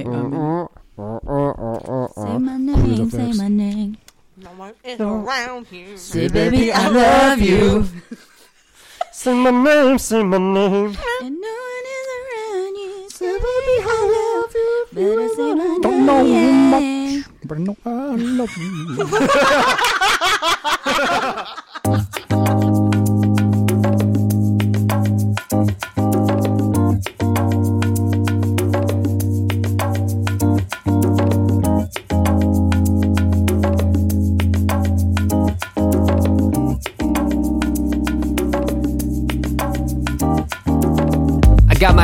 Say 0.00 0.06
my 2.38 2.56
name, 2.56 3.10
say 3.10 3.32
my 3.32 3.48
name. 3.48 3.98
No 4.36 4.50
one 4.56 4.72
is 4.82 4.98
around 5.00 5.66
here. 5.66 5.96
Say, 5.98 6.28
baby, 6.28 6.72
I 6.72 6.88
love 6.88 7.38
you. 7.40 7.84
Say 9.12 9.34
my 9.34 9.50
name, 9.50 9.98
say 9.98 10.22
my 10.22 10.38
name. 10.38 10.96
And 11.20 11.40
no 11.40 11.52
one 11.52 11.86
is 11.92 12.06
around 12.16 12.76
you. 12.76 13.10
Say, 13.10 13.26
baby, 13.26 13.82
I 13.84 13.86
love 14.16 14.54
you. 14.54 14.86
Better 14.94 15.28
say 15.34 15.52
my 15.52 15.64
name. 15.64 15.80
Don't 15.82 16.06
know 16.06 16.22
name. 16.22 17.24
But 17.44 17.58
I 17.58 17.60
know 17.60 17.76
I 17.84 18.16
love 18.16 18.56
you. 18.56 19.06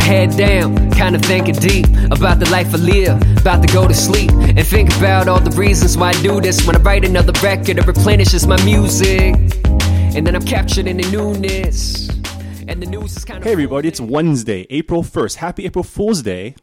head 0.07 0.37
down, 0.37 0.91
kinda 0.93 1.19
thinking 1.19 1.57
deep 1.57 1.87
about 2.13 2.39
the 2.39 2.49
life 2.49 2.73
I 2.73 2.79
live. 2.79 3.21
About 3.39 3.61
to 3.67 3.73
go 3.73 3.89
to 3.89 3.95
sleep 3.95 4.31
and 4.31 4.65
think 4.65 4.97
about 4.97 5.27
all 5.27 5.41
the 5.41 5.51
reasons 5.57 5.97
why 5.97 6.11
I 6.11 6.23
do 6.23 6.41
this. 6.41 6.65
When 6.65 6.77
I 6.77 6.79
write 6.79 7.05
another 7.05 7.33
record, 7.43 7.79
it 7.79 7.87
replenishes 7.87 8.47
my 8.47 8.63
music. 8.65 9.35
And 10.15 10.25
then 10.27 10.37
I'm 10.37 10.45
captured 10.45 10.87
in 10.87 10.97
the 10.99 11.11
newness. 11.11 12.09
And 12.69 12.81
the 12.81 12.87
news 12.87 13.17
is 13.17 13.25
kind 13.25 13.39
of. 13.39 13.45
Hey 13.45 13.53
everybody, 13.53 13.89
it's 13.89 14.01
Wednesday, 14.01 14.67
April 14.71 15.03
1st. 15.03 15.37
Happy 15.37 15.67
April 15.67 15.83
Fool's 15.83 16.23
Day. 16.23 16.55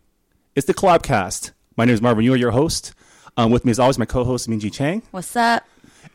It's 0.56 0.66
the 0.66 0.73
Collabcast. 0.73 1.52
My 1.76 1.84
name 1.84 1.94
is 1.96 2.02
Marvin, 2.02 2.23
you 2.23 2.34
are 2.34 2.38
your 2.38 2.52
host. 2.52 2.94
Um, 3.36 3.52
with 3.52 3.66
me 3.66 3.72
as 3.72 3.80
always, 3.80 4.00
my 4.00 4.06
co-host 4.06 4.50
Minji 4.50 4.72
Chang. 4.72 5.02
What's 5.12 5.36
up? 5.36 5.66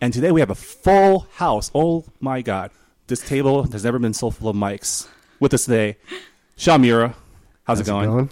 And 0.00 0.14
today 0.14 0.30
we 0.33 0.41
have 0.41 0.50
a 0.50 0.55
full 0.55 1.27
house. 1.34 1.70
Oh 1.74 2.05
my 2.20 2.41
god. 2.41 2.70
This 3.06 3.20
table 3.20 3.64
has 3.70 3.84
never 3.84 3.98
been 3.98 4.14
so 4.14 4.30
full 4.30 4.48
of 4.48 4.56
mics. 4.56 5.08
With 5.41 5.52
us 5.52 5.64
today, 5.64 5.97
Sean 6.56 6.83
Miura. 7.69 7.77
How's, 7.78 7.80
it, 7.80 7.91
going? 8.11 8.30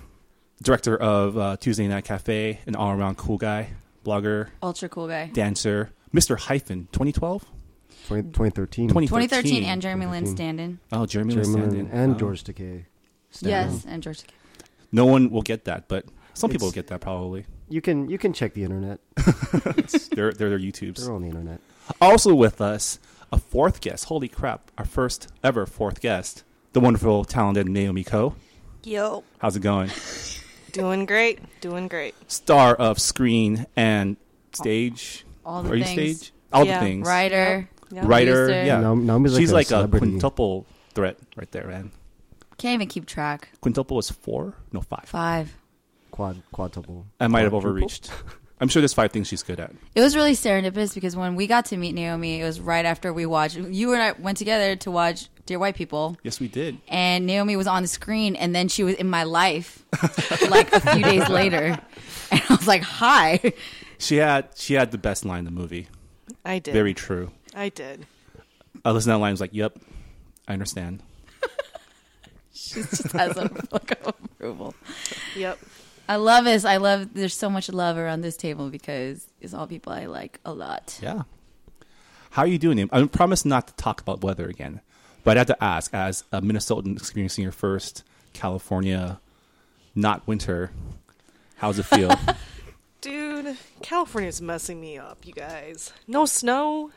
Director 0.63 0.97
of 0.97 1.37
uh, 1.37 1.57
Tuesday 1.59 1.87
Night 1.87 2.05
Cafe, 2.05 2.61
an 2.67 2.75
all-around 2.77 3.17
cool 3.19 3.37
guy, 3.37 3.69
blogger, 4.05 4.49
Ultra 4.63 4.89
cool 4.89 5.07
guy. 5.09 5.27
dancer, 5.33 5.91
Mr. 6.15 6.39
Hyphen, 6.39 6.89
2012? 6.93 7.45
20, 8.07 8.23
2013. 8.31 8.89
2013. 8.89 9.09
2013 9.29 9.65
and 9.65 9.83
Jeremy 9.83 10.07
Lin 10.07 10.25
2013. 10.25 10.37
Stand-in. 10.37 10.79
Oh, 10.93 11.07
Jeremy 11.07 11.35
Lin 11.35 11.45
Jeremy 11.45 11.63
Stand-in. 11.71 11.91
And 11.91 12.15
Oh. 12.15 12.19
George 12.19 12.45
Takei. 12.45 12.85
Yes, 13.41 13.85
and 13.87 14.03
George. 14.03 14.21
Decay. 14.21 14.33
No 14.93 15.05
one 15.07 15.31
will 15.31 15.43
get 15.43 15.65
that, 15.65 15.89
but 15.89 16.07
some 16.33 16.51
people 16.51 16.69
will 16.69 16.73
get 16.73 16.87
that 16.87 17.01
probably. 17.01 17.45
You 17.69 17.81
can 17.83 18.09
you 18.09 18.17
can 18.17 18.33
check 18.33 18.55
the 18.55 18.63
internet. 18.63 19.01
It's, 19.77 20.09
they're, 20.09 20.33
they're 20.33 20.51
their 20.51 20.59
YouTubes. 20.59 21.05
They're 21.05 21.13
on 21.15 21.23
the 21.23 21.29
internet. 21.29 21.61
Also 22.01 22.35
with 22.35 22.61
us, 22.61 22.99
a 23.33 23.39
fourth 23.39 23.81
guest. 23.81 24.05
Holy 24.07 24.29
crap. 24.29 24.71
Our 24.79 24.85
first 24.85 25.29
ever 25.43 25.67
fourth 25.67 26.01
guest. 26.01 26.45
The 26.73 26.81
wonderful, 26.81 27.25
talented 27.25 27.69
Naomi 27.69 28.05
Ko. 28.05 28.37
Yo, 28.87 29.25
How's 29.39 29.57
it 29.57 29.61
going? 29.63 29.91
doing 30.71 31.07
great, 31.07 31.41
doing 31.61 31.89
great. 31.89 32.15
Star 32.31 32.73
of 32.73 33.01
screen 33.01 33.67
and 33.75 34.17
stage. 34.53 35.25
All 35.45 35.65
the 35.65 35.71
things. 35.71 35.73
Are 35.73 35.91
you 36.01 36.15
stage? 36.15 36.33
All 36.53 36.65
Yeah. 36.65 36.79
the 36.79 36.87
things. 36.87 37.05
Writer. 37.09 37.69
Yep. 37.91 38.05
Writer. 38.05 38.47
Producer. 38.47 38.65
Yeah. 38.65 38.81
Naomi- 38.83 39.05
Naomi's 39.05 39.33
like 39.33 39.41
She's 39.41 39.51
a 39.51 39.55
like 39.55 39.71
a 39.73 39.89
quintuple 39.89 40.67
threat 40.95 41.19
right 41.35 41.51
there, 41.51 41.67
man. 41.67 41.91
Can't 42.59 42.75
even 42.75 42.87
keep 42.87 43.07
track. 43.07 43.49
Quintuple 43.61 43.99
is 43.99 44.09
four? 44.09 44.55
No, 44.71 44.83
five. 44.83 45.05
Five. 45.07 45.57
Quad 46.13 46.41
quadruple. 46.53 47.07
I 47.19 47.27
might 47.27 47.43
have 47.43 47.55
overreached. 47.55 48.13
I'm 48.61 48.69
sure 48.69 48.81
there's 48.81 48.95
five 48.95 49.13
things 49.13 49.29
she's 49.29 49.43
good 49.43 49.61
at. 49.61 49.73
It 49.95 50.01
was 50.01 50.17
really 50.17 50.33
serendipitous 50.33 50.95
because 50.95 51.15
when 51.15 51.35
we 51.35 51.47
got 51.47 51.67
to 51.67 51.77
meet 51.77 51.93
Naomi, 51.95 52.41
it 52.41 52.45
was 52.45 52.59
right 52.59 52.85
after 52.87 53.13
we 53.13 53.27
watched. 53.27 53.57
You 53.57 53.93
and 53.93 54.03
I 54.03 54.13
went 54.13 54.39
together 54.39 54.77
to 54.77 54.91
watch 54.91 55.29
Dear 55.45 55.59
White 55.59 55.75
People, 55.77 56.17
Yes, 56.23 56.41
we 56.41 56.49
did. 56.49 56.79
and 56.89 57.27
Naomi 57.27 57.57
was 57.57 57.67
on 57.67 57.83
the 57.83 57.89
screen, 57.89 58.35
and 58.35 58.55
then 58.55 58.69
she 58.69 58.83
was 58.83 58.95
in 58.95 59.09
my 59.11 59.25
life 59.25 59.85
like 60.51 60.73
a 60.73 60.81
few 60.81 61.03
days 61.05 61.29
later, 61.29 61.79
and 62.33 62.43
I 62.49 62.55
was 62.55 62.67
like, 62.67 62.83
"Hi." 62.83 63.53
She 63.99 64.17
had 64.17 64.49
she 64.57 64.75
had 64.75 64.91
the 64.91 64.99
best 64.99 65.25
line 65.25 65.41
in 65.41 65.45
the 65.45 65.51
movie. 65.51 65.87
I 66.45 66.59
did. 66.59 66.73
Very 66.73 66.95
true. 66.95 67.31
I 67.55 67.69
did. 67.69 68.07
I 68.85 68.91
listened 68.91 69.11
to 69.11 69.15
that 69.15 69.19
line. 69.19 69.29
I 69.29 69.33
was 69.33 69.41
like, 69.41 69.55
"Yep, 69.55 69.79
I 70.49 70.53
understand." 70.55 71.03
She 72.53 72.81
just 72.81 73.13
has 73.13 73.37
a 73.37 73.43
look 73.71 73.91
of 73.93 74.15
approval. 74.25 74.75
Yep. 75.37 75.59
I 76.09 76.17
love 76.17 76.45
this. 76.45 76.65
I 76.65 76.77
love. 76.77 77.15
There's 77.15 77.35
so 77.35 77.51
much 77.51 77.69
love 77.69 77.97
around 77.97 78.21
this 78.21 78.37
table 78.37 78.71
because 78.71 79.27
it's 79.41 79.55
all 79.55 79.67
people 79.67 79.93
I 79.93 80.07
like 80.07 80.41
a 80.45 80.53
lot. 80.53 80.99
Yeah. 81.03 81.23
How 82.31 82.43
are 82.43 82.49
you 82.49 82.59
doing? 82.59 82.77
Naomi? 82.77 82.91
I 82.93 83.07
promise 83.07 83.45
not 83.45 83.69
to 83.69 83.75
talk 83.75 84.01
about 84.01 84.23
weather 84.23 84.47
again, 84.47 84.81
but 85.25 85.37
I 85.37 85.41
have 85.41 85.47
to 85.49 85.65
ask, 85.65 85.93
as 85.95 86.25
a 86.33 86.43
Minnesotan 86.43 86.97
experiencing 86.97 87.43
your 87.43 87.53
first 87.53 88.05
California, 88.35 89.21
not 89.95 90.27
winter, 90.27 90.71
how's 91.57 91.79
it 91.79 91.85
feel? 91.85 92.13
Dude, 93.01 93.57
California's 93.83 94.43
messing 94.43 94.81
me 94.81 94.99
up, 94.99 95.27
you 95.27 95.33
guys. 95.33 95.93
No 96.07 96.27
snow. 96.27 96.91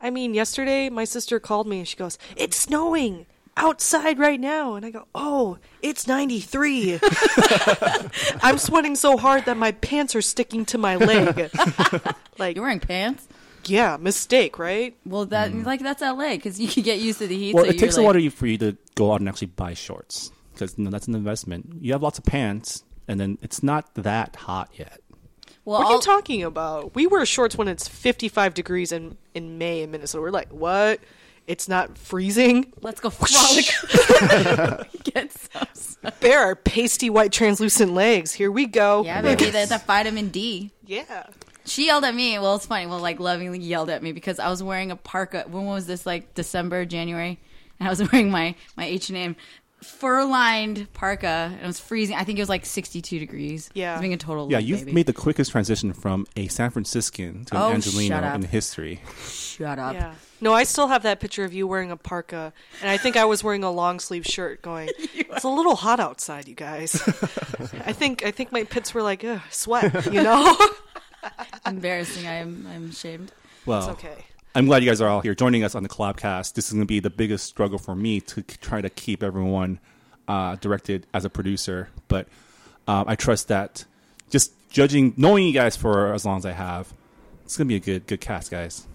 I 0.00 0.10
mean, 0.10 0.34
yesterday 0.34 0.88
my 0.90 1.04
sister 1.04 1.40
called 1.40 1.66
me 1.66 1.78
and 1.78 1.88
she 1.88 1.96
goes, 1.96 2.18
It's 2.36 2.56
snowing 2.56 3.26
outside 3.58 4.18
right 4.18 4.40
now. 4.40 4.74
And 4.74 4.86
I 4.86 4.90
go, 4.90 5.06
Oh, 5.14 5.58
it's 5.82 6.06
93. 6.06 6.98
I'm 8.42 8.58
sweating 8.58 8.94
so 8.96 9.16
hard 9.16 9.44
that 9.46 9.56
my 9.56 9.72
pants 9.72 10.14
are 10.14 10.22
sticking 10.22 10.64
to 10.66 10.78
my 10.78 10.96
leg. 10.96 11.50
like, 12.38 12.56
You're 12.56 12.64
wearing 12.64 12.80
pants. 12.80 13.28
yeah, 13.64 13.96
mistake, 14.00 14.58
right? 14.58 14.96
Well, 15.04 15.26
that 15.26 15.52
mm. 15.52 15.66
like 15.66 15.80
that's 15.80 16.00
LA 16.00 16.30
because 16.32 16.58
you 16.58 16.68
can 16.68 16.82
get 16.82 16.98
used 17.00 17.18
to 17.18 17.26
the 17.26 17.36
heat. 17.36 17.54
well, 17.54 17.64
so 17.64 17.70
it 17.70 17.78
takes 17.78 17.96
you're 17.96 18.04
a 18.04 18.06
like, 18.06 18.14
while 18.14 18.22
to- 18.22 18.30
for 18.30 18.46
you 18.46 18.58
to 18.58 18.76
go 18.94 19.12
out 19.12 19.20
and 19.20 19.28
actually 19.28 19.48
buy 19.48 19.74
shorts 19.74 20.32
because 20.52 20.76
you 20.78 20.84
know, 20.84 20.90
that's 20.90 21.06
an 21.06 21.14
investment. 21.14 21.74
You 21.80 21.92
have 21.92 22.02
lots 22.02 22.18
of 22.18 22.24
pants, 22.24 22.84
and 23.06 23.20
then 23.20 23.38
it's 23.42 23.62
not 23.62 23.94
that 23.94 24.36
hot 24.36 24.70
yet. 24.74 25.00
Well, 25.64 25.80
What 25.80 25.82
are 25.82 25.86
all- 25.86 25.92
you 25.96 26.00
talking 26.00 26.42
about? 26.44 26.94
We 26.94 27.06
wear 27.06 27.24
shorts 27.26 27.56
when 27.56 27.68
it's 27.68 27.86
55 27.86 28.54
degrees 28.54 28.90
in, 28.90 29.18
in 29.34 29.58
May 29.58 29.82
in 29.82 29.90
Minnesota. 29.90 30.22
We're 30.22 30.30
like, 30.30 30.50
what? 30.50 31.00
It's 31.48 31.66
not 31.66 31.96
freezing? 31.96 32.74
let's 32.82 33.00
go 33.00 33.08
frolic. 33.08 33.64
get 35.02 35.32
some. 35.32 36.12
There 36.20 36.38
are 36.40 36.54
pasty 36.54 37.08
white 37.08 37.32
translucent 37.32 37.94
legs. 37.94 38.32
Here 38.32 38.52
we 38.52 38.66
go. 38.66 39.02
Yeah, 39.02 39.22
baby, 39.22 39.46
that's 39.50 39.70
a 39.70 39.78
vitamin 39.78 40.28
D. 40.28 40.70
Yeah. 40.84 41.24
She 41.64 41.86
yelled 41.86 42.04
at 42.04 42.14
me. 42.14 42.38
Well, 42.38 42.56
it's 42.56 42.66
funny. 42.66 42.86
Well, 42.86 42.98
like 43.00 43.18
lovingly 43.18 43.60
yelled 43.60 43.88
at 43.88 44.02
me 44.02 44.12
because 44.12 44.38
I 44.38 44.50
was 44.50 44.62
wearing 44.62 44.90
a 44.90 44.96
parka. 44.96 45.46
When 45.48 45.64
was 45.64 45.86
this? 45.86 46.04
Like 46.04 46.34
December, 46.34 46.84
January, 46.84 47.38
and 47.80 47.88
I 47.88 47.90
was 47.90 48.02
wearing 48.12 48.30
my 48.30 48.54
my 48.76 48.84
H 48.84 49.08
and 49.08 49.16
M 49.16 49.36
fur 49.82 50.24
lined 50.24 50.92
parka, 50.92 51.50
and 51.52 51.60
it 51.62 51.66
was 51.66 51.80
freezing. 51.80 52.16
I 52.16 52.24
think 52.24 52.38
it 52.38 52.42
was 52.42 52.48
like 52.48 52.66
sixty 52.66 53.00
two 53.00 53.18
degrees. 53.18 53.70
Yeah. 53.74 53.90
I 53.90 53.94
was 53.94 54.00
being 54.00 54.12
a 54.14 54.16
total. 54.16 54.50
Yeah, 54.50 54.58
you've 54.58 54.80
baby. 54.80 54.92
made 54.92 55.06
the 55.06 55.12
quickest 55.12 55.50
transition 55.52 55.92
from 55.92 56.26
a 56.36 56.48
San 56.48 56.70
Franciscan 56.70 57.44
to 57.46 57.56
Oh, 57.56 57.70
an 57.70 57.80
shut 57.80 57.92
Angeleno 57.94 58.34
in 58.34 58.42
history. 58.42 59.00
Shut 59.24 59.78
up. 59.78 59.94
Yeah. 59.94 60.14
No, 60.40 60.52
I 60.52 60.62
still 60.64 60.86
have 60.86 61.02
that 61.02 61.18
picture 61.18 61.44
of 61.44 61.52
you 61.52 61.66
wearing 61.66 61.90
a 61.90 61.96
parka, 61.96 62.52
and 62.80 62.90
I 62.90 62.96
think 62.96 63.16
I 63.16 63.24
was 63.24 63.42
wearing 63.42 63.64
a 63.64 63.70
long 63.72 63.98
sleeve 63.98 64.24
shirt. 64.24 64.62
Going, 64.62 64.88
it's 64.98 65.44
a 65.44 65.48
little 65.48 65.74
hot 65.74 65.98
outside, 66.00 66.46
you 66.46 66.54
guys. 66.54 66.94
I 67.84 67.92
think 67.92 68.24
I 68.24 68.30
think 68.30 68.52
my 68.52 68.64
pits 68.64 68.94
were 68.94 69.02
like, 69.02 69.24
Ugh, 69.24 69.40
sweat. 69.50 70.06
You 70.06 70.22
know, 70.22 70.56
Embarrassing. 71.66 72.26
I'm 72.26 72.66
I'm 72.72 72.90
ashamed. 72.90 73.32
Well, 73.66 73.80
it's 73.80 73.88
okay. 73.98 74.24
I'm 74.54 74.66
glad 74.66 74.82
you 74.82 74.88
guys 74.88 75.00
are 75.00 75.08
all 75.08 75.20
here 75.20 75.34
joining 75.34 75.62
us 75.62 75.74
on 75.74 75.82
the 75.82 75.88
Collabcast. 75.88 76.54
This 76.54 76.66
is 76.66 76.72
going 76.72 76.82
to 76.82 76.86
be 76.86 77.00
the 77.00 77.10
biggest 77.10 77.46
struggle 77.46 77.78
for 77.78 77.94
me 77.94 78.20
to 78.22 78.42
try 78.42 78.80
to 78.80 78.90
keep 78.90 79.22
everyone 79.22 79.78
uh, 80.26 80.56
directed 80.56 81.06
as 81.14 81.24
a 81.24 81.30
producer. 81.30 81.88
But 82.08 82.26
um, 82.88 83.04
I 83.06 83.14
trust 83.14 83.48
that 83.48 83.84
just 84.30 84.52
judging, 84.70 85.14
knowing 85.16 85.46
you 85.46 85.52
guys 85.52 85.76
for 85.76 86.12
as 86.12 86.24
long 86.24 86.38
as 86.38 86.46
I 86.46 86.52
have, 86.52 86.92
it's 87.44 87.56
going 87.56 87.66
to 87.66 87.68
be 87.68 87.76
a 87.76 87.80
good 87.80 88.06
good 88.06 88.20
cast, 88.20 88.50
guys. 88.50 88.86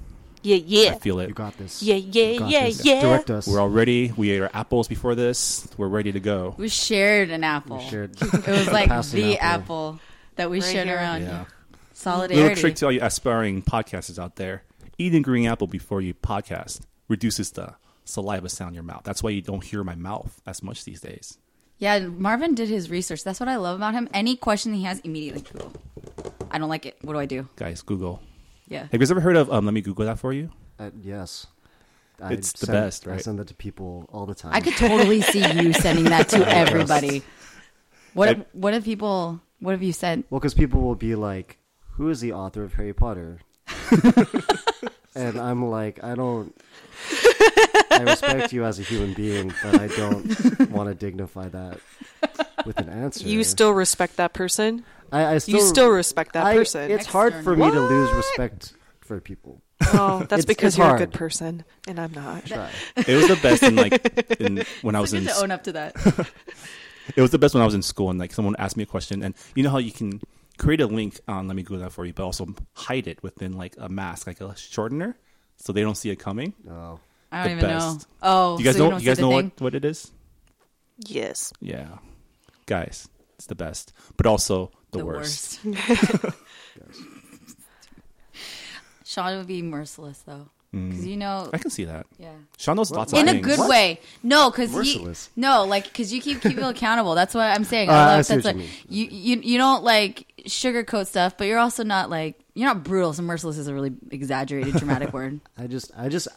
Yeah, 0.41 0.57
yeah. 0.57 0.91
I 0.91 0.99
feel 0.99 1.19
it. 1.19 1.29
You 1.29 1.33
got 1.33 1.57
this. 1.57 1.81
yeah, 1.81 1.95
yeah, 1.95 2.45
yeah, 2.47 2.65
this. 2.65 2.83
yeah. 2.83 3.01
Direct 3.01 3.29
us. 3.29 3.47
We're 3.47 3.61
all 3.61 3.69
ready. 3.69 4.11
We 4.17 4.31
ate 4.31 4.41
our 4.41 4.51
apples 4.53 4.89
before 4.89 5.15
this. 5.15 5.65
We're 5.77 5.87
ready 5.87 6.11
to 6.11 6.19
go. 6.19 6.53
We 6.57 6.67
shared 6.67 7.29
an 7.29 7.45
apple. 7.45 7.77
We 7.77 7.83
shared. 7.89 8.17
It 8.21 8.47
was 8.47 8.67
like 8.67 8.89
the 9.11 9.37
apple. 9.39 9.39
apple. 9.39 9.99
that 10.35 10.49
we 10.51 10.59
Right 10.59 10.69
shared 10.71 10.87
here. 10.87 10.97
around. 10.97 11.21
Yeah. 11.21 11.45
Solidarity. 11.93 12.41
Little 12.41 12.57
trick 12.57 12.75
to 12.75 12.85
all 12.87 12.91
you 12.91 12.99
aspiring 13.01 13.61
podcasters 13.61 14.19
out 14.21 14.35
there: 14.35 14.63
eating 15.03 15.21
green 15.21 15.47
apple 15.47 15.67
before 15.67 16.01
you 16.01 16.13
podcast 16.13 16.81
reduces 17.09 17.51
the 17.51 17.75
saliva 18.05 18.49
sound 18.49 18.69
in 18.69 18.75
your 18.75 18.83
mouth. 18.83 19.01
That's 19.03 19.21
why 19.21 19.31
you 19.31 19.41
don't 19.41 19.63
hear 19.63 19.83
my 19.83 19.95
mouth 19.95 20.41
as 20.45 20.63
much 20.63 20.85
these 20.85 21.01
days. 21.01 21.37
Yeah, 21.77 21.99
Marvin 21.99 22.55
did 22.55 22.69
his 22.69 22.89
research. 22.89 23.23
That's 23.23 23.39
what 23.39 23.49
I 23.49 23.57
love 23.57 23.75
about 23.75 23.93
him. 23.93 24.07
Any 24.13 24.35
question 24.37 24.73
he 24.73 24.83
has, 24.83 24.99
immediately 25.01 25.41
Google. 25.41 25.73
I 26.49 26.57
don't 26.57 26.69
like 26.69 26.85
it. 26.85 26.97
What 27.01 27.13
do 27.13 27.19
I 27.19 27.25
do? 27.25 27.47
Guys, 27.57 27.81
Google. 27.81 28.21
Yeah. 28.69 28.83
Have 28.83 28.93
you 28.93 28.99
guys 28.99 29.11
ever 29.11 29.19
heard 29.19 29.35
of? 29.35 29.51
Um, 29.51 29.65
let 29.65 29.73
me 29.73 29.81
Google 29.81 30.05
that 30.05 30.19
for 30.19 30.31
you. 30.31 30.49
Uh, 30.79 30.91
yes. 31.01 31.47
It's 32.29 32.53
the 32.53 32.67
send- 32.67 32.73
best, 32.77 33.07
I 33.07 33.11
right? 33.11 33.21
send 33.21 33.39
that 33.39 33.47
to 33.47 33.55
people 33.55 34.07
all 34.13 34.25
the 34.25 34.35
time. 34.35 34.53
I 34.53 34.61
could 34.61 34.75
totally 34.77 35.21
see 35.21 35.43
you 35.61 35.73
sending 35.85 36.05
that 36.05 36.29
to 36.29 36.47
everybody. 36.47 37.23
What 38.13 38.29
if, 38.29 38.37
what 38.53 38.73
if 38.73 38.85
people 38.85 39.41
What 39.59 39.71
have 39.71 39.83
you 39.83 39.91
said? 39.91 40.23
Well, 40.29 40.39
because 40.39 40.53
people 40.53 40.79
will 40.81 40.95
be 40.95 41.15
like, 41.15 41.57
"Who 41.93 42.09
is 42.09 42.21
the 42.21 42.31
author 42.31 42.63
of 42.63 42.75
Harry 42.75 42.93
Potter?" 42.93 43.39
and 45.15 45.39
I'm 45.39 45.69
like, 45.69 46.03
I 46.03 46.15
don't. 46.15 46.55
I 47.91 48.01
respect 48.05 48.53
you 48.53 48.65
as 48.65 48.79
a 48.79 48.83
human 48.83 49.13
being, 49.13 49.53
but 49.63 49.79
I 49.79 49.87
don't 49.87 50.69
want 50.71 50.89
to 50.89 50.95
dignify 50.95 51.49
that 51.49 51.79
with 52.65 52.77
an 52.79 52.89
answer. 52.89 53.27
You 53.27 53.43
still 53.43 53.71
respect 53.71 54.17
that 54.17 54.33
person? 54.33 54.83
I, 55.11 55.35
I 55.35 55.37
still, 55.39 55.55
you 55.55 55.61
still 55.61 55.89
respect 55.89 56.33
that 56.33 56.45
I- 56.45 56.55
person? 56.55 56.89
It's 56.91 57.05
hard 57.05 57.33
for 57.43 57.55
me 57.55 57.69
to 57.69 57.79
lose 57.79 58.11
respect 58.13 58.73
for 59.01 59.19
people. 59.19 59.61
oh, 59.93 60.19
that's 60.19 60.43
It's- 60.43 60.45
because 60.45 60.73
it's 60.73 60.77
you're 60.77 60.95
a 60.95 60.97
good 60.97 61.11
person, 61.13 61.63
and 61.87 61.99
I'm 61.99 62.13
not. 62.13 62.45
Try. 62.45 62.69
It 62.95 63.15
was 63.15 63.27
the 63.27 63.35
best 63.41 63.63
in 63.63 63.75
like 63.75 64.39
in, 64.39 64.63
when 64.81 64.95
I 64.95 64.99
was 65.01 65.11
Good 65.11 65.23
in. 65.23 65.27
to 65.27 65.35
own 65.41 65.51
up 65.51 65.63
to 65.65 65.71
that. 65.73 65.95
It 67.17 67.21
was 67.21 67.31
the 67.31 67.37
best 67.37 67.53
when 67.53 67.61
I 67.61 67.65
was 67.65 67.73
in 67.75 67.81
school 67.81 68.09
and 68.09 68.17
like 68.17 68.33
someone 68.33 68.55
asked 68.57 68.77
me 68.77 68.83
a 68.83 68.87
question 68.87 69.23
and 69.23 69.35
you 69.55 69.63
know 69.63 69.69
how 69.69 69.77
you 69.77 69.91
can 69.91 70.21
create 70.57 70.81
a 70.81 70.87
link 70.87 71.19
on 71.27 71.47
let 71.47 71.55
me 71.55 71.63
Google 71.63 71.79
that 71.83 71.91
for 71.91 72.05
you, 72.05 72.13
but 72.13 72.23
also 72.23 72.53
hide 72.75 73.07
it 73.07 73.21
within 73.23 73.53
like 73.53 73.75
a 73.77 73.89
mask, 73.89 74.27
like 74.27 74.41
a 74.41 74.49
shortener, 74.49 75.15
so 75.57 75.73
they 75.73 75.81
don't 75.81 75.95
see 75.95 76.09
it 76.09 76.17
coming. 76.17 76.53
Oh, 76.69 76.99
I 77.31 77.47
don't 77.47 77.57
The 77.57 77.65
even 77.65 77.77
know. 77.77 77.93
best. 77.95 78.07
Oh, 78.21 78.59
you 78.59 78.65
guys 78.65 78.75
so 78.75 78.83
know? 78.83 78.89
don't 78.91 79.01
You 79.01 79.07
guys 79.07 79.19
know 79.19 79.29
thing? 79.29 79.51
what 79.57 79.61
what 79.61 79.75
it 79.75 79.85
is? 79.85 80.11
Yes. 80.99 81.51
Yeah, 81.59 81.97
guys, 82.67 83.07
it's 83.35 83.47
the 83.47 83.55
best, 83.55 83.93
but 84.17 84.25
also 84.27 84.71
the, 84.91 84.99
The 84.99 85.05
worst. 85.05 85.59
worst. 85.65 86.33
Sean 89.05 89.37
would 89.37 89.47
be 89.47 89.61
merciless 89.61 90.19
though, 90.19 90.49
because 90.73 91.05
you 91.05 91.15
know, 91.17 91.49
I 91.53 91.59
can 91.59 91.69
see 91.69 91.85
that. 91.85 92.07
yeah. 92.17 92.31
Sean 92.57 92.75
knows 92.77 92.89
lots 92.91 93.13
of 93.13 93.19
in 93.19 93.29
a 93.29 93.33
things. 93.33 93.45
good 93.45 93.69
way. 93.69 93.99
No, 94.23 94.49
because 94.49 94.73
Merciless. 94.73 95.29
no, 95.35 95.63
like 95.65 95.83
because 95.85 96.11
you 96.11 96.19
keep 96.19 96.41
people 96.41 96.67
accountable. 96.75 97.13
That's 97.15 97.33
what 97.35 97.43
I'm 97.55 97.63
saying. 97.63 97.89
Uh, 97.89 97.93
I 97.93 97.95
I 97.95 98.15
love 98.17 98.25
see 98.25 98.33
that's 98.35 98.45
what 98.47 98.55
like 98.57 98.65
you 98.89 99.05
you, 99.05 99.35
you 99.35 99.41
you 99.43 99.57
don't 99.57 99.83
like 99.83 100.25
sugarcoat 100.47 101.05
stuff, 101.07 101.37
but 101.37 101.45
you're 101.47 101.59
also 101.59 101.83
not 101.83 102.09
like 102.09 102.39
you're 102.55 102.67
not 102.67 102.83
brutal. 102.83 103.13
So 103.13 103.21
merciless 103.21 103.57
is 103.57 103.67
a 103.67 103.73
really 103.73 103.93
exaggerated, 104.11 104.73
dramatic 104.75 105.13
word. 105.17 105.39
I 105.57 105.67
just, 105.67 105.91
I 105.97 106.09
just, 106.09 106.27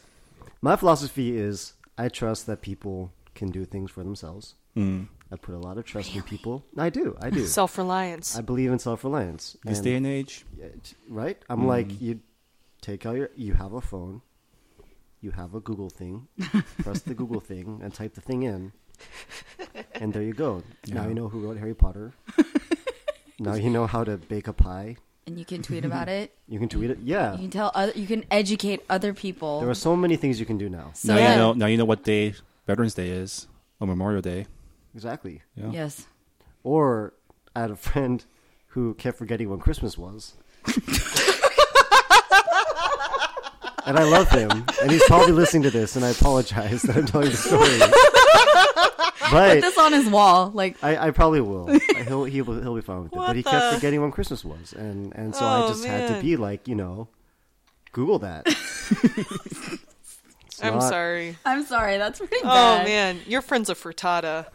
my 0.62 0.76
philosophy 0.76 1.36
is 1.36 1.72
I 1.98 2.08
trust 2.08 2.46
that 2.46 2.60
people 2.62 3.12
can 3.34 3.50
do 3.50 3.64
things 3.64 3.90
for 3.90 4.02
themselves. 4.04 4.54
Mm. 4.76 5.08
I 5.32 5.36
put 5.36 5.54
a 5.54 5.58
lot 5.58 5.76
of 5.78 5.84
trust 5.84 6.14
in 6.14 6.22
people. 6.22 6.64
I 6.78 6.88
do, 6.90 7.16
I 7.20 7.30
do. 7.30 7.46
Self 7.46 7.76
reliance. 7.78 8.36
I 8.38 8.42
believe 8.42 8.70
in 8.70 8.78
self-reliance. 8.78 9.56
This 9.64 9.78
And- 9.78 9.84
day 9.84 9.94
and 9.96 10.06
age, 10.06 10.44
right? 11.08 11.36
I'm 11.50 11.66
like, 11.66 12.00
you 12.00 12.20
take 12.86 13.04
out 13.04 13.16
your, 13.16 13.30
you 13.34 13.54
have 13.54 13.72
a 13.72 13.80
phone, 13.80 14.22
you 15.20 15.32
have 15.32 15.54
a 15.54 15.60
Google 15.60 15.90
thing, 15.90 16.28
press 16.82 17.00
the 17.02 17.14
Google 17.14 17.40
thing 17.40 17.80
and 17.82 17.92
type 17.92 18.14
the 18.14 18.20
thing 18.20 18.44
in, 18.44 18.72
and 19.94 20.12
there 20.12 20.22
you 20.22 20.32
go. 20.32 20.62
Now 20.86 21.08
you 21.08 21.14
know 21.14 21.28
who 21.28 21.40
wrote 21.40 21.58
Harry 21.58 21.74
Potter. 21.74 22.12
now 23.40 23.54
you 23.54 23.70
know 23.70 23.86
how 23.86 24.04
to 24.04 24.16
bake 24.16 24.46
a 24.46 24.52
pie. 24.52 24.96
And 25.26 25.36
you 25.36 25.44
can 25.44 25.60
tweet 25.60 25.84
about 25.84 26.08
it. 26.08 26.32
You 26.46 26.60
can 26.60 26.68
tweet 26.68 26.90
it. 26.90 26.98
Yeah, 27.02 27.32
You 27.32 27.38
can 27.38 27.50
tell 27.50 27.72
other. 27.74 27.92
You 27.96 28.06
can 28.06 28.24
educate 28.30 28.84
other 28.88 29.12
people. 29.12 29.58
there 29.58 29.68
are 29.68 29.74
so 29.74 29.96
many 29.96 30.14
things 30.14 30.38
you 30.38 30.46
can 30.46 30.56
do 30.56 30.68
now. 30.68 30.92
So 30.94 31.14
now 31.14 31.18
yeah. 31.18 31.32
you 31.32 31.38
know. 31.38 31.52
Now 31.52 31.66
you 31.66 31.76
know 31.76 31.84
what 31.84 32.04
day 32.04 32.34
Veterans 32.68 32.94
Day 32.94 33.08
is 33.08 33.48
or 33.80 33.88
Memorial 33.88 34.22
Day. 34.22 34.46
Exactly. 34.94 35.42
Yeah. 35.56 35.70
Yes. 35.72 36.06
Or 36.62 37.14
I 37.56 37.62
had 37.62 37.72
a 37.72 37.76
friend 37.90 38.24
who 38.68 38.94
kept 38.94 39.18
forgetting 39.18 39.50
when 39.50 39.58
Christmas 39.58 39.98
was. 39.98 40.34
And 43.86 43.98
I 43.98 44.04
love 44.04 44.28
him, 44.30 44.50
and 44.82 44.90
he's 44.90 45.04
probably 45.04 45.32
listening 45.32 45.62
to 45.64 45.70
this, 45.70 45.96
and 45.96 46.04
I 46.04 46.10
apologize 46.10 46.82
that 46.82 46.96
I'm 46.96 47.06
telling 47.06 47.30
the 47.30 47.36
story. 47.36 47.78
Put 49.26 49.32
but 49.32 49.60
this 49.60 49.76
on 49.78 49.92
his 49.92 50.06
wall, 50.08 50.50
like 50.54 50.76
I, 50.84 51.08
I 51.08 51.10
probably 51.10 51.40
will. 51.40 51.66
He'll 52.06 52.24
he 52.24 52.42
will 52.42 52.60
he'll 52.62 52.74
be 52.76 52.80
fine 52.80 53.02
with 53.04 53.12
it. 53.12 53.16
What 53.16 53.26
but 53.28 53.36
he 53.36 53.42
the- 53.42 53.50
kept 53.50 53.74
forgetting 53.74 54.00
when 54.00 54.12
Christmas 54.12 54.44
was, 54.44 54.72
and 54.72 55.12
and 55.16 55.34
so 55.34 55.44
I 55.44 55.62
Oh, 55.64 55.68
just 55.68 55.84
had 55.84 56.06
to 56.08 56.12
man. 56.14 56.22
be 56.22 56.36
like, 56.36 56.68
you 56.68 56.74
know, 56.76 57.08
Google 57.92 58.18
that. 58.20 58.46
It's 60.58 60.64
I'm 60.64 60.74
not- 60.74 60.84
sorry. 60.88 61.36
I'm 61.44 61.64
sorry. 61.66 61.98
That's 61.98 62.18
pretty 62.18 62.36
Oh 62.42 62.44
bad. 62.48 62.86
man, 62.86 63.18
your 63.26 63.42
friend's 63.42 63.68
a 63.68 63.74
frittata. 63.74 64.46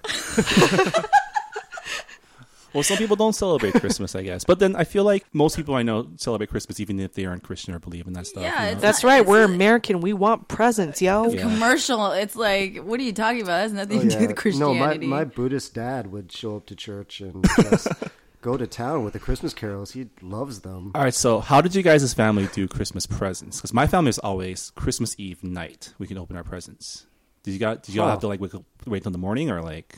Well, 2.74 2.84
some 2.84 2.98
people 2.98 3.16
don't 3.16 3.34
celebrate 3.34 3.74
Christmas, 3.74 4.16
I 4.16 4.22
guess. 4.24 4.44
But 4.44 4.60
then 4.60 4.76
I 4.76 4.84
feel 4.84 5.04
like 5.04 5.26
most 5.34 5.56
people 5.58 5.76
I 5.76 5.84
know 5.84 6.08
celebrate 6.18 6.50
Christmas 6.50 6.80
even 6.80 7.00
if 7.00 7.14
they 7.14 7.26
aren't 7.26 7.44
Christian 7.44 7.74
or 7.74 7.80
believe 7.80 8.08
in 8.08 8.14
that 8.14 8.28
stuff. 8.28 8.44
Yeah, 8.44 8.70
you 8.70 8.76
know? 8.76 8.82
That's 8.82 9.04
not- 9.04 9.10
right. 9.10 9.26
We're 9.26 9.42
a- 9.42 9.46
American. 9.46 10.00
We 10.02 10.14
want 10.14 10.48
presents, 10.48 11.02
yo. 11.02 11.30
Yeah. 11.32 11.42
Commercial. 11.42 12.12
It's 12.12 12.36
like, 12.36 12.78
what 12.78 13.00
are 13.00 13.04
you 13.04 13.14
talking 13.14 13.42
about? 13.42 13.60
It 13.60 13.64
has 13.64 13.74
nothing 13.74 13.98
Oh, 13.98 14.02
to 14.04 14.08
do 14.08 14.14
yeah. 14.16 14.20
with 14.22 14.30
No, 14.30 14.36
Christianity. 14.36 15.08
my, 15.08 15.18
my 15.18 15.24
Buddhist 15.26 15.74
dad 15.74 16.12
would 16.12 16.32
show 16.32 16.56
up 16.58 16.66
to 16.68 16.76
church 16.76 17.20
and 17.22 17.46
just 17.70 17.88
go 18.42 18.58
to 18.58 18.66
town 18.66 19.04
with 19.04 19.14
the 19.14 19.20
Christmas 19.20 19.54
carols. 19.54 19.92
He 19.92 20.08
loves 20.22 20.62
them. 20.62 20.92
All 20.96 21.04
right, 21.04 21.14
so 21.14 21.40
how 21.42 21.62
did 21.62 21.76
you 21.76 21.84
guys 21.84 22.04
as 22.04 22.14
family 22.14 22.48
do 22.54 22.68
Christmas 22.68 23.06
presents? 23.06 23.58
Because 23.58 23.74
my 23.74 23.86
family 23.86 24.10
is 24.10 24.20
always 24.20 24.72
Christmas 24.76 25.14
Eve 25.20 25.44
night. 25.44 25.94
We 26.00 26.08
can 26.08 26.18
open 26.18 26.36
our 26.38 26.44
presents. 26.44 27.06
Did 27.44 27.52
you 27.52 27.60
got? 27.60 27.84
Did 27.84 27.96
you 27.96 28.02
all 28.02 28.08
Huh. 28.08 28.12
have 28.14 28.22
to 28.22 28.28
like 28.28 28.40
wait, 28.40 28.52
wait 28.86 29.04
till 29.04 29.12
the 29.12 29.18
morning 29.18 29.50
or 29.52 29.62
like? 29.62 29.98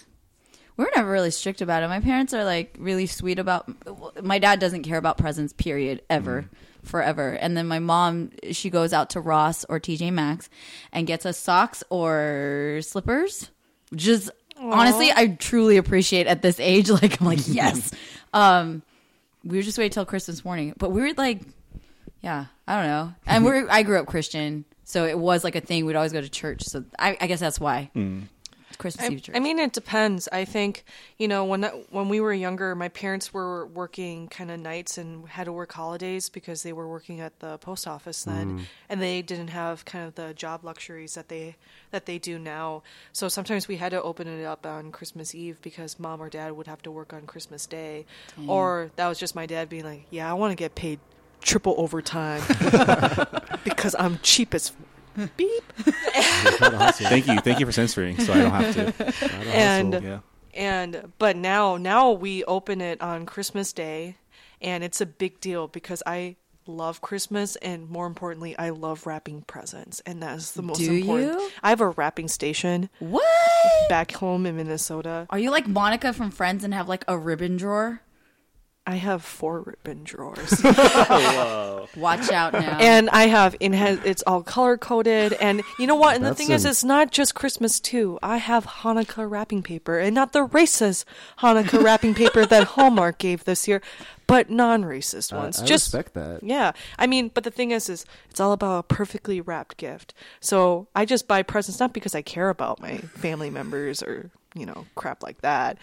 We're 0.76 0.90
never 0.96 1.12
really 1.12 1.32
strict 1.32 1.62
about 1.62 1.84
it. 1.84 1.88
My 1.88 2.00
parents 2.00 2.34
are 2.34 2.44
like 2.44 2.76
really 2.80 3.06
sweet 3.06 3.40
about. 3.40 3.70
My 4.24 4.40
dad 4.40 4.60
doesn't 4.60 4.84
care 4.84 4.98
about 4.98 5.18
presents. 5.18 5.54
Period. 5.54 6.02
Ever, 6.10 6.44
mm-hmm. 6.44 6.88
forever. 6.88 7.32
And 7.32 7.56
then 7.56 7.68
my 7.68 7.80
mom, 7.80 8.32
she 8.52 8.70
goes 8.70 8.92
out 8.94 9.12
to 9.12 9.22
Ross 9.22 9.66
or 9.66 9.80
TJ 9.80 10.12
Maxx 10.12 10.50
and 10.92 11.06
gets 11.06 11.26
us 11.26 11.38
socks 11.38 11.84
or 11.90 12.80
slippers. 12.82 13.52
Just 13.96 14.32
honestly, 14.58 15.12
I 15.12 15.28
truly 15.28 15.78
appreciate 15.78 16.28
at 16.28 16.42
this 16.42 16.60
age. 16.60 16.90
Like 16.94 17.20
I'm 17.20 17.28
like 17.28 17.40
yes. 17.48 17.92
um, 18.34 18.82
we 19.44 19.58
were 19.58 19.64
just 19.64 19.78
waiting 19.78 19.92
till 19.92 20.06
Christmas 20.06 20.46
morning, 20.46 20.74
but 20.78 20.92
we 20.92 21.02
were 21.02 21.14
like, 21.18 21.42
yeah, 22.22 22.46
I 22.68 22.78
don't 22.78 22.88
know. 22.88 23.14
And 23.26 23.44
mm-hmm. 23.44 23.66
we're 23.66 23.70
I 23.70 23.84
grew 23.84 24.00
up 24.00 24.08
Christian, 24.08 24.66
so 24.86 25.06
it 25.06 25.18
was 25.18 25.44
like 25.44 25.56
a 25.56 25.62
thing. 25.62 25.86
We'd 25.86 25.96
always 25.96 26.14
go 26.14 26.22
to 26.22 26.30
church. 26.30 26.64
So 26.64 26.84
I, 26.98 27.18
I 27.20 27.28
guess 27.28 27.40
that's 27.40 27.60
why. 27.60 27.92
Mm. 27.96 28.24
Christmas 28.78 29.10
I, 29.10 29.14
Eve 29.14 29.22
church. 29.22 29.36
I 29.36 29.40
mean, 29.40 29.60
it 29.60 29.74
depends. 29.74 30.28
I 30.32 30.46
think 30.46 30.84
you 31.18 31.28
know 31.28 31.46
when 31.46 31.64
when 31.90 32.10
we 32.10 32.20
were 32.20 32.34
younger, 32.34 32.76
my 32.76 32.90
parents 32.90 33.34
were 33.34 33.66
working 33.68 34.28
kind 34.28 34.52
of 34.52 34.60
nights 34.60 34.98
and 34.98 35.28
had 35.28 35.46
to 35.46 35.52
work 35.52 35.74
holidays 35.74 36.30
because 36.30 36.64
they 36.64 36.74
were 36.74 36.88
working 36.88 37.22
at 37.22 37.40
the 37.40 37.58
post 37.58 37.88
office 37.88 38.24
then, 38.24 38.60
mm. 38.60 38.66
and 38.90 39.02
they 39.02 39.22
didn't 39.22 39.50
have 39.50 39.86
kind 39.86 40.06
of 40.06 40.16
the 40.16 40.34
job 40.34 40.64
luxuries 40.64 41.16
that 41.16 41.30
they 41.30 41.56
that 41.92 42.06
they 42.06 42.18
do 42.20 42.40
now. 42.40 42.84
So 43.12 43.28
sometimes 43.28 43.68
we 43.68 43.78
had 43.78 43.90
to 43.90 44.02
open 44.02 44.28
it 44.28 44.44
up 44.44 44.66
on 44.66 44.92
Christmas 44.92 45.34
Eve 45.36 45.62
because 45.62 46.00
mom 46.00 46.22
or 46.22 46.30
dad 46.30 46.52
would 46.54 46.68
have 46.68 46.82
to 46.84 46.92
work 46.92 47.14
on 47.14 47.26
Christmas 47.26 47.66
Day, 47.66 48.06
or 48.48 48.92
that 48.96 49.08
was 49.08 49.20
just 49.20 49.36
my 49.36 49.46
dad 49.46 49.70
being 49.70 49.84
like, 49.84 50.06
"Yeah, 50.10 50.30
I 50.30 50.34
want 50.34 50.52
to 50.52 50.56
get 50.56 50.76
paid 50.76 51.00
triple 51.42 51.76
overtime 51.78 52.42
because 53.64 53.96
I'm 53.98 54.20
cheap 54.22 54.54
as." 54.54 54.72
Beep. 55.38 55.64
Thank 55.84 57.28
you, 57.28 57.40
thank 57.40 57.60
you 57.60 57.66
for 57.66 57.72
censoring, 57.72 58.20
so 58.20 58.34
I 58.34 58.38
don't 58.38 58.52
have 58.52 58.76
to. 58.96 59.30
and 59.56 59.94
Yeah. 60.04 60.20
and 60.54 61.12
but 61.20 61.36
now 61.36 61.78
now 61.78 62.12
we 62.12 62.44
open 62.46 62.82
it 62.82 63.02
on 63.02 63.26
Christmas 63.26 63.74
Day 63.74 64.18
and 64.62 64.84
it's 64.84 65.02
a 65.02 65.06
big 65.06 65.40
deal 65.40 65.68
because 65.68 66.02
I 66.06 66.36
love 66.66 67.02
Christmas 67.02 67.56
and 67.58 67.90
more 67.90 68.08
importantly 68.08 68.58
I 68.58 68.70
love 68.70 69.06
wrapping 69.06 69.42
presents 69.42 70.00
and 70.06 70.24
that's 70.24 70.52
the 70.52 70.62
most 70.62 70.78
Do 70.80 70.94
important. 70.94 71.34
you? 71.40 71.50
I 71.62 71.70
have 71.70 71.82
a 71.82 71.90
wrapping 71.90 72.28
station 72.30 72.90
what? 73.00 73.24
back 73.90 74.14
home 74.14 74.46
in 74.46 74.56
Minnesota. 74.56 75.28
Are 75.30 75.40
you 75.40 75.52
like 75.52 75.68
Monica 75.68 76.14
from 76.14 76.32
Friends 76.32 76.64
and 76.64 76.74
have 76.74 76.88
like 76.88 77.04
a 77.08 77.18
ribbon 77.18 77.58
drawer? 77.58 78.02
I 78.86 78.96
have 78.96 79.24
four 79.24 79.62
ribbon 79.62 80.04
drawers. 80.04 80.62
Watch 81.96 82.32
out 82.32 82.52
now. 82.52 82.78
and 82.80 83.10
I 83.12 83.28
have 83.28 83.56
in 83.62 83.74
it's 83.74 84.24
all 84.28 84.44
color 84.44 84.78
coded 84.78 85.34
and 85.34 85.62
you 85.80 85.88
know 85.88 85.96
what 85.96 86.16
and 86.16 86.26
the 86.26 86.32
That's 86.32 86.38
thing 86.40 86.52
is 86.52 86.66
an- 86.66 86.72
it's 86.72 86.84
not 86.84 87.12
just 87.12 87.34
Christmas 87.34 87.80
too. 87.80 88.20
I 88.22 88.38
have 88.38 88.66
Hanukkah 88.66 89.30
wrapping 89.30 89.64
paper 89.64 90.00
and 90.00 90.14
not 90.14 90.34
the 90.34 90.48
racist 90.48 91.06
Hanukkah 91.40 91.82
wrapping 91.84 92.14
paper 92.14 92.46
that 92.46 92.64
Hallmark 92.66 93.20
gave 93.20 93.46
this 93.46 93.70
year, 93.70 93.82
but 94.28 94.50
non-racist 94.50 95.32
I, 95.32 95.38
ones. 95.38 95.62
I 95.62 95.66
just 95.66 95.88
respect 95.94 96.14
that. 96.16 96.44
Yeah. 96.44 96.74
I 97.00 97.08
mean, 97.08 97.32
but 97.34 97.46
the 97.46 97.52
thing 97.52 97.72
is 97.72 97.88
is 97.88 98.06
it's 98.30 98.42
all 98.42 98.52
about 98.52 98.80
a 98.80 98.84
perfectly 98.84 99.40
wrapped 99.40 99.78
gift. 99.78 100.14
So 100.42 100.88
I 100.94 101.06
just 101.06 101.28
buy 101.28 101.42
presents 101.42 101.80
not 101.80 101.94
because 101.94 102.16
I 102.16 102.22
care 102.22 102.50
about 102.50 102.82
my 102.82 102.98
family 102.98 103.50
members 103.50 104.04
or, 104.04 104.30
you 104.54 104.66
know, 104.66 104.86
crap 104.96 105.24
like 105.24 105.40
that. 105.42 105.78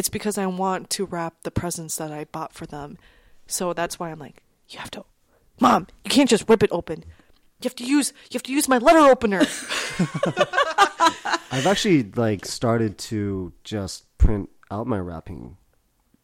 It's 0.00 0.08
because 0.08 0.38
I 0.38 0.46
want 0.46 0.88
to 0.96 1.04
wrap 1.04 1.34
the 1.42 1.50
presents 1.50 1.96
that 1.96 2.10
I 2.10 2.24
bought 2.24 2.54
for 2.54 2.64
them. 2.64 2.96
So 3.46 3.74
that's 3.74 3.98
why 3.98 4.10
I'm 4.10 4.18
like, 4.18 4.42
you 4.70 4.78
have 4.78 4.90
to 4.92 5.04
Mom, 5.60 5.86
you 6.06 6.10
can't 6.10 6.30
just 6.30 6.48
rip 6.48 6.62
it 6.62 6.70
open. 6.72 7.00
You 7.60 7.64
have 7.64 7.74
to 7.76 7.84
use 7.84 8.14
you 8.30 8.38
have 8.38 8.42
to 8.44 8.52
use 8.52 8.66
my 8.66 8.78
letter 8.78 9.00
opener. 9.00 9.40
I've 11.52 11.66
actually 11.66 12.04
like 12.16 12.46
started 12.46 12.96
to 13.12 13.52
just 13.62 14.06
print 14.16 14.48
out 14.70 14.86
my 14.86 14.98
wrapping. 14.98 15.58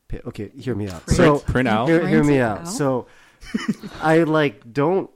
pa- 0.08 0.24
Okay, 0.28 0.50
hear 0.56 0.74
me 0.74 0.88
out. 0.88 1.08
So 1.10 1.40
Print 1.40 1.68
out? 1.68 1.86
Hear, 1.88 2.06
hear 2.08 2.24
me 2.24 2.38
out. 2.40 2.60
out? 2.60 2.68
So 2.68 3.06
I 4.00 4.22
like 4.22 4.72
don't. 4.72 5.10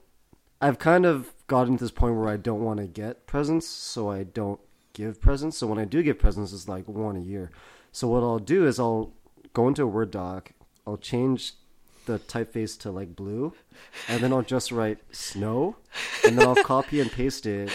I've 0.60 0.78
kind 0.78 1.06
of 1.06 1.32
gotten 1.46 1.78
to 1.78 1.84
this 1.84 1.90
point 1.90 2.16
where 2.16 2.28
I 2.28 2.36
don't 2.36 2.62
want 2.62 2.80
to 2.80 2.86
get 2.86 3.26
presents, 3.26 3.66
so 3.66 4.10
I 4.10 4.24
don't 4.24 4.60
give 4.92 5.18
presents. 5.18 5.56
So 5.56 5.66
when 5.66 5.78
I 5.78 5.86
do 5.86 6.02
give 6.02 6.18
presents, 6.18 6.52
it's 6.52 6.68
like 6.68 6.86
one 6.86 7.16
a 7.16 7.20
year. 7.20 7.50
So 7.92 8.08
what 8.08 8.22
I'll 8.22 8.38
do 8.38 8.66
is 8.66 8.78
I'll 8.78 9.12
go 9.52 9.68
into 9.68 9.82
a 9.82 9.86
Word 9.86 10.10
doc 10.10 10.52
I'll 10.86 10.96
change 10.96 11.52
the 12.06 12.18
typeface 12.18 12.78
to 12.80 12.90
like 12.90 13.14
blue, 13.14 13.52
and 14.08 14.22
then 14.22 14.32
I'll 14.32 14.42
just 14.42 14.72
write 14.72 14.98
snow, 15.12 15.76
and 16.26 16.36
then 16.38 16.48
I'll 16.48 16.54
copy 16.64 16.98
and 17.00 17.12
paste 17.12 17.46
it 17.46 17.70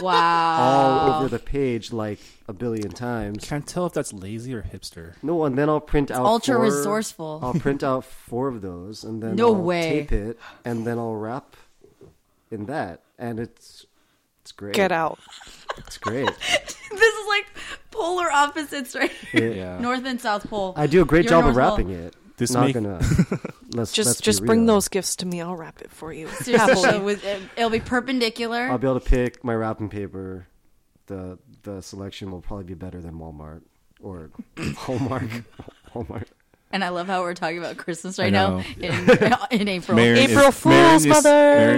Wow. 0.00 0.58
all 0.58 1.14
over 1.18 1.28
the 1.28 1.38
page 1.40 1.92
like 1.92 2.20
a 2.48 2.52
billion 2.52 2.90
times. 2.92 3.44
Can't 3.44 3.66
tell 3.66 3.84
if 3.86 3.92
that's 3.92 4.12
lazy 4.12 4.54
or 4.54 4.62
hipster. 4.62 5.14
No, 5.22 5.44
and 5.44 5.58
then 5.58 5.68
I'll 5.68 5.80
print 5.80 6.10
out 6.10 6.24
ultra 6.24 6.54
four- 6.56 6.64
resourceful. 6.64 7.40
I'll 7.42 7.54
print 7.54 7.82
out 7.82 8.04
four 8.04 8.48
of 8.48 8.62
those, 8.62 9.04
and 9.04 9.22
then 9.22 9.36
No 9.36 9.48
I'll 9.48 9.60
way. 9.62 9.90
tape 10.00 10.12
it, 10.12 10.38
and 10.64 10.86
then 10.86 10.98
I'll 10.98 11.16
wrap 11.16 11.56
in 12.50 12.66
that, 12.66 13.00
and 13.18 13.38
it's 13.40 13.84
it's 13.84 13.85
great. 14.56 14.74
Get 14.74 14.92
out. 14.92 15.18
It's 15.78 15.98
great. 15.98 16.26
this 16.52 16.74
is 16.92 17.28
like 17.28 17.46
polar 17.90 18.30
opposites, 18.30 18.94
right? 18.94 19.10
here. 19.32 19.48
It- 19.50 19.56
Yeah. 19.56 19.78
North 19.78 20.04
and 20.04 20.20
South 20.20 20.48
Pole. 20.48 20.72
I 20.76 20.86
do 20.86 21.02
a 21.02 21.04
great 21.04 21.24
You're 21.24 21.30
job 21.30 21.46
of 21.46 21.54
North 21.54 21.68
Pole. 21.68 21.76
wrapping 21.78 21.90
it. 21.90 22.14
This 22.38 22.50
is 22.50 22.56
Not 22.56 22.64
make- 22.66 22.74
gonna. 22.74 22.98
Let's 23.72 23.92
Just 23.92 24.06
let's 24.06 24.20
just 24.20 24.44
bring 24.44 24.66
those 24.66 24.88
gifts 24.88 25.16
to 25.16 25.26
me. 25.26 25.40
I'll 25.40 25.56
wrap 25.56 25.80
it 25.82 25.90
for 25.90 26.12
you. 26.12 26.28
Seriously, 26.42 26.98
with- 27.00 27.24
it- 27.24 27.42
it'll 27.56 27.70
be 27.70 27.80
perpendicular. 27.80 28.68
I'll 28.70 28.78
be 28.78 28.86
able 28.86 29.00
to 29.00 29.06
pick 29.08 29.42
my 29.44 29.54
wrapping 29.54 29.88
paper. 29.88 30.46
The 31.06 31.38
the 31.62 31.80
selection 31.80 32.30
will 32.30 32.40
probably 32.42 32.64
be 32.64 32.74
better 32.74 33.00
than 33.00 33.14
Walmart 33.14 33.62
or 34.00 34.30
Hallmark. 34.76 35.28
Hallmark. 35.92 36.28
And 36.76 36.84
I 36.84 36.90
love 36.90 37.06
how 37.06 37.22
we're 37.22 37.32
talking 37.32 37.56
about 37.56 37.78
Christmas 37.78 38.18
right 38.18 38.30
now 38.30 38.62
in, 38.78 38.92
in 39.50 39.66
April. 39.66 39.96
Marion 39.96 40.30
April 40.30 40.48
is, 40.48 40.58
Fools, 40.58 40.74
Marion 40.74 40.94
is, 40.96 41.06
mothers, 41.06 41.24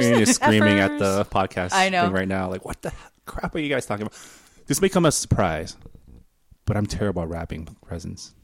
Marion 0.05 0.21
is 0.23 0.35
screaming 0.35 0.78
at 0.81 0.99
the 0.99 1.25
podcast 1.26 1.71
I 1.73 1.88
know. 1.88 2.07
thing 2.07 2.12
right 2.12 2.26
now. 2.26 2.50
Like, 2.50 2.64
what 2.64 2.83
the 2.83 2.93
crap 3.25 3.55
are 3.55 3.61
you 3.61 3.69
guys 3.69 3.87
talking 3.87 4.02
about? 4.02 4.19
This 4.67 4.83
may 4.83 4.88
come 4.88 5.07
as 5.07 5.17
a 5.17 5.21
surprise, 5.21 5.76
but 6.67 6.76
I'm 6.76 6.85
terrible 6.85 7.23
at 7.23 7.28
wrapping 7.28 7.76
presents. 7.87 8.35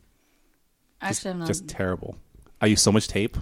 Actually, 1.01 1.33
I'm 1.33 1.39
not. 1.41 1.49
Just 1.49 1.67
terrible. 1.67 2.17
I 2.61 2.67
use 2.67 2.81
so 2.81 2.93
much 2.93 3.09
tape. 3.09 3.37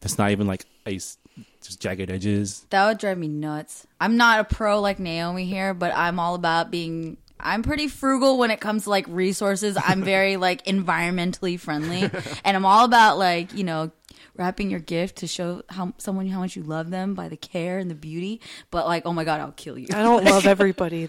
That's 0.00 0.18
not 0.18 0.30
even 0.30 0.46
like 0.46 0.66
I 0.84 0.90
use 0.90 1.16
just 1.62 1.80
jagged 1.80 2.10
edges. 2.10 2.66
that 2.68 2.86
would 2.86 2.98
drive 2.98 3.16
me 3.16 3.26
nuts. 3.26 3.86
I'm 3.98 4.18
not 4.18 4.40
a 4.40 4.44
pro 4.44 4.82
like 4.82 4.98
Naomi 4.98 5.46
here, 5.46 5.72
but 5.72 5.94
I'm 5.96 6.20
all 6.20 6.34
about 6.34 6.70
being. 6.70 7.16
I'm 7.44 7.62
pretty 7.62 7.88
frugal 7.88 8.38
when 8.38 8.50
it 8.50 8.60
comes 8.60 8.84
to 8.84 8.90
like 8.90 9.06
resources. 9.08 9.76
I'm 9.80 10.02
very 10.02 10.36
like 10.38 10.64
environmentally 10.64 11.60
friendly, 11.60 12.10
and 12.44 12.56
I'm 12.56 12.64
all 12.64 12.84
about 12.84 13.18
like 13.18 13.52
you 13.54 13.64
know 13.64 13.92
wrapping 14.36 14.70
your 14.70 14.80
gift 14.80 15.16
to 15.16 15.26
show 15.26 15.62
how 15.68 15.92
someone 15.98 16.26
how 16.26 16.40
much 16.40 16.56
you 16.56 16.62
love 16.62 16.90
them 16.90 17.14
by 17.14 17.28
the 17.28 17.36
care 17.36 17.78
and 17.78 17.90
the 17.90 17.94
beauty. 17.94 18.40
But 18.70 18.86
like, 18.86 19.04
oh 19.06 19.12
my 19.12 19.24
god, 19.24 19.40
I'll 19.40 19.52
kill 19.52 19.78
you. 19.78 19.88
I 19.92 20.02
don't 20.02 20.24
love 20.24 20.46
everybody. 20.54 21.06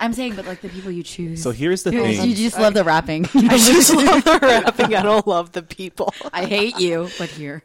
I'm 0.00 0.12
saying, 0.14 0.34
but 0.34 0.46
like 0.46 0.60
the 0.60 0.68
people 0.68 0.90
you 0.90 1.04
choose. 1.04 1.40
So 1.40 1.52
here's 1.52 1.84
the 1.84 1.92
you, 1.92 2.02
thing. 2.02 2.28
you 2.28 2.34
just 2.34 2.58
love 2.58 2.74
the 2.74 2.82
wrapping. 2.82 3.24
I 3.34 3.56
just 3.56 3.94
love 3.94 4.24
the 4.24 4.38
wrapping. 4.42 4.94
I 4.96 5.02
don't 5.02 5.26
love 5.28 5.52
the 5.52 5.62
people. 5.62 6.12
I 6.32 6.44
hate 6.44 6.80
you, 6.80 7.08
but 7.18 7.28
here. 7.28 7.62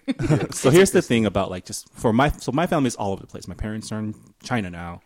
so 0.51 0.69
here's 0.69 0.91
the 0.91 1.01
thing 1.01 1.25
about 1.25 1.49
like 1.49 1.65
just 1.65 1.89
for 1.93 2.13
my 2.13 2.29
so 2.31 2.51
my 2.51 2.67
family 2.67 2.89
is 2.89 2.95
all 2.95 3.13
over 3.13 3.21
the 3.21 3.27
place. 3.27 3.47
My 3.47 3.55
parents 3.55 3.91
are 3.91 3.99
in 3.99 4.13
China 4.43 4.69
now. 4.69 5.01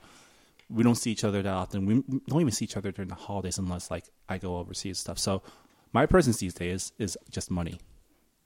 We 0.71 0.83
don't 0.83 0.95
see 0.95 1.11
each 1.11 1.23
other 1.23 1.41
that 1.41 1.53
often. 1.53 1.85
We 1.85 2.03
don't 2.27 2.41
even 2.41 2.51
see 2.51 2.65
each 2.65 2.77
other 2.77 2.91
during 2.91 3.09
the 3.09 3.15
holidays 3.15 3.57
unless 3.57 3.91
like 3.91 4.05
I 4.29 4.37
go 4.37 4.57
overseas 4.57 4.91
and 4.91 4.97
stuff. 4.97 5.19
So 5.19 5.41
my 5.93 6.05
presence 6.05 6.37
these 6.37 6.53
days 6.53 6.93
is 6.97 7.17
just 7.29 7.51
money, 7.51 7.79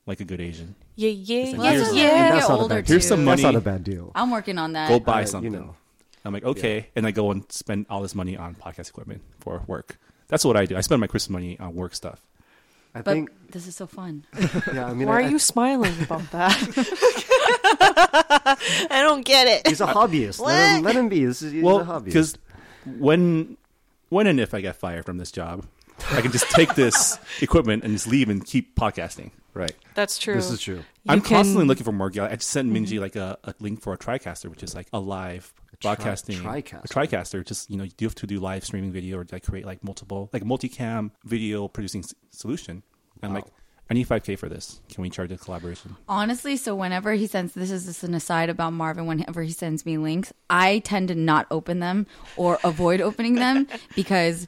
like 0.05 0.19
a 0.19 0.25
good 0.25 0.41
Asian. 0.41 0.75
Yeah, 0.95 1.09
yeah, 1.09 1.57
Well, 1.57 1.71
Here's- 1.71 1.85
that's 1.87 1.95
yeah. 1.95 2.03
as 2.03 2.13
yeah. 2.15 2.31
That's 2.31 2.49
not 2.49 2.57
a 2.59 2.61
older 2.63 2.75
bad 2.75 2.87
too. 2.87 2.93
Here's 2.93 3.07
some 3.07 3.23
money. 3.25 3.41
That's 3.43 3.53
not 3.53 3.59
a 3.59 3.61
bad 3.63 3.83
deal. 3.83 4.11
I'm 4.15 4.31
working 4.31 4.57
on 4.57 4.73
that. 4.73 4.89
Go 4.89 4.99
buy 4.99 5.23
Uh, 5.23 5.25
something. 5.25 5.53
You 5.53 5.59
know. 5.59 5.75
I'm 6.23 6.33
like 6.33 6.43
okay, 6.43 6.89
and 6.95 7.05
I 7.05 7.11
go 7.11 7.29
and 7.29 7.43
spend 7.51 7.85
all 7.89 8.01
this 8.01 8.15
money 8.15 8.35
on 8.35 8.55
podcast 8.55 8.89
equipment 8.89 9.21
for 9.39 9.61
work. 9.67 9.99
That's 10.27 10.43
what 10.43 10.57
I 10.57 10.65
do. 10.65 10.75
I 10.75 10.81
spend 10.81 10.99
my 11.01 11.05
Christmas 11.07 11.29
money 11.29 11.59
on 11.59 11.75
work 11.75 11.93
stuff. 11.93 12.25
I 12.95 13.01
but 13.01 13.11
think. 13.11 13.29
this 13.51 13.67
is 13.67 13.75
so 13.75 13.85
fun. 13.85 14.25
Yeah. 14.73 14.87
I 14.87 14.93
mean, 14.93 15.07
Why 15.07 15.21
I, 15.21 15.25
are 15.25 15.29
you 15.29 15.37
smiling 15.37 15.93
about 16.01 16.31
that? 16.31 16.57
I 18.89 19.01
don't 19.01 19.25
get 19.25 19.47
it. 19.47 19.67
He's 19.67 19.81
a 19.81 19.87
hobbyist. 19.87 20.39
let, 20.39 20.77
him, 20.77 20.83
let 20.83 20.95
him 20.95 21.09
be. 21.09 21.25
This 21.25 21.41
is 21.41 21.51
he's 21.51 21.63
a 21.63 21.65
well, 21.65 21.85
hobbyist. 21.85 22.05
because 22.05 22.37
when 22.85 23.57
when 24.09 24.27
and 24.27 24.39
if 24.39 24.53
I 24.53 24.61
get 24.61 24.75
fired 24.75 25.05
from 25.05 25.17
this 25.17 25.31
job, 25.31 25.65
I 26.11 26.21
can 26.21 26.31
just 26.31 26.49
take 26.51 26.75
this 26.75 27.17
equipment 27.41 27.83
and 27.83 27.93
just 27.93 28.07
leave 28.07 28.29
and 28.29 28.45
keep 28.45 28.75
podcasting. 28.75 29.31
Right. 29.53 29.75
That's 29.93 30.17
true. 30.17 30.35
this 30.35 30.51
is 30.51 30.59
true. 30.59 30.83
I'm 31.07 31.21
can- 31.21 31.37
constantly 31.37 31.65
looking 31.65 31.85
for 31.85 31.93
more 31.93 32.09
gear. 32.09 32.23
I 32.23 32.35
just 32.35 32.49
sent 32.49 32.69
Minji 32.69 32.93
mm-hmm. 32.93 33.01
like 33.01 33.15
a, 33.15 33.37
a 33.45 33.53
link 33.59 33.81
for 33.81 33.93
a 33.93 33.97
TriCaster, 33.97 34.49
which 34.49 34.63
is 34.63 34.75
like 34.75 34.87
a 34.91 34.99
live 34.99 35.53
tri- 35.79 35.95
broadcasting 35.95 36.39
TriCaster? 36.39 36.83
A 36.83 36.87
TriCaster. 36.87 37.45
Just 37.45 37.69
you 37.69 37.77
know, 37.77 37.85
you 37.85 37.91
do 37.91 38.05
have 38.05 38.15
to 38.15 38.27
do 38.27 38.39
live 38.39 38.65
streaming 38.65 38.91
video 38.91 39.19
or 39.19 39.25
like 39.31 39.45
create 39.45 39.65
like 39.65 39.83
multiple 39.83 40.29
like 40.33 40.43
multicam 40.43 41.11
video 41.23 41.67
producing 41.67 42.01
s- 42.01 42.13
solution. 42.31 42.83
And 43.21 43.29
I'm 43.29 43.33
like, 43.33 43.45
I 43.89 43.93
need 43.93 44.07
5k 44.07 44.39
for 44.39 44.49
this. 44.49 44.79
Can 44.89 45.03
we 45.03 45.09
charge 45.11 45.31
a 45.31 45.37
Kollaboration? 45.37 45.95
Honestly, 46.09 46.57
so 46.57 46.73
whenever 46.75 47.13
he 47.13 47.27
sends 47.27 47.53
this 47.53 47.69
is 47.69 47.85
just 47.85 48.03
an 48.03 48.15
aside 48.15 48.49
about 48.49 48.73
Marvin. 48.73 49.05
Whenever 49.05 49.43
he 49.43 49.51
sends 49.51 49.85
me 49.85 49.97
links, 49.97 50.33
I 50.49 50.79
tend 50.79 51.09
to 51.09 51.15
not 51.15 51.45
open 51.51 51.79
them 51.79 52.07
or 52.35 52.57
avoid 52.63 52.99
opening 52.99 53.35
them 53.35 53.67
because 53.95 54.47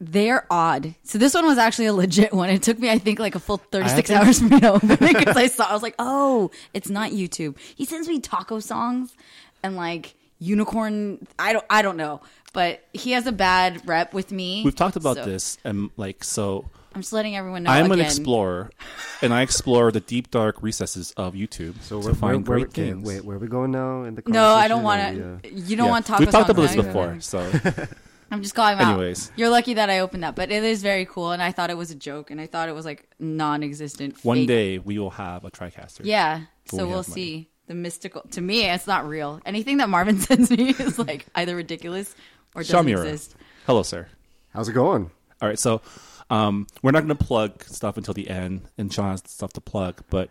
they're 0.00 0.46
odd. 0.50 0.94
So 1.04 1.16
this 1.16 1.32
one 1.32 1.46
was 1.46 1.58
actually 1.58 1.86
a 1.86 1.92
legit 1.92 2.32
one. 2.32 2.50
It 2.50 2.62
took 2.62 2.78
me, 2.78 2.90
I 2.90 2.98
think, 2.98 3.18
like 3.20 3.34
a 3.36 3.40
full 3.40 3.58
thirty 3.58 3.88
six 3.88 4.10
think- 4.10 4.20
hours 4.20 4.40
for 4.40 4.46
me 4.46 4.60
to 4.60 4.72
open 4.72 4.90
it 4.90 5.00
because 5.18 5.36
I 5.36 5.46
saw. 5.46 5.66
I 5.70 5.72
was 5.72 5.82
like, 5.82 5.94
oh, 6.00 6.50
it's 6.74 6.90
not 6.90 7.12
YouTube. 7.12 7.56
He 7.76 7.84
sends 7.84 8.08
me 8.08 8.18
taco 8.20 8.58
songs 8.58 9.14
and 9.62 9.76
like 9.76 10.16
unicorn. 10.40 11.26
I 11.38 11.52
don't. 11.52 11.64
I 11.70 11.82
don't 11.82 11.96
know, 11.96 12.20
but 12.52 12.84
he 12.92 13.12
has 13.12 13.26
a 13.26 13.32
bad 13.32 13.86
rep 13.88 14.12
with 14.12 14.32
me. 14.32 14.62
We've 14.64 14.74
talked 14.74 14.96
about 14.96 15.16
So 15.18 15.24
this, 15.24 15.56
and 15.64 15.90
like 15.96 16.24
so. 16.24 16.68
I'm 16.96 17.02
just 17.02 17.12
letting 17.12 17.36
everyone 17.36 17.64
know. 17.64 17.70
I'm 17.70 17.86
an 17.86 17.92
again. 17.92 18.06
explorer, 18.06 18.70
and 19.20 19.34
I 19.34 19.42
explore 19.42 19.92
the 19.92 20.00
deep 20.00 20.30
dark 20.30 20.62
recesses 20.62 21.12
of 21.18 21.34
YouTube 21.34 21.74
So 21.82 22.00
to 22.00 22.06
where, 22.06 22.14
find 22.14 22.48
where, 22.48 22.58
great 22.58 22.76
where, 22.76 22.84
okay, 22.86 22.92
things. 22.94 23.06
wait, 23.06 23.22
where 23.22 23.36
are 23.36 23.38
we 23.38 23.48
going 23.48 23.70
now 23.70 24.04
in 24.04 24.14
the 24.14 24.22
No, 24.26 24.46
I 24.54 24.66
don't 24.66 24.82
want 24.82 25.02
Are 25.02 25.12
to. 25.12 25.18
we, 25.44 25.50
uh, 25.50 25.62
You 25.66 25.76
don't 25.76 25.86
Yeah. 25.86 25.90
want 25.92 26.06
taco 26.06 26.20
We've 26.20 26.30
talked 26.30 26.48
about 26.48 26.62
this 26.62 26.74
before, 26.74 27.20
so 27.20 27.38
I'm 28.30 28.42
just 28.42 28.54
calling 28.54 28.78
him 28.78 28.88
Anyways. 28.88 29.30
You're 29.36 29.50
lucky 29.50 29.74
that 29.74 29.90
I 29.90 29.98
opened 29.98 30.22
that, 30.22 30.34
but 30.36 30.50
it 30.50 30.64
is 30.64 30.82
very 30.82 31.04
cool, 31.04 31.32
and 31.32 31.42
I 31.42 31.52
thought 31.52 31.68
it 31.68 31.76
was 31.76 31.90
a 31.90 31.94
joke, 31.94 32.30
and 32.30 32.40
I 32.40 32.46
thought 32.46 32.70
it 32.70 32.74
was 32.74 32.86
like 32.86 33.06
non-existent. 33.18 34.24
one 34.24 34.38
fake. 34.38 34.48
day 34.48 34.78
we 34.78 34.98
will 34.98 35.10
have 35.10 35.44
a 35.44 35.50
TriCaster. 35.50 36.00
yeah. 36.04 36.44
So 36.70 36.78
we 36.78 36.84
we'll 36.84 37.02
have 37.02 37.08
money. 37.10 37.20
see 37.22 37.50
the 37.68 37.74
mystical. 37.74 38.22
To 38.30 38.40
me, 38.40 38.64
it's 38.64 38.86
not 38.86 39.06
real. 39.06 39.40
Anything 39.44 39.76
that 39.76 39.90
Marvin 39.90 40.18
sends 40.28 40.50
me 40.50 40.70
is 40.70 40.98
like 40.98 41.26
either 41.34 41.54
ridiculous 41.54 42.14
or 42.54 42.62
doesn't 42.62 42.74
Sean 42.74 42.86
Miura. 42.86 43.02
exist. 43.02 43.36
Hello, 43.66 43.82
sir. 43.82 44.08
How's 44.54 44.68
it 44.70 44.72
going? 44.72 45.10
All 45.42 45.48
right, 45.50 45.58
so 45.58 45.82
um, 46.30 46.66
we're 46.82 46.90
not 46.90 47.06
going 47.06 47.16
to 47.16 47.24
plug 47.24 47.62
stuff 47.64 47.96
until 47.96 48.14
the 48.14 48.28
end, 48.28 48.62
and 48.78 48.92
Sean 48.92 49.10
has 49.10 49.22
stuff 49.26 49.52
to 49.54 49.60
plug. 49.60 50.02
But 50.10 50.30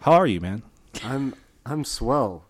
how 0.00 0.12
are 0.12 0.26
you, 0.26 0.40
man? 0.40 0.62
I'm 1.04 1.34
I'm 1.64 1.84
swell. 1.84 2.44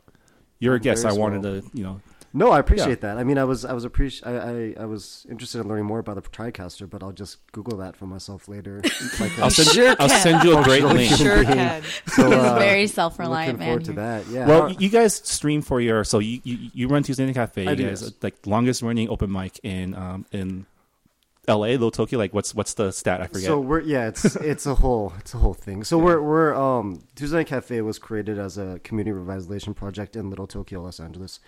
You're 0.58 0.74
a 0.74 0.76
I'm 0.76 0.82
guest. 0.82 1.04
I 1.04 1.10
very 1.10 1.20
wanted 1.20 1.42
swell. 1.42 1.60
to, 1.60 1.70
you 1.76 1.84
know, 1.84 2.00
No, 2.32 2.50
I 2.50 2.58
appreciate 2.58 3.00
that. 3.02 3.18
I 3.18 3.24
mean, 3.24 3.38
I 3.38 3.44
was 3.44 3.64
I 3.64 3.72
was 3.72 3.84
appreci- 3.86 4.26
I, 4.26 4.80
I 4.80 4.82
I 4.82 4.86
was 4.86 5.26
interested 5.30 5.60
in 5.60 5.68
learning 5.68 5.84
more 5.86 5.98
about 6.00 6.16
the 6.16 6.22
TriCaster, 6.22 6.88
but 6.88 7.02
I'll 7.02 7.12
just 7.12 7.38
Google 7.52 7.78
that 7.78 7.94
for 7.96 8.06
myself 8.06 8.48
later. 8.48 8.82
Like, 9.20 9.38
I'll 9.38 9.50
send 9.50 9.68
Sure 9.68 9.96
I'll 9.98 10.08
send 10.08 10.42
you 10.44 10.58
a 10.58 10.62
great 10.64 10.82
Functional 10.82 10.96
link. 10.96 11.12
Sure 11.16 11.44
can. 11.44 11.82
so, 12.08 12.26
He's 12.28 12.34
uh, 12.34 12.58
very 12.58 12.86
self-reliant 12.86 13.58
man. 13.58 13.66
forward 13.68 13.84
to 13.86 13.92
that. 13.94 14.26
Yeah. 14.28 14.46
Well, 14.46 14.72
you 14.72 14.88
guys 14.90 15.14
stream 15.14 15.62
for 15.62 15.80
your 15.80 16.04
so 16.04 16.18
you 16.18 16.40
you, 16.44 16.70
you 16.74 16.88
run 16.88 17.02
Tuesday 17.02 17.24
Night 17.24 17.34
Cafe. 17.34 17.66
I 17.66 17.70
You 17.70 17.76
do, 17.76 17.88
guys 17.88 18.02
yes. 18.02 18.12
like 18.22 18.46
longest 18.46 18.82
running 18.82 19.08
open 19.08 19.30
mic 19.32 19.58
in 19.62 19.94
um 19.94 20.26
in 20.32 20.66
L.A. 21.48 21.72
Little 21.72 21.90
Tokyo. 21.90 22.18
Like 22.18 22.34
what's 22.34 22.54
what's 22.54 22.74
the 22.74 22.90
stat? 22.90 23.20
I 23.20 23.26
forget. 23.26 23.46
So 23.46 23.60
we're 23.60 23.80
yeah, 23.80 24.08
it's 24.08 24.36
it's 24.36 24.66
a 24.66 24.74
whole 24.74 25.12
it's 25.18 25.34
a 25.34 25.38
whole 25.38 25.54
thing. 25.54 25.84
So 25.84 25.98
we're 25.98 26.20
we're 26.20 26.54
um 26.54 27.02
Tuesday 27.14 27.38
Night 27.38 27.46
Cafe 27.46 27.80
was 27.80 27.98
created 27.98 28.38
as 28.38 28.58
a 28.58 28.80
community 28.84 29.16
revitalization 29.16 29.74
project 29.74 30.16
in 30.16 30.30
Little 30.30 30.46
Tokyo, 30.46 30.82
Los 30.82 31.00
Angeles, 31.00 31.40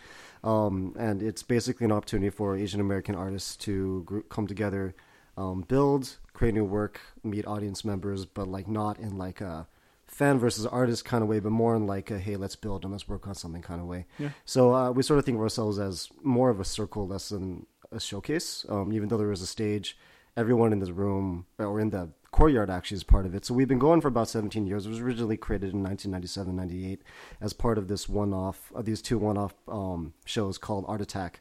um, 0.44 0.94
and 0.98 1.22
it's 1.22 1.42
basically 1.42 1.84
an 1.84 1.92
opportunity 1.92 2.30
for 2.30 2.56
Asian 2.56 2.80
American 2.80 3.14
artists 3.14 3.56
to 3.56 4.02
group, 4.04 4.28
come 4.28 4.46
together, 4.46 4.94
um, 5.36 5.62
build, 5.62 6.16
create 6.32 6.54
new 6.54 6.64
work, 6.64 7.00
meet 7.24 7.46
audience 7.46 7.84
members, 7.84 8.24
but 8.24 8.48
like 8.48 8.68
not 8.68 8.98
in 8.98 9.18
like 9.18 9.40
a 9.40 9.66
fan 10.08 10.38
versus 10.38 10.66
artist 10.66 11.04
kind 11.04 11.22
of 11.22 11.28
way, 11.28 11.38
but 11.38 11.50
more 11.50 11.76
in 11.76 11.86
like 11.86 12.10
a 12.10 12.18
hey, 12.18 12.36
let's 12.36 12.56
build 12.56 12.82
and 12.82 12.92
let's 12.92 13.06
work 13.08 13.26
on 13.28 13.34
something 13.34 13.62
kind 13.62 13.80
of 13.80 13.86
way. 13.86 14.06
Yeah. 14.18 14.30
So 14.44 14.74
uh, 14.74 14.90
we 14.90 15.02
sort 15.02 15.18
of 15.18 15.24
think 15.24 15.36
of 15.36 15.42
ourselves 15.42 15.78
as 15.78 16.08
more 16.22 16.50
of 16.50 16.60
a 16.60 16.64
circle 16.64 17.06
less 17.06 17.28
than 17.28 17.66
a 17.92 18.00
showcase. 18.00 18.64
Um, 18.68 18.92
even 18.92 19.09
though 19.09 19.18
there 19.18 19.28
was 19.28 19.42
a 19.42 19.47
stage, 19.47 19.97
everyone 20.37 20.73
in 20.73 20.78
this 20.78 20.90
room 20.90 21.47
or 21.59 21.80
in 21.80 21.90
the 21.90 22.11
courtyard 22.30 22.71
actually 22.71 22.97
is 22.97 23.04
part 23.04 23.26
of 23.26 23.35
it. 23.35 23.45
So 23.45 23.54
we've 23.54 23.68
been 23.68 23.78
going 23.78 24.00
for 24.00 24.09
about 24.09 24.28
17 24.28 24.66
years. 24.66 24.87
It 24.87 24.90
was 24.90 25.00
originally 25.00 25.37
created 25.37 25.73
in 25.73 25.83
1997, 25.83 26.54
98 26.54 27.02
as 27.40 27.52
part 27.52 27.78
of 27.78 27.88
this 27.88 28.09
one-off, 28.09 28.73
uh, 28.75 28.83
these 28.83 29.02
two 29.02 29.18
one-off 29.18 29.54
um, 29.66 30.14
shows 30.25 30.59
called 30.59 30.85
Art 30.88 31.00
Attack, 31.00 31.40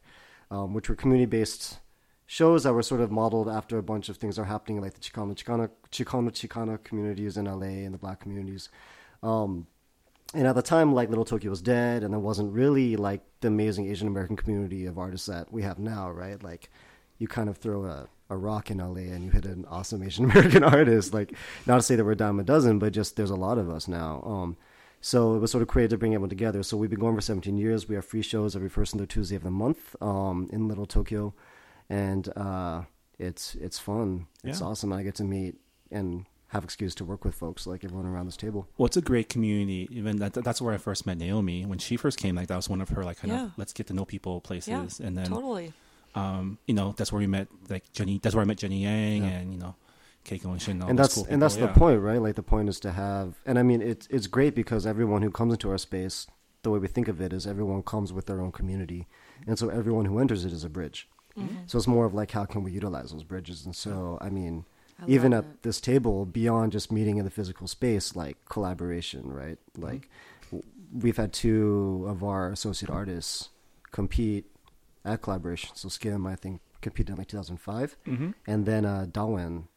um, 0.50 0.74
which 0.74 0.89
were 0.89 0.96
community-based 0.96 1.80
shows 2.25 2.63
that 2.63 2.74
were 2.74 2.84
sort 2.84 3.01
of 3.01 3.12
modeled 3.12 3.48
after 3.48 3.77
a 3.77 3.84
bunch 3.84 4.10
of 4.10 4.18
things 4.18 4.36
that 4.36 4.44
are 4.44 4.46
happening 4.46 4.82
like 4.82 4.94
the 4.94 5.00
Chicano 5.00 5.34
Chicana 5.34 5.70
Chicano 5.92 6.30
Chicana 6.30 6.84
communities 6.84 7.38
in 7.38 7.46
LA 7.46 7.86
and 7.86 7.94
the 7.94 7.98
black 7.98 8.20
communities. 8.20 8.70
Um, 9.24 9.68
and 10.34 10.46
at 10.48 10.55
the 10.55 10.62
time, 10.62 10.93
like 10.93 11.10
Little 11.10 11.25
Tokyo 11.25 11.50
was 11.50 11.62
dead, 11.62 12.03
and 12.03 12.13
there 12.13 12.19
wasn't 12.19 12.51
really 12.53 12.96
like 12.96 13.22
the 13.41 13.48
amazing 13.48 13.89
Asian 13.89 14.07
American 14.07 14.36
community 14.36 14.86
of 14.86 14.98
artists 14.98 15.27
that 15.27 15.51
we 15.51 15.62
have 15.63 15.79
now, 15.79 16.10
right? 16.12 16.41
Like, 16.43 16.69
you 17.17 17.27
kind 17.27 17.50
of 17.50 17.57
throw 17.57 17.86
a 17.86 18.07
a 18.29 18.36
rock 18.36 18.69
in 18.69 18.79
LA 18.79 19.13
and 19.13 19.24
you 19.24 19.31
hit 19.31 19.46
an 19.46 19.63
awesome 19.69 20.03
Asian 20.03 20.25
American 20.29 20.62
artist. 20.63 21.13
Like, 21.13 21.34
not 21.65 21.77
to 21.77 21.81
say 21.81 21.96
that 21.96 22.03
we're 22.03 22.12
a 22.12 22.15
dime 22.15 22.39
a 22.41 22.43
dozen, 22.43 22.77
but 22.77 22.91
just 22.91 23.15
there's 23.15 23.29
a 23.29 23.36
lot 23.36 23.57
of 23.57 23.69
us 23.69 23.88
now. 23.88 24.22
Um, 24.25 24.57
so 25.00 25.36
it 25.36 25.39
was 25.39 25.50
sort 25.50 25.62
of 25.62 25.69
created 25.69 25.91
to 25.91 25.98
bring 25.98 26.13
everyone 26.13 26.27
together. 26.29 26.62
So 26.62 26.75
we've 26.75 26.89
been 26.89 27.00
going 27.00 27.15
for 27.15 27.22
17 27.22 27.55
years. 27.57 27.88
We 27.88 27.96
have 27.96 28.03
free 28.03 28.22
shows 28.22 28.53
every 28.53 28.67
first 28.67 28.91
and 28.93 29.00
third 29.00 29.10
Tuesday 29.10 29.38
of 29.38 29.43
the 29.43 29.51
month 29.51 29.96
um, 30.01 30.50
in 30.51 30.67
Little 30.67 30.86
Tokyo, 30.86 31.34
and 31.89 32.27
uh, 32.36 32.81
it's 33.17 33.55
it's 33.55 33.79
fun. 33.79 34.27
It's 34.43 34.60
Yeah. 34.60 34.67
awesome. 34.67 34.91
I 34.91 35.03
get 35.03 35.15
to 35.15 35.24
meet 35.24 35.55
and 35.89 36.25
have 36.50 36.63
excuse 36.63 36.96
to 36.96 37.04
work 37.06 37.25
with 37.25 37.36
folks 37.36 37.68
like 37.68 37.84
everyone 37.84 38.06
around 38.06 38.25
this 38.25 38.38
table. 38.38 38.68
Well, 38.77 38.86
it's 38.86 38.96
a 38.98 39.01
great 39.01 39.27
community. 39.30 39.88
Even 39.92 40.18
that, 40.18 40.34
that's 40.34 40.62
where 40.62 40.74
I 40.74 40.77
first 40.77 41.06
met 41.06 41.18
Naomi 41.18 41.66
when 41.66 41.77
she 41.80 41.98
first 41.98 42.18
came. 42.18 42.36
Like 42.36 42.48
that 42.48 42.56
was 42.56 42.70
one 42.70 42.80
of 42.82 42.89
her 42.89 43.04
like 43.04 43.18
kind 43.18 43.34
Yeah. 43.34 43.44
of 43.46 43.51
let's 43.58 43.74
get 43.74 43.88
to 43.88 43.94
know 43.94 44.06
people 44.06 44.39
places, 44.42 44.70
Yeah, 45.00 45.06
and 45.08 45.18
then 45.18 45.27
totally. 45.27 45.74
um, 46.16 46.58
you 46.66 46.74
know 46.74 46.94
that's 46.98 47.12
where 47.12 47.20
we 47.20 47.27
met 47.27 47.48
like 47.70 47.92
Jenny. 47.94 48.20
That's 48.22 48.34
where 48.36 48.42
I 48.44 48.46
met 48.46 48.58
Jenny 48.58 48.84
Yang 48.84 49.24
and 49.24 49.54
you 49.54 49.60
know 49.60 49.75
Keiko 50.25 50.46
and 50.51 50.62
Shin. 50.62 50.82
and 50.82 50.98
that's 50.98 51.16
cool 51.16 51.27
and 51.30 51.42
that's 51.42 51.56
people, 51.56 51.68
the 51.74 51.80
point, 51.80 52.01
right? 52.01 52.22
Like 52.22 52.36
the 52.36 52.44
point 52.44 52.70
is 52.70 52.80
to 52.82 52.92
have, 52.92 53.36
and 53.46 53.58
I 53.60 53.63
mean 53.63 53.82
it's 53.82 54.08
it's 54.10 54.27
great 54.27 54.56
because 54.56 54.86
everyone 54.86 55.22
who 55.24 55.32
comes 55.32 55.54
into 55.54 55.70
our 55.70 55.77
space, 55.77 56.27
the 56.63 56.70
way 56.72 56.80
we 56.80 56.88
think 56.88 57.08
of 57.10 57.20
it 57.22 57.34
is 57.34 57.46
everyone 57.46 57.84
comes 57.84 58.12
with 58.13 58.25
their 58.25 58.39
own 58.42 58.51
community, 58.51 59.08
and 59.46 59.60
so 59.60 59.70
everyone 59.70 60.06
who 60.06 60.20
enters 60.20 60.46
it 60.46 60.51
is 60.54 60.63
a 60.63 60.70
bridge. 60.70 61.08
So 61.68 61.77
it's 61.77 61.86
more 61.88 62.06
of 62.06 62.16
like 62.16 62.32
how 62.32 62.46
can 62.46 62.63
we 62.63 62.72
utilize 62.72 63.12
those 63.12 63.24
bridges, 63.24 63.63
and 63.66 63.75
so 63.75 64.18
I 64.22 64.30
mean, 64.30 64.66
I 64.66 64.76
even 65.06 65.34
at 65.34 65.62
this 65.63 65.80
table, 65.80 66.25
beyond 66.25 66.72
just 66.72 66.92
meeting 66.92 67.18
in 67.18 67.25
the 67.25 67.32
physical 67.32 67.68
space, 67.68 68.16
like 68.16 68.38
collaboration, 68.50 69.32
right? 69.32 69.58
Like 69.77 70.10
w- 70.46 70.63
we've 70.92 71.18
had 71.18 71.34
two 71.34 72.06
of 72.08 72.24
our 72.24 72.51
associate 72.51 72.89
artists 72.89 73.50
compete 73.92 74.46
at 75.06 75.22
Kollaboration. 75.22 75.70
So 75.75 75.88
Skim, 75.89 76.25
I 76.25 76.36
think, 76.36 76.62
competed 76.82 77.12
in 77.12 77.18
like 77.18 77.27
2005, 77.27 77.96
Mhm. 78.06 78.34
and 78.48 78.66
then 78.66 78.86
uh, 78.86 79.06
Dawen 79.10 79.68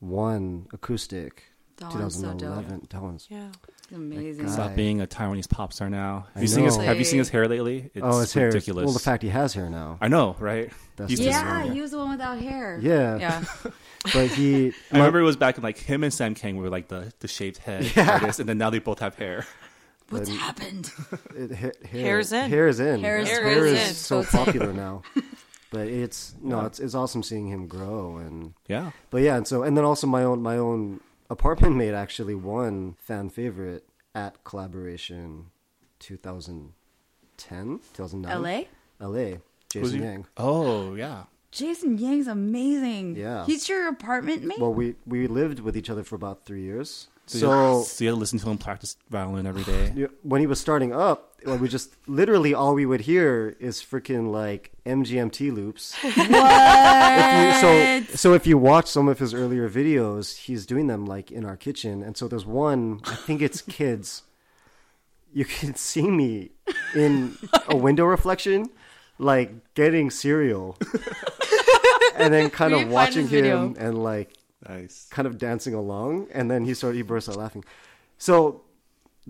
won 0.00 0.66
acoustic 0.72 1.44
Dawen's 1.78 2.14
so 2.20 2.28
dope. 2.34 2.38
2011. 2.38 2.86
Dawen's 2.88 3.26
Yeah. 3.30 3.48
Amazing. 3.94 4.48
Stop 4.48 4.74
being 4.74 5.00
a 5.02 5.06
Taiwanese 5.06 5.48
pop 5.48 5.72
star 5.72 5.90
now. 5.90 6.26
Have 6.34 6.38
I 6.38 6.40
you 6.40 6.46
seen 6.48 6.64
his. 6.64 6.76
Have 6.76 6.98
you 6.98 7.04
seen 7.04 7.18
his 7.18 7.28
hair 7.28 7.46
lately? 7.46 7.90
Oh, 7.96 7.98
it's 7.98 8.16
oh, 8.16 8.20
his 8.20 8.32
hair. 8.32 8.46
ridiculous. 8.46 8.84
Well, 8.86 8.94
the 8.94 8.98
fact 8.98 9.22
he 9.22 9.28
has 9.28 9.52
hair 9.52 9.68
now. 9.68 9.98
I 10.00 10.08
know, 10.08 10.36
right? 10.38 10.72
That's 10.96 11.10
He's 11.10 11.18
just- 11.20 11.30
just- 11.30 11.44
Yeah, 11.44 11.72
he 11.72 11.80
was 11.82 11.90
the 11.90 11.98
one 11.98 12.10
without 12.10 12.38
hair. 12.38 12.78
Yeah. 12.82 13.18
Yeah. 13.18 13.44
but 14.14 14.28
he. 14.28 14.68
I 14.92 14.96
remember 14.96 15.20
it 15.20 15.24
was 15.24 15.36
back 15.36 15.58
in 15.58 15.62
like 15.62 15.76
him 15.78 16.02
and 16.02 16.12
Sam 16.14 16.34
Kang 16.34 16.56
were 16.56 16.70
like 16.70 16.88
the, 16.88 17.12
the 17.20 17.28
shaved 17.28 17.58
head 17.58 17.90
artists, 17.98 18.40
and 18.40 18.48
then 18.48 18.56
now 18.58 18.70
they 18.70 18.78
both 18.78 19.00
have 19.00 19.16
hair. 19.16 19.46
What's 20.08 20.30
But- 20.30 20.38
happened? 20.38 20.90
It, 21.36 21.50
hair, 21.52 21.72
hair, 21.90 22.00
Hair's 22.00 22.32
in. 22.32 22.50
Hair 22.50 22.68
is 22.68 22.80
in. 22.80 23.00
Hair 23.00 23.18
is 23.18 23.28
Hair 23.28 23.42
Hair 23.42 23.66
is 23.66 23.72
is 23.80 23.88
in. 23.88 23.94
so 23.94 24.22
So 24.22 24.44
popular 24.44 24.72
now. 24.72 25.02
But 25.70 25.88
it's 25.88 26.34
no, 26.40 26.64
it's 26.64 26.78
it's 26.80 26.94
awesome 26.94 27.22
seeing 27.22 27.48
him 27.48 27.66
grow 27.66 28.16
and 28.16 28.54
Yeah. 28.68 28.92
but 29.10 29.22
yeah, 29.22 29.36
and 29.36 29.46
so 29.46 29.62
and 29.62 29.76
then 29.76 29.84
also 29.84 30.06
my 30.06 30.22
own 30.22 30.40
my 30.40 30.56
own 30.56 31.00
apartment 31.30 31.76
mate 31.76 31.94
actually 31.94 32.34
won 32.34 32.96
fan 32.98 33.28
favorite 33.30 33.86
at 34.14 34.42
Kollaboration 34.44 35.46
2010 35.98 37.80
2009 37.94 38.42
LA? 38.42 39.06
LA 39.06 39.36
Jason? 39.70 40.02
Yang. 40.02 40.26
Oh 40.36 40.94
yeah. 40.94 41.24
Jason 41.50 41.98
Yang's 41.98 42.26
amazing. 42.26 43.16
Yeah. 43.16 43.46
He's 43.46 43.68
your 43.68 43.88
apartment 43.88 44.42
mate? 44.44 44.58
Well, 44.58 44.74
we 44.74 44.96
we 45.06 45.26
lived 45.26 45.60
with 45.60 45.76
each 45.76 45.90
other 45.90 46.02
for 46.02 46.16
about 46.16 46.44
three 46.44 46.62
years. 46.62 47.08
So, 47.26 47.38
So, 47.38 47.78
you, 47.78 47.84
so 47.84 48.04
you 48.04 48.10
had 48.10 48.14
to 48.16 48.20
listen 48.20 48.38
to 48.40 48.50
him 48.50 48.58
practice 48.58 48.96
violin 49.10 49.46
every 49.46 49.62
day. 49.64 50.08
when 50.22 50.40
he 50.40 50.46
was 50.46 50.60
starting 50.60 50.92
up, 50.92 51.30
like 51.44 51.60
we 51.60 51.68
just 51.68 51.94
literally 52.06 52.52
all 52.54 52.74
we 52.74 52.86
would 52.86 53.02
hear 53.02 53.56
is 53.60 53.80
freaking 53.82 54.30
like 54.30 54.72
MGMT 54.86 55.52
loops. 55.54 55.94
what? 56.02 56.14
If 56.16 57.54
you- 57.54 57.60
so 57.60 58.16
so 58.16 58.34
if 58.34 58.46
you 58.46 58.58
watch 58.58 58.86
some 58.88 59.08
of 59.08 59.18
his 59.18 59.32
earlier 59.34 59.68
videos, 59.70 60.36
he's 60.36 60.66
doing 60.66 60.86
them 60.86 61.06
like 61.06 61.30
in 61.30 61.44
our 61.44 61.56
kitchen, 61.56 62.02
and 62.02 62.16
so 62.16 62.28
there's 62.28 62.46
one. 62.46 63.00
I 63.06 63.14
think 63.14 63.40
it's 63.42 63.60
kids. 63.80 64.22
You 65.32 65.44
can 65.44 65.74
see 65.74 66.08
me 66.10 66.50
in 66.94 67.36
a 67.68 67.76
window 67.76 68.04
reflection, 68.04 68.70
like 69.18 69.74
getting 69.74 70.10
cereal, 70.10 70.78
and 72.16 72.32
then 72.32 72.50
kind 72.50 72.72
We 72.74 72.82
of 72.82 72.88
watching 72.90 73.22
this 73.22 73.30
video. 73.30 73.66
him 73.66 73.76
and 73.78 74.02
like 74.02 74.32
Nice. 74.68 75.06
kind 75.10 75.26
of 75.26 75.38
dancing 75.38 75.74
along, 75.74 76.28
and 76.32 76.50
then 76.50 76.64
he 76.64 76.74
started 76.74 76.96
he 76.96 77.02
burst 77.02 77.28
out 77.28 77.36
laughing. 77.36 77.64
So 78.18 78.62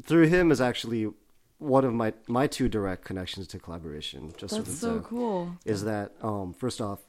through 0.03 0.27
him 0.29 0.51
is 0.51 0.61
actually 0.61 1.11
one 1.59 1.85
of 1.85 1.93
my 1.95 2.13
my 2.29 2.47
two 2.47 2.69
direct 2.69 3.05
connections 3.05 3.47
to 3.49 3.59
Kollaboration. 3.59 4.33
Just 4.37 4.55
That's 4.57 4.79
so 4.79 4.97
to- 4.99 5.03
cool. 5.03 5.57
is 5.65 5.85
that 5.85 6.13
um, 6.23 6.53
first 6.53 6.81
off, 6.81 7.01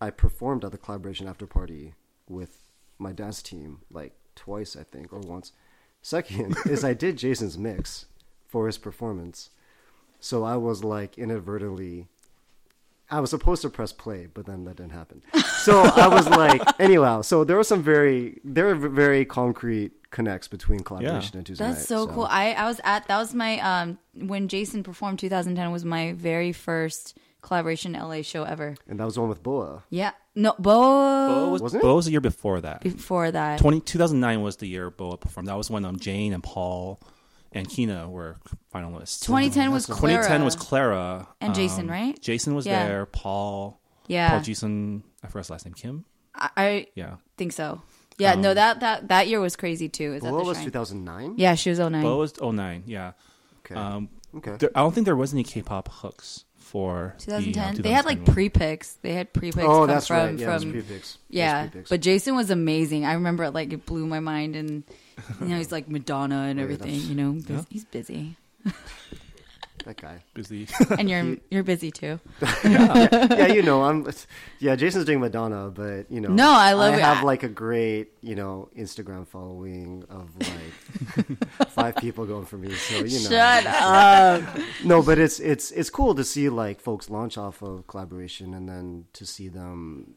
I 0.00 0.10
performed 0.10 0.64
at 0.64 0.72
the 0.72 0.78
Kollaboration 0.78 1.28
after 1.28 1.46
party 1.46 1.94
with 2.28 2.70
my 2.98 3.12
dance 3.12 3.42
team 3.42 3.80
like 3.90 4.12
twice, 4.34 4.76
I 4.76 4.82
think, 4.84 5.12
or 5.12 5.20
once. 5.20 5.52
Second 6.02 6.56
is 6.66 6.84
I 6.84 6.94
did 6.94 7.16
Jason's 7.16 7.58
mix 7.58 8.06
for 8.46 8.66
his 8.66 8.78
performance, 8.78 9.50
so 10.20 10.44
I 10.44 10.56
was 10.56 10.84
like 10.84 11.18
inadvertently. 11.18 12.08
I 13.10 13.20
was 13.20 13.30
supposed 13.30 13.62
to 13.62 13.70
press 13.70 13.92
play, 13.92 14.26
but 14.32 14.46
then 14.46 14.64
that 14.64 14.76
didn't 14.76 14.92
happen. 14.92 15.22
So 15.58 15.80
I 15.82 16.08
was 16.08 16.28
like, 16.28 16.60
anyhow. 16.80 17.22
So 17.22 17.44
there 17.44 17.56
were 17.56 17.64
some 17.64 17.82
very, 17.82 18.40
there 18.42 18.66
were 18.66 18.88
very 18.88 19.24
concrete 19.24 19.92
connects 20.10 20.48
between 20.48 20.80
Kollaboration 20.80 21.36
and 21.36 21.46
Tuesday 21.46 21.64
That's 21.64 21.78
night, 21.78 21.86
so, 21.86 22.06
cool. 22.08 22.26
I, 22.28 22.52
I 22.52 22.66
was 22.66 22.80
at 22.84 23.06
that 23.08 23.18
was 23.18 23.34
my 23.34 23.58
um 23.60 23.98
when 24.14 24.48
Jason 24.48 24.82
performed 24.82 25.18
2010 25.18 25.70
was 25.70 25.84
my 25.84 26.12
very 26.12 26.52
first 26.52 27.16
Kollaboration 27.42 27.92
LA 27.92 28.22
show 28.22 28.42
ever. 28.42 28.76
and 28.88 28.98
that 28.98 29.04
was 29.04 29.14
the 29.14 29.20
one 29.20 29.28
with 29.28 29.42
Boa. 29.42 29.84
Yeah. 29.90 30.12
No, 30.34 30.54
Bo, 30.58 30.72
Bo 30.72 31.50
was, 31.50 31.62
Wasn't 31.62 31.82
it? 31.82 31.84
Bo 31.84 31.94
was 31.94 32.06
the 32.06 32.10
year 32.10 32.20
before 32.20 32.60
that. 32.60 32.82
before 32.82 33.30
that. 33.30 33.58
20, 33.60 33.80
2009 33.80 34.42
was 34.42 34.56
the 34.56 34.66
year 34.66 34.90
Boa 34.90 35.16
performed. 35.16 35.48
That 35.48 35.56
was 35.56 35.70
when 35.70 35.84
um, 35.84 35.98
Jane 35.98 36.32
and 36.32 36.42
Paul 36.42 37.00
and 37.56 37.68
Kina 37.68 38.08
were 38.08 38.36
finalists. 38.74 39.20
2010 39.24 39.72
was 39.72 39.86
Clara. 39.86 40.16
2010 40.16 40.44
was 40.44 40.56
Clara 40.56 41.28
And 41.40 41.54
Jason, 41.54 41.82
um, 41.82 41.90
right? 41.90 42.20
Jason 42.20 42.54
was 42.54 42.66
Yeah. 42.66 42.86
there. 42.86 43.06
Paul. 43.06 43.80
Yeah. 44.06 44.30
Paul 44.30 44.40
Jason. 44.40 45.02
I 45.22 45.28
forgot 45.28 45.40
his 45.40 45.50
last 45.50 45.64
name. 45.64 45.74
Kim. 45.74 46.04
I, 46.34 46.50
I 46.56 46.86
Yeah. 46.94 47.16
think 47.36 47.52
so. 47.52 47.82
Yeah, 48.18 48.32
Um, 48.32 48.40
no 48.42 48.54
that 48.54 48.80
that 48.80 49.08
that 49.08 49.28
year 49.28 49.40
was 49.40 49.56
crazy 49.56 49.88
too. 49.88 50.14
Is 50.14 50.22
that 50.22 50.30
Boa 50.30 50.40
the 50.40 50.48
was 50.48 50.56
shrine? 50.58 50.66
2009. 50.66 51.34
Yeah, 51.36 51.54
she 51.54 51.70
was 51.70 51.80
09. 51.80 52.02
Bo 52.02 52.18
was 52.18 52.34
09. 52.40 52.84
Yeah. 52.86 53.12
Okay. 53.60 53.74
Um, 53.74 54.08
okay. 54.36 54.56
there, 54.58 54.70
I 54.74 54.80
don't 54.80 54.94
think 54.94 55.04
there 55.04 55.16
was 55.16 55.32
any 55.32 55.42
K-pop 55.42 55.88
hooks 55.90 56.44
for 56.56 57.14
the, 57.26 57.36
uh, 57.36 57.40
2010. 57.40 57.82
they 57.82 57.90
had 57.90 58.04
like 58.04 58.18
2010 58.20 58.34
pre-pics. 58.34 58.98
They 59.02 59.12
had 59.12 59.32
pre-pics 59.32 59.64
oh, 59.64 59.80
come 59.80 59.86
that's 59.88 60.06
from 60.06 60.16
right. 60.16 60.38
Yeah, 60.38 60.50
it 60.50 60.52
was 60.52 60.62
from 60.62 60.72
pre-picks. 60.72 60.90
It 60.92 60.98
was 60.98 61.18
yeah. 61.28 61.62
pre-picks. 61.62 61.90
But 61.90 62.00
Jason 62.00 62.36
was 62.36 62.50
amazing. 62.50 63.04
I 63.04 63.14
remember 63.14 63.44
it 63.44 63.52
like 63.52 63.72
it 63.72 63.86
blew 63.86 64.06
my 64.06 64.20
mind 64.20 64.56
and 64.56 64.84
you 65.40 65.46
know 65.48 65.56
he's 65.56 65.72
like 65.72 65.88
Madonna 65.88 66.42
and 66.48 66.58
Oh, 66.60 66.62
everything, 66.62 66.94
you 67.00 67.14
know. 67.14 67.38
Yeah. 67.48 67.62
He's 67.70 67.84
busy. 67.84 68.36
that 69.84 70.00
guy. 70.00 70.20
busy. 70.34 70.66
And 70.98 71.08
you're 71.08 71.36
you're 71.50 71.62
busy 71.62 71.90
too. 71.92 72.18
yeah, 72.64 73.46
you 73.46 73.62
know, 73.62 73.84
I'm. 73.84 74.08
Yeah, 74.58 74.74
Jason's 74.74 75.04
doing 75.04 75.20
Madonna, 75.20 75.70
but 75.70 76.10
you 76.10 76.20
know, 76.20 76.28
No, 76.30 76.50
I 76.50 76.72
love 76.72 76.94
I 76.94 76.96
it. 76.96 77.02
have 77.02 77.18
I- 77.18 77.22
like 77.22 77.42
a 77.44 77.48
great, 77.48 78.08
you 78.20 78.34
know, 78.34 78.68
Instagram 78.76 79.26
following 79.28 80.04
of 80.10 80.30
like 80.40 81.68
five 81.70 81.94
people 81.96 82.26
going 82.26 82.46
for 82.46 82.58
me. 82.58 82.72
So 82.74 82.96
you 83.04 83.20
know, 83.22 83.30
Shut 83.30 83.66
up. 83.66 84.42
no, 84.84 85.02
but 85.02 85.18
it's 85.18 85.38
it's 85.38 85.70
it's 85.70 85.90
cool 85.90 86.14
to 86.16 86.24
see 86.24 86.48
like 86.48 86.80
folks 86.80 87.08
launch 87.08 87.38
off 87.38 87.62
of 87.62 87.86
Kollaboration 87.86 88.54
and 88.54 88.68
then 88.68 89.04
to 89.12 89.24
see 89.24 89.48
them 89.48 90.14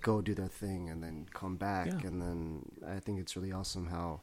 go 0.00 0.20
do 0.20 0.34
their 0.34 0.48
thing 0.48 0.88
and 0.88 1.02
then 1.02 1.26
come 1.32 1.56
back 1.56 1.86
Yeah. 1.88 2.08
and 2.08 2.22
then 2.22 2.64
I 2.86 2.98
think 3.00 3.20
it's 3.20 3.36
really 3.36 3.52
awesome 3.52 3.86
how 3.88 4.20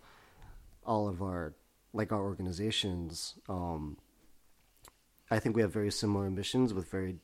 all 0.86 1.08
of 1.08 1.22
our 1.22 1.54
like 1.94 2.12
our 2.12 2.22
organizations 2.22 3.36
um 3.48 3.98
I 5.32 5.40
think 5.40 5.56
we 5.56 5.62
have 5.62 5.72
very 5.72 5.92
similar 5.92 6.26
ambitions 6.26 6.74
with 6.74 6.90
very 6.90 7.18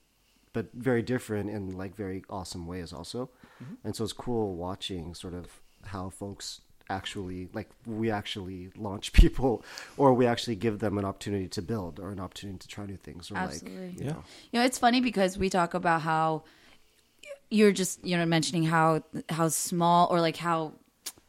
but 0.53 0.67
very 0.73 1.01
different 1.01 1.49
in 1.49 1.71
like 1.77 1.95
very 1.95 2.23
awesome 2.29 2.65
ways 2.65 2.93
also. 2.93 3.29
And 3.83 3.93
so 3.95 4.03
it's 4.05 4.13
cool 4.13 4.55
watching 4.55 5.13
sort 5.13 5.33
of 5.33 5.47
how 5.83 6.09
folks 6.09 6.61
actually 6.89 7.49
like 7.51 7.69
we 7.85 8.09
actually 8.11 8.69
launch 8.77 9.11
people 9.21 9.65
or 9.97 10.13
we 10.13 10.25
actually 10.27 10.55
give 10.55 10.79
them 10.79 10.97
an 10.97 11.03
opportunity 11.03 11.47
to 11.49 11.61
build 11.61 11.99
or 11.99 12.11
an 12.11 12.19
opportunity 12.19 12.59
to 12.59 12.67
try 12.67 12.85
new 12.85 12.95
things 12.95 13.31
or 13.31 13.37
Absolutely. 13.37 13.87
like 13.87 13.99
you 13.99 14.05
Yeah. 14.05 14.11
know. 14.13 14.23
You 14.51 14.59
know, 14.59 14.65
it's 14.65 14.77
funny 14.77 15.01
because 15.01 15.37
we 15.37 15.49
talk 15.49 15.73
about 15.73 16.01
how 16.03 16.43
you're 17.49 17.71
just 17.71 18.03
you 18.05 18.17
know 18.17 18.25
mentioning 18.25 18.63
how 18.63 19.03
how 19.29 19.47
small 19.49 20.07
or 20.11 20.19
like 20.21 20.37
how 20.37 20.73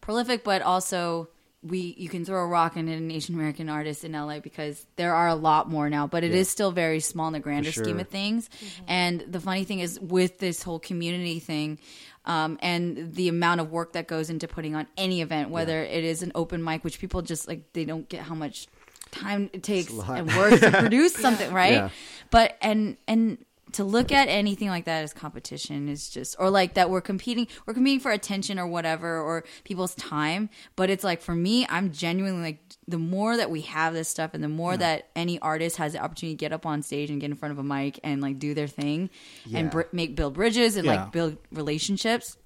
prolific, 0.00 0.44
but 0.44 0.62
also 0.62 1.28
we 1.62 1.94
you 1.98 2.08
can 2.08 2.24
throw 2.24 2.42
a 2.44 2.46
rock 2.46 2.76
and 2.76 2.88
hit 2.88 2.98
an 2.98 3.10
Asian 3.10 3.34
American 3.34 3.68
artist 3.68 4.04
in 4.04 4.12
LA 4.12 4.38
because 4.40 4.86
there 4.96 5.14
are 5.14 5.26
a 5.28 5.34
lot 5.34 5.68
more 5.68 5.90
now, 5.90 6.06
but 6.06 6.22
it 6.22 6.30
is 6.32 6.46
Yeah. 6.48 6.50
still 6.52 6.70
very 6.72 7.00
small 7.00 7.26
in 7.26 7.32
the 7.32 7.40
grander 7.40 7.72
scheme 7.72 7.98
of 7.98 8.08
things. 8.08 8.48
And 8.86 9.20
the 9.28 9.40
funny 9.40 9.64
thing 9.64 9.80
is 9.80 9.98
with 9.98 10.38
this 10.38 10.62
whole 10.62 10.78
community 10.78 11.40
thing. 11.40 11.78
Um, 12.24 12.58
and 12.60 13.14
the 13.14 13.28
amount 13.28 13.60
of 13.60 13.70
work 13.70 13.92
that 13.92 14.08
goes 14.08 14.30
into 14.30 14.48
putting 14.48 14.74
on 14.74 14.88
any 14.96 15.22
event, 15.22 15.50
whether 15.50 15.80
it 15.84 16.02
is 16.02 16.22
an 16.22 16.32
open 16.34 16.62
mic, 16.62 16.82
which 16.82 16.98
people 16.98 17.22
just 17.22 17.46
like, 17.46 17.72
they 17.72 17.84
don't 17.84 18.08
get 18.08 18.22
how 18.22 18.34
much 18.34 18.66
time 19.12 19.48
it 19.52 19.62
takes 19.62 19.92
and 19.92 20.26
work 20.36 20.58
to 20.60 20.72
produce 20.72 21.14
something, 21.26 21.52
right? 21.52 21.72
Yeah. 21.74 21.88
But 22.32 22.56
and 22.60 22.96
and 23.06 23.38
to 23.72 23.82
look 23.84 24.12
at 24.12 24.28
anything 24.28 24.68
like 24.68 24.84
that 24.84 25.02
as 25.02 25.12
competition 25.12 25.88
is 25.88 26.08
just 26.08 26.36
or 26.38 26.50
like 26.50 26.74
that 26.74 26.88
we're 26.88 27.00
competing 27.00 27.48
we're 27.66 27.74
competing 27.74 27.98
for 28.00 28.12
attention 28.12 28.58
or 28.60 28.66
whatever 28.66 29.20
or 29.20 29.44
people's 29.64 29.94
time 29.96 30.48
but 30.76 30.88
it's 30.88 31.02
like 31.02 31.20
for 31.20 31.34
me 31.34 31.66
i'm 31.68 31.90
genuinely 31.92 32.40
like 32.40 32.58
the 32.86 32.96
more 32.96 33.36
that 33.36 33.50
we 33.50 33.62
have 33.62 33.92
this 33.92 34.08
stuff 34.08 34.34
and 34.34 34.42
the 34.44 34.48
more 34.48 34.76
that 34.76 35.08
any 35.16 35.38
artist 35.40 35.78
has 35.78 35.92
the 35.94 35.98
opportunity 35.98 36.34
to 36.36 36.38
get 36.38 36.52
up 36.52 36.64
on 36.64 36.80
stage 36.80 37.10
and 37.10 37.20
get 37.20 37.28
in 37.28 37.36
front 37.36 37.50
of 37.52 37.58
a 37.58 37.62
mic 37.64 37.98
and 38.04 38.22
like 38.22 38.38
do 38.38 38.54
their 38.54 38.68
thing 38.68 39.10
Yeah. 39.44 39.58
and 39.58 39.70
br- 39.70 39.82
make 39.92 40.14
build 40.14 40.34
bridges 40.34 40.76
and 40.76 40.86
Yeah. 40.86 41.02
like 41.02 41.12
build 41.12 41.36
relationships 41.50 42.36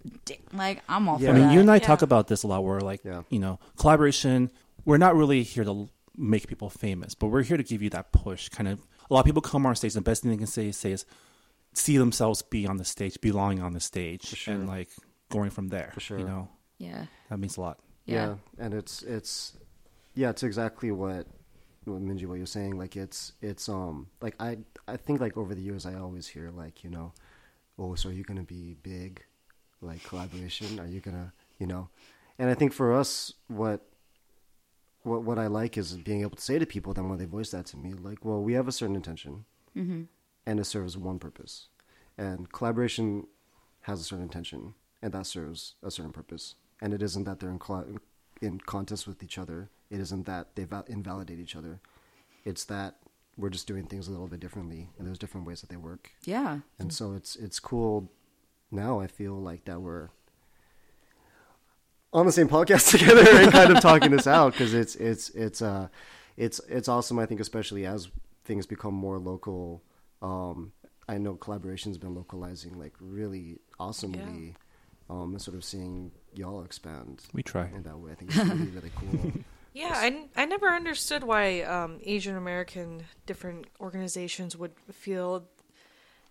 like 0.55 0.83
i'm 0.89 1.07
all 1.09 1.21
Yeah. 1.21 1.29
for 1.29 1.35
I 1.35 1.39
mean, 1.39 1.49
that 1.49 1.55
you 1.55 1.61
and 1.61 1.71
I 1.71 1.75
Yeah. 1.77 1.81
talk 1.81 2.03
about 2.03 2.29
this 2.29 2.43
a 2.43 2.47
lot. 2.47 2.65
Where 2.65 2.81
like, 2.81 3.03
Yeah. 3.05 3.23
you 3.29 3.39
know, 3.39 3.59
Kollaboration. 3.77 4.51
We're 4.85 4.97
not 4.99 5.15
really 5.15 5.43
here 5.43 5.65
to 5.65 5.89
make 6.17 6.49
people 6.49 6.71
famous, 6.71 7.15
but 7.15 7.29
we're 7.29 7.43
here 7.43 7.57
to 7.57 7.63
give 7.63 7.83
you 7.83 7.91
that 7.91 8.13
push. 8.13 8.49
Kind 8.49 8.69
of, 8.69 8.87
a 9.11 9.15
lot 9.15 9.21
of 9.21 9.27
people 9.27 9.43
come 9.43 9.67
on 9.67 9.75
stage. 9.75 9.95
And 9.95 10.05
the 10.05 10.09
best 10.11 10.23
thing 10.23 10.31
they 10.31 10.37
can 10.37 10.47
say, 10.47 10.71
say 10.71 10.93
is 10.93 11.05
see 11.75 11.99
themselves 11.99 12.43
be 12.43 12.67
on 12.67 12.77
the 12.77 12.85
stage, 12.85 13.21
belonging 13.21 13.63
on 13.63 13.73
the 13.73 13.81
stage, 13.81 14.25
sure. 14.25 14.55
and 14.55 14.69
like 14.69 14.91
going 15.31 15.51
from 15.51 15.69
there. 15.69 15.91
For 15.95 16.01
sure. 16.01 16.19
You 16.19 16.25
know, 16.25 16.49
yeah 16.79 17.07
that 17.29 17.39
means 17.39 17.57
a 17.57 17.61
lot. 17.61 17.81
yeah, 18.07 18.37
and 18.59 18.75
it's 18.75 19.03
it's 19.03 19.57
yeah, 20.15 20.31
it's 20.31 20.43
exactly 20.43 20.91
what 20.91 21.27
what 21.85 22.03
Minji 22.03 22.27
what 22.27 22.39
you're 22.39 22.47
saying. 22.47 22.79
Like 22.79 22.97
it's 22.97 23.33
it's 23.41 23.69
um 23.69 24.09
like 24.21 24.35
I 24.41 24.59
I 24.87 24.97
think 24.97 25.21
like 25.21 25.37
over 25.37 25.55
the 25.55 25.63
years 25.63 25.87
I 25.87 25.95
always 25.95 26.27
hear 26.27 26.51
like 26.51 26.85
you 26.85 26.91
know, 26.91 27.13
oh 27.79 27.95
so 27.95 28.09
are 28.09 28.13
you 28.13 28.25
gonna 28.25 28.43
be 28.43 28.77
big, 28.83 29.25
like 29.81 30.03
Kollaboration? 30.05 30.79
Are 30.81 30.87
you 30.87 31.01
gonna 31.01 31.33
you 31.59 31.67
know, 31.67 31.89
and 32.39 32.49
I 32.49 32.55
think 32.55 32.73
for 32.73 32.95
us 32.95 33.35
what. 33.49 33.87
What 35.03 35.23
what 35.23 35.39
I 35.39 35.47
like 35.47 35.79
is 35.79 35.97
being 35.97 36.21
able 36.23 36.37
to 36.37 36.43
say 36.43 36.59
to 36.59 36.67
people 36.67 36.93
then 36.93 37.09
when 37.09 37.19
they 37.19 37.25
voice 37.25 37.51
that 37.51 37.67
to 37.67 37.77
me, 37.77 37.93
like, 37.93 38.25
well, 38.25 38.43
we 38.43 38.53
have 38.55 38.69
a 38.69 38.73
certain 38.73 38.97
intention, 38.97 39.45
mm-hmm. 39.77 40.03
and 40.47 40.61
it 40.61 40.65
serves 40.65 40.97
one 40.97 41.19
purpose, 41.19 41.69
and 42.19 42.51
Kollaboration 42.53 43.27
has 43.83 44.01
a 44.01 44.05
certain 44.05 44.25
intention, 44.25 44.75
and 45.01 45.13
that 45.13 45.27
serves 45.27 45.75
a 45.83 45.91
certain 45.91 46.13
purpose. 46.13 46.55
And 46.83 46.93
it 46.93 47.03
isn't 47.03 47.25
that 47.25 47.41
they're 47.41 47.51
in, 47.51 47.59
cla 47.59 47.85
in 48.41 48.59
contest 48.61 49.07
with 49.07 49.23
each 49.23 49.39
other. 49.39 49.71
It 49.91 50.01
isn't 50.01 50.27
that 50.27 50.55
they 50.55 50.65
val- 50.65 50.85
invalidate 50.87 51.39
each 51.39 51.57
other. 51.57 51.81
It's 52.45 52.65
that 52.65 52.97
we're 53.37 53.51
just 53.51 53.67
doing 53.67 53.87
things 53.87 54.07
a 54.07 54.11
little 54.11 54.29
bit 54.29 54.41
differently, 54.41 54.89
and 54.99 55.07
there's 55.07 55.19
different 55.19 55.47
ways 55.47 55.61
that 55.63 55.71
they 55.71 55.77
work. 55.77 56.11
yeah 56.25 56.61
And 56.79 56.93
so 56.93 57.15
it's 57.15 57.37
it's 57.37 57.59
cool. 57.59 58.11
Now 58.71 59.01
I 59.01 59.07
feel 59.07 59.35
like 59.35 59.65
that 59.65 59.81
we're 59.81 60.11
on 62.13 62.27
the 62.27 62.33
same 62.33 62.49
podcast 62.49 62.91
together 62.99 63.25
and 63.29 63.53
kind 63.53 63.71
of 63.71 63.81
talking 63.81 64.11
this 64.11 64.27
out 64.27 64.53
because 64.53 64.75
it's 64.75 64.95
it's 64.97 65.31
it's 65.31 65.63
uh 65.63 65.89
it's 66.37 66.61
it's 66.69 66.89
awesome. 66.89 67.19
I 67.19 67.27
think 67.27 67.41
especially 67.41 67.87
as 67.87 68.09
things 68.45 68.67
become 68.67 68.95
more 68.95 69.19
local. 69.19 69.83
Um, 70.23 70.73
I 71.09 71.19
know 71.19 71.35
Kollaboration's 71.35 71.99
been 71.99 72.15
localizing 72.15 72.79
like 72.79 72.95
really 73.01 73.59
awesomely. 73.79 74.55
Um, 75.09 75.33
and 75.33 75.43
sort 75.43 75.57
of 75.57 75.65
seeing 75.65 76.13
y'all 76.35 76.63
expand 76.63 77.21
We 77.33 77.43
try. 77.43 77.67
in 77.75 77.83
that 77.83 77.99
way. 77.99 78.13
I 78.13 78.15
think 78.15 78.31
it's 78.33 78.45
really 78.45 78.67
really 78.71 78.93
cool. 78.97 79.33
Yeah, 79.73 79.93
I, 79.97 80.07
n- 80.07 80.29
I 80.37 80.45
never 80.47 80.69
understood 80.69 81.25
why 81.25 81.63
um, 81.63 81.99
Asian 82.05 82.37
American 82.37 83.03
different 83.27 83.67
organizations 83.81 84.57
would 84.57 84.71
feel, 84.93 85.49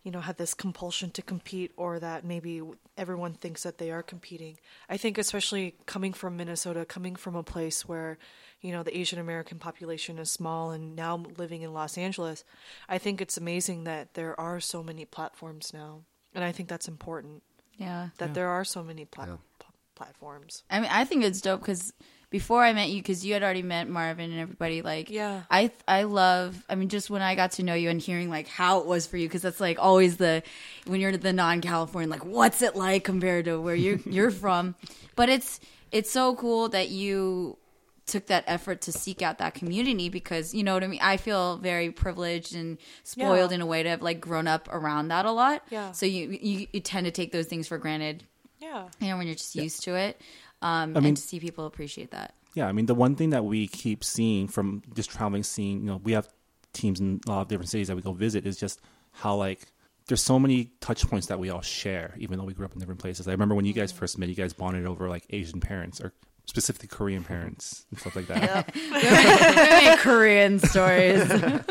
you 0.03 0.11
know, 0.11 0.21
had 0.21 0.37
this 0.37 0.53
compulsion 0.53 1.11
to 1.11 1.21
compete 1.21 1.71
or 1.75 1.99
that 1.99 2.23
maybe 2.23 2.61
everyone 2.97 3.33
thinks 3.33 3.63
that 3.63 3.77
they 3.77 3.91
are 3.91 4.01
competing. 4.03 4.57
I 4.89 4.97
think, 4.97 5.17
especially 5.17 5.75
coming 5.85 6.13
from 6.13 6.37
Minnesota, 6.37 6.85
coming 6.85 7.15
from 7.15 7.35
a 7.35 7.43
place 7.43 7.87
where, 7.87 8.17
you 8.61 8.71
know, 8.71 8.81
the 8.83 8.97
Asian 8.97 9.19
American 9.19 9.59
population 9.59 10.17
is 10.17 10.31
small 10.31 10.71
and 10.71 10.95
now 10.95 11.23
living 11.37 11.61
in 11.63 11.73
Los 11.73 11.97
Angeles, 11.97 12.43
I 12.87 12.97
think 12.97 13.19
it's 13.21 13.37
amazing 13.37 13.83
that 13.83 14.13
there 14.13 14.39
are 14.39 14.59
so 14.59 14.81
many 14.83 15.03
platforms 15.05 15.71
now. 15.73 16.01
And 16.33 16.43
I 16.43 16.51
think 16.51 16.69
that's 16.69 16.87
important 16.87 17.43
yeah 17.77 18.09
that 18.17 18.33
there 18.33 18.49
are 18.49 18.65
so 18.65 18.83
many 18.83 19.05
plat- 19.05 19.29
Yeah. 19.29 19.37
pl- 19.59 19.73
platforms. 19.95 20.63
I 20.69 20.79
mean, 20.81 20.89
I 20.91 21.05
think 21.05 21.23
it's 21.23 21.41
dope 21.41 21.61
because 21.61 21.93
before 22.31 22.63
I 22.63 22.73
met 22.73 22.89
you, 22.89 23.01
because 23.01 23.25
you 23.25 23.33
had 23.33 23.41
already 23.43 23.63
met 23.63 23.89
Marvin 23.89 24.31
and 24.31 24.39
everybody. 24.39 24.81
Like, 24.81 25.09
Yeah. 25.09 25.43
I 25.49 25.71
I 25.87 26.03
love. 26.03 26.63
I 26.69 26.75
mean, 26.75 26.89
just 26.89 27.09
when 27.09 27.21
I 27.21 27.35
got 27.35 27.51
to 27.53 27.63
know 27.63 27.73
you 27.73 27.89
and 27.89 27.99
hearing 27.99 28.29
like 28.29 28.47
how 28.47 28.79
it 28.79 28.85
was 28.85 29.07
for 29.07 29.17
you, 29.17 29.27
because 29.27 29.41
that's 29.41 29.59
like 29.59 29.77
always 29.79 30.17
the 30.17 30.43
when 30.85 31.01
you're 31.01 31.15
the 31.17 31.33
non-Californian, 31.33 32.09
like 32.09 32.25
what's 32.25 32.61
it 32.61 32.75
like 32.75 33.03
compared 33.03 33.45
to 33.45 33.59
where 33.59 33.75
you 33.75 33.99
you're 34.05 34.31
from. 34.31 34.75
But 35.15 35.29
it's 35.29 35.59
it's 35.91 36.11
so 36.11 36.35
cool 36.35 36.69
that 36.69 36.89
you 36.89 37.57
took 38.05 38.25
that 38.25 38.43
effort 38.47 38.81
to 38.81 38.91
seek 38.91 39.21
out 39.21 39.37
that 39.37 39.53
community 39.53 40.09
because 40.09 40.51
you 40.53 40.63
know 40.63 40.73
what 40.73 40.83
I 40.83 40.87
mean. 40.87 40.99
I 41.01 41.17
feel 41.17 41.57
very 41.57 41.91
privileged 41.91 42.55
and 42.55 42.77
spoiled 43.03 43.51
Yeah. 43.51 43.55
in 43.55 43.61
a 43.61 43.65
way 43.67 43.83
to 43.83 43.89
have 43.89 44.01
like 44.01 44.19
grown 44.19 44.47
up 44.47 44.67
around 44.71 45.09
that 45.09 45.25
a 45.25 45.31
lot. 45.31 45.63
Yeah. 45.69 45.91
So 45.91 46.05
you 46.05 46.29
you, 46.41 46.67
you 46.73 46.79
tend 46.79 47.05
to 47.05 47.11
take 47.11 47.31
those 47.31 47.45
things 47.47 47.67
for 47.67 47.77
granted 47.77 48.23
Yeah. 48.59 48.87
you 48.99 49.09
know, 49.09 49.17
when 49.17 49.25
you're 49.27 49.35
just 49.35 49.55
used 49.55 49.83
to 49.83 49.95
it. 49.95 50.19
Um, 50.61 50.95
I 50.95 50.99
mean- 50.99 51.05
and 51.09 51.17
to 51.17 51.23
see 51.23 51.39
people 51.39 51.65
appreciate 51.65 52.11
that. 52.11 52.33
Yeah, 52.55 52.67
I 52.67 52.71
mean 52.71 52.87
the 52.87 52.95
one 52.95 53.15
thing 53.15 53.29
that 53.29 53.45
we 53.45 53.67
keep 53.67 54.03
seeing 54.03 54.47
from 54.47 54.81
just 54.95 55.09
traveling, 55.11 55.43
seeing 55.43 55.81
you 55.81 55.85
know 55.85 56.01
we 56.03 56.13
have 56.13 56.27
teams 56.73 56.99
in 56.99 57.21
a 57.27 57.29
lot 57.31 57.41
of 57.41 57.47
different 57.47 57.69
cities 57.69 57.87
that 57.89 57.95
we 57.95 58.01
go 58.01 58.11
visit 58.11 58.45
is 58.47 58.57
just 58.57 58.81
how 59.11 59.35
like 59.35 59.71
there's 60.07 60.21
so 60.23 60.39
many 60.39 60.71
touch 60.81 61.07
points 61.07 61.27
that 61.27 61.37
we 61.39 61.51
all 61.51 61.61
share, 61.61 62.15
even 62.17 62.39
though 62.39 62.45
we 62.45 62.53
grew 62.53 62.65
up 62.65 62.73
in 62.73 62.79
different 62.79 62.99
places. 62.99 63.27
I 63.27 63.31
remember 63.31 63.53
when 63.53 63.65
you 63.65 63.73
guys 63.73 63.91
first 63.91 64.17
met, 64.17 64.27
you 64.29 64.35
guys 64.35 64.53
bonded 64.53 64.87
over 64.87 65.07
like 65.07 65.25
Asian 65.29 65.59
parents 65.59 66.01
or 66.01 66.11
specifically 66.45 66.87
Korean 66.87 67.23
parents 67.23 67.85
and 67.91 67.99
stuff 67.99 68.15
like 68.15 68.25
that. 68.27 68.73
Very 68.73 69.97
Korean 69.99 70.57
stories. 70.59 71.31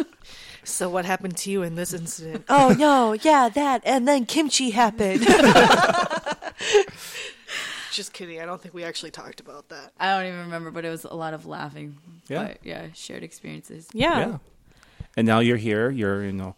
So 0.65 0.91
what 0.91 1.07
happened 1.07 1.35
to 1.39 1.51
you 1.51 1.63
in 1.63 1.77
this 1.77 1.95
incident? 1.95 2.45
oh 2.51 2.75
no, 2.79 3.15
yeah, 3.15 3.49
that, 3.49 3.81
and 3.87 4.07
then 4.07 4.27
kimchi 4.27 4.69
happened. 4.69 5.23
Just 7.99 8.13
kidding. 8.13 8.41
I 8.41 8.47
don't 8.47 8.63
think 8.63 8.75
we 8.75 8.85
actually 8.85 9.11
talked 9.11 9.41
about 9.41 9.71
that. 9.71 9.91
I 9.99 10.17
don't 10.17 10.27
even 10.29 10.39
remember, 10.43 10.71
but 10.71 10.85
it 10.85 10.89
was 10.91 11.03
a 11.05 11.15
lot 11.15 11.35
of 11.35 11.47
laughing. 11.47 11.97
Yeah. 12.29 12.45
But 12.47 12.59
yeah, 12.63 12.87
shared 12.95 13.25
experiences. 13.25 13.89
Yeah. 13.93 14.19
yeah. 14.19 14.39
And 15.17 15.27
now 15.27 15.41
you're 15.41 15.57
here. 15.57 15.91
You're 15.91 16.25
you 16.25 16.31
know 16.33 16.55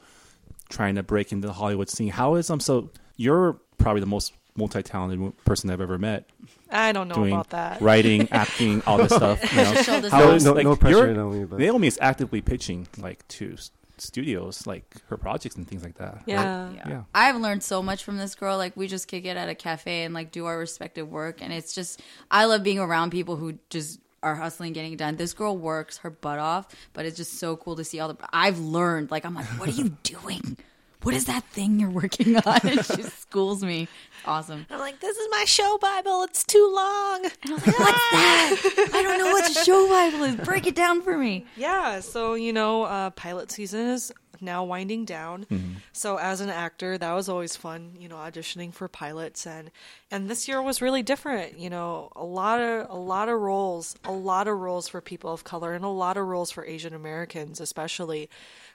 trying 0.69 0.97
to 0.97 1.03
break 1.03 1.33
into 1.33 1.47
the 1.49 1.55
Hollywood 1.55 1.89
scene. 1.89 2.11
How 2.11 2.35
is 2.35 2.51
um 2.51 2.61
so 2.61 2.91
you're 3.17 3.59
probably 3.79 4.01
the 4.01 4.07
most 4.07 4.35
multi-talented 4.55 5.33
person 5.47 5.71
I've 5.71 5.81
ever 5.81 5.97
met 5.97 6.29
I 6.71 6.93
don't 6.93 7.09
know 7.09 7.15
doing 7.15 7.33
about 7.33 7.51
that. 7.51 7.81
writing, 7.81 8.29
acting, 8.33 8.83
all 8.87 8.99
this 8.99 9.13
stuff. 9.17 9.41
You 9.53 9.63
know, 9.63 9.75
Shoulders 9.83 10.13
How 10.13 10.29
up. 10.29 10.35
is, 10.35 10.45
no, 10.45 10.53
like, 10.53 10.65
no 10.65 10.77
pressure 10.77 11.19
on 11.19 11.39
me, 11.41 11.45
but 11.47 11.59
Naomi 11.59 11.87
is 11.87 11.99
actively 12.03 12.43
pitching 12.43 12.87
like 12.99 13.27
to 13.29 13.55
s- 13.55 13.71
studios, 14.01 14.67
like 14.67 14.97
her 15.09 15.17
projects 15.17 15.57
and 15.57 15.67
things 15.67 15.83
like 15.83 15.97
that. 15.99 16.15
right? 16.15 16.23
Yeah. 16.27 16.71
Yeah. 16.73 16.89
Yeah. 16.89 17.03
I've 17.15 17.37
learned 17.37 17.63
so 17.63 17.83
much 17.83 18.05
from 18.05 18.17
this 18.17 18.35
girl. 18.35 18.57
Like 18.57 18.77
we 18.77 18.87
just 18.89 19.09
kick 19.09 19.25
it 19.25 19.37
at 19.37 19.49
a 19.49 19.55
cafe 19.55 20.05
and 20.05 20.15
like 20.15 20.33
do 20.33 20.47
our 20.47 20.59
respective 20.59 21.09
work, 21.11 21.41
and 21.43 21.53
it's 21.53 21.75
just 21.75 22.01
I 22.31 22.45
love 22.47 22.63
being 22.63 22.79
around 22.79 23.11
people 23.11 23.37
who 23.37 23.59
just 23.71 24.01
are 24.23 24.35
hustling, 24.37 24.73
getting 24.75 24.97
done. 24.97 25.17
This 25.17 25.33
girl 25.33 25.57
works 25.57 25.99
her 25.99 26.11
butt 26.11 26.39
off, 26.39 26.69
but 26.93 27.07
it's 27.07 27.17
just 27.17 27.39
so 27.39 27.57
cool 27.57 27.77
to 27.77 27.85
see 27.85 28.01
all 28.01 28.09
the. 28.13 28.17
I've 28.33 28.59
learned. 28.59 29.11
Like 29.11 29.25
I'm 29.25 29.35
like, 29.35 29.47
what 29.59 29.69
are 29.69 29.73
you 29.73 29.89
doing? 30.03 30.57
What 31.03 31.15
is 31.15 31.25
that 31.27 31.45
thing 31.45 31.81
you're 31.81 31.91
working 31.91 32.37
on? 32.37 32.61
And 32.63 32.85
she 32.87 33.03
schools 33.03 33.63
me. 33.63 33.83
It's 33.83 34.27
awesome. 34.27 34.67
I'm 34.71 34.79
like, 34.79 35.01
this 35.01 35.17
is 35.17 35.29
my 35.31 35.45
show 35.47 35.79
Bible. 35.79 36.25
It's 36.25 36.45
too 36.45 36.71
long. 36.75 37.25
And 37.25 37.33
I 37.47 37.55
was 37.55 37.67
like, 37.67 37.79
what's 37.79 38.11
that? 38.11 38.91
I 38.95 39.03
don't 39.03 39.19
know 39.19 39.33
what 39.33 39.51
a 39.51 39.65
show 39.65 39.89
Bible 39.89 40.25
is. 40.25 40.37
Break 40.37 40.67
it 40.67 40.75
down 40.75 41.01
for 41.03 41.17
me. 41.17 41.47
Yeah. 41.57 42.01
So 42.01 42.35
you 42.35 42.53
know, 42.53 42.83
uh, 42.85 43.11
pilot 43.11 43.51
season 43.51 43.81
is 43.89 44.13
now 44.43 44.65
winding 44.65 45.05
down. 45.05 45.47
So 45.93 46.17
as 46.19 46.41
an 46.41 46.49
actor, 46.49 46.97
that 46.97 47.13
was 47.13 47.29
always 47.29 47.57
fun. 47.57 47.93
You 47.99 48.09
know, 48.09 48.17
auditioning 48.17 48.73
for 48.73 48.89
pilots 48.89 49.47
and 49.47 49.71
and 50.11 50.29
this 50.29 50.49
year 50.49 50.63
was 50.63 50.83
really 50.83 51.03
different. 51.03 51.59
You 51.59 51.71
know, 51.71 52.11
a 52.15 52.25
lot 52.25 52.61
of 52.61 52.91
a 52.91 52.97
lot 52.97 53.29
of 53.29 53.41
roles, 53.41 53.97
a 54.05 54.13
lot 54.13 54.49
of 54.49 54.59
roles 54.59 54.89
for 54.89 55.01
people 55.01 55.33
of 55.33 55.45
color, 55.45 55.73
and 55.73 55.85
a 55.85 55.89
lot 55.89 56.17
of 56.17 56.27
roles 56.27 56.51
for 56.51 56.65
Asian 56.65 56.95
Americans, 56.95 57.61
especially. 57.61 58.29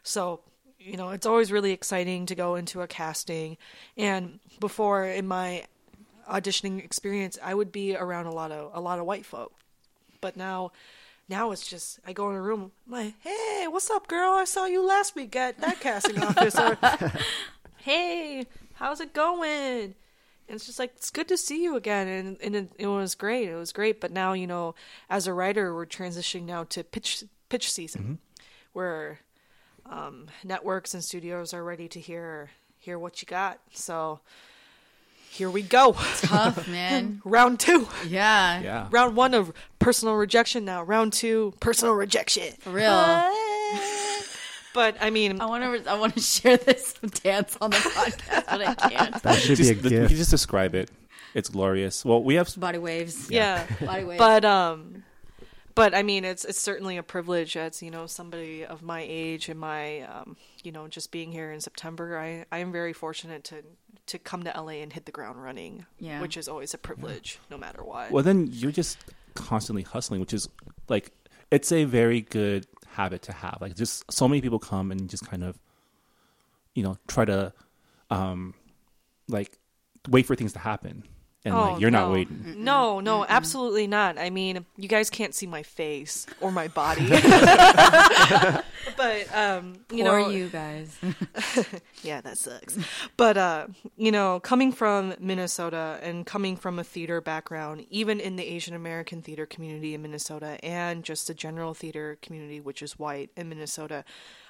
So 0.04 0.42
you 0.86 0.98
know, 0.98 1.10
it's 1.10 1.26
always 1.26 1.52
really 1.52 1.71
exciting 1.71 2.28
to 2.28 2.36
go 2.36 2.56
into 2.56 2.82
a 2.82 2.88
casting. 2.88 3.58
And 3.98 4.39
before 4.60 5.06
in 5.06 5.28
my 5.28 5.65
auditioning 6.30 6.84
experience, 6.84 7.38
I 7.43 7.54
would 7.54 7.71
be 7.71 7.95
around 7.95 8.28
a 8.28 8.32
lot 8.32 8.52
of 8.52 8.71
a 8.74 8.80
lot 8.80 9.00
of 9.00 9.06
white 9.06 9.26
folk. 9.26 9.54
But 10.21 10.38
now 10.38 10.71
now 11.28 11.52
it's 11.52 11.67
just 11.67 12.00
I 12.06 12.13
go 12.13 12.30
in 12.30 12.36
a 12.36 12.41
room, 12.41 12.71
I'm 12.86 12.91
like, 12.91 13.13
hey, 13.21 13.65
what's 13.67 13.89
up, 13.89 14.08
girl? 14.08 14.34
I 14.34 14.45
saw 14.45 14.65
you 14.65 14.86
last 14.86 15.15
week 15.15 15.36
at 15.36 15.60
that 15.60 15.80
casting 15.80 16.21
office. 16.21 16.58
Or, 16.58 16.78
hey, 17.78 18.45
how's 18.76 19.02
it 19.02 19.13
going? 19.13 19.95
And 20.48 20.56
it's 20.58 20.67
just 20.67 20.78
like 20.78 20.93
it's 20.95 21.10
good 21.10 21.28
to 21.30 21.38
see 21.38 21.63
you 21.63 21.76
again, 21.76 22.08
and 22.08 22.38
and 22.39 22.56
it, 22.56 22.71
it 22.78 22.88
was 22.88 23.15
great. 23.15 23.50
It 23.50 23.56
was 23.56 23.71
great. 23.71 24.00
But 24.00 24.12
now 24.12 24.34
you 24.34 24.45
know, 24.45 24.76
as 25.10 25.26
a 25.26 25.34
writer, 25.34 25.74
we're 25.74 25.88
transitioning 25.88 26.43
now 26.43 26.65
to 26.65 26.84
pitch 26.84 27.24
pitch 27.50 27.71
season, 27.71 28.02
mm-hmm. 28.02 28.13
where 28.74 29.21
um, 29.89 30.28
networks 30.43 30.93
and 30.93 31.04
studios 31.04 31.54
are 31.54 31.63
ready 31.63 31.88
to 31.89 32.00
hear 32.00 32.50
hear 32.80 32.98
what 33.00 33.21
you 33.21 33.26
got. 33.26 33.60
So 33.71 34.19
here 35.32 35.50
we 35.50 35.62
go, 35.63 35.93
Tough, 36.21 36.67
man. 36.67 37.21
round 37.26 37.60
two. 37.60 37.88
Yeah. 38.08 38.62
Yeah. 38.62 38.88
Round 38.91 39.15
one 39.15 39.34
of 39.34 39.52
personal 39.80 40.15
rejection 40.15 40.63
now. 40.65 40.84
Round 40.84 41.12
two, 41.12 41.54
personal 41.60 41.93
rejection. 41.93 42.54
For 42.60 42.69
real. 42.71 42.89
but 44.74 44.95
I 45.02 45.10
mean, 45.10 45.41
I 45.41 45.45
want 45.45 45.84
to. 45.84 45.91
I 45.91 45.95
want 45.95 46.13
to 46.15 46.21
share 46.21 46.58
this 46.58 46.93
dance 47.24 47.58
on 47.62 47.71
the 47.71 47.78
podcast, 47.78 48.45
but 48.50 48.62
I 48.67 48.76
can't. 48.76 49.24
That 49.24 49.39
should 49.39 49.58
just, 49.58 49.71
be 49.71 49.78
a 49.78 49.82
the- 49.82 49.89
you 49.95 50.02
gift. 50.02 50.15
just 50.15 50.32
describe 50.32 50.76
it. 50.76 50.89
It's 51.34 51.50
glorious. 51.50 52.06
Well, 52.06 52.24
we 52.24 52.36
have 52.36 52.58
Body 52.58 52.78
waves. 52.78 53.30
yeah. 53.30 53.65
Body 53.84 54.06
waves. 54.06 54.19
but 54.19 54.45
um 54.45 55.04
but 55.76 55.94
i 55.94 56.02
mean 56.04 56.26
it's 56.26 56.44
it's 56.46 56.60
certainly 56.60 56.98
a 56.98 57.04
privilege 57.04 57.56
as 57.58 57.82
you 57.84 57.92
know 57.92 58.08
somebody 58.08 58.66
of 58.66 58.82
my 58.82 59.06
age 59.08 59.50
and 59.50 59.60
my 59.60 60.02
um 60.02 60.36
you 60.64 60.72
know 60.72 60.88
just 60.88 61.12
being 61.12 61.32
here 61.32 61.52
in 61.52 61.60
september 61.62 62.18
i 62.18 62.46
i 62.52 62.60
am 62.60 62.72
very 62.72 62.94
fortunate 62.94 63.44
to 63.44 63.64
to 64.08 64.18
come 64.20 64.44
to 64.44 64.52
la 64.62 64.70
and 64.70 64.94
hit 64.94 65.06
the 65.06 65.12
ground 65.12 65.42
running 65.44 65.86
Yeah. 66.00 66.22
which 66.22 66.38
is 66.38 66.48
always 66.48 66.74
a 66.74 66.78
privilege 66.78 67.40
no 67.50 67.58
matter 67.58 67.84
what 67.84 68.12
Well, 68.12 68.24
then 68.24 68.48
you're 68.52 68.72
just 68.72 68.98
constantly 69.34 69.84
hustling, 69.84 70.20
which 70.22 70.34
is 70.34 70.48
like 70.90 71.12
it's 71.52 71.72
a 71.72 71.84
very 71.84 72.22
good 72.22 72.66
habit 72.88 73.22
to 73.24 73.32
have. 73.34 73.58
Like, 73.62 73.76
just 73.76 74.10
so 74.12 74.28
many 74.28 74.42
people 74.42 74.58
come 74.60 74.92
and 74.92 75.10
just 75.10 75.26
kind 75.28 75.44
of, 75.44 75.60
you 76.74 76.84
know, 76.84 76.98
try 77.08 77.26
to, 77.26 77.54
um, 78.10 78.54
like, 79.28 79.58
wait 80.10 80.26
for 80.26 80.36
things 80.36 80.54
to 80.54 80.60
happen, 80.60 81.04
and 81.46 81.54
Oh, 81.54 81.72
like 81.74 81.82
you're 81.82 81.92
not 81.92 82.12
waiting. 82.12 82.56
no 82.64 83.00
no 83.00 83.24
absolutely 83.30 83.86
not 83.88 84.18
i 84.18 84.30
mean 84.30 84.66
you 84.78 84.88
guys 84.90 85.10
can't 85.10 85.34
see 85.36 85.46
my 85.48 85.62
face 85.64 86.26
or 86.42 86.52
my 86.52 86.68
body 86.68 87.08
but 88.98 89.36
um 89.36 89.76
you 89.92 90.00
For 90.00 90.04
know 90.04 90.30
you 90.30 90.50
guys. 90.50 90.98
yeah, 92.04 92.22
that 92.22 92.38
sucks. 92.38 92.78
But 93.18 93.38
uh, 93.38 93.68
you 93.98 94.12
know, 94.12 94.40
coming 94.40 94.72
from 94.72 95.14
Minnesota 95.20 96.00
and 96.02 96.26
coming 96.26 96.56
from 96.56 96.80
a 96.80 96.84
theater 96.84 97.22
background, 97.22 97.86
even 97.90 98.20
in 98.20 98.36
the 98.36 98.44
Asian 98.46 98.76
American 98.76 99.22
theater 99.22 99.46
community 99.46 99.94
in 99.94 100.02
Minnesota 100.02 100.58
and 100.64 101.04
just 101.04 101.28
the 101.28 101.34
general 101.34 101.74
theater 101.74 102.18
community, 102.22 102.60
which 102.60 102.82
is 102.82 102.98
white 103.00 103.30
in 103.36 103.50
Minnesota, 103.50 104.04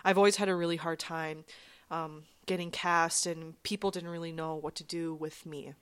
I've 0.03 0.17
always 0.17 0.37
had 0.37 0.49
a 0.49 0.55
really 0.55 0.77
hard 0.77 0.99
time 0.99 1.45
um, 1.91 2.23
getting 2.45 2.71
cast, 2.71 3.25
and 3.25 3.61
people 3.63 3.91
didn't 3.91 4.09
really 4.09 4.31
know 4.31 4.55
what 4.55 4.75
to 4.75 4.83
do 4.83 5.13
with 5.13 5.45
me. 5.45 5.73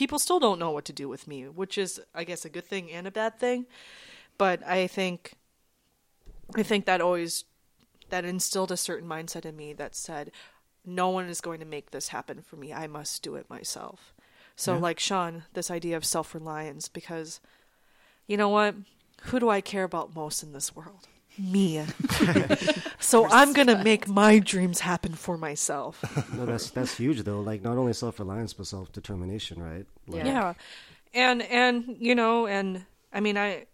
People 0.00 0.18
still 0.18 0.40
don't 0.40 0.58
know 0.58 0.70
what 0.70 0.86
to 0.86 0.94
do 0.94 1.10
with 1.10 1.28
me, 1.28 1.46
which 1.46 1.76
is, 1.76 2.00
I 2.14 2.24
guess, 2.24 2.46
a 2.46 2.48
good 2.48 2.64
thing 2.64 2.90
and 2.90 3.06
a 3.06 3.10
bad 3.10 3.38
thing. 3.38 3.66
But 4.38 4.66
I 4.66 4.86
think, 4.86 5.34
I 6.56 6.62
think 6.62 6.86
that 6.86 7.02
always 7.02 7.44
that 8.08 8.24
instilled 8.24 8.72
a 8.72 8.78
certain 8.78 9.06
mindset 9.06 9.44
in 9.44 9.56
me 9.56 9.74
that 9.74 9.94
said, 9.94 10.30
no 10.86 11.10
one 11.10 11.26
is 11.26 11.42
going 11.42 11.60
to 11.60 11.66
make 11.66 11.90
this 11.90 12.08
happen 12.08 12.40
for 12.40 12.56
me. 12.56 12.72
I 12.72 12.86
must 12.86 13.22
do 13.22 13.34
it 13.34 13.50
myself. 13.50 14.14
So, 14.56 14.72
Yeah. 14.72 14.80
like 14.80 14.98
Sean, 14.98 15.44
this 15.52 15.70
idea 15.70 15.98
of 15.98 16.06
self 16.06 16.32
reliance, 16.34 16.88
because 16.88 17.38
you 18.26 18.38
know 18.38 18.48
what? 18.48 18.76
Who 19.24 19.38
do 19.38 19.50
I 19.50 19.60
care 19.60 19.84
about 19.84 20.14
most 20.14 20.42
in 20.42 20.54
this 20.54 20.74
world? 20.74 21.08
Me. 21.40 21.84
so, 23.00 23.26
I'm 23.30 23.52
going 23.52 23.66
to 23.68 23.82
make 23.82 24.06
my 24.08 24.38
dreams 24.38 24.80
happen 24.80 25.14
for 25.14 25.36
myself. 25.38 26.04
No, 26.34 26.46
that's 26.46 26.70
that's 26.70 26.96
huge 26.96 27.22
though. 27.22 27.40
Like 27.40 27.62
not 27.62 27.76
only 27.78 27.92
self 27.92 28.18
reliance 28.18 28.52
but 28.52 28.66
self 28.66 28.92
determination, 28.92 29.62
right? 29.62 29.86
Like, 30.06 30.24
Yeah. 30.24 30.32
yeah 30.32 30.54
and 31.12 31.42
and 31.42 31.96
you 31.98 32.14
know 32.14 32.46
and 32.46 32.84
i 33.12 33.18
mean 33.18 33.36
i 33.36 33.66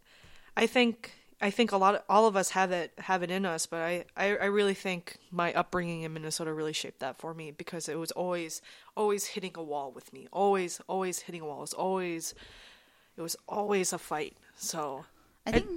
i 0.56 0.66
think 0.66 1.12
i 1.42 1.50
think 1.50 1.70
a 1.70 1.76
lot 1.76 1.94
of 1.94 2.02
all 2.08 2.26
of 2.26 2.34
us 2.34 2.48
have 2.50 2.72
it 2.72 2.92
have 2.96 3.22
it 3.22 3.30
in 3.30 3.44
us 3.44 3.66
but 3.66 3.80
I, 3.82 4.04
I 4.16 4.36
i 4.36 4.44
really 4.46 4.72
think 4.72 5.18
my 5.30 5.52
upbringing 5.52 6.00
in 6.00 6.14
minnesota 6.14 6.50
really 6.54 6.72
shaped 6.72 7.00
that 7.00 7.18
for 7.18 7.34
me 7.34 7.50
because 7.50 7.90
it 7.90 7.98
was 7.98 8.10
always 8.12 8.62
always 8.96 9.26
hitting 9.26 9.52
a 9.54 9.62
wall 9.62 9.92
with 9.92 10.14
me 10.14 10.28
always 10.32 10.80
always 10.88 11.20
hitting 11.20 11.42
a 11.42 11.44
wall 11.44 11.58
it 11.58 11.60
was 11.60 11.74
always 11.74 12.34
it 13.18 13.20
was 13.20 13.36
always 13.46 13.92
a 13.92 13.98
fight 13.98 14.34
so 14.56 15.04
I 15.46 15.52
think. 15.52 15.66
i 15.66 15.68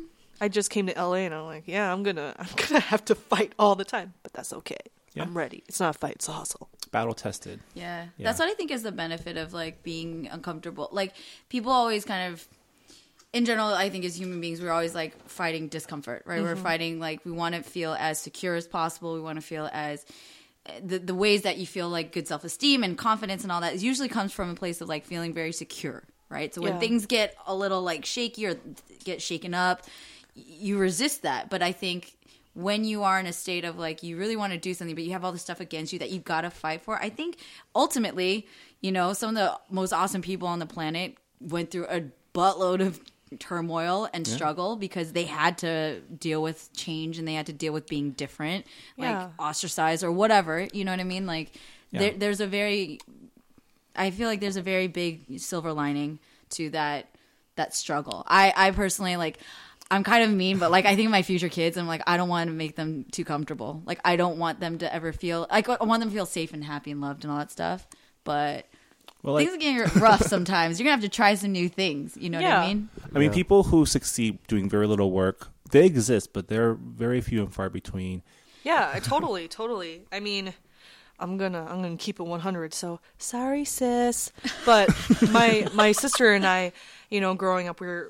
just 0.47 0.69
came 0.69 0.87
to 0.87 0.93
la 0.95 1.13
and 1.13 1.33
i'm 1.33 1.45
like 1.45 1.63
yeah 1.67 1.91
i'm 1.91 2.03
gonna 2.03 2.35
i'm 2.39 2.47
gonna 2.55 2.79
have 2.79 3.03
to 3.05 3.15
fight 3.15 3.53
all 3.59 3.75
the 3.75 3.85
time 3.85 4.13
but 4.23 4.33
that's 4.33 4.53
okay 4.53 4.77
Yeah. 5.13 5.23
i'm 5.23 5.37
ready 5.37 5.63
it's 5.67 5.79
not 5.79 5.95
a 5.95 5.99
fight 5.99 6.15
it's 6.15 6.29
a 6.29 6.31
hustle 6.33 6.69
Battle 6.91 7.13
tested. 7.13 7.59
Yeah. 7.75 8.05
Yeah. 8.17 8.25
That's 8.25 8.39
what 8.39 8.49
I 8.49 8.53
think 8.55 8.71
is 8.71 8.81
the 8.83 8.91
benefit 8.91 9.37
of 9.37 9.53
like 9.53 9.83
being 9.83 10.27
uncomfortable. 10.31 10.89
Like 10.91 11.13
people 11.47 11.71
always 11.71 12.03
kind 12.03 12.33
of 12.33 12.47
in 13.31 13.45
general, 13.45 13.67
I 13.67 13.89
think 13.89 14.05
as 14.05 14.19
human 14.19 14.41
beings, 14.41 14.59
we're 14.59 14.71
always 14.71 14.95
like 14.95 15.27
fighting 15.29 15.67
discomfort, 15.67 16.23
right? 16.25 16.41
We're 16.41 16.55
mm-hmm. 16.55 16.63
fighting 16.63 16.99
like 16.99 17.23
we 17.25 17.31
want 17.31 17.53
to 17.55 17.61
feel 17.61 17.95
as 17.99 18.19
secure 18.19 18.55
as 18.55 18.67
possible. 18.67 19.13
We 19.13 19.21
want 19.21 19.37
to 19.37 19.41
feel 19.45 19.69
as 19.71 20.03
the 20.83 20.97
the 20.97 21.13
ways 21.15 21.43
that 21.43 21.57
you 21.57 21.67
feel 21.67 21.89
like 21.89 22.11
good 22.11 22.27
self 22.27 22.43
esteem 22.43 22.83
and 22.83 22.97
confidence 22.97 23.43
and 23.43 23.51
all 23.51 23.61
that 23.61 23.79
usually 23.79 24.09
comes 24.09 24.33
from 24.33 24.49
a 24.49 24.55
place 24.55 24.81
of 24.81 24.89
like 24.89 25.05
feeling 25.05 25.33
very 25.33 25.51
secure, 25.51 26.03
right? 26.29 26.53
So 26.53 26.61
when 26.61 26.73
Yeah. 26.73 26.79
things 26.79 27.05
get 27.05 27.35
a 27.45 27.55
little 27.55 27.83
like 27.83 28.03
shaky 28.05 28.47
or 28.47 28.55
get 29.03 29.21
shaken 29.21 29.53
up, 29.53 29.83
y- 29.83 30.18
you 30.35 30.77
resist 30.77 31.21
that. 31.23 31.49
But 31.49 31.61
I 31.61 31.71
think 31.71 32.15
when 32.53 32.83
you 32.83 33.03
are 33.03 33.19
in 33.19 33.25
a 33.25 33.33
state 33.33 33.63
of 33.63 33.77
like 33.77 34.03
you 34.03 34.17
really 34.17 34.35
want 34.35 34.51
to 34.51 34.57
do 34.59 34.73
something 34.73 34.95
but 34.95 35.03
you 35.03 35.11
have 35.11 35.23
all 35.23 35.31
this 35.31 35.41
stuff 35.41 35.59
against 35.59 35.93
you 35.93 35.99
that 35.99 36.09
you've 36.09 36.23
got 36.25 36.41
to 36.41 36.49
fight 36.49 36.81
for 36.81 36.97
i 37.01 37.07
think 37.07 37.37
ultimately 37.75 38.47
you 38.81 38.91
know 38.91 39.13
some 39.13 39.29
of 39.29 39.35
the 39.35 39.57
most 39.73 39.93
awesome 39.93 40.21
people 40.21 40.47
on 40.47 40.57
the 40.59 40.65
planet 40.65 41.15
went 41.39 41.69
through 41.69 41.85
a 41.85 42.03
buttload 42.33 42.85
of 42.85 42.99
turmoil 43.37 44.09
and 44.13 44.25
struggle 44.27 44.75
because 44.75 45.13
they 45.13 45.25
had 45.25 45.59
to 45.59 46.01
deal 46.01 46.41
with 46.41 46.69
change 46.73 47.19
and 47.19 47.27
they 47.27 47.35
had 47.35 47.45
to 47.45 47.53
deal 47.53 47.71
with 47.71 47.87
being 47.87 48.11
different 48.11 48.65
like 48.97 49.15
ostracized 49.39 50.03
or 50.03 50.11
whatever 50.11 50.67
you 50.73 50.83
know 50.83 50.91
what 50.91 50.99
i 50.99 51.03
mean 51.03 51.27
like 51.27 51.51
Yeah. 51.91 51.99
there, 51.99 52.13
there's 52.17 52.41
a 52.41 52.47
very 52.47 52.99
i 53.95 54.09
feel 54.09 54.27
like 54.27 54.39
there's 54.39 54.57
a 54.57 54.61
very 54.63 54.87
big 54.87 55.39
silver 55.39 55.71
lining 55.71 56.17
to 56.49 56.71
that 56.71 57.05
that 57.55 57.75
struggle 57.75 58.23
i 58.27 58.51
i 58.57 58.71
personally 58.71 59.15
like 59.17 59.37
i'm 59.91 60.03
kind 60.03 60.23
of 60.23 60.29
mean 60.31 60.57
but 60.59 60.71
like 60.71 60.85
i 60.85 60.95
think 60.95 61.05
of 61.07 61.11
my 61.11 61.21
future 61.21 61.49
kids 61.49 61.77
i'm 61.77 61.87
like 61.87 62.01
i 62.07 62.15
don't 62.17 62.29
want 62.29 62.47
to 62.47 62.53
make 62.53 62.75
them 62.75 63.05
too 63.11 63.25
comfortable 63.25 63.81
like 63.85 63.99
i 64.05 64.15
don't 64.15 64.37
want 64.37 64.59
them 64.59 64.77
to 64.77 64.93
ever 64.93 65.11
feel 65.11 65.47
like 65.49 65.67
i 65.69 65.83
want 65.83 65.99
them 66.01 66.09
to 66.09 66.15
feel 66.15 66.25
safe 66.25 66.53
and 66.53 66.63
happy 66.63 66.91
and 66.91 67.01
loved 67.01 67.23
and 67.23 67.31
all 67.31 67.39
that 67.39 67.51
stuff 67.51 67.87
but 68.23 68.65
Well, 69.23 69.33
like, 69.35 69.47
things 69.47 69.55
are 69.55 69.59
getting 69.59 70.01
rough 70.01 70.21
sometimes 70.21 70.79
you're 70.79 70.85
gonna 70.85 70.95
have 71.01 71.03
to 71.03 71.09
try 71.09 71.33
some 71.35 71.51
new 71.51 71.67
things 71.69 72.15
you 72.17 72.29
know 72.29 72.39
what 72.39 72.47
i 72.51 72.67
mean 72.67 72.89
I 73.13 73.17
mean, 73.19 73.29
Yeah. 73.31 73.35
people 73.35 73.63
who 73.63 73.85
succeed 73.87 74.37
doing 74.47 74.69
very 74.69 74.85
little 74.85 75.09
work, 75.11 75.47
they 75.71 75.85
exist, 75.85 76.31
but 76.31 76.47
they're 76.47 76.75
very 76.75 77.21
few 77.21 77.41
and 77.41 77.51
far 77.51 77.69
between. 77.71 78.21
Yeah, 78.63 78.99
totally, 79.01 79.47
totally. 79.47 80.03
I 80.11 80.19
mean, 80.19 80.53
I'm 81.19 81.37
gonna 81.37 81.65
I'm 81.67 81.81
gonna 81.81 81.97
keep 81.97 82.19
it 82.19 82.23
100. 82.23 82.73
So 82.73 82.99
sorry, 83.17 83.65
sis. 83.65 84.31
But 84.63 84.89
my 85.31 85.67
my 85.73 85.91
sister 85.91 86.33
and 86.33 86.45
I, 86.45 86.71
you 87.09 87.19
know, 87.19 87.33
growing 87.33 87.67
up, 87.67 87.79
we 87.81 87.87
were, 87.87 88.09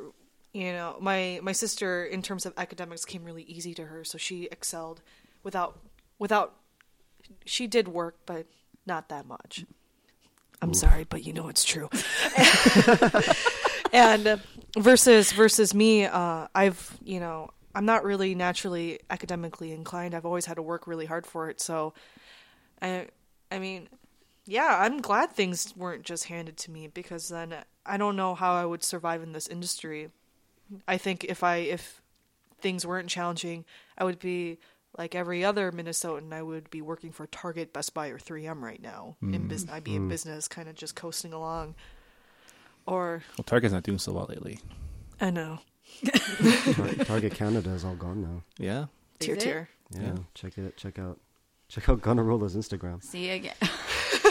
you 0.59 0.73
know, 0.73 0.97
my 0.99 1.39
my 1.41 1.53
sister 1.53 2.03
in 2.03 2.21
terms 2.21 2.45
of 2.45 2.53
academics 2.57 3.05
came 3.05 3.23
really 3.23 3.43
easy 3.43 3.73
to 3.75 3.85
her, 3.85 4.03
so 4.03 4.17
she 4.17 4.49
excelled 4.51 5.01
without 5.41 5.79
without. 6.19 6.53
She 7.45 7.65
did 7.65 7.87
work, 7.87 8.17
but 8.25 8.45
not 8.85 9.07
that 9.07 9.25
much. 9.25 9.65
I'm 10.61 10.73
sorry, 10.73 11.05
but 11.05 11.25
you 11.25 11.31
know 11.31 11.47
it's 11.47 11.63
true. 11.63 11.89
and 13.93 14.27
uh, 14.27 14.37
versus 14.77 15.31
versus 15.31 15.73
me, 15.73 16.03
uh, 16.03 16.47
I've 16.53 16.97
you 17.05 17.21
know 17.21 17.51
I'm 17.73 17.85
not 17.85 18.03
really 18.03 18.35
naturally 18.35 18.99
academically 19.09 19.71
inclined. 19.71 20.13
I've 20.13 20.25
always 20.25 20.45
had 20.45 20.55
to 20.55 20.61
work 20.61 20.87
really 20.87 21.05
hard 21.05 21.25
for 21.25 21.49
it. 21.49 21.61
So, 21.61 21.93
I 22.81 23.07
I 23.49 23.59
mean, 23.59 23.87
yeah, 24.45 24.77
I'm 24.81 24.99
glad 24.99 25.31
things 25.31 25.73
weren't 25.77 26.03
just 26.03 26.25
handed 26.25 26.57
to 26.57 26.71
me 26.71 26.87
because 26.87 27.29
then 27.29 27.55
I 27.85 27.95
don't 27.95 28.17
know 28.17 28.35
how 28.35 28.55
I 28.55 28.65
would 28.65 28.83
survive 28.83 29.23
in 29.23 29.31
this 29.31 29.47
industry. 29.47 30.09
I 30.87 30.97
think 30.97 31.23
if 31.25 31.43
I 31.43 31.57
if 31.57 32.01
things 32.59 32.85
weren't 32.85 33.09
challenging, 33.09 33.65
I 33.97 34.03
would 34.03 34.19
be 34.19 34.59
like 34.97 35.15
every 35.15 35.43
other 35.43 35.71
Minnesotan. 35.71 36.33
I 36.33 36.41
would 36.41 36.69
be 36.69 36.81
working 36.81 37.11
for 37.11 37.27
Target, 37.27 37.73
Best 37.73 37.93
Buy, 37.93 38.07
or 38.09 38.17
3M 38.17 38.61
right 38.61 38.81
now. 38.81 39.15
In 39.21 39.31
mm. 39.31 39.47
business, 39.47 39.73
I'd 39.73 39.83
be 39.83 39.95
in 39.95 40.07
mm. 40.07 40.09
business, 40.09 40.47
kind 40.47 40.67
of 40.67 40.75
just 40.75 40.95
coasting 40.95 41.33
along. 41.33 41.75
Or 42.85 43.23
Well, 43.37 43.43
Target's 43.45 43.73
not 43.73 43.83
doing 43.83 43.99
so 43.99 44.13
well 44.13 44.25
lately. 44.27 44.59
I 45.21 45.29
know, 45.29 45.59
Tar- 46.05 46.87
Target 47.05 47.33
Canada 47.35 47.71
is 47.71 47.83
all 47.83 47.95
gone 47.95 48.21
now. 48.21 48.43
Yeah. 48.57 48.85
tier 49.19 49.35
it? 49.35 49.41
tier. 49.41 49.69
Yeah, 49.91 50.01
Yeah. 50.01 50.15
check 50.33 50.57
it. 50.57 50.77
Check 50.77 50.97
out. 50.97 51.19
Check 51.67 51.87
out 51.87 52.01
Gunnarolla's 52.01 52.55
Instagram. 52.55 53.03
see 53.03 53.27
you 53.27 53.33
again 53.35 53.53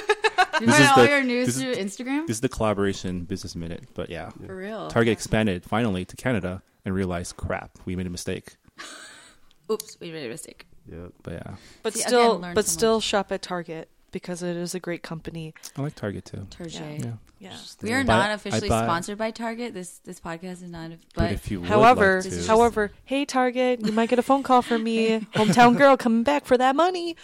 you 0.61 0.67
This 0.67 0.81
is 0.81 0.89
all 0.89 1.03
the- 1.03 1.09
your 1.09 1.23
news 1.23 1.47
this 1.47 1.61
through 1.63 1.75
instagram 1.75 2.27
This 2.27 2.37
is 2.37 2.41
the 2.41 2.49
Kollaboration 2.49 3.27
business 3.27 3.55
minute, 3.57 3.85
but 3.95 4.11
yeah. 4.11 4.31
for 4.47 4.57
real 4.57 4.89
Target 4.89 5.13
expanded 5.13 5.65
finally 5.65 6.05
to 6.05 6.17
Canada 6.17 6.63
and 6.85 6.95
realized, 6.95 7.37
crap, 7.37 7.79
we 7.85 7.97
made 7.97 8.07
a 8.07 8.11
mistake. 8.11 8.57
oops 9.71 9.97
we 10.01 10.11
made 10.11 10.27
a 10.27 10.29
mistake 10.31 10.67
Yeah. 10.91 11.09
But 11.23 11.33
yeah, 11.35 11.55
But 11.83 11.95
See, 11.95 12.01
still, 12.01 12.39
learn 12.39 12.55
but 12.55 12.65
so 12.65 12.71
still 12.73 13.01
shop 13.01 13.31
at 13.33 13.43
Target 13.43 13.89
because 14.11 14.43
it 14.43 14.57
is 14.57 14.75
a 14.75 14.81
great 14.81 15.03
company. 15.03 15.53
I 15.77 15.83
like 15.83 15.95
Target 15.95 16.25
too. 16.25 16.47
Target. 16.49 17.05
Yeah. 17.05 17.13
Yeah. 17.41 17.57
We 17.83 17.93
are 17.93 18.03
But 18.03 18.17
not 18.17 18.31
officially 18.33 18.69
buy- 18.71 18.85
sponsored 18.85 19.19
by 19.19 19.31
Target. 19.31 19.75
This 19.75 19.99
this 19.99 20.19
podcast 20.19 20.63
is 20.63 20.71
not. 20.71 20.91
But, 20.91 20.99
But 21.15 21.33
if 21.33 21.51
you 21.51 21.61
would 21.61 21.69
However, 21.69 22.23
like 22.25 22.33
to, 22.33 22.47
however, 22.47 22.91
hey 23.05 23.27
Target, 23.27 23.85
you 23.85 23.93
might 23.93 24.09
get 24.09 24.19
a 24.19 24.23
phone 24.23 24.43
call 24.43 24.63
from 24.63 24.83
me, 24.83 25.21
hometown 25.37 25.77
girl 25.77 25.97
coming 25.99 26.23
back 26.23 26.47
for 26.47 26.57
that 26.57 26.75
money. 26.75 27.17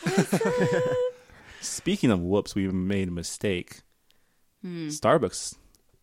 Speaking 1.64 2.11
of 2.11 2.20
whoops, 2.20 2.55
we 2.55 2.68
made 2.68 3.09
a 3.09 3.12
mistake. 3.12 3.81
Hmm. 4.62 4.88
Starbucks 4.88 5.57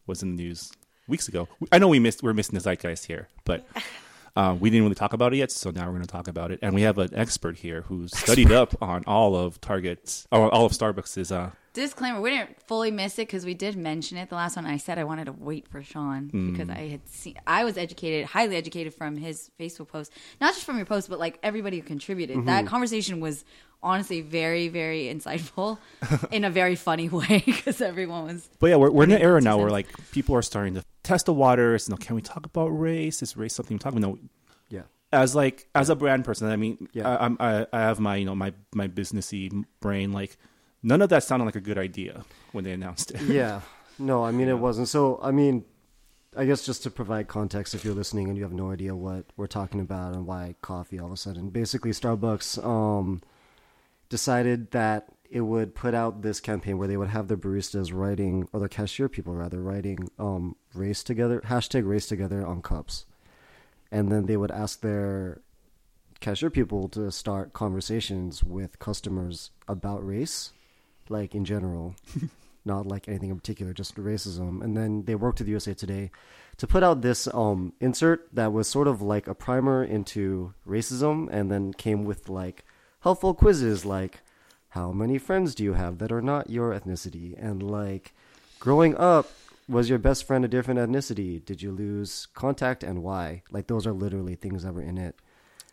was 0.08 0.22
in 0.22 0.36
the 0.36 0.44
news 0.44 0.72
weeks 1.08 1.28
ago. 1.28 1.48
I 1.72 1.80
know 1.80 1.88
we 1.88 2.00
missed 2.00 2.24
we're 2.24 2.34
missing 2.34 2.56
the 2.56 2.62
zeitgeist 2.62 3.06
here, 3.06 3.28
but 3.46 3.66
Uh, 4.36 4.56
we 4.58 4.70
didn't 4.70 4.84
really 4.84 4.96
talk 4.96 5.14
about 5.14 5.34
it 5.34 5.38
yet, 5.38 5.52
so 5.52 5.72
now 5.72 5.86
we're 5.86 5.92
going 5.92 6.02
to 6.02 6.08
talk 6.08 6.28
about 6.28 6.52
it. 6.52 6.60
And 6.62 6.74
we 6.74 6.84
have 6.84 6.98
an 6.98 7.10
expert 7.14 7.58
here 7.58 7.82
who's 7.82 8.16
studied 8.18 8.52
up 8.52 8.82
on 8.82 9.04
all 9.06 9.36
of 9.36 9.60
Target's 9.60 10.26
or 10.32 10.54
all 10.54 10.66
of 10.66 10.72
Starbucks' 10.72 11.32
uh, 11.32 11.52
Disclaimer: 11.74 12.20
We 12.20 12.30
didn't 12.32 12.62
fully 12.68 12.92
miss 12.92 13.14
it 13.20 13.28
because 13.28 13.46
we 13.46 13.54
did 13.54 13.76
mention 13.78 14.18
it 14.18 14.30
the 14.30 14.36
last 14.36 14.56
one. 14.58 14.66
I 14.66 14.78
said 14.78 14.98
I 15.00 15.04
wanted 15.06 15.26
to 15.26 15.32
wait 15.32 15.68
for 15.68 15.82
Sean 15.82 16.30
Hmm. 16.30 16.52
because 16.52 16.70
I 16.70 16.88
had 16.90 17.08
seen. 17.08 17.36
I 17.48 17.64
was 17.64 17.78
educated, 17.78 18.26
highly 18.28 18.56
educated 18.58 18.94
from 18.94 19.16
his 19.16 19.50
Facebook 19.60 19.88
post, 19.88 20.12
not 20.42 20.54
just 20.54 20.66
from 20.66 20.78
your 20.78 20.86
post, 20.86 21.10
but 21.10 21.20
like 21.20 21.40
everybody 21.44 21.78
who 21.80 21.84
contributed. 21.84 22.36
Mm-hmm. 22.38 22.46
That 22.48 22.66
conversation 22.68 23.20
was 23.22 23.46
honestly 23.84 24.22
very, 24.22 24.68
very 24.68 25.06
insightful 25.06 25.78
in 26.32 26.44
a 26.44 26.50
very 26.50 26.76
funny 26.76 27.10
way 27.10 27.42
because 27.46 27.80
everyone 27.82 28.26
was. 28.26 28.50
But 28.60 28.68
yeah, 28.72 28.76
we're, 28.76 28.92
we're 28.92 29.04
in 29.06 29.12
an 29.12 29.22
era 29.22 29.40
two 29.40 29.46
now 29.46 29.58
where 29.58 29.72
like 29.72 29.88
people 30.12 30.36
are 30.36 30.42
starting 30.42 30.74
to 30.76 30.84
test 31.04 31.26
the 31.28 31.34
waters. 31.34 31.88
You 31.88 31.94
know, 31.94 31.98
can 31.98 32.16
we 32.16 32.22
talk 32.22 32.46
about 32.46 32.68
race? 32.68 33.22
Is 33.24 33.38
race 33.38 33.56
something 33.56 33.76
we 33.76 33.80
talk 33.80 33.94
about? 33.94 34.02
No, 34.02 34.20
Yeah. 34.70 34.84
as 35.14 35.36
like 35.36 35.68
as 35.74 35.90
a 35.90 35.96
brand 35.96 36.26
person, 36.26 36.48
I 36.50 36.58
mean, 36.58 36.90
Yeah. 36.92 37.08
I, 37.10 37.26
I'm 37.26 37.38
I, 37.40 37.66
I 37.72 37.80
have 37.80 38.00
my 38.02 38.18
you 38.18 38.26
know 38.26 38.36
my 38.36 38.54
my 38.76 38.88
businessy 38.90 39.64
brain. 39.80 40.12
Like 40.12 40.38
none 40.84 41.02
of 41.02 41.10
that 41.10 41.24
sounded 41.24 41.46
like 41.46 41.56
a 41.56 41.62
good 41.62 41.78
idea 41.78 42.24
when 42.52 42.64
they 42.64 42.72
announced 42.72 43.12
it. 43.12 43.22
yeah. 43.24 43.62
No, 44.00 44.24
I 44.24 44.32
mean 44.32 44.48
it 44.48 44.58
wasn't. 44.58 44.88
So 44.88 45.20
I 45.22 45.30
mean, 45.30 45.64
I 46.36 46.46
guess 46.46 46.66
just 46.66 46.82
to 46.84 46.90
provide 46.90 47.28
context, 47.28 47.76
if 47.76 47.86
you're 47.86 47.94
listening 47.94 48.30
and 48.30 48.38
you 48.38 48.42
have 48.44 48.54
no 48.54 48.72
idea 48.72 48.96
what 48.96 49.26
we're 49.38 49.46
talking 49.46 49.80
about 49.80 50.16
and 50.16 50.26
why 50.26 50.56
coffee 50.62 50.98
all 50.98 51.08
of 51.08 51.12
a 51.12 51.18
sudden, 51.18 51.50
basically 51.50 51.92
Starbucks 51.92 52.64
um, 52.66 53.22
decided 54.10 54.72
that 54.72 55.10
it 55.30 55.42
would 55.42 55.76
put 55.76 55.94
out 55.94 56.22
this 56.22 56.40
campaign 56.40 56.78
where 56.78 56.88
they 56.88 56.98
would 56.98 57.10
have 57.10 57.28
their 57.28 57.38
baristas 57.38 57.94
writing, 57.94 58.48
or 58.54 58.60
the 58.60 58.70
cashier 58.70 59.08
people 59.08 59.36
rather, 59.36 59.62
writing 59.62 60.10
um, 60.18 60.56
race 60.74 61.04
together 61.04 61.42
hashtag 61.42 61.88
race 61.88 62.08
together 62.08 62.46
on 62.46 62.62
cups, 62.62 63.06
and 63.92 64.12
then 64.12 64.26
they 64.26 64.38
would 64.38 64.52
ask 64.52 64.82
their 64.82 65.42
cashier 66.22 66.50
people 66.50 66.88
to 66.90 67.12
start 67.12 67.54
conversations 67.54 68.44
with 68.44 68.80
customers 68.80 69.52
about 69.68 70.06
race, 70.06 70.54
like 71.12 71.36
in 71.36 71.46
general, 71.46 71.96
not 72.66 72.88
like 72.88 73.08
anything 73.08 73.30
in 73.30 73.36
particular, 73.38 73.74
just 73.74 73.96
racism. 73.96 74.62
And 74.64 74.76
then 74.76 75.04
they 75.06 75.16
worked 75.16 75.40
with 75.40 75.48
USA 75.48 75.74
Today 75.74 76.12
to 76.58 76.68
put 76.68 76.84
out 76.84 77.02
this 77.02 77.28
um, 77.34 77.74
insert 77.80 78.28
that 78.34 78.54
was 78.54 78.68
sort 78.68 78.88
of 78.88 79.02
like 79.02 79.28
a 79.28 79.36
primer 79.36 79.84
into 79.84 80.54
racism, 80.68 81.28
and 81.32 81.52
then 81.52 81.74
came 81.74 82.06
with 82.06 82.30
like 82.30 82.64
helpful 83.02 83.34
quizzes 83.34 83.84
like 83.86 84.20
how 84.70 84.92
many 84.92 85.18
friends 85.18 85.54
do 85.54 85.64
you 85.64 85.74
have 85.74 85.98
that 85.98 86.12
are 86.12 86.22
not 86.22 86.50
your 86.50 86.72
ethnicity? 86.72 87.36
And 87.38 87.62
like 87.62 88.14
growing 88.60 88.96
up 88.96 89.30
was 89.68 89.90
your 89.90 90.00
best 90.00 90.26
friend 90.26 90.46
a 90.46 90.48
different 90.48 90.80
ethnicity? 90.80 91.44
Did 91.44 91.62
you 91.62 91.72
lose 91.72 92.28
contact 92.34 92.84
and 92.84 93.04
why? 93.04 93.44
Like 93.52 93.68
those 93.68 93.86
are 93.88 93.94
literally 93.94 94.36
things 94.36 94.64
that 94.64 94.74
were 94.74 94.82
in 94.82 94.98
it. 94.98 95.16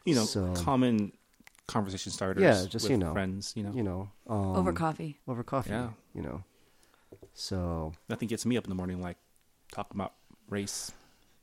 You 0.04 0.14
know, 0.14 0.24
So- 0.24 0.52
common 0.54 1.12
conversation 1.68 2.10
starters. 2.10 2.42
Yeah, 2.42 2.66
just, 2.68 2.84
with 2.86 2.90
you 2.90 2.98
know, 2.98 3.12
friends. 3.12 3.52
You 3.56 3.62
know, 3.62 3.72
you 3.72 3.82
know 3.84 4.10
um, 4.28 4.56
Over 4.56 4.72
coffee. 4.72 5.18
over 5.28 5.42
coffee 5.44 5.70
Yeah. 5.70 5.90
you 6.14 6.22
know 6.22 6.42
so 7.34 7.92
nothing 8.08 8.26
gets 8.28 8.44
me 8.44 8.56
up 8.56 8.64
in 8.64 8.68
the 8.68 8.74
morning 8.74 9.00
like 9.00 9.16
talking 9.70 9.96
about 9.96 10.14
race. 10.50 10.90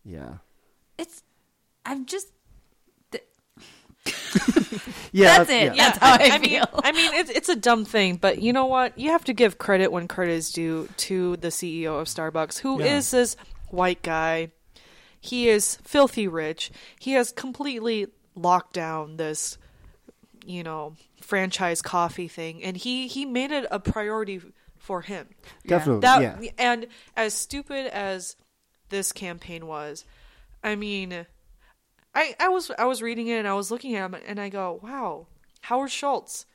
yeah 0.03 0.39
It's. 0.97 1.23
I'm 1.85 2.05
just. 2.05 2.27
yeah 5.11 5.37
That's 5.39 5.49
it. 5.49 5.75
yeah. 5.75 5.89
That's 5.91 5.97
how 6.01 6.13
I, 6.19 6.29
I 6.33 6.37
mean, 6.39 6.49
feel. 6.49 6.65
I 6.83 6.91
mean, 6.91 7.13
it's 7.15 7.29
it's 7.29 7.49
a 7.49 7.55
dumb 7.55 7.85
thing, 7.85 8.17
but 8.17 8.41
you 8.41 8.53
know 8.53 8.65
what? 8.65 8.97
You 8.99 9.11
have 9.11 9.23
to 9.25 9.33
give 9.33 9.57
credit 9.57 9.91
when 9.91 10.07
credit 10.07 10.33
is 10.33 10.51
due 10.51 10.87
to 10.97 11.37
the 11.37 11.47
CEO 11.49 11.99
of 11.99 12.07
Starbucks, 12.07 12.59
who 12.59 12.79
is 12.79 13.11
Yeah. 13.13 13.19
this 13.19 13.35
white 13.69 14.01
guy. 14.03 14.49
He 15.19 15.49
is 15.49 15.77
filthy 15.83 16.27
rich. 16.27 16.71
He 16.99 17.13
has 17.13 17.31
completely 17.31 18.07
locked 18.35 18.73
down 18.73 19.17
this, 19.17 19.57
you 20.45 20.63
know, 20.63 20.95
franchise 21.21 21.81
coffee 21.81 22.27
thing, 22.27 22.63
and 22.63 22.77
he 22.77 23.07
he 23.07 23.25
made 23.25 23.51
it 23.51 23.65
a 23.71 23.79
priority 23.79 24.41
for 24.77 25.01
him. 25.01 25.27
definitely 25.65 26.01
That 26.01 26.43
yeah. 26.43 26.49
and 26.57 26.87
as 27.15 27.33
stupid 27.33 27.87
as 27.87 28.35
this 28.89 29.11
campaign 29.11 29.65
was, 29.65 30.05
I 30.63 30.75
mean, 30.75 31.25
I 32.13 32.35
I 32.39 32.49
was 32.49 32.71
I 32.77 32.85
was 32.85 33.01
reading 33.01 33.27
it 33.27 33.39
and 33.39 33.47
I 33.47 33.53
was 33.53 33.71
looking 33.71 33.95
at 33.95 34.05
him 34.05 34.15
and 34.27 34.39
I 34.39 34.49
go, 34.49 34.79
wow, 34.81 35.27
Howard 35.61 35.91
Schultz, 35.91 36.45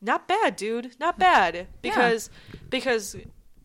not 0.00 0.28
bad, 0.28 0.56
dude, 0.56 0.92
not 0.98 1.18
bad. 1.18 1.66
Because 1.82 2.30
because 2.70 3.16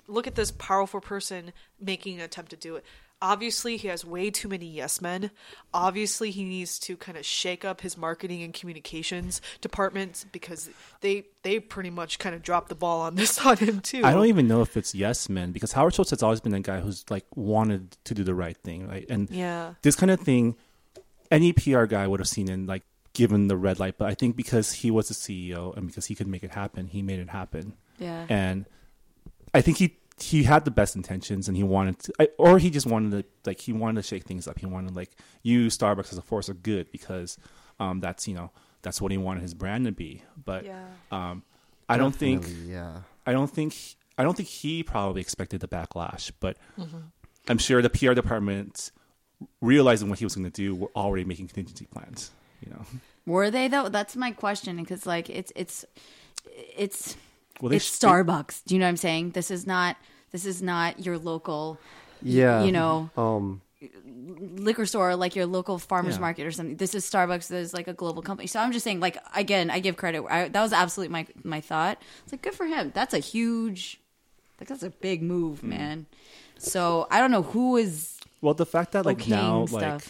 look 0.08 0.28
at 0.28 0.36
this 0.36 0.52
powerful 0.52 1.02
person 1.02 1.54
making 1.80 2.16
an 2.16 2.22
attempt 2.22 2.52
to 2.52 2.58
do 2.58 2.76
it. 2.76 2.86
Obviously, 3.22 3.78
he 3.78 3.88
has 3.88 4.04
way 4.06 4.30
too 4.30 4.48
many 4.50 4.66
yes 4.66 5.02
men. 5.02 5.32
Obviously, 5.74 6.32
he 6.32 6.44
needs 6.44 6.78
to 6.80 6.98
kind 6.98 7.18
of 7.18 7.26
shake 7.26 7.64
up 7.66 7.82
his 7.82 7.98
marketing 7.98 8.44
and 8.44 8.54
communications 8.54 9.42
departments 9.62 10.26
because 10.32 10.70
they 11.02 11.24
they 11.44 11.60
pretty 11.60 11.90
much 11.90 12.20
kind 12.20 12.36
of 12.36 12.44
dropped 12.44 12.70
the 12.70 12.76
ball 12.76 13.02
on 13.02 13.16
this 13.16 13.40
on 13.46 13.58
him 13.58 13.80
too. 13.80 14.02
I 14.04 14.12
don't 14.14 14.28
even 14.28 14.48
know 14.48 14.62
if 14.62 14.76
it's 14.78 14.94
yes 14.94 15.30
men 15.30 15.52
because 15.54 15.72
Howard 15.72 15.94
Schultz 15.96 16.12
has 16.12 16.22
always 16.22 16.42
been 16.42 16.54
a 16.54 16.60
guy 16.60 16.82
who's 16.82 17.06
like 17.10 17.26
wanted 17.36 17.96
to 18.04 18.14
do 18.14 18.24
the 18.24 18.36
right 18.36 18.58
thing, 18.58 18.88
right? 18.88 19.06
And 19.10 19.30
Yeah. 19.32 19.74
this 19.82 19.96
kind 19.96 20.12
of 20.12 20.20
thing, 20.20 20.56
any 21.32 21.54
PR 21.54 21.86
guy 21.86 22.06
would 22.08 22.20
have 22.20 22.30
seen 22.30 22.50
and 22.50 22.68
like 22.68 22.84
given 23.14 23.48
the 23.48 23.56
red 23.58 23.80
light. 23.80 23.98
But 23.98 24.10
I 24.10 24.14
think 24.14 24.36
because 24.36 24.74
he 24.74 24.92
was 24.92 25.08
the 25.08 25.14
CEO 25.14 25.76
and 25.78 25.88
because 25.88 26.08
he 26.08 26.16
could 26.16 26.28
make 26.28 26.44
it 26.44 26.52
happen, 26.52 26.88
he 26.88 27.02
made 27.02 27.20
it 27.20 27.30
happen. 27.30 27.74
yeah. 27.98 28.26
And 28.30 28.66
I 29.54 29.62
think 29.62 29.78
he 29.78 29.96
he 30.18 30.44
had 30.44 30.64
the 30.66 30.72
best 30.72 30.96
intentions 30.96 31.48
and 31.48 31.58
he 31.58 31.64
wanted 31.64 32.00
to, 32.00 32.14
I, 32.20 32.30
or 32.38 32.58
he 32.58 32.70
just 32.70 32.86
wanted 32.88 33.12
to 33.12 33.26
like 33.50 33.60
he 33.60 33.74
wanted 33.74 34.02
to 34.02 34.08
shake 34.08 34.24
things 34.24 34.48
up. 34.48 34.60
He 34.60 34.66
wanted 34.66 34.90
to 34.90 34.94
like 34.96 35.12
use 35.44 35.78
Starbucks 35.78 36.12
as 36.12 36.18
a 36.18 36.22
force 36.22 36.48
of 36.50 36.64
good 36.64 36.92
because 36.92 37.38
um, 37.80 38.00
that's 38.00 38.28
you 38.28 38.34
know 38.34 38.52
that's 38.82 39.02
what 39.02 39.12
he 39.12 39.18
wanted 39.18 39.42
his 39.42 39.54
brand 39.54 39.86
to 39.86 39.92
be. 39.92 40.24
But 40.44 40.66
Yeah. 40.66 40.86
um, 41.12 41.44
I 41.90 41.98
don't 41.98 42.16
think 42.16 42.46
yeah 42.66 43.00
I 43.28 43.32
don't 43.34 43.50
think 43.50 43.76
I 44.18 44.24
don't 44.24 44.36
think 44.38 44.48
he 44.48 44.84
probably 44.84 45.20
expected 45.22 45.60
the 45.60 45.68
backlash, 45.68 46.32
but 46.40 46.58
Mm-hmm. 46.80 46.98
I'm 47.48 47.58
sure 47.60 47.82
the 47.84 47.90
PR 47.92 48.14
department, 48.14 48.92
realizing 49.62 50.10
what 50.10 50.18
he 50.20 50.26
was 50.26 50.34
going 50.36 50.46
to 50.46 50.50
do, 50.50 50.74
were 50.74 50.90
already 50.96 51.26
making 51.26 51.48
contingency 51.48 51.86
plans. 51.86 52.32
You 52.62 52.72
know, 52.72 52.86
Were 53.28 53.52
they 53.52 53.68
though? 53.68 53.90
That's 53.90 54.16
my 54.16 54.32
question 54.32 54.78
because 54.78 55.06
like 55.06 55.30
it's 55.30 55.52
it's 55.56 55.86
it's 56.78 57.16
well, 57.62 57.72
it's 57.74 57.86
sh- 57.86 58.00
Starbucks. 58.00 58.64
Do 58.66 58.76
you 58.76 58.80
know 58.80 58.86
what 58.86 58.90
I'm 58.90 58.98
saying? 58.98 59.32
This 59.32 59.50
is 59.52 59.66
not 59.68 59.98
this 60.32 60.46
is 60.46 60.62
not 60.62 61.06
your 61.06 61.18
local 61.18 61.78
yeah 62.22 62.64
you 62.64 62.72
know 62.72 63.10
um 63.18 63.62
liquor 64.58 64.86
store 64.86 65.16
like 65.16 65.36
your 65.36 65.46
local 65.46 65.78
farmers 65.78 66.16
Yeah. 66.16 66.22
market 66.22 66.46
or 66.48 66.52
something. 66.52 66.78
This 66.78 66.96
is 66.96 67.10
Starbucks. 67.10 67.48
This 67.50 67.68
is 67.68 67.74
like 67.74 67.88
a 67.88 67.94
global 67.94 68.22
company. 68.22 68.48
So 68.48 68.60
I'm 68.60 68.72
just 68.72 68.84
saying, 68.84 69.00
like 69.00 69.18
again, 69.36 69.70
I 69.70 69.80
give 69.80 69.98
credit. 69.98 70.24
I, 70.30 70.48
that 70.48 70.62
was 70.62 70.74
absolutely 70.74 71.12
my 71.14 71.28
my 71.44 71.62
thought. 71.62 72.02
It's 72.24 72.32
like 72.32 72.42
good 72.42 72.54
for 72.56 72.66
him. 72.66 72.92
That's 72.96 73.14
a 73.14 73.20
huge, 73.20 74.00
like 74.60 74.68
that's 74.70 74.84
a 74.84 74.90
big 74.90 75.22
move, 75.22 75.60
Hmm. 75.60 75.70
man. 75.70 76.06
So 76.58 77.08
I 77.12 77.20
don't 77.20 77.32
know 77.32 77.44
who 77.44 77.78
is 77.78 78.18
well, 78.42 78.54
the 78.54 78.66
fact 78.66 78.94
that 78.94 79.06
like 79.06 79.28
now, 79.28 79.66
like 79.72 80.02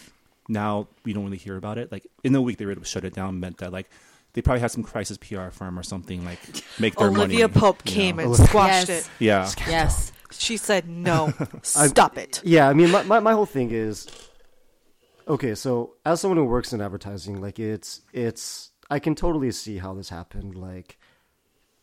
now 0.48 0.86
we 1.04 1.12
don't 1.12 1.24
really 1.24 1.36
hear 1.36 1.56
about 1.56 1.76
it. 1.78 1.90
Like 1.92 2.06
in 2.24 2.32
the 2.32 2.40
week 2.40 2.56
they 2.58 2.64
were 2.64 2.72
able 2.72 2.82
to 2.82 2.88
shut 2.88 3.04
it 3.04 3.14
down 3.14 3.40
meant 3.40 3.58
that 3.58 3.72
like 3.72 3.90
they 4.36 4.42
probably 4.42 4.60
had 4.60 4.70
some 4.70 4.82
crisis 4.82 5.16
PR 5.16 5.48
firm 5.48 5.78
or 5.78 5.82
something 5.82 6.22
like 6.22 6.38
make 6.78 6.94
their 6.96 7.06
Olivia 7.08 7.22
money. 7.26 7.34
Olivia 7.42 7.48
Pope 7.48 7.80
you 7.86 7.90
came 7.92 8.16
know? 8.16 8.24
and 8.24 8.36
squashed 8.36 8.88
Yes. 8.90 9.06
it. 9.06 9.10
yeah, 9.18 9.50
yes, 9.66 10.12
She 10.30 10.58
said, 10.58 10.86
"No, 10.86 11.32
stop 11.62 12.18
it." 12.18 12.42
Yeah, 12.44 12.68
I 12.68 12.74
mean, 12.74 12.90
my, 12.90 13.02
my, 13.04 13.18
my 13.20 13.32
whole 13.32 13.46
thing 13.46 13.70
is 13.70 14.06
okay. 15.26 15.54
So, 15.54 15.94
as 16.04 16.20
someone 16.20 16.36
who 16.36 16.44
works 16.44 16.72
in 16.74 16.80
advertising, 16.82 17.40
like 17.40 17.58
it's 17.58 18.02
it's 18.12 18.70
I 18.90 18.98
can 18.98 19.14
totally 19.14 19.50
see 19.52 19.78
how 19.78 19.94
this 19.94 20.10
happened. 20.10 20.54
Like, 20.54 20.98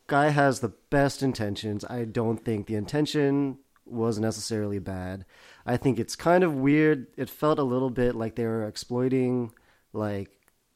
guy 0.08 0.30
has 0.30 0.60
the 0.60 0.74
best 0.92 1.24
intentions. 1.24 1.84
I 1.86 2.06
don't 2.06 2.38
think 2.46 2.68
the 2.68 2.76
intention 2.76 3.58
was 3.86 4.20
necessarily 4.20 4.80
bad. 4.80 5.26
I 5.66 5.76
think 5.78 6.00
it's 6.00 6.16
kind 6.16 6.44
of 6.44 6.54
weird. 6.54 7.08
It 7.18 7.30
felt 7.30 7.58
a 7.60 7.64
little 7.64 7.90
bit 7.90 8.14
like 8.16 8.36
they 8.36 8.46
were 8.46 8.66
exploiting 8.68 9.52
like 9.92 10.30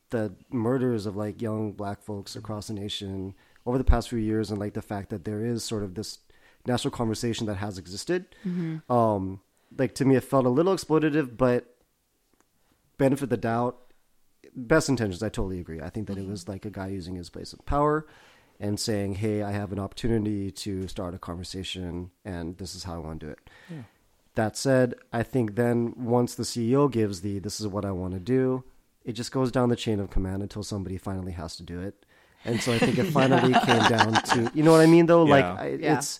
the 0.09 0.33
murders 0.51 1.05
of 1.05 1.15
like 1.15 1.41
young 1.41 1.71
black 1.73 2.01
folks 2.01 2.35
across 2.35 2.67
the 2.67 2.73
nation 2.73 3.33
over 3.65 3.77
the 3.77 3.83
past 3.83 4.09
few 4.09 4.19
years 4.19 4.49
and 4.49 4.59
like 4.59 4.73
the 4.73 4.81
fact 4.81 5.09
that 5.09 5.25
there 5.25 5.43
is 5.45 5.63
sort 5.63 5.83
of 5.83 5.95
this 5.95 6.19
national 6.65 6.91
conversation 6.91 7.45
that 7.47 7.55
has 7.55 7.77
existed 7.77 8.25
um 8.89 9.39
like 9.77 9.93
to 9.95 10.05
me 10.05 10.15
it 10.15 10.23
felt 10.23 10.45
a 10.45 10.49
little 10.49 10.73
exploitative 10.73 11.35
but 11.37 11.75
benefit 12.97 13.23
of 13.23 13.29
the 13.29 13.37
doubt 13.37 13.77
best 14.55 14.89
intentions 14.89 15.21
i 15.21 15.29
totally 15.29 15.59
agree. 15.59 15.81
I 15.81 15.89
think 15.89 16.07
that 16.07 16.17
it 16.17 16.27
was 16.27 16.47
like 16.47 16.65
a 16.65 16.69
guy 16.69 16.87
using 16.87 17.15
his 17.15 17.29
place 17.29 17.53
of 17.53 17.65
power 17.65 18.07
and 18.59 18.79
saying 18.79 19.15
hey 19.15 19.43
i 19.43 19.51
have 19.51 19.71
an 19.71 19.79
opportunity 19.79 20.49
to 20.51 20.87
start 20.87 21.13
a 21.13 21.19
conversation 21.19 22.11
and 22.25 22.57
this 22.57 22.73
is 22.75 22.83
how 22.85 22.95
i 22.95 22.97
want 22.97 23.19
to 23.19 23.25
do 23.27 23.31
it. 23.33 23.39
That 24.35 24.57
said 24.57 24.95
i 25.13 25.21
think 25.23 25.55
then 25.55 25.93
once 25.95 26.33
the 26.35 26.43
ceo 26.43 26.89
gives 26.91 27.21
the 27.21 27.39
this 27.39 27.59
is 27.59 27.67
what 27.67 27.85
i 27.85 27.91
want 27.91 28.13
to 28.13 28.19
do 28.19 28.63
it 29.07 29.13
just 29.13 29.31
goes 29.31 29.51
down 29.51 29.69
the 29.69 29.75
chain 29.75 29.99
of 29.99 30.09
command 30.11 30.43
until 30.43 30.61
somebody 30.61 30.97
finally 30.97 31.31
has 31.31 31.55
to 31.55 31.63
do 31.63 31.79
it 31.81 32.05
and 32.45 32.61
so 32.61 32.71
i 32.73 32.77
think 32.77 32.97
it 32.99 33.05
finally 33.19 33.53
came 33.65 33.83
down 33.89 34.13
to 34.31 34.51
you 34.53 34.61
know 34.63 34.71
what 34.71 34.81
i 34.81 34.85
mean 34.85 35.05
though 35.07 35.23
like 35.23 35.45
I, 35.45 35.67
Yeah. 35.79 35.97
it's 35.97 36.19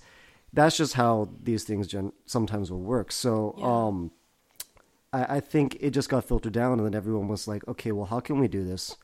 that's 0.54 0.78
just 0.78 0.94
how 0.94 1.30
these 1.44 1.64
things 1.66 1.86
gen- 1.88 2.14
sometimes 2.26 2.72
will 2.72 2.82
work 2.96 3.12
so 3.12 3.54
Yeah. 3.58 3.66
um 3.88 4.12
I, 5.14 5.38
I 5.38 5.40
think 5.40 5.78
it 5.80 5.92
just 5.92 6.10
got 6.10 6.26
filtered 6.26 6.52
down, 6.52 6.80
and 6.80 6.86
then 6.86 6.94
everyone 6.94 7.30
was 7.30 7.48
like, 7.48 7.66
"Okay, 7.66 7.94
well, 7.94 8.08
how 8.08 8.20
can 8.20 8.40
we 8.40 8.50
do 8.50 8.66
this 8.66 8.98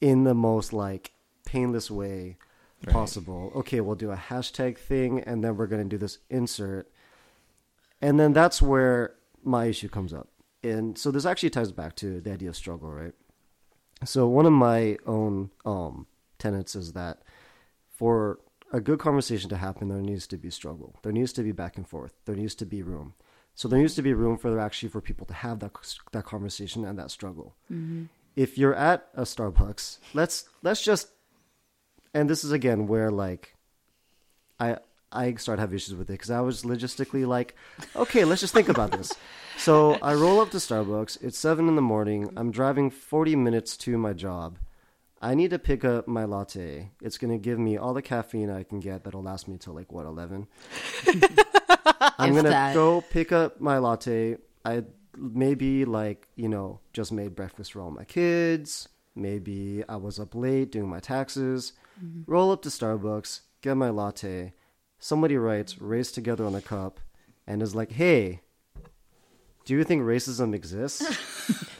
in 0.00 0.24
the 0.24 0.34
most 0.34 0.72
like 0.72 1.12
painless 1.46 1.88
way 1.88 2.36
Right. 2.84 2.92
possible?" 2.92 3.52
Okay, 3.60 3.80
we'll 3.80 3.94
do 3.94 4.10
a 4.10 4.16
hashtag 4.16 4.76
thing, 4.76 5.20
and 5.20 5.42
then 5.44 5.56
we're 5.56 5.68
gonna 5.68 5.84
do 5.84 5.98
this 5.98 6.18
insert, 6.30 6.90
and 8.02 8.18
then 8.18 8.32
that's 8.32 8.60
where 8.60 9.14
my 9.44 9.66
issue 9.66 9.88
comes 9.88 10.12
up. 10.12 10.28
And 10.62 10.98
so 10.98 11.10
this 11.10 11.24
actually 11.24 11.50
ties 11.50 11.72
back 11.72 11.94
to 11.96 12.20
the 12.20 12.32
idea 12.32 12.48
of 12.48 12.56
struggle, 12.56 12.90
right? 12.90 13.14
So 14.04 14.26
one 14.28 14.46
of 14.46 14.52
my 14.52 14.96
own 15.06 15.50
um, 15.64 16.06
tenets 16.38 16.74
is 16.74 16.92
that 16.92 17.22
for 17.90 18.38
a 18.72 18.80
good 18.80 18.98
conversation 18.98 19.48
to 19.50 19.56
happen, 19.56 19.88
there 19.88 20.00
needs 20.00 20.26
to 20.28 20.36
be 20.36 20.50
struggle. 20.50 20.98
There 21.02 21.12
needs 21.12 21.32
to 21.34 21.42
be 21.42 21.52
back 21.52 21.76
and 21.76 21.88
forth. 21.88 22.12
There 22.24 22.36
needs 22.36 22.54
to 22.56 22.66
be 22.66 22.82
room. 22.82 23.14
So 23.54 23.66
there 23.66 23.78
needs 23.78 23.94
to 23.96 24.02
be 24.02 24.12
room 24.12 24.38
for 24.38 24.58
actually 24.60 24.90
for 24.90 25.00
people 25.00 25.26
to 25.26 25.34
have 25.34 25.58
that 25.60 25.72
that 26.12 26.24
conversation 26.24 26.84
and 26.84 26.98
that 26.98 27.10
struggle. 27.10 27.56
If 28.36 28.56
you're 28.56 28.74
at 28.74 29.08
a 29.14 29.22
Starbucks, 29.22 29.98
let's 30.14 30.48
let's 30.62 30.80
just, 30.82 31.08
and 32.14 32.30
this 32.30 32.44
is 32.44 32.52
again 32.52 32.86
where 32.86 33.10
like, 33.10 33.56
I 34.60 34.78
I 35.10 35.34
start 35.34 35.56
to 35.56 35.60
have 35.60 35.74
issues 35.74 35.94
with 35.94 36.10
it 36.10 36.14
because 36.14 36.30
I 36.30 36.40
was 36.40 36.62
logistically 36.62 37.26
like, 37.26 37.54
okay, 37.96 38.24
let's 38.24 38.40
just 38.40 38.54
think 38.54 38.68
about 38.68 38.92
this. 38.92 39.12
So 39.56 39.94
I 40.02 40.14
roll 40.14 40.40
up 40.40 40.50
to 40.50 40.58
Starbucks. 40.58 41.22
It's 41.22 41.38
seven 41.38 41.68
in 41.68 41.76
the 41.76 41.82
morning. 41.82 42.30
I'm 42.36 42.50
driving 42.50 42.90
40 42.90 43.36
minutes 43.36 43.76
to 43.78 43.96
my 43.98 44.12
job. 44.12 44.58
I 45.20 45.34
need 45.34 45.50
to 45.50 45.58
pick 45.58 45.84
up 45.84 46.06
my 46.06 46.24
latte. 46.24 46.90
It's 47.02 47.18
going 47.18 47.32
to 47.32 47.38
give 47.38 47.58
me 47.58 47.76
all 47.76 47.92
the 47.92 48.02
caffeine 48.02 48.50
I 48.50 48.62
can 48.62 48.78
get 48.78 49.04
that'll 49.04 49.22
last 49.22 49.48
me 49.48 49.58
till 49.58 49.74
like 49.74 49.90
what 49.92 50.06
11. 50.06 50.46
I'm 52.18 52.32
going 52.32 52.44
to 52.44 52.70
go 52.74 53.00
pick 53.00 53.32
up 53.32 53.60
my 53.60 53.78
latte. 53.78 54.36
I 54.64 54.84
maybe 55.16 55.84
like, 55.84 56.28
you 56.36 56.48
know, 56.48 56.80
just 56.92 57.10
made 57.10 57.34
breakfast 57.34 57.72
for 57.72 57.80
all 57.80 57.90
my 57.90 58.04
kids. 58.04 58.88
Maybe 59.16 59.82
I 59.88 59.96
was 59.96 60.20
up 60.20 60.34
late 60.34 60.70
doing 60.70 60.88
my 60.88 61.00
taxes. 61.00 61.72
Mm-hmm. 62.02 62.30
Roll 62.30 62.52
up 62.52 62.62
to 62.62 62.68
Starbucks, 62.68 63.40
get 63.60 63.76
my 63.76 63.90
latte. 63.90 64.52
Somebody 64.98 65.36
writes 65.36 65.80
race 65.80 66.10
together 66.10 66.44
on 66.44 66.54
a 66.54 66.60
cup 66.60 67.00
and 67.46 67.62
is 67.62 67.74
like, 67.74 67.92
"Hey, 67.92 68.40
do 69.64 69.74
you 69.74 69.84
think 69.84 70.02
racism 70.02 70.54
exists?" 70.54 71.02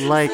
like 0.00 0.30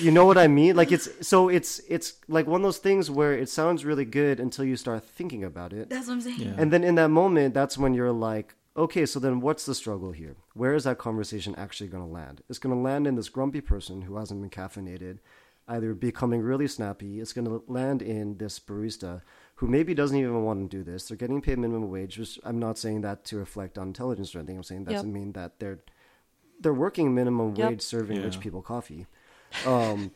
you 0.00 0.10
know 0.10 0.24
what 0.24 0.38
I 0.38 0.46
mean? 0.46 0.76
Like 0.76 0.92
it's 0.92 1.08
so 1.26 1.48
it's 1.48 1.80
it's 1.88 2.14
like 2.28 2.46
one 2.46 2.60
of 2.60 2.64
those 2.64 2.78
things 2.78 3.10
where 3.10 3.32
it 3.32 3.48
sounds 3.48 3.84
really 3.84 4.04
good 4.04 4.40
until 4.40 4.64
you 4.64 4.76
start 4.76 5.04
thinking 5.04 5.44
about 5.44 5.72
it. 5.72 5.90
That's 5.90 6.06
what 6.06 6.14
I'm 6.14 6.20
saying. 6.20 6.40
Yeah. 6.40 6.54
And 6.56 6.72
then 6.72 6.84
in 6.84 6.94
that 6.96 7.08
moment, 7.08 7.54
that's 7.54 7.76
when 7.76 7.94
you're 7.94 8.12
like, 8.12 8.54
okay, 8.76 9.06
so 9.06 9.18
then 9.18 9.40
what's 9.40 9.66
the 9.66 9.74
struggle 9.74 10.12
here? 10.12 10.36
Where 10.54 10.74
is 10.74 10.84
that 10.84 10.98
conversation 10.98 11.54
actually 11.56 11.88
going 11.88 12.04
to 12.04 12.12
land? 12.12 12.42
It's 12.48 12.58
going 12.58 12.74
to 12.74 12.80
land 12.80 13.06
in 13.06 13.14
this 13.14 13.28
grumpy 13.28 13.60
person 13.60 14.02
who 14.02 14.16
hasn't 14.16 14.40
been 14.40 14.50
caffeinated, 14.50 15.18
either 15.68 15.94
becoming 15.94 16.40
really 16.42 16.68
snappy. 16.68 17.20
It's 17.20 17.32
going 17.32 17.46
to 17.46 17.62
land 17.66 18.02
in 18.02 18.36
this 18.38 18.58
barista 18.58 19.22
who 19.56 19.66
maybe 19.66 19.94
doesn't 19.94 20.16
even 20.18 20.42
want 20.44 20.70
to 20.70 20.76
do 20.76 20.82
this. 20.82 21.08
They're 21.08 21.16
getting 21.16 21.40
paid 21.40 21.58
minimum 21.58 21.90
wage, 21.90 22.18
which 22.18 22.38
I'm 22.44 22.58
not 22.58 22.76
saying 22.78 23.00
that 23.02 23.24
to 23.26 23.36
reflect 23.36 23.78
on 23.78 23.88
intelligence 23.88 24.34
or 24.34 24.38
anything. 24.40 24.56
I'm 24.56 24.62
saying 24.62 24.84
that 24.84 24.90
Yep. 24.92 24.98
doesn't 24.98 25.12
mean 25.12 25.32
that 25.32 25.58
they're 25.60 25.80
they're 26.60 26.74
working 26.74 27.14
minimum 27.14 27.54
Yep. 27.54 27.68
wage 27.70 27.82
serving 27.82 28.22
rich 28.22 28.40
people 28.40 28.62
coffee. 28.62 29.06
Um, 29.64 30.10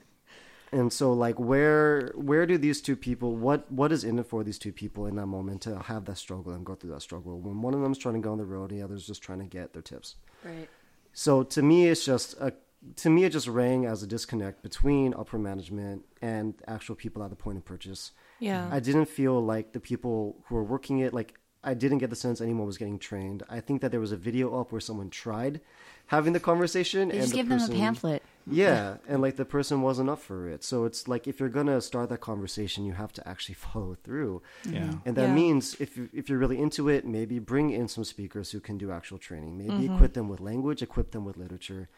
and 0.73 0.93
so 0.93 1.13
like 1.13 1.39
where 1.41 2.13
where 2.15 2.45
do 2.47 2.59
these 2.59 2.83
two 2.83 2.95
people 2.97 3.35
what 3.37 3.71
what 3.73 3.91
is 3.91 4.05
in 4.05 4.19
it 4.19 4.27
for 4.27 4.45
these 4.45 4.59
two 4.59 4.73
people 4.73 5.07
in 5.07 5.17
that 5.17 5.27
moment 5.27 5.63
to 5.63 5.79
have 5.79 6.05
that 6.05 6.19
struggle 6.19 6.53
and 6.53 6.67
go 6.67 6.75
through 6.75 6.91
that 6.91 7.01
struggle 7.01 7.41
when 7.41 7.63
one 7.63 7.73
of 7.73 7.81
them's 7.81 7.97
trying 7.97 8.15
to 8.17 8.21
go 8.21 8.33
on 8.33 8.39
the 8.39 8.45
road 8.45 8.71
and 8.71 8.79
the 8.79 8.85
other's 8.85 9.07
just 9.07 9.23
trying 9.23 9.39
to 9.39 9.47
get 9.47 9.73
their 9.73 9.81
tips 9.81 10.17
Right. 10.45 10.69
so 11.15 11.43
to 11.43 11.63
me 11.63 11.87
it's 11.89 12.05
just 12.05 12.35
a 12.39 12.53
to 12.97 13.11
me 13.11 13.25
it 13.25 13.31
just 13.31 13.49
rang 13.49 13.87
as 13.87 14.03
a 14.03 14.07
disconnect 14.07 14.63
between 14.63 15.13
upper 15.15 15.39
management 15.39 16.05
and 16.23 16.55
actual 16.67 16.95
people 16.95 17.23
at 17.23 17.31
the 17.31 17.37
point 17.37 17.59
of 17.59 17.65
purchase 17.65 18.13
Yeah. 18.39 18.69
i 18.71 18.81
didn't 18.81 19.07
feel 19.07 19.41
like 19.45 19.73
the 19.73 19.81
people 19.81 20.37
who 20.47 20.55
were 20.55 20.65
working 20.65 20.99
it 21.01 21.13
like 21.13 21.39
i 21.65 21.75
didn't 21.75 21.99
get 21.99 22.11
the 22.11 22.17
sense 22.17 22.41
anyone 22.41 22.67
was 22.67 22.79
getting 22.79 22.99
trained 22.99 23.43
i 23.49 23.59
think 23.61 23.81
that 23.83 23.91
there 23.91 24.01
was 24.01 24.13
a 24.13 24.17
video 24.17 24.61
up 24.61 24.71
where 24.71 24.81
someone 24.81 25.11
tried 25.11 25.61
having 26.07 26.33
the 26.33 26.41
conversation 26.41 27.09
They 27.09 27.15
and 27.17 27.23
just 27.23 27.33
the 27.33 27.37
give 27.37 27.49
them 27.51 27.61
a 27.61 27.69
pamphlet. 27.69 28.23
yeah, 28.47 28.97
and 29.09 29.21
like 29.21 29.37
the 29.37 29.45
person 29.45 29.83
wasn't 29.83 30.09
up 30.09 30.19
for 30.21 30.49
it. 30.49 30.65
So 30.65 30.87
it's 30.87 31.07
like 31.07 31.29
if 31.29 31.39
you're 31.39 31.51
gonna 31.51 31.83
start 31.83 32.09
that 32.09 32.23
conversation, 32.23 32.87
you 32.87 32.95
have 32.95 33.13
to 33.13 33.29
actually 33.29 33.55
follow 33.67 33.95
through. 34.03 34.41
Yeah. 34.65 34.85
Mm-hmm. 34.85 34.97
And 35.07 35.17
that 35.19 35.29
Yeah. 35.29 35.35
means 35.35 35.77
if 35.79 35.99
you, 35.99 36.09
if 36.15 36.31
you're 36.31 36.39
really 36.39 36.59
into 36.59 36.89
it, 36.89 37.05
maybe 37.07 37.39
bring 37.39 37.69
in 37.69 37.89
some 37.89 38.05
speakers 38.05 38.53
who 38.53 38.61
can 38.61 38.79
do 38.79 38.91
actual 38.91 39.19
training. 39.19 39.59
Maybe 39.59 39.71
mm-hmm. 39.85 39.97
equip 39.97 40.15
them 40.15 40.31
with 40.31 40.41
language, 40.41 40.81
equip 40.81 41.11
them 41.11 41.27
with 41.27 41.37
literature, 41.37 41.91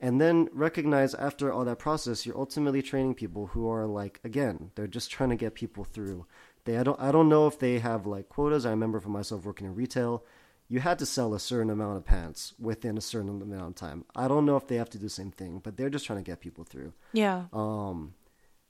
and 0.00 0.20
then 0.20 0.48
recognize 0.52 1.14
after 1.14 1.52
all 1.52 1.64
that 1.64 1.78
process, 1.78 2.24
you're 2.24 2.38
ultimately 2.38 2.82
training 2.82 3.14
people 3.14 3.48
who 3.48 3.68
are 3.70 3.86
like 3.86 4.20
again, 4.24 4.70
they're 4.74 4.86
just 4.86 5.10
trying 5.10 5.30
to 5.30 5.36
get 5.36 5.54
people 5.54 5.84
through. 5.84 6.26
They 6.64 6.78
I 6.78 6.82
don't 6.82 7.00
I 7.00 7.10
don't 7.12 7.28
know 7.28 7.46
if 7.46 7.58
they 7.58 7.78
have 7.78 8.06
like 8.06 8.28
quotas. 8.28 8.64
I 8.66 8.70
remember 8.70 9.00
for 9.00 9.08
myself 9.08 9.44
working 9.44 9.66
in 9.66 9.74
retail. 9.74 10.24
You 10.70 10.80
had 10.80 10.98
to 10.98 11.06
sell 11.06 11.32
a 11.32 11.40
certain 11.40 11.70
amount 11.70 11.96
of 11.96 12.04
pants 12.04 12.52
within 12.58 12.98
a 12.98 13.00
certain 13.00 13.40
amount 13.40 13.68
of 13.68 13.74
time. 13.74 14.04
I 14.14 14.28
don't 14.28 14.44
know 14.44 14.56
if 14.56 14.66
they 14.66 14.76
have 14.76 14.90
to 14.90 14.98
do 14.98 15.04
the 15.04 15.10
same 15.10 15.30
thing, 15.30 15.60
but 15.64 15.78
they're 15.78 15.88
just 15.88 16.04
trying 16.04 16.18
to 16.18 16.30
get 16.30 16.40
people 16.40 16.64
through. 16.64 16.92
yeah. 17.14 17.44
Um, 17.54 18.14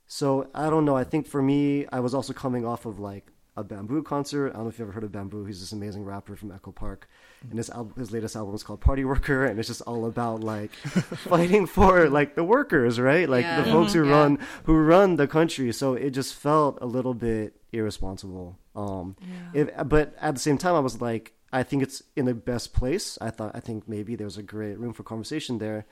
so 0.07 0.49
I 0.55 0.69
don't 0.71 0.85
know. 0.85 0.95
I 0.95 1.03
think 1.03 1.27
for 1.27 1.41
me, 1.41 1.85
I 1.91 1.99
was 1.99 2.13
also 2.15 2.33
coming 2.33 2.65
off 2.65 2.85
of 2.85 2.99
like 2.99 3.31
a 3.57 3.63
Bambu 3.63 4.03
concert. 4.05 4.51
I 4.51 4.53
don't 4.53 4.63
know 4.63 4.69
if 4.69 4.79
you've 4.79 4.87
ever 4.87 4.93
heard 4.93 5.03
of 5.03 5.11
Bambu. 5.11 5.45
He's 5.45 5.59
this 5.59 5.71
amazing 5.71 6.05
rapper 6.05 6.35
from 6.35 6.51
Echo 6.51 6.71
Park, 6.71 7.09
and 7.49 7.57
his 7.57 7.69
album, 7.69 7.93
his 7.97 8.11
latest 8.11 8.35
album 8.35 8.55
is 8.55 8.63
called 8.63 8.79
Party 8.81 9.03
Worker, 9.05 9.45
and 9.45 9.59
it's 9.59 9.67
just 9.67 9.81
all 9.81 10.05
about 10.05 10.41
like 10.43 10.71
fighting 11.27 11.65
for 11.65 12.09
like 12.09 12.35
the 12.35 12.43
workers, 12.43 12.99
right? 12.99 13.27
Like 13.27 13.43
Yeah. 13.43 13.61
the 13.61 13.71
folks 13.71 13.93
who. 13.93 14.05
Yeah. 14.05 14.11
run 14.11 14.39
who 14.63 14.75
run 14.77 15.15
the 15.17 15.27
country. 15.27 15.71
So 15.73 15.93
it 15.95 16.11
just 16.11 16.35
felt 16.35 16.77
a 16.81 16.85
little 16.85 17.13
bit 17.13 17.55
irresponsible. 17.73 18.57
Um, 18.75 19.15
if, 19.53 19.69
but 19.87 20.15
at 20.21 20.35
the 20.35 20.39
same 20.39 20.57
time, 20.57 20.75
I 20.75 20.79
was 20.79 21.01
like, 21.01 21.33
I 21.51 21.63
think 21.63 21.83
it's 21.83 22.01
in 22.15 22.25
the 22.25 22.33
best 22.33 22.73
place. 22.73 23.17
I 23.19 23.29
thought, 23.31 23.51
I 23.55 23.59
think 23.59 23.87
maybe 23.89 24.15
there's 24.15 24.37
a 24.37 24.43
great 24.43 24.77
room 24.79 24.93
for 24.93 25.03
conversation 25.03 25.57
there. 25.57 25.85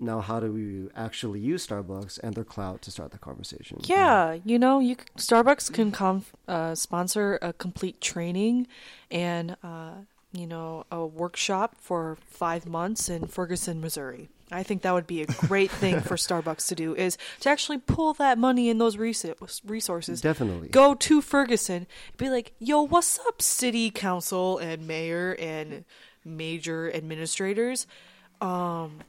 Now, 0.00 0.20
how 0.20 0.40
do 0.40 0.50
we 0.50 0.88
actually 0.96 1.40
use 1.40 1.66
Starbucks 1.66 2.18
and 2.22 2.34
their 2.34 2.44
clout 2.44 2.80
to 2.82 2.90
start 2.90 3.10
the 3.10 3.18
conversation? 3.18 3.78
Yeah, 3.82 4.38
you 4.44 4.58
know, 4.58 4.80
you 4.80 4.96
Starbucks 5.18 5.70
can 5.72 5.92
conf, 5.92 6.32
uh, 6.48 6.74
sponsor 6.74 7.38
a 7.42 7.52
complete 7.52 8.00
training 8.00 8.66
and 9.10 9.56
uh, 9.62 9.92
you 10.32 10.46
know 10.46 10.86
a 10.90 11.04
workshop 11.04 11.76
for 11.78 12.16
five 12.26 12.66
months 12.66 13.10
in 13.10 13.26
Ferguson, 13.26 13.80
Missouri. 13.82 14.30
I 14.50 14.62
think 14.62 14.82
that 14.82 14.94
would 14.94 15.06
be 15.06 15.22
a 15.22 15.26
great 15.26 15.70
thing 15.70 16.00
for 16.00 16.16
Starbucks 16.16 16.66
to 16.68 16.74
do 16.74 16.94
is 16.96 17.18
to 17.40 17.50
actually 17.50 17.78
pull 17.78 18.14
that 18.14 18.38
money 18.38 18.68
and 18.68 18.80
those 18.80 18.96
resources. 18.96 20.20
Definitely. 20.20 20.68
Go 20.68 20.94
to 20.94 21.20
Ferguson, 21.20 21.86
be 22.16 22.30
like, 22.30 22.52
"Yo, 22.58 22.80
what's 22.82 23.18
up, 23.26 23.42
city 23.42 23.90
council 23.90 24.56
and 24.56 24.86
mayor 24.86 25.36
and 25.38 25.84
major 26.24 26.90
administrators? 26.92 27.86
Um, 28.40 29.00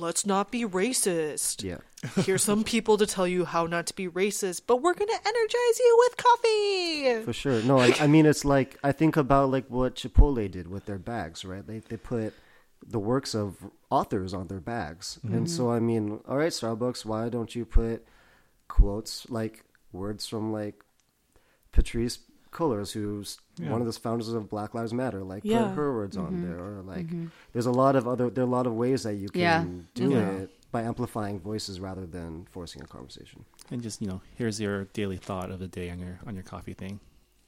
let's 0.00 0.26
not 0.26 0.50
be 0.50 0.64
racist." 0.64 1.62
Yeah. 1.62 1.78
Here's 2.24 2.42
some 2.42 2.64
people 2.64 2.96
to 2.98 3.06
tell 3.06 3.26
you 3.26 3.44
how 3.44 3.66
not 3.66 3.86
to 3.86 3.94
be 3.94 4.08
racist, 4.08 4.62
but 4.66 4.82
we're 4.82 4.94
gonna 4.94 5.12
energize 5.12 5.78
you 5.78 5.96
with 6.06 6.16
coffee. 6.16 7.24
For 7.24 7.32
sure. 7.32 7.62
No, 7.62 7.78
I, 7.78 7.94
I 8.00 8.06
mean 8.06 8.26
it's 8.26 8.44
like 8.44 8.78
I 8.82 8.92
think 8.92 9.16
about 9.16 9.50
like 9.50 9.66
what 9.68 9.96
Chipotle 9.96 10.50
did 10.50 10.68
with 10.68 10.86
their 10.86 10.98
bags, 10.98 11.44
right? 11.44 11.66
They 11.66 11.78
they 11.80 11.96
put 11.96 12.34
the 12.86 12.98
works 12.98 13.34
of 13.34 13.56
authors 13.90 14.32
on 14.34 14.48
their 14.48 14.60
bags, 14.60 15.18
and 15.24 15.50
so 15.50 15.64
mm-hmm. 15.64 15.72
I 15.72 15.80
mean, 15.80 16.20
all 16.28 16.36
right, 16.36 16.52
Starbucks, 16.52 17.04
why 17.04 17.28
don't 17.28 17.54
you 17.54 17.64
put 17.64 18.06
quotes 18.68 19.28
like 19.30 19.64
words 19.92 20.26
from 20.26 20.52
like 20.52 20.84
Patrice 21.72 22.18
Cullors, 22.52 22.92
who's 22.92 23.38
Yeah. 23.58 23.70
one 23.70 23.80
of 23.80 23.86
the 23.86 23.92
founders 23.92 24.28
of 24.28 24.50
Black 24.50 24.74
Lives 24.74 24.92
Matter, 24.92 25.22
like 25.22 25.42
Yeah. 25.44 25.68
put 25.68 25.74
her 25.76 25.94
words 25.94 26.16
on 26.16 26.32
mm-hmm. 26.32 26.42
there, 26.42 26.58
or 26.58 26.82
like 26.82 27.06
mm-hmm. 27.06 27.26
there's 27.52 27.66
a 27.66 27.72
lot 27.72 27.96
of 27.96 28.06
other 28.06 28.28
there 28.28 28.44
are 28.44 28.46
a 28.46 28.50
lot 28.50 28.66
of 28.66 28.74
ways 28.74 29.04
that 29.04 29.14
you 29.14 29.28
can 29.28 29.40
Yeah. 29.40 29.64
do 29.94 30.10
Yeah. 30.10 30.30
it 30.30 30.50
by 30.72 30.82
amplifying 30.82 31.40
voices 31.40 31.80
rather 31.80 32.06
than 32.06 32.46
forcing 32.50 32.82
a 32.82 32.86
conversation. 32.86 33.44
And 33.70 33.82
just 33.82 34.02
you 34.02 34.08
know, 34.08 34.20
here's 34.36 34.60
your 34.60 34.84
daily 34.92 35.16
thought 35.16 35.50
of 35.50 35.58
the 35.58 35.68
day 35.68 35.90
on 35.90 35.98
your 35.98 36.20
on 36.26 36.34
your 36.34 36.44
coffee 36.44 36.74
thing. 36.74 37.00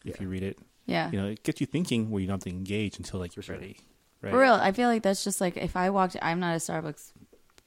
If 0.04 0.16
Yeah. 0.16 0.22
you 0.22 0.28
read 0.28 0.42
it, 0.42 0.58
Yeah. 0.86 1.10
you 1.10 1.20
know, 1.20 1.28
it 1.28 1.42
gets 1.42 1.60
you 1.60 1.66
thinking 1.66 2.10
where 2.10 2.20
you 2.20 2.26
don't 2.26 2.42
have 2.42 2.44
to 2.44 2.50
engage 2.50 2.96
until 2.98 3.20
like 3.20 3.36
you're 3.36 3.42
sure. 3.42 3.56
ready. 3.56 3.78
Right? 4.22 4.32
For 4.32 4.40
real, 4.40 4.54
I 4.54 4.72
feel 4.72 4.88
like 4.88 5.02
that's 5.02 5.22
just 5.22 5.40
like 5.40 5.56
if 5.56 5.76
I 5.76 5.90
walked. 5.90 6.16
I'm 6.22 6.40
not 6.40 6.54
a 6.54 6.58
Starbucks 6.58 7.12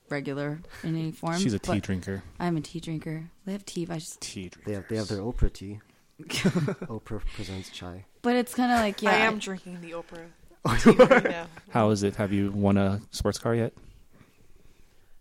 regular 0.10 0.60
in 0.84 0.96
any 0.96 1.12
form. 1.12 1.40
She's 1.40 1.54
a 1.54 1.60
tea 1.60 1.80
drinker. 1.80 2.24
I'm 2.40 2.58
a 2.58 2.62
tea 2.62 2.80
drinker. 2.80 3.30
They 3.46 3.54
have 3.54 3.66
tea. 3.66 3.88
I 3.90 4.00
just, 4.00 4.20
Tea 4.20 4.50
drinker. 4.50 4.70
They 4.70 4.74
have 4.76 4.88
they 4.90 4.98
have 4.98 5.08
their 5.08 5.20
Oprah 5.20 5.54
tea. 5.54 5.80
Oprah 6.30 7.22
presents 7.36 7.70
chai. 7.70 8.06
but 8.22 8.36
it's 8.36 8.54
kind 8.54 8.72
of 8.72 8.80
like 8.80 9.02
yeah. 9.02 9.12
I 9.12 9.16
am 9.18 9.40
drinking 9.40 9.82
the 9.82 9.92
Oprah 9.92 10.28
oh, 10.66 10.78
tea 10.82 10.92
right 10.92 11.24
now. 11.24 11.48
How 11.70 11.90
is 11.90 12.04
it? 12.04 12.16
Have 12.16 12.32
you 12.32 12.52
won 12.52 12.78
a 12.78 13.02
sports 13.12 13.38
car 13.40 13.56
yet? 13.56 13.74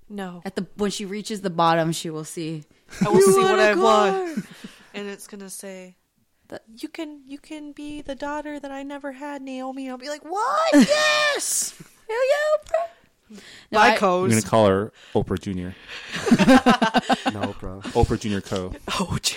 No, 0.09 0.43
At 0.45 0.57
the 0.57 0.67
when 0.77 0.91
she 0.91 1.05
reaches 1.05 1.41
the 1.41 1.51
bottom, 1.51 1.93
she 1.93 2.11
will 2.11 2.25
see. 2.25 2.65
I 3.05 3.09
will 3.09 3.21
see 3.21 3.41
what 3.41 3.61
I 3.61 3.75
car. 3.75 3.83
want, 3.83 4.45
and 4.95 5.07
it's 5.09 5.29
gonna 5.29 5.49
say, 5.49 5.95
That- 6.49 6.65
you 6.77 6.89
can 6.89 7.23
you 7.27 7.39
can 7.39 7.71
be 7.73 8.03
the 8.03 8.17
daughter 8.17 8.59
that 8.59 8.73
I 8.73 8.83
never 8.83 9.13
had, 9.13 9.41
Naomi. 9.41 9.89
I'll 9.89 9.99
be 9.99 10.09
like, 10.09 10.25
what? 10.25 10.73
yes. 10.75 11.75
Hell 12.09 12.19
yeah, 12.29 12.87
No, 13.31 13.79
Bye, 13.79 13.89
I- 13.91 13.93
I'm 13.93 14.29
gonna 14.29 14.43
call 14.43 14.67
her 14.67 14.93
Oprah 15.15 15.39
Jr. 15.41 15.51
No, 17.31 17.53
Oprah. 17.53 17.81
Oprah 17.93 18.19
Jr. 18.19 18.41
Co. 18.41 18.71
OJ. 18.89 19.37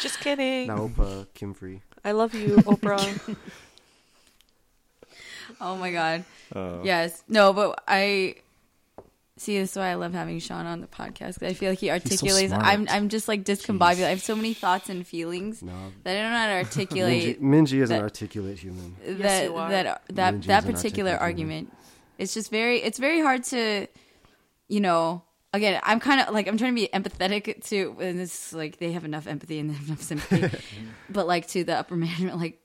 Just 0.00 0.20
kidding. 0.20 0.66
no, 0.68 0.90
uh, 0.98 1.24
Kim 1.34 1.54
Free. 1.54 1.80
I 2.04 2.12
love 2.12 2.34
you, 2.34 2.56
Oprah. 2.66 3.36
Oh 5.60 5.76
my 5.76 5.92
god. 5.92 6.24
Uh, 6.54 6.78
Yes. 6.82 7.22
No, 7.28 7.52
but 7.52 7.82
I 7.86 8.36
see 9.42 9.58
this 9.58 9.72
is 9.72 9.76
why 9.76 9.88
I 9.88 9.94
love 9.94 10.12
having 10.14 10.38
Sean 10.38 10.66
on 10.66 10.80
the 10.80 10.86
podcast 10.86 11.38
'cause 11.40 11.48
I 11.50 11.52
feel 11.54 11.70
like 11.70 11.78
he 11.80 11.90
articulates. 11.90 12.50
smart. 12.52 12.64
I'm 12.64 12.86
I'm 12.90 13.08
just 13.08 13.28
like 13.28 13.44
discombobulated. 13.44 14.04
I 14.06 14.10
have 14.10 14.22
so 14.22 14.34
many 14.36 14.54
thoughts 14.54 14.88
and 14.88 15.06
feelings 15.06 15.62
No. 15.62 15.72
that 16.04 16.16
I 16.16 16.22
don't 16.22 16.30
know 16.32 16.38
how 16.38 16.46
to 16.46 16.52
articulate 16.54 17.42
Minji 17.42 17.82
is 17.82 17.90
an 17.90 18.00
articulate 18.02 18.58
human. 18.58 18.96
that 19.06 19.44
you 19.44 19.56
are. 19.56 19.70
that 19.70 20.02
that 20.10 20.34
Ninja's 20.34 20.46
that 20.46 20.64
particular 20.64 21.12
articulate 21.12 21.20
argument. 21.20 21.72
It's 22.18 22.34
just 22.34 22.50
very 22.50 22.82
it's 22.82 22.98
very 22.98 23.20
hard 23.20 23.44
to, 23.44 23.86
you 24.68 24.80
know. 24.80 25.22
Again, 25.54 25.78
I'm 25.82 26.00
kind 26.00 26.18
of 26.20 26.32
like 26.32 26.48
I'm 26.48 26.56
trying 26.56 26.74
to 26.74 26.80
be 26.80 26.88
empathetic 26.94 27.62
to, 27.68 27.94
and 28.00 28.18
this 28.18 28.54
like 28.54 28.78
they 28.78 28.92
have 28.92 29.04
enough 29.04 29.26
empathy 29.26 29.58
and 29.58 29.76
enough 29.86 30.00
sympathy, 30.00 30.56
but 31.10 31.26
like 31.26 31.46
to 31.48 31.62
the 31.62 31.76
upper 31.76 31.94
management, 32.06 32.38
like, 32.38 32.58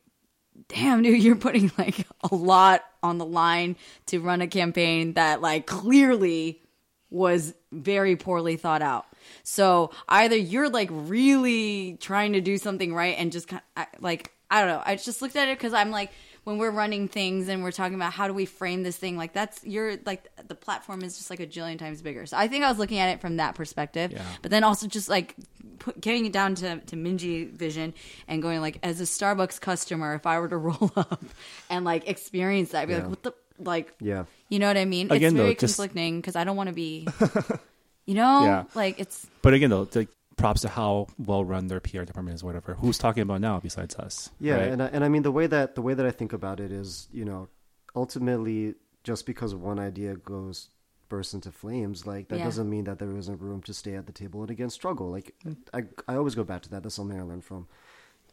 damn, 0.69 1.01
dude, 1.03 1.21
you're 1.21 1.35
putting 1.35 1.69
like 1.77 2.07
a 2.31 2.33
lot 2.33 2.85
on 3.03 3.17
the 3.17 3.25
line 3.25 3.75
to 4.05 4.19
run 4.19 4.39
a 4.39 4.47
campaign 4.47 5.15
that 5.15 5.41
like 5.41 5.65
clearly 5.65 6.61
was 7.09 7.53
very 7.71 8.15
poorly 8.15 8.57
thought 8.57 8.81
out. 8.81 9.05
So 9.43 9.91
either 10.09 10.35
you're 10.35 10.69
like 10.69 10.89
really 10.91 11.97
trying 12.01 12.33
to 12.33 12.41
do 12.41 12.57
something 12.57 12.93
right 12.93 13.15
and 13.17 13.31
just 13.31 13.47
kind 13.47 13.61
of, 13.77 13.85
like 13.99 14.33
I 14.49 14.61
don't 14.61 14.69
know. 14.69 14.83
I 14.85 14.95
just 14.95 15.21
looked 15.21 15.35
at 15.35 15.47
it 15.49 15.57
because 15.57 15.73
I'm 15.73 15.91
like 15.91 16.11
when 16.45 16.57
we're 16.57 16.71
running 16.71 17.09
things 17.09 17.49
and 17.49 17.61
we're 17.63 17.71
talking 17.71 17.95
about 17.95 18.13
how 18.13 18.27
do 18.27 18.33
we 18.33 18.45
frame 18.45 18.81
this 18.83 18.95
thing 18.95 19.17
like 19.17 19.33
that's 19.33 19.61
you're 19.65 19.97
like 20.05 20.25
the 20.47 20.55
platform 20.55 21.01
is 21.03 21.17
just 21.17 21.29
like 21.29 21.41
a 21.41 21.47
jillion 21.47 21.77
times 21.77 22.01
bigger. 22.01 22.25
So 22.25 22.37
I 22.37 22.47
think 22.47 22.63
I 22.63 22.69
was 22.69 22.77
looking 22.77 22.99
at 22.99 23.09
it 23.09 23.21
from 23.21 23.37
that 23.37 23.55
perspective. 23.55 24.11
Yeah. 24.13 24.23
But 24.41 24.51
then 24.51 24.63
also 24.63 24.87
just 24.87 25.09
like 25.09 25.35
put, 25.79 25.99
getting 25.99 26.25
it 26.25 26.31
down 26.33 26.55
to 26.55 26.79
to 26.79 26.95
Minji 26.95 27.51
vision 27.51 27.93
and 28.27 28.41
going 28.41 28.61
like 28.61 28.79
as 28.83 28.99
a 29.01 29.03
Starbucks 29.03 29.59
customer, 29.59 30.13
if 30.15 30.25
I 30.25 30.39
were 30.39 30.47
to 30.49 30.57
roll 30.69 30.91
up 30.95 31.23
and 31.69 31.83
like 31.85 32.07
experience 32.07 32.71
that, 32.71 32.83
I'd 32.83 32.87
be 32.87 32.93
Yeah. 32.93 32.99
like, 32.99 33.09
what 33.09 33.23
the 33.23 33.33
like 33.59 33.93
Yeah. 33.99 34.25
you 34.49 34.59
know 34.59 34.67
what 34.67 34.77
I 34.77 34.85
mean? 34.85 35.07
Again, 35.11 35.33
it's 35.33 35.35
very 35.35 35.47
though, 35.49 35.53
just- 35.59 35.75
conflicting 35.77 36.19
because 36.21 36.35
I 36.35 36.43
don't 36.43 36.55
want 36.57 36.67
to 36.69 36.75
be, 36.75 37.07
you 38.05 38.15
know, 38.15 38.43
Yeah. 38.43 38.63
like 38.75 38.99
it's 38.99 39.27
But 39.41 39.53
again, 39.53 39.69
though, 39.69 39.87
like, 39.93 40.09
props 40.37 40.61
to 40.61 40.69
how 40.69 41.07
well 41.17 41.43
run 41.43 41.67
their 41.67 41.79
PR 41.79 42.03
department 42.03 42.35
is. 42.35 42.43
Whatever. 42.43 42.75
Who's 42.75 42.97
talking 42.97 43.23
about 43.23 43.41
now 43.41 43.59
besides 43.59 43.95
us? 43.95 44.29
Yeah, 44.39 44.55
right? 44.55 44.67
and 44.71 44.83
I, 44.83 44.87
and 44.87 45.03
I 45.03 45.09
mean 45.09 45.23
the 45.23 45.31
way 45.31 45.47
that 45.47 45.75
the 45.75 45.81
way 45.81 45.93
that 45.95 46.05
I 46.05 46.11
think 46.11 46.31
about 46.33 46.59
it 46.59 46.71
is, 46.71 47.07
you 47.11 47.25
know, 47.25 47.49
ultimately 47.95 48.75
just 49.03 49.25
because 49.25 49.55
one 49.55 49.79
idea 49.79 50.15
goes 50.15 50.69
bursts 51.09 51.33
into 51.33 51.51
flames, 51.51 52.05
like 52.05 52.27
that 52.27 52.39
Yeah. 52.39 52.43
doesn't 52.45 52.69
mean 52.69 52.83
that 52.83 52.99
there 52.99 53.15
isn't 53.17 53.39
room 53.41 53.61
to 53.63 53.73
stay 53.73 53.95
at 53.95 54.05
the 54.05 54.11
table 54.11 54.41
and 54.41 54.51
again 54.51 54.69
struggle. 54.69 55.09
Like 55.09 55.33
mm. 55.45 55.57
I 55.73 55.85
I 56.07 56.15
always 56.17 56.35
go 56.35 56.43
back 56.43 56.61
to 56.63 56.69
that. 56.71 56.83
That's 56.83 56.95
something 56.95 57.19
I 57.19 57.23
learned 57.23 57.45
from 57.45 57.67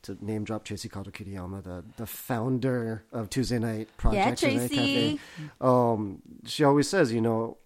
to 0.04 0.16
name 0.24 0.44
drop 0.44 0.64
Traci 0.64 0.90
Kato-Kiriyama, 0.90 1.62
the 1.62 1.84
the 1.96 2.06
founder 2.06 3.04
of 3.12 3.30
Tuesday 3.30 3.58
Night 3.58 3.88
Project, 3.96 4.42
Night 4.42 4.70
Traci. 4.70 4.70
Cafe. 4.70 5.18
Um, 5.60 6.22
she 6.46 6.64
always 6.64 6.88
says, 6.88 7.12
you 7.12 7.20
know, 7.20 7.58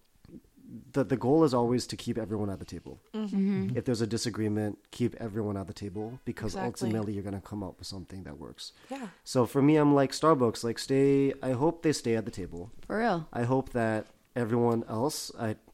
that 0.93 1.09
the 1.09 1.17
goal 1.17 1.43
is 1.43 1.53
always 1.53 1.87
to 1.87 1.95
keep 1.95 2.17
everyone 2.17 2.49
at 2.51 2.59
the 2.59 2.65
table. 2.65 2.99
Mm-hmm. 3.15 3.75
If 3.75 3.85
there's 3.85 4.01
a 4.01 4.07
disagreement, 4.07 4.77
keep 4.91 5.15
everyone 5.19 5.57
at 5.57 5.65
the 5.67 5.73
table 5.73 6.19
because 6.25 6.53
Exactly. 6.53 6.87
ultimately 6.89 7.13
you're 7.13 7.23
going 7.23 7.33
to 7.41 7.41
come 7.41 7.63
up 7.63 7.79
with 7.79 7.87
something 7.87 8.23
that 8.23 8.37
works. 8.37 8.73
yeah. 8.91 9.07
So 9.23 9.45
for 9.47 9.61
me, 9.63 9.77
I'm 9.77 9.95
like 9.95 10.11
Starbucks. 10.11 10.63
Like, 10.63 10.77
stay. 10.77 11.33
I 11.41 11.51
hope 11.53 11.81
they 11.81 11.91
stay 11.93 12.15
at 12.15 12.25
the 12.25 12.31
table. 12.31 12.71
for 12.85 12.99
real. 12.99 13.27
I 13.33 13.43
hope 13.43 13.71
that 13.73 14.05
everyone 14.35 14.83
else. 14.87 15.31
I. 15.39 15.55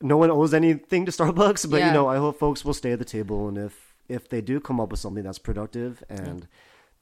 no 0.00 0.16
one 0.16 0.30
owes 0.30 0.54
anything 0.54 1.06
to 1.06 1.12
Starbucks, 1.12 1.70
but 1.70 1.78
Yeah. 1.80 1.88
you 1.88 1.92
know, 1.92 2.08
I 2.08 2.16
hope 2.18 2.38
folks 2.38 2.64
will 2.64 2.74
stay 2.74 2.92
at 2.92 2.98
the 2.98 3.04
table, 3.04 3.48
and 3.48 3.56
if 3.58 3.81
if 4.08 4.28
they 4.28 4.40
do 4.40 4.60
come 4.60 4.80
up 4.80 4.90
with 4.90 5.00
something 5.00 5.24
that's 5.24 5.38
productive 5.38 6.02
and 6.08 6.48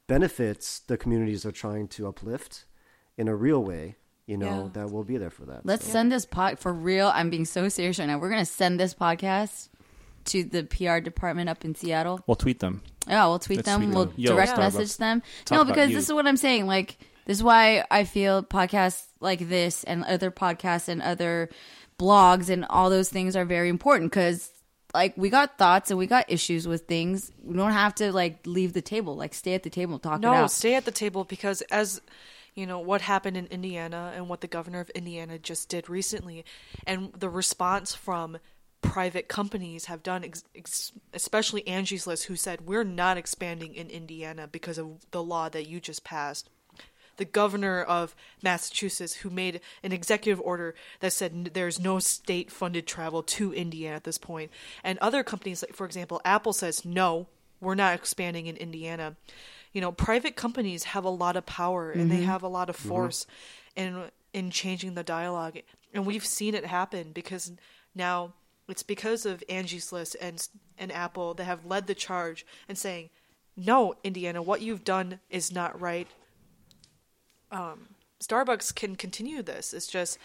benefits 0.06 0.80
the 0.80 0.96
communities 0.96 1.42
they're 1.42 1.52
trying 1.52 1.88
to 1.88 2.08
uplift 2.08 2.64
in 3.16 3.28
a 3.28 3.34
real 3.36 3.62
way, 3.62 3.96
you 4.26 4.36
know, 4.36 4.64
Yeah. 4.74 4.84
that 4.84 4.90
we'll 4.92 5.04
be 5.04 5.16
there 5.16 5.30
for 5.30 5.44
that. 5.46 5.64
Let's 5.64 5.86
So- 5.86 5.92
send 5.92 6.12
this 6.12 6.24
pod 6.26 6.58
for 6.58 6.72
real. 6.72 7.10
I'm 7.14 7.30
being 7.30 7.44
so 7.44 7.68
serious 7.68 7.98
right 7.98 8.06
now. 8.06 8.18
We're 8.18 8.30
gonna 8.30 8.44
send 8.44 8.78
this 8.80 8.94
podcast 8.94 9.68
to 10.26 10.44
the 10.44 10.64
PR 10.64 11.00
department 11.00 11.48
up 11.48 11.64
in 11.64 11.74
Seattle. 11.74 12.20
We'll 12.26 12.34
tweet 12.36 12.60
them. 12.60 12.82
Yeah, 13.08 13.26
we'll 13.26 13.38
tweet 13.38 13.58
Let's 13.58 13.66
them. 13.68 13.80
tweet 13.82 13.94
we'll 13.94 14.04
them. 14.06 14.14
Yo, 14.16 14.32
direct 14.34 14.52
Starbucks. 14.52 14.58
message 14.58 14.96
them. 14.98 15.22
Talk 15.44 15.56
no, 15.58 15.64
because 15.64 15.90
this 15.90 16.04
is 16.06 16.12
what 16.12 16.26
I'm 16.26 16.36
saying. 16.36 16.66
Like 16.66 16.98
this 17.26 17.38
is 17.38 17.42
why 17.42 17.84
I 17.90 18.04
feel 18.04 18.42
podcasts 18.42 19.04
like 19.20 19.48
this 19.48 19.84
and 19.84 20.04
other 20.04 20.30
podcasts 20.30 20.88
and 20.88 21.00
other 21.02 21.48
blogs 21.98 22.48
and 22.48 22.64
all 22.70 22.90
those 22.90 23.08
things 23.10 23.36
are 23.36 23.44
very 23.44 23.68
important 23.68 24.10
because 24.10 24.50
like 24.94 25.14
we 25.16 25.30
got 25.30 25.58
thoughts 25.58 25.90
and 25.90 25.98
we 25.98 26.06
got 26.06 26.30
issues 26.30 26.66
with 26.66 26.82
things. 26.82 27.32
We 27.42 27.56
don't 27.56 27.72
have 27.72 27.94
to 27.96 28.12
like 28.12 28.40
leave 28.46 28.72
the 28.72 28.82
table. 28.82 29.16
Like 29.16 29.34
stay 29.34 29.54
at 29.54 29.62
the 29.62 29.70
table, 29.70 29.94
and 29.94 30.02
talk 30.02 30.18
it 30.18 30.22
No, 30.22 30.46
stay 30.46 30.74
at 30.74 30.84
the 30.84 30.90
table 30.90 31.24
because 31.24 31.62
as 31.62 32.00
you 32.54 32.66
know 32.66 32.78
what 32.78 33.00
happened 33.00 33.36
in 33.36 33.46
Indiana 33.46 34.12
and 34.14 34.28
what 34.28 34.40
the 34.40 34.48
governor 34.48 34.80
of 34.80 34.90
Indiana 34.90 35.38
just 35.38 35.68
did 35.68 35.88
recently 35.88 36.44
and 36.86 37.12
the 37.12 37.28
response 37.28 37.94
from 37.94 38.38
private 38.82 39.28
companies 39.28 39.84
have 39.84 40.02
done 40.02 40.24
ex- 40.24 40.44
ex- 40.54 40.92
especially 41.12 41.66
Angie's 41.68 42.06
list 42.06 42.24
who 42.24 42.36
said 42.36 42.66
we're 42.66 42.84
not 42.84 43.16
expanding 43.16 43.74
in 43.74 43.88
Indiana 43.90 44.48
because 44.48 44.78
of 44.78 45.10
the 45.10 45.22
law 45.22 45.48
that 45.48 45.68
you 45.68 45.80
just 45.80 46.02
passed 46.02 46.48
the 47.20 47.26
governor 47.26 47.82
of 47.82 48.16
Massachusetts, 48.42 49.12
who 49.12 49.28
made 49.28 49.60
an 49.82 49.92
executive 49.92 50.40
order 50.40 50.74
that 51.00 51.12
said 51.12 51.50
there's 51.52 51.78
no 51.78 51.98
state 51.98 52.50
funded 52.50 52.86
travel 52.86 53.22
to 53.22 53.52
Indiana 53.52 53.94
at 53.94 54.04
this 54.04 54.16
point. 54.16 54.50
And 54.82 54.98
other 54.98 55.22
companies, 55.22 55.62
like, 55.62 55.76
for 55.76 55.84
example, 55.84 56.22
Apple 56.24 56.54
says, 56.54 56.82
no, 56.82 57.26
we're 57.60 57.74
not 57.74 57.94
expanding 57.94 58.46
in 58.46 58.56
Indiana. 58.56 59.16
You 59.74 59.82
know, 59.82 59.92
private 59.92 60.34
companies 60.34 60.84
have 60.84 61.04
a 61.04 61.10
lot 61.10 61.36
of 61.36 61.44
power 61.44 61.90
and 61.90 62.10
they 62.10 62.16
mm-hmm. 62.16 62.24
have 62.24 62.42
a 62.42 62.48
lot 62.48 62.70
of 62.70 62.78
mm-hmm. 62.78 62.88
force 62.88 63.26
in, 63.76 64.04
in 64.32 64.50
changing 64.50 64.94
the 64.94 65.04
dialogue. 65.04 65.58
And 65.92 66.06
we've 66.06 66.24
seen 66.24 66.54
it 66.54 66.64
happen 66.64 67.12
because 67.12 67.52
now 67.94 68.32
it's 68.66 68.82
because 68.82 69.26
of 69.26 69.44
Angie's 69.48 69.92
List 69.92 70.16
and, 70.22 70.48
and 70.78 70.90
Apple 70.90 71.34
that 71.34 71.44
have 71.44 71.66
led 71.66 71.86
the 71.86 71.94
charge 71.94 72.46
and 72.66 72.78
saying, 72.78 73.10
no, 73.56 73.94
Indiana, 74.02 74.40
what 74.40 74.62
you've 74.62 74.84
done 74.84 75.20
is 75.28 75.52
not 75.52 75.78
right. 75.78 76.08
Um, 77.50 77.88
Starbucks 78.22 78.74
can 78.74 78.96
continue 78.96 79.42
this. 79.42 79.72
It's 79.72 79.86
just, 79.86 80.18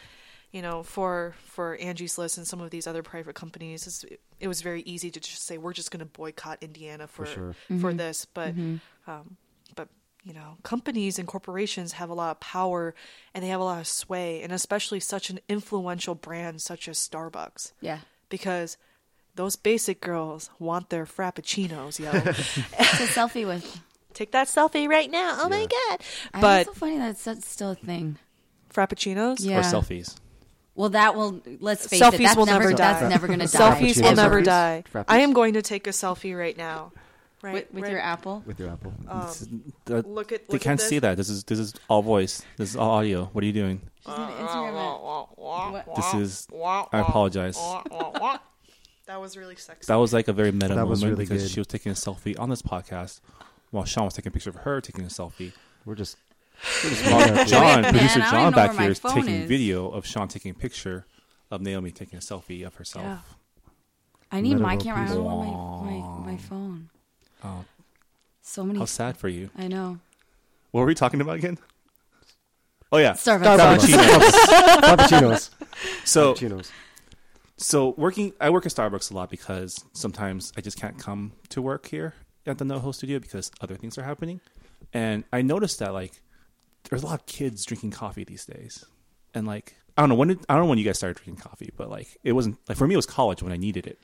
you 0.52 0.62
know, 0.62 0.84
for 0.84 1.36
for 1.38 1.76
Angie's 1.78 2.18
List 2.18 2.38
and 2.38 2.48
some 2.48 2.62
of 2.62 2.70
these 2.70 2.88
other 2.88 3.04
private 3.04 3.36
companies, 3.36 3.88
it's, 3.88 4.06
it 4.40 4.48
was 4.48 4.62
very 4.62 4.82
easy 4.82 5.10
to 5.12 5.20
just 5.20 5.46
say 5.46 5.58
we're 5.58 5.74
just 5.74 5.92
going 5.92 6.00
to 6.00 6.06
boycott 6.06 6.58
Indiana 6.62 7.08
for 7.08 7.26
for, 7.26 7.34
sure. 7.34 7.56
Mm-hmm. 7.70 7.98
this. 7.98 8.26
But, 8.26 8.56
mm-hmm. 8.56 9.10
um, 9.10 9.38
but 9.76 9.88
you 10.24 10.34
know, 10.34 10.58
companies 10.64 11.20
and 11.20 11.28
corporations 11.28 11.94
have 11.94 12.10
a 12.10 12.14
lot 12.14 12.32
of 12.32 12.40
power 12.40 12.96
and 13.34 13.44
they 13.44 13.50
have 13.50 13.62
a 13.62 13.64
lot 13.64 13.80
of 13.80 13.88
sway, 13.88 14.42
and 14.42 14.52
especially 14.52 15.00
such 15.00 15.30
an 15.30 15.40
influential 15.48 16.16
brand 16.16 16.62
such 16.62 16.88
as 16.88 16.98
Starbucks, 16.98 17.74
yeah. 17.80 18.00
because 18.30 18.78
those 19.36 19.56
basic 19.56 20.02
girls 20.02 20.50
want 20.60 20.90
their 20.90 21.06
frappuccinos, 21.06 22.00
yo. 22.00 22.12
It's 22.80 23.00
a 23.02 23.20
selfie 23.20 23.46
with. 23.46 23.82
Take 24.16 24.32
that 24.32 24.48
selfie 24.48 24.88
right 24.90 25.12
now. 25.12 25.38
Oh 25.42 25.50
my 25.50 25.68
god! 25.68 26.02
But 26.42 26.62
it's 26.62 26.70
so 26.70 26.74
funny 26.74 26.98
that 26.98 27.12
it's 27.12 27.22
such- 27.22 27.42
still 27.42 27.72
a 27.72 27.76
thing. 27.76 28.18
frappuccinos, 28.74 29.38
Yeah. 29.46 29.60
Or 29.60 29.62
selfies. 29.62 30.16
Well, 30.74 30.90
that 30.90 31.16
will. 31.16 31.42
Let's 31.60 31.88
face 31.88 32.02
Selfies 32.02 32.14
it. 32.16 32.24
That's 32.24 32.36
will 32.38 32.46
never. 32.48 32.64
never 32.66 32.76
that's 32.76 33.02
die. 33.02 33.10
never 33.10 33.28
going 33.28 33.40
to 33.40 33.46
die. 33.48 33.60
Selfies 33.60 33.96
will 34.02 34.12
Frappuccinos. 34.12 34.16
never 34.16 34.42
die. 34.42 34.84
Frappies? 34.94 35.06
I 35.08 35.20
am 35.20 35.32
going 35.34 35.54
to 35.54 35.62
take 35.62 35.86
a 35.88 35.92
selfie 35.92 36.38
right 36.38 36.58
now. 36.58 36.92
Right, 37.42 37.54
with, 37.54 37.74
with 37.74 37.84
right- 37.84 37.92
your 37.92 38.02
Apple. 38.02 38.42
with 38.46 38.60
your 38.60 38.70
Apple. 38.70 38.94
Um, 39.08 39.22
this 39.22 39.42
is- 39.44 39.48
the- 39.86 40.02
Look 40.02 40.32
at 40.32 40.48
they 40.48 40.54
look 40.54 40.62
can't 40.62 40.82
at 40.82 40.86
see 40.88 41.00
that. 41.00 41.16
This 41.16 41.30
is 41.30 41.44
this 41.46 41.60
is 41.60 41.74
all 41.90 42.02
voice. 42.02 42.42
This 42.58 42.72
is 42.72 42.76
all 42.76 42.90
audio. 42.92 43.26
What 43.34 43.44
are 43.44 43.48
you 43.48 43.54
doing? 43.54 43.82
She's 44.06 44.14
gonna 44.16 44.34
Instagram 44.34 45.80
it. 45.80 45.86
This 45.96 46.14
is. 46.16 46.48
I 46.54 47.00
apologize. 47.00 47.58
That 49.08 49.22
was 49.22 49.38
really 49.38 49.56
sexy. 49.56 49.86
That 49.88 49.96
was 49.98 50.14
like 50.14 50.28
a 50.28 50.34
very 50.34 50.52
meta 50.52 50.70
That 50.70 50.76
moment 50.78 50.90
was 50.90 51.06
really 51.06 51.26
because 51.26 51.44
good. 51.44 51.52
she 51.52 51.60
was 51.60 51.68
taking 51.68 51.92
a 51.92 51.96
selfie 51.96 52.38
on 52.40 52.50
this 52.50 52.64
podcast 52.64 53.22
while 53.76 53.86
Sean 53.86 54.06
was 54.06 54.14
taking 54.14 54.30
a 54.30 54.32
picture 54.32 54.50
of 54.50 54.56
her 54.58 54.82
taking 54.82 55.04
a 55.04 55.08
selfie. 55.08 55.52
We're 55.86 55.96
just 55.96 56.18
While 57.06 57.46
John, 57.46 57.82
Man, 57.82 57.94
producer 57.94 58.22
I 58.22 58.32
John 58.32 58.54
back 58.54 58.76
here 58.78 58.90
is 58.92 59.00
taking 59.00 59.28
is. 59.30 59.48
video 59.48 59.90
of 59.90 60.06
Sean 60.06 60.28
taking 60.28 60.52
a 60.52 60.54
picture 60.54 61.06
of 61.52 61.62
Naomi 61.62 61.92
taking 61.92 62.18
a 62.18 62.22
selfie 62.22 62.66
of 62.66 62.76
herself. 62.76 63.06
Yeah. 63.06 63.18
I 64.32 64.42
need 64.42 64.60
my 64.60 64.76
Metaverse 64.76 64.84
camera. 64.84 65.04
I 65.04 65.08
don't 65.08 65.24
know 65.24 65.44
piece. 65.44 65.92
my, 65.92 66.26
my 66.26 66.32
my 66.32 66.38
phone. 66.38 66.90
Oh, 67.44 67.66
So 68.42 68.64
many. 68.64 68.80
how 68.80 68.86
sad 68.86 69.18
for 69.18 69.28
you. 69.30 69.50
I 69.58 69.68
know. 69.68 70.00
What 70.72 70.82
were 70.82 70.88
we 70.88 70.96
talking 70.96 71.22
about 71.22 71.36
again? 71.36 71.58
Oh 72.92 72.98
yeah, 72.98 73.14
Starbucks. 73.14 73.58
Starbucks. 73.58 74.80
Frappuccinos. 74.82 74.82
Frappuccinos. 74.82 75.50
so 76.06 76.34
Frappuccinos. 76.34 76.72
So 77.58 77.90
working, 77.98 78.34
I 78.42 78.50
work 78.50 78.66
at 78.66 78.72
Starbucks 78.74 79.12
a 79.12 79.14
lot 79.14 79.30
because 79.30 79.84
sometimes 79.94 80.52
I 80.58 80.62
just 80.62 80.78
can't 80.80 80.98
come 80.98 81.34
to 81.50 81.62
work 81.62 81.88
here 81.88 82.14
at 82.46 82.58
the 82.58 82.66
NoHo 82.66 82.94
studio 82.94 83.20
because 83.20 83.52
other 83.62 83.76
things 83.76 83.98
are 83.98 84.04
happening, 84.04 84.42
and 84.94 85.24
I 85.34 85.42
noticed 85.42 85.80
that 85.80 85.94
like 85.94 86.22
there's 86.90 87.04
a 87.04 87.06
lot 87.06 87.20
of 87.20 87.26
kids 87.26 87.66
drinking 87.66 87.92
coffee 87.92 88.24
these 88.24 88.46
days, 88.46 88.86
and 89.34 89.48
like 89.48 89.76
I 89.98 90.02
don't 90.02 90.10
know 90.10 90.16
when 90.16 90.30
did, 90.30 90.40
I 90.50 90.56
don't 90.56 90.64
know 90.64 90.70
when 90.70 90.78
you 90.78 90.86
guys 90.86 90.98
started 90.98 91.24
drinking 91.24 91.44
coffee, 91.44 91.72
but 91.76 91.90
like 91.90 92.18
it 92.24 92.34
wasn't 92.34 92.58
like 92.68 92.78
for 92.78 92.88
me 92.88 92.94
it 92.94 92.98
was 92.98 93.06
college 93.06 93.42
when 93.42 93.52
I 93.52 93.58
needed 93.58 93.88
it. 93.88 94.00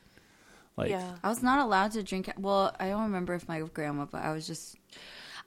Like 0.77 0.89
yeah. 0.89 1.15
I 1.23 1.29
was 1.29 1.43
not 1.43 1.59
allowed 1.59 1.91
to 1.91 2.03
drink. 2.03 2.31
Well, 2.37 2.73
I 2.79 2.89
don't 2.89 3.03
remember 3.03 3.33
if 3.33 3.47
my 3.47 3.59
grandma, 3.61 4.05
but 4.05 4.23
I 4.23 4.31
was 4.31 4.47
just. 4.47 4.77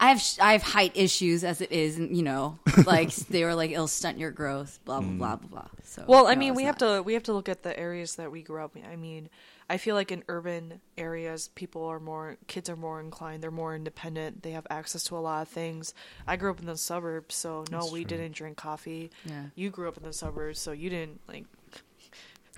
I 0.01 0.09
have 0.09 0.21
sh- 0.21 0.41
I 0.41 0.53
have 0.53 0.63
height 0.63 0.93
issues 0.97 1.45
as 1.45 1.61
it 1.61 1.71
is, 1.71 1.99
and 1.99 2.17
you 2.17 2.25
know, 2.25 2.59
like 2.87 3.15
they 3.15 3.45
were 3.45 3.55
like 3.55 3.71
it'll 3.71 3.87
stunt 3.87 4.19
your 4.19 4.33
growth, 4.33 4.81
blah 4.85 5.01
blah 5.01 5.09
mm. 5.09 5.19
blah 5.19 5.37
blah 5.37 5.49
blah. 5.49 5.69
So 5.85 6.05
Well, 6.07 6.27
I 6.27 6.35
mean, 6.35 6.51
it's 6.51 6.57
we 6.57 6.65
have 6.65 6.79
to 6.79 7.03
we 7.03 7.15
have 7.15 7.23
to 7.25 7.33
look 7.33 7.49
at 7.49 7.63
the 7.63 7.79
areas 7.79 8.17
that 8.17 8.31
we 8.31 8.43
grew 8.43 8.63
up 8.63 8.77
in. 8.77 8.85
I 8.85 8.97
mean, 8.97 9.31
I 9.69 9.79
feel 9.79 9.95
like 9.95 10.13
in 10.13 10.23
urban 10.29 10.81
areas, 10.99 11.49
people 11.55 11.85
are 11.85 11.99
more 12.01 12.37
kids 12.47 12.69
are 12.69 12.77
more 12.77 13.01
inclined. 13.01 13.43
They're 13.43 13.51
more 13.51 13.75
independent. 13.75 14.43
They 14.43 14.51
have 14.51 14.67
access 14.69 15.05
to 15.05 15.17
a 15.17 15.21
lot 15.21 15.43
of 15.43 15.49
things. 15.49 15.95
I 16.27 16.37
grew 16.37 16.51
up 16.51 16.61
in 16.61 16.67
the 16.67 16.77
suburbs, 16.77 17.35
so 17.35 17.65
no, 17.71 17.89
we 17.91 18.05
didn't 18.05 18.33
drink 18.33 18.57
coffee. 18.59 19.11
Yeah. 19.25 19.45
You 19.55 19.71
grew 19.71 19.89
up 19.89 19.97
in 19.97 20.03
the 20.03 20.13
suburbs, 20.13 20.61
so 20.61 20.73
you 20.73 20.91
didn't 20.91 21.21
like. 21.29 21.45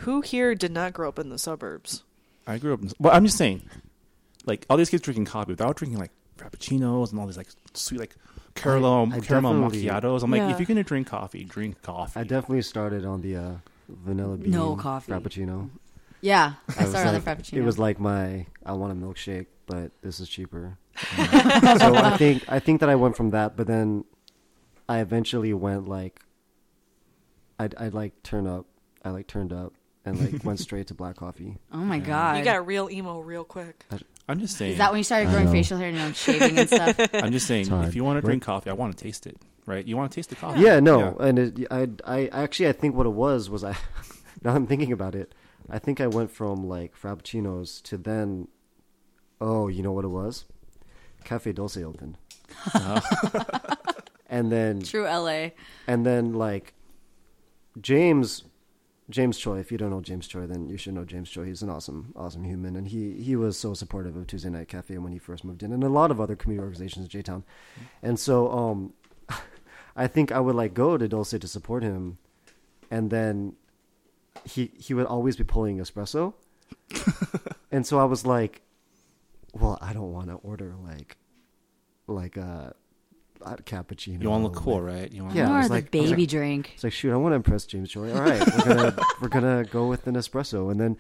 Who 0.00 0.20
here 0.20 0.54
did 0.54 0.72
not 0.72 0.92
grow 0.92 1.08
up 1.08 1.18
in 1.18 1.28
the 1.30 1.38
suburbs? 1.38 2.02
I 2.46 2.58
grew 2.58 2.74
up. 2.74 2.80
In, 2.80 2.86
the 2.86 2.90
sub 2.90 2.96
well, 3.00 3.14
I'm 3.14 3.24
just 3.24 3.38
saying, 3.38 3.62
like 4.44 4.66
all 4.68 4.76
these 4.76 4.90
kids 4.90 5.02
drinking 5.02 5.24
coffee 5.26 5.52
without 5.52 5.76
drinking 5.76 5.98
like 5.98 6.10
frappuccinos 6.36 7.10
and 7.12 7.20
all 7.20 7.26
these 7.26 7.36
like 7.36 7.48
sweet 7.74 7.98
like 8.00 8.14
caramel 8.54 9.08
I 9.12 9.20
caramel 9.20 9.54
macchiatos. 9.54 10.22
I'm 10.22 10.30
like, 10.30 10.40
Yeah. 10.40 10.50
if 10.50 10.58
you're 10.58 10.66
gonna 10.66 10.82
drink 10.84 11.06
coffee, 11.06 11.44
drink 11.44 11.80
coffee. 11.82 12.18
I 12.20 12.24
definitely 12.24 12.62
started 12.62 13.04
on 13.04 13.22
the 13.22 13.36
uh, 13.36 13.50
vanilla 13.88 14.36
bean 14.36 14.50
No 14.50 14.76
coffee. 14.76 15.12
frappuccino. 15.12 15.70
Yeah, 16.20 16.54
I 16.76 16.82
was 16.82 16.90
started 16.90 17.08
on 17.08 17.14
like- 17.14 17.24
the 17.24 17.30
frappuccino. 17.30 17.58
It 17.58 17.62
was 17.62 17.78
like 17.78 18.00
my 18.00 18.46
I 18.64 18.72
want 18.72 18.92
a 18.92 18.96
milkshake, 18.96 19.46
but 19.66 19.90
this 20.02 20.18
is 20.20 20.28
cheaper. 20.28 20.78
so 21.16 21.22
I 21.94 22.16
think 22.16 22.44
I 22.48 22.58
think 22.58 22.80
that 22.80 22.88
I 22.88 22.94
went 22.94 23.16
from 23.16 23.30
that, 23.30 23.56
but 23.56 23.66
then 23.66 24.04
I 24.88 25.00
eventually 25.00 25.52
went 25.52 25.88
like 25.88 26.20
I 27.58 27.68
I 27.78 27.88
like 27.88 28.22
turn 28.22 28.46
up, 28.46 28.66
I 29.04 29.10
like 29.10 29.26
turned 29.26 29.52
up 29.52 29.74
and 30.04 30.18
like 30.32 30.44
went 30.44 30.60
straight 30.60 30.86
to 30.88 30.94
black 30.94 31.16
coffee. 31.16 31.58
oh 31.72 31.78
my 31.78 31.98
god, 31.98 32.38
You 32.38 32.44
got 32.44 32.56
a 32.56 32.60
real 32.62 32.88
emo 32.90 33.20
real 33.20 33.44
quick. 33.44 33.84
I'm 34.28 34.40
just 34.40 34.56
saying. 34.56 34.72
Is 34.72 34.78
that 34.78 34.90
when 34.90 34.98
you 34.98 35.04
started 35.04 35.30
growing 35.30 35.50
facial 35.52 35.78
hair 35.78 35.88
and 35.88 35.96
you 35.96 36.02
know, 36.02 36.12
shaving 36.12 36.58
and 36.58 36.68
stuff? 36.68 36.98
I'm 37.14 37.30
just 37.30 37.46
saying, 37.46 37.70
if 37.84 37.94
you 37.94 38.02
want 38.02 38.16
to 38.16 38.22
What? 38.22 38.24
drink 38.30 38.42
coffee, 38.42 38.70
I 38.70 38.72
want 38.72 38.96
to 38.96 39.02
taste 39.04 39.26
it, 39.26 39.36
right? 39.66 39.86
You 39.86 39.96
want 39.96 40.10
to 40.10 40.16
taste 40.16 40.30
the 40.30 40.36
coffee. 40.36 40.60
Yeah, 40.62 40.80
no, 40.80 41.16
and 41.20 41.38
it, 41.38 41.66
I 41.70 41.88
I 42.04 42.26
actually 42.28 42.68
I 42.68 42.72
think 42.72 42.94
what 42.96 43.06
it 43.06 43.10
was 43.12 43.48
was 43.50 43.62
I 43.62 43.76
now 44.42 44.54
I'm 44.54 44.66
thinking 44.66 44.92
about 44.92 45.14
it. 45.14 45.32
I 45.70 45.78
think 45.78 46.00
I 46.00 46.06
went 46.06 46.30
from 46.30 46.66
like 46.66 46.94
frappuccinos 46.96 47.82
to 47.84 47.96
then 47.96 48.48
oh, 49.40 49.68
you 49.68 49.82
know 49.82 49.92
what 49.92 50.04
it 50.04 50.08
was? 50.08 50.44
Cafe 51.24 51.52
Dulce 51.52 51.78
opened. 51.78 52.16
and 54.28 54.50
then 54.50 54.82
True 54.82 55.04
LA. 55.04 55.50
and 55.86 56.06
then 56.06 56.32
like 56.32 56.74
James 57.80 58.44
James 59.08 59.38
Choi, 59.38 59.58
if 59.58 59.70
you 59.70 59.78
don't 59.78 59.90
know 59.90 60.00
James 60.00 60.26
Choi, 60.26 60.46
then 60.46 60.68
you 60.68 60.76
should 60.76 60.94
know 60.94 61.04
James 61.04 61.30
Choi. 61.30 61.44
He's 61.44 61.62
an 61.62 61.70
awesome, 61.70 62.12
awesome 62.16 62.44
human, 62.44 62.74
and 62.74 62.88
he 62.88 63.22
he 63.22 63.36
was 63.36 63.56
so 63.58 63.72
supportive 63.74 64.16
of 64.16 64.26
Tuesday 64.26 64.50
Night 64.50 64.68
Cafe 64.68 64.98
when 64.98 65.12
he 65.12 65.18
first 65.18 65.44
moved 65.44 65.62
in, 65.62 65.72
and 65.72 65.84
a 65.84 65.88
lot 65.88 66.10
of 66.10 66.20
other 66.20 66.34
community 66.34 66.64
organizations 66.64 67.04
in 67.04 67.08
J 67.10 67.22
Town. 67.22 67.44
And 68.02 68.18
so, 68.18 68.50
um, 68.50 68.94
I 69.96 70.08
think 70.08 70.32
I 70.32 70.40
would 70.40 70.56
like 70.56 70.74
go 70.74 70.96
to 70.96 71.06
Dulce 71.06 71.30
to 71.30 71.48
support 71.48 71.84
him, 71.84 72.18
and 72.90 73.10
then 73.10 73.54
he 74.44 74.70
he 74.78 74.94
would 74.94 75.06
always 75.06 75.36
be 75.36 75.44
pulling 75.44 75.78
espresso, 75.78 76.34
and 77.70 77.86
so 77.86 77.98
I 77.98 78.04
was 78.04 78.24
like, 78.26 78.62
well, 79.52 79.78
I 79.80 79.92
don't 79.92 80.12
want 80.12 80.28
to 80.28 80.34
order 80.36 80.74
like 80.84 81.16
like 82.06 82.36
a, 82.36 82.74
a 83.42 83.56
cappuccino. 83.56 84.22
You 84.22 84.30
want 84.30 84.42
to 84.42 84.48
look 84.48 84.56
cool, 84.56 84.82
like- 84.82 84.92
right? 84.94 85.12
You 85.12 85.24
want 85.24 85.34
Yeah, 85.34 85.48
More 85.48 85.58
it's 85.58 85.66
of 85.66 85.70
the 85.70 85.74
like- 85.76 85.86
I 85.86 85.88
baby 85.90 86.22
like- 86.22 86.28
drink. 86.28 86.70
it's 86.74 86.84
like, 86.84 86.92
shoot, 86.92 87.12
I 87.12 87.16
want 87.16 87.32
to 87.32 87.36
impress 87.36 87.66
James 87.66 87.90
Choi. 87.90 88.12
All 88.12 88.20
right, 88.22 88.40
we're 88.46 88.64
gonna 88.74 88.96
we're 89.22 89.28
gonna 89.28 89.64
go 89.64 89.86
with 89.88 90.06
an 90.06 90.14
espresso, 90.14 90.70
and 90.70 90.80
then 90.80 90.96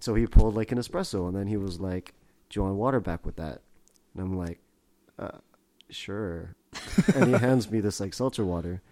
so 0.00 0.14
he 0.14 0.26
pulled 0.26 0.54
like 0.54 0.70
an 0.72 0.78
espresso, 0.78 1.26
and 1.26 1.36
then 1.36 1.46
he 1.48 1.56
was 1.56 1.80
like, 1.80 2.14
"Do 2.50 2.60
you 2.60 2.64
want 2.64 2.76
water 2.76 3.00
back 3.00 3.26
with 3.26 3.36
that?" 3.36 3.62
And 4.14 4.22
I'm 4.22 4.36
like, 4.36 4.60
uh, 5.18 5.38
"Sure." 5.90 6.54
and 7.14 7.26
he 7.26 7.32
hands 7.32 7.70
me 7.70 7.80
this 7.80 7.98
like 7.98 8.12
seltzer 8.14 8.44
water, 8.44 8.82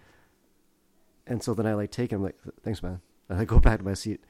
and 1.27 1.43
so 1.43 1.55
then 1.55 1.67
I 1.67 1.75
like 1.75 1.91
take 1.93 2.11
him 2.11 2.23
like, 2.23 2.37
"Thanks, 2.63 2.83
man." 2.83 3.01
And 3.29 3.39
I 3.41 3.45
go 3.45 3.59
back 3.59 3.79
to 3.81 3.85
my 3.85 3.95
seat. 3.95 4.21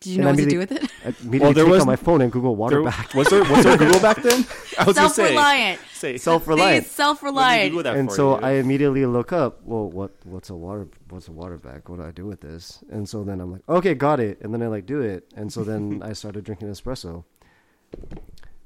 Did 0.00 0.10
you 0.10 0.14
And 0.16 0.22
know 0.24 0.28
I 0.28 0.32
what 0.32 0.40
to 0.40 0.46
do 0.50 0.58
with 0.58 0.72
it? 0.72 0.90
I 1.04 1.14
immediately 1.22 1.54
there 1.54 1.64
take 1.64 1.72
was- 1.72 1.80
out 1.82 1.86
my 1.86 1.96
phone 1.96 2.20
and 2.20 2.30
Google 2.32 2.56
water 2.56 2.76
There- 2.82 2.84
back. 2.90 3.14
was 3.14 3.28
there 3.28 3.42
was 3.44 3.64
there 3.64 3.76
Google 3.78 4.00
back 4.00 4.22
then? 4.22 4.44
I 4.78 4.84
was 4.84 4.96
Self-reliant. 4.96 5.80
say 5.92 6.16
Self-reliant. 6.28 6.82
He's 6.84 6.92
self-reliant. 6.92 7.86
And 7.86 8.10
so 8.12 8.38
you. 8.38 8.44
I 8.44 8.50
immediately 8.54 9.06
look 9.06 9.32
up. 9.32 9.62
Well, 9.64 9.88
what 9.88 10.10
what's 10.24 10.50
a 10.50 10.54
water 10.56 10.88
what's 11.08 11.28
a 11.28 11.32
water 11.32 11.56
bag? 11.56 11.88
What 11.88 12.00
do 12.00 12.04
I 12.04 12.10
do 12.10 12.26
with 12.26 12.40
this? 12.42 12.82
And 12.90 13.08
so 13.08 13.24
then 13.24 13.40
I'm 13.40 13.52
like, 13.52 13.62
okay, 13.68 13.94
got 13.94 14.20
it. 14.20 14.40
And 14.42 14.52
then 14.52 14.62
I 14.62 14.66
like 14.66 14.84
do 14.84 15.00
it. 15.00 15.32
And 15.36 15.50
so 15.52 15.64
then 15.64 16.02
I 16.04 16.12
started 16.12 16.44
drinking 16.44 16.68
espresso. 16.68 17.24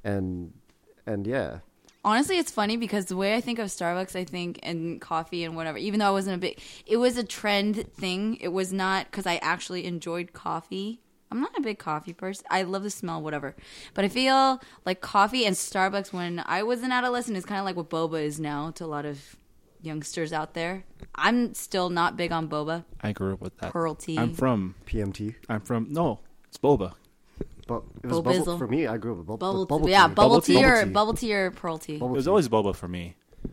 And 0.04 0.52
and 1.06 1.26
yeah, 1.26 1.58
Honestly, 2.08 2.38
it's 2.38 2.50
funny 2.50 2.78
because 2.78 3.04
the 3.04 3.16
way 3.16 3.34
I 3.34 3.42
think 3.42 3.58
of 3.58 3.66
Starbucks, 3.68 4.16
I 4.16 4.24
think, 4.24 4.60
and 4.62 4.98
coffee 4.98 5.44
and 5.44 5.54
whatever, 5.54 5.76
even 5.76 6.00
though 6.00 6.06
I 6.06 6.10
wasn't 6.10 6.36
a 6.36 6.38
big, 6.38 6.58
it 6.86 6.96
was 6.96 7.18
a 7.18 7.22
trend 7.22 7.92
thing. 7.92 8.36
It 8.40 8.48
was 8.48 8.72
not 8.72 9.10
because 9.10 9.26
I 9.26 9.36
actually 9.42 9.84
enjoyed 9.84 10.32
coffee. 10.32 11.02
I'm 11.30 11.42
not 11.42 11.50
a 11.58 11.60
big 11.60 11.78
coffee 11.78 12.14
person. 12.14 12.46
I 12.48 12.62
love 12.62 12.82
the 12.82 12.88
smell, 12.88 13.20
whatever. 13.20 13.54
But 13.92 14.06
I 14.06 14.08
feel 14.08 14.58
like 14.86 15.02
coffee 15.02 15.44
and 15.44 15.54
Starbucks 15.54 16.10
when 16.10 16.42
I 16.46 16.62
was 16.62 16.82
an 16.82 16.92
adolescent 16.92 17.36
is 17.36 17.44
kind 17.44 17.58
of 17.58 17.66
like 17.66 17.76
what 17.76 17.90
boba 17.90 18.22
is 18.22 18.40
now 18.40 18.70
to 18.70 18.86
a 18.86 18.86
lot 18.86 19.04
of 19.04 19.36
youngsters 19.82 20.32
out 20.32 20.54
there. 20.54 20.84
I'm 21.14 21.52
still 21.52 21.90
not 21.90 22.16
big 22.16 22.32
on 22.32 22.48
boba. 22.48 22.86
I 23.02 23.12
grew 23.12 23.34
up 23.34 23.42
with 23.42 23.58
that. 23.58 23.70
Pearl 23.70 23.94
tea. 23.94 24.18
I'm 24.18 24.32
from. 24.32 24.76
PMT. 24.86 25.34
I'm 25.50 25.60
from. 25.60 25.92
No, 25.92 26.20
it's 26.46 26.56
boba. 26.56 26.94
But 27.68 27.82
it 28.02 28.06
was 28.08 28.18
Bobizzle. 28.18 28.24
bubble, 28.46 28.58
for 28.58 28.66
me. 28.66 28.86
I 28.88 28.96
grew 28.96 29.12
up 29.12 29.18
with 29.18 29.26
bubble, 29.28 29.38
Bubble, 29.38 29.60
with 29.60 29.68
bubble 29.68 29.86
tea. 29.86 29.92
yeah, 29.92 30.08
tea. 30.08 30.14
bubble, 30.14 30.40
tea, 30.40 30.64
or 30.64 30.86
bubble 30.86 31.14
tea 31.14 31.34
or 31.34 31.50
pearl 31.52 31.78
tea. 31.78 31.98
Bubble 31.98 32.14
It 32.14 32.16
was 32.16 32.24
tea. 32.24 32.30
always 32.30 32.48
boba 32.48 32.74
for 32.74 32.88
me. 32.88 33.14
But 33.42 33.52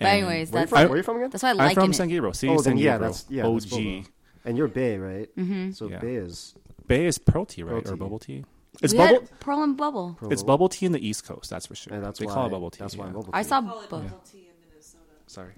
And 0.00 0.08
anyways, 0.08 0.50
Where 0.50 0.62
you 0.62 0.66
that's 0.66 0.70
from? 0.70 0.78
I- 0.78 0.84
Where 0.84 0.92
are 0.92 0.96
you 0.98 1.02
from 1.02 1.16
again? 1.16 1.30
that's 1.30 1.42
why 1.42 1.48
I 1.48 1.52
like 1.52 1.60
I'm 1.60 1.66
like 1.76 1.84
from. 1.86 1.92
San 1.94 2.08
Gabriel. 2.08 2.34
City 2.34 2.52
oh, 2.52 2.56
San 2.60 2.72
then 2.74 2.78
yeah, 2.78 2.92
Gabriel. 2.92 3.12
that's 3.12 3.24
yeah. 3.30 3.42
that's 3.44 3.72
OG. 3.72 3.78
boba. 3.80 4.06
And 4.44 4.58
you're 4.58 4.68
Bay, 4.68 4.98
right? 4.98 5.34
Mm-hmm. 5.36 5.70
So 5.72 5.88
Yeah. 5.88 5.98
Bay 6.00 6.16
is 6.16 6.54
Bay 6.86 7.06
is 7.06 7.16
pearl 7.18 7.46
tea, 7.46 7.62
right, 7.62 7.82
Pearl 7.82 7.94
or 7.94 7.96
bubble 7.96 8.18
tea? 8.18 8.44
It's 8.82 8.92
we 8.92 8.98
bubble. 8.98 9.14
had 9.20 9.40
pearl 9.40 9.62
and 9.62 9.76
bubble. 9.76 10.16
Pearl 10.20 10.32
It's 10.32 10.42
bubble. 10.42 10.52
bubble 10.66 10.68
tea 10.68 10.86
in 10.86 10.92
the 10.92 11.06
East 11.08 11.24
Coast. 11.24 11.48
That's 11.50 11.66
for 11.66 11.74
sure. 11.74 11.94
And 11.94 12.04
that's 12.04 12.18
they 12.18 12.26
why 12.26 12.34
call 12.34 12.46
it 12.46 12.50
bubble 12.50 12.70
tea. 12.70 12.78
That's 12.80 12.96
why 12.96 13.06
yeah. 13.06 13.12
bubble 13.12 13.24
tea. 13.24 13.30
I 13.32 13.42
saw 13.42 13.60
Call 13.62 13.82
bubble 13.88 14.22
tea 14.30 14.38
in 14.38 14.68
Minnesota. 14.68 15.02
Sorry. 15.28 15.52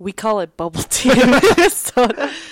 We 0.00 0.12
call 0.12 0.40
it 0.40 0.56
bubble 0.56 0.82
tea 0.84 1.10
in 1.10 1.30
Minnesota. 1.30 2.32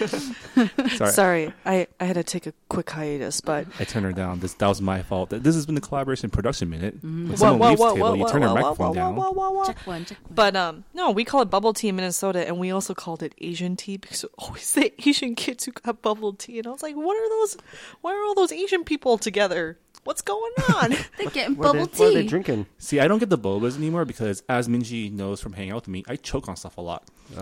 Sorry. 0.96 1.12
Sorry, 1.12 1.52
I, 1.64 1.86
I 1.98 2.04
had 2.04 2.14
to 2.16 2.22
take 2.22 2.46
a 2.46 2.52
quick 2.68 2.90
hiatus, 2.90 3.40
but 3.40 3.66
I 3.80 3.84
turned 3.84 4.04
her 4.04 4.12
down. 4.12 4.40
This 4.40 4.52
that 4.52 4.66
was 4.66 4.82
my 4.82 5.00
fault. 5.00 5.30
This 5.30 5.54
has 5.54 5.64
been 5.64 5.74
the 5.74 5.80
Kollaboration 5.80 6.28
production 6.28 6.68
minute. 6.68 6.98
Mm-hmm. 6.98 7.28
When 7.28 7.36
someone 7.38 7.58
Whoa, 7.58 7.68
leaves 7.70 7.80
whoa, 7.80 7.88
the 7.88 7.94
table, 7.94 8.06
whoa, 8.08 8.14
you 8.14 8.22
whoa, 8.22 8.28
turn 8.30 8.42
her 8.42 8.48
whoa, 8.48 8.54
microphone 8.54 8.86
whoa, 8.88 8.94
down. 8.94 9.16
whoa, 9.16 9.30
whoa, 9.30 9.50
whoa. 9.50 9.64
Check 9.64 9.86
one, 9.86 10.04
check 10.04 10.18
one. 10.22 10.34
But 10.34 10.56
um, 10.56 10.84
no, 10.92 11.10
we 11.10 11.24
call 11.24 11.40
it 11.40 11.46
bubble 11.46 11.72
tea 11.72 11.88
in 11.88 11.96
Minnesota, 11.96 12.46
and 12.46 12.58
we 12.58 12.70
also 12.70 12.92
called 12.92 13.22
it 13.22 13.34
Asian 13.38 13.76
tea 13.76 13.96
because 13.96 14.24
we 14.24 14.28
always 14.38 14.64
say 14.64 14.92
Asian 15.06 15.34
kids 15.34 15.64
who 15.64 15.72
got 15.72 16.02
bubble 16.02 16.34
tea, 16.34 16.58
and 16.58 16.66
I 16.66 16.70
was 16.70 16.82
like, 16.82 16.96
what 16.96 17.16
are 17.16 17.28
those? 17.30 17.56
Why 18.02 18.12
are 18.12 18.22
all 18.24 18.34
those 18.34 18.52
Asian 18.52 18.84
people 18.84 19.16
together? 19.16 19.78
What's 20.04 20.22
going 20.22 20.52
on? 20.74 20.90
They're 21.18 21.30
getting 21.30 21.56
What 21.56 21.68
are 21.68 21.72
bubble 21.72 21.86
they, 21.86 22.04
what 22.04 22.10
are 22.10 22.14
they 22.14 22.26
drinking? 22.26 22.66
See, 22.78 23.00
I 23.00 23.08
don't 23.08 23.18
get 23.18 23.30
the 23.30 23.38
bobas 23.38 23.76
anymore 23.76 24.04
because, 24.04 24.42
as 24.48 24.68
Minji 24.68 25.10
knows 25.10 25.40
from 25.40 25.54
hanging 25.54 25.70
out 25.72 25.76
with 25.76 25.88
me, 25.88 26.04
I 26.08 26.16
choke 26.16 26.48
on 26.48 26.56
stuff 26.56 26.76
a 26.76 26.80
lot. 26.80 27.08
Oh, 27.36 27.40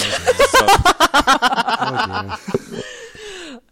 dear. 2.70 2.80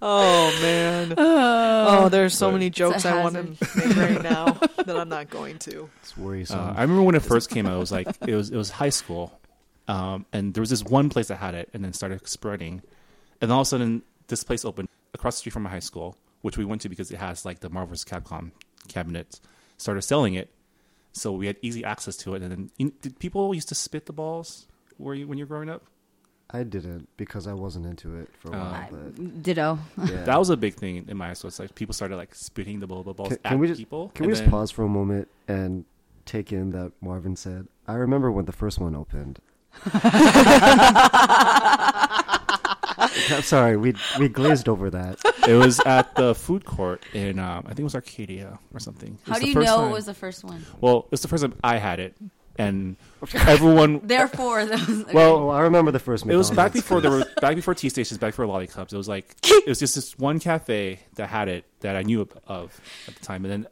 oh 0.03 0.59
man! 0.63 1.15
oh, 1.19 2.09
there's 2.09 2.37
so 2.37 2.51
many 2.53 2.71
jokes 2.71 3.05
I 3.05 3.23
want 3.23 3.35
to 3.35 3.43
make 3.77 3.97
right 3.97 4.23
now 4.23 4.53
that 4.77 4.97
I'm 4.97 5.09
not 5.09 5.31
going 5.31 5.59
to. 5.61 5.91
It's 6.03 6.17
worrisome. 6.17 6.61
Uh, 6.61 6.75
I 6.77 6.83
remember 6.83 7.03
when 7.03 7.15
it 7.15 7.23
first 7.23 7.51
came 7.51 7.67
out. 7.67 7.77
It 7.77 7.81
was 7.81 7.93
like 7.93 8.09
it 8.27 8.35
was 8.35 8.51
it 8.51 8.57
was 8.57 8.71
high 8.71 8.91
school, 8.91 9.39
um, 9.89 10.27
and 10.33 10.55
there 10.55 10.61
was 10.63 10.71
this 10.71 10.85
one 10.85 11.09
place 11.09 11.29
that 11.29 11.37
had 11.37 11.55
it, 11.55 11.71
and 11.75 11.85
then 11.85 11.93
started 11.93 12.27
spreading, 12.29 12.83
and 13.41 13.51
all 13.51 13.61
of 13.63 13.67
a 13.67 13.69
sudden 13.69 14.03
this 14.29 14.45
place 14.45 14.65
opened 14.65 14.89
across 15.15 15.37
the 15.37 15.39
street 15.41 15.53
from 15.53 15.63
my 15.65 15.71
high 15.71 15.81
school, 15.81 16.17
which 16.43 16.57
we 16.57 16.65
went 16.65 16.83
to 16.83 16.89
because 16.89 17.11
it 17.11 17.19
has 17.19 17.45
like 17.45 17.61
the 17.61 17.71
Marvel's 17.71 18.05
Capcom 18.05 18.53
cabinets. 18.89 19.41
Started 19.77 20.03
selling 20.03 20.35
it, 20.35 20.51
so 21.13 21.33
we 21.33 21.49
had 21.49 21.57
easy 21.61 21.85
access 21.85 22.17
to 22.19 22.35
it. 22.35 22.43
And 22.43 22.53
then 22.53 22.71
you, 22.79 22.93
did 23.03 23.19
people 23.19 23.53
used 23.55 23.69
to 23.71 23.75
spit 23.75 24.07
the 24.07 24.13
balls? 24.13 24.69
Were 24.99 25.15
you 25.15 25.27
when 25.27 25.39
you 25.39 25.45
were 25.45 25.49
growing 25.49 25.69
up? 25.69 25.83
I 26.51 26.63
didn't 26.63 27.09
because 27.17 27.47
I 27.47 27.53
wasn't 27.55 27.87
into 27.87 28.17
it 28.17 28.29
for 28.39 28.49
a 28.49 28.51
while. 28.53 28.75
Uh, 28.75 28.87
but 28.91 29.43
Ditto. 29.43 29.79
yeah. 29.99 30.07
That 30.25 30.39
was 30.39 30.51
a 30.51 30.57
big 30.57 30.75
thing 30.75 31.05
in 31.09 31.17
my 31.17 31.29
high 31.29 31.33
school. 31.35 31.49
It's 31.49 31.59
like 31.59 31.75
people 31.75 31.95
started 31.95 32.17
like 32.17 32.35
spitting 32.35 32.81
the 32.81 32.87
boba 32.87 33.17
balls 33.17 33.29
Can, 33.31 33.39
at 33.45 33.51
can 33.51 33.59
we 33.59 33.67
just 33.67 33.81
people. 33.81 34.11
can 34.15 34.27
we 34.27 34.29
and 34.29 34.33
just 34.37 34.43
then- 34.45 34.51
pause 34.51 34.71
for 34.71 34.85
a 34.85 34.89
moment 34.89 35.29
and 35.49 35.85
take 36.27 36.53
in 36.53 36.71
that 36.71 36.93
Marvin 37.01 37.35
said? 37.37 37.67
I 37.89 37.95
remember 37.95 38.31
when 38.31 38.45
the 38.45 38.53
first 38.53 38.79
one 38.79 38.95
opened. 38.95 39.41
I'm 39.87 39.93
sorry, 43.43 43.77
we 43.77 43.95
we 44.19 44.29
glazed 44.29 44.69
over 44.69 44.91
that. 44.91 45.19
It 45.49 45.55
was 45.55 45.81
at 45.81 46.15
the 46.15 46.35
food 46.35 46.65
court 46.65 47.03
in 47.13 47.39
um, 47.39 47.65
I 47.67 47.71
think 47.71 47.81
it 47.81 47.85
was 47.85 47.95
Arcadia 47.95 48.59
or 48.73 48.81
something. 48.81 49.19
How 49.27 49.39
do 49.39 49.49
you 49.49 49.55
know 49.55 49.65
time- 49.79 49.91
it 49.91 49.93
was 49.93 50.07
the 50.07 50.15
first 50.15 50.45
one? 50.45 50.65
Well, 50.81 51.07
it's 51.11 51.23
the 51.23 51.29
first 51.29 51.43
time 51.43 51.55
I 51.65 51.79
had 51.79 52.01
it, 52.01 52.15
and 52.57 52.97
everyone. 53.35 54.01
Therefore, 54.05 54.65
that 54.65 54.87
was, 54.89 55.05
Well, 55.13 55.51
I 55.51 55.61
remember 55.63 55.91
the 55.91 55.99
first. 55.99 56.27
It 56.27 56.37
was 56.37 56.51
back 56.51 56.73
before 56.73 57.01
there 57.01 57.11
were 57.11 57.25
back 57.41 57.57
before 57.57 57.75
tea 57.75 57.89
stations, 57.89 58.19
back 58.19 58.33
before 58.33 58.47
Lollicups. 58.47 58.93
It 58.93 58.97
was 58.97 59.09
like 59.09 59.35
it 59.45 59.67
was 59.69 59.79
just 59.79 59.95
this 59.95 60.19
one 60.19 60.39
cafe 60.41 61.01
that 61.17 61.29
had 61.29 61.49
it 61.49 61.65
that 61.81 61.97
I 61.97 62.03
knew 62.03 62.21
of, 62.23 62.33
of 62.47 62.81
at 63.09 63.15
the 63.17 63.25
time, 63.25 63.45
and 63.45 63.53
then 63.53 63.67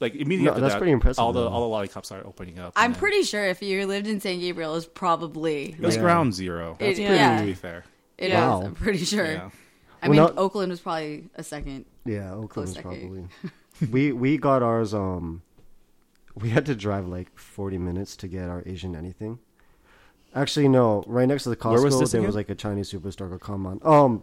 like 0.00 0.14
immediately 0.14 0.44
No, 0.46 0.50
after 0.50 0.60
that's 0.62 0.74
that, 0.74 0.78
pretty 0.78 0.92
impressive, 0.92 1.20
all 1.20 1.32
the 1.32 1.42
though. 1.42 1.48
all 1.48 1.60
the 1.62 1.68
Lollicups 1.68 2.08
started 2.08 2.26
opening 2.26 2.58
up. 2.58 2.72
I'm 2.76 2.86
and 2.86 2.94
then- 2.94 3.00
pretty 3.00 3.22
sure 3.22 3.44
if 3.46 3.62
you 3.62 3.86
lived 3.86 4.06
in 4.08 4.20
San 4.20 4.40
Gabriel, 4.40 4.72
it 4.72 4.74
was 4.74 4.86
probably 4.86 5.70
It 5.72 5.80
was 5.80 5.94
Yeah. 5.96 6.02
ground 6.02 6.34
zero. 6.34 6.72
It- 6.80 6.84
That's 6.86 6.98
pretty 6.98 7.14
yeah. 7.14 7.38
to 7.40 7.46
be 7.46 7.54
fair. 7.54 7.84
it 8.18 8.28
is. 8.30 8.34
Wow. 8.34 8.62
I'm 8.62 8.74
pretty 8.74 9.04
sure. 9.04 9.24
Yeah. 9.24 9.50
I 10.02 10.08
Well, 10.08 10.10
mean, 10.10 10.16
not- 10.26 10.38
Oakland 10.38 10.70
was 10.70 10.80
probably 10.80 11.26
a 11.36 11.44
second. 11.44 11.84
Yeah, 12.04 12.32
Oakland 12.34 12.66
was 12.68 12.72
second. 12.74 13.28
probably. 13.80 13.88
we 13.92 14.10
we 14.12 14.36
got 14.38 14.62
ours. 14.64 14.92
Um, 14.92 15.42
we 16.34 16.50
had 16.50 16.66
to 16.66 16.74
drive 16.74 17.06
like 17.06 17.36
40 17.38 17.78
minutes 17.78 18.16
to 18.16 18.28
get 18.28 18.48
our 18.48 18.62
Asian 18.66 18.94
anything. 18.96 19.38
Actually, 20.34 20.66
no. 20.68 21.04
Right 21.06 21.28
next 21.28 21.42
to 21.42 21.50
the 21.50 21.56
Costco, 21.56 21.82
was 21.84 22.10
there 22.10 22.20
again? 22.20 22.26
was 22.26 22.34
like 22.34 22.48
a 22.48 22.54
Chinese 22.54 22.90
superstore 22.90 23.28
called 23.28 23.42
Come 23.42 23.66
Um, 23.86 24.22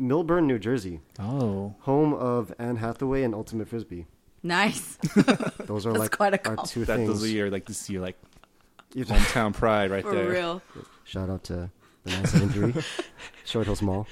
Millburn, 0.00 0.44
New 0.46 0.58
Jersey, 0.58 1.00
Oh, 1.20 1.74
home 1.80 2.14
of 2.14 2.54
Anne 2.58 2.76
Hathaway 2.76 3.22
and 3.22 3.34
Ultimate 3.34 3.68
Frisbee. 3.68 4.06
Nice. 4.42 4.96
Those 5.66 5.84
are 5.86 5.92
like 5.92 6.10
quite 6.16 6.32
a 6.34 6.48
our 6.48 6.56
comp. 6.56 6.68
two 6.68 6.84
that 6.86 6.96
things. 6.96 7.08
those 7.08 7.22
are 7.24 7.28
your 7.28 7.48
like 7.50 7.66
this 7.66 7.88
your 7.90 8.00
like 8.02 8.16
You- 8.94 9.04
hometown 9.04 9.52
pride 9.54 9.90
right 9.90 10.02
there. 10.02 10.12
For 10.12 10.18
there. 10.18 10.30
real. 10.30 10.62
Shout 11.04 11.28
out 11.30 11.44
to 11.44 11.70
the 12.04 12.10
973 12.10 12.82
Short 13.44 13.66
Hills 13.66 13.82
Mall. 13.82 14.06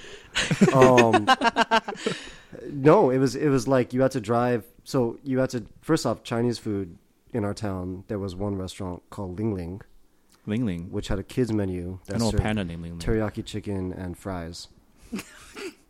Um, 0.72 1.26
no, 2.70 3.11
it 3.11 3.18
was 3.18 3.34
it 3.34 3.49
was 3.49 3.66
like 3.66 3.93
you 3.93 4.03
had 4.03 4.11
to 4.12 4.20
drive. 4.20 4.64
So 4.84 5.18
you 5.24 5.38
had 5.38 5.51
to 5.51 5.64
first 5.82 6.07
off 6.07 6.22
Chinese 6.22 6.59
food 6.59 6.97
in 7.33 7.45
our 7.45 7.55
town. 7.55 8.05
There 8.09 8.18
was 8.18 8.35
one 8.35 8.57
restaurant 8.57 9.03
called 9.11 9.39
Ling 9.39 9.55
Ling, 9.55 9.83
Ling 10.47 10.64
Ling. 10.66 10.91
which 10.91 11.09
had 11.09 11.18
a 11.18 11.22
kids 11.22 11.53
menu 11.53 11.99
I 12.09 12.12
that 12.12 12.18
know 12.20 12.28
a 12.28 12.31
served 12.33 12.43
panda 12.43 12.64
named 12.64 12.83
Ling 12.83 12.99
Ling. 12.99 13.01
teriyaki 13.01 13.45
chicken 13.45 13.93
and 13.93 14.16
fries. 14.18 14.68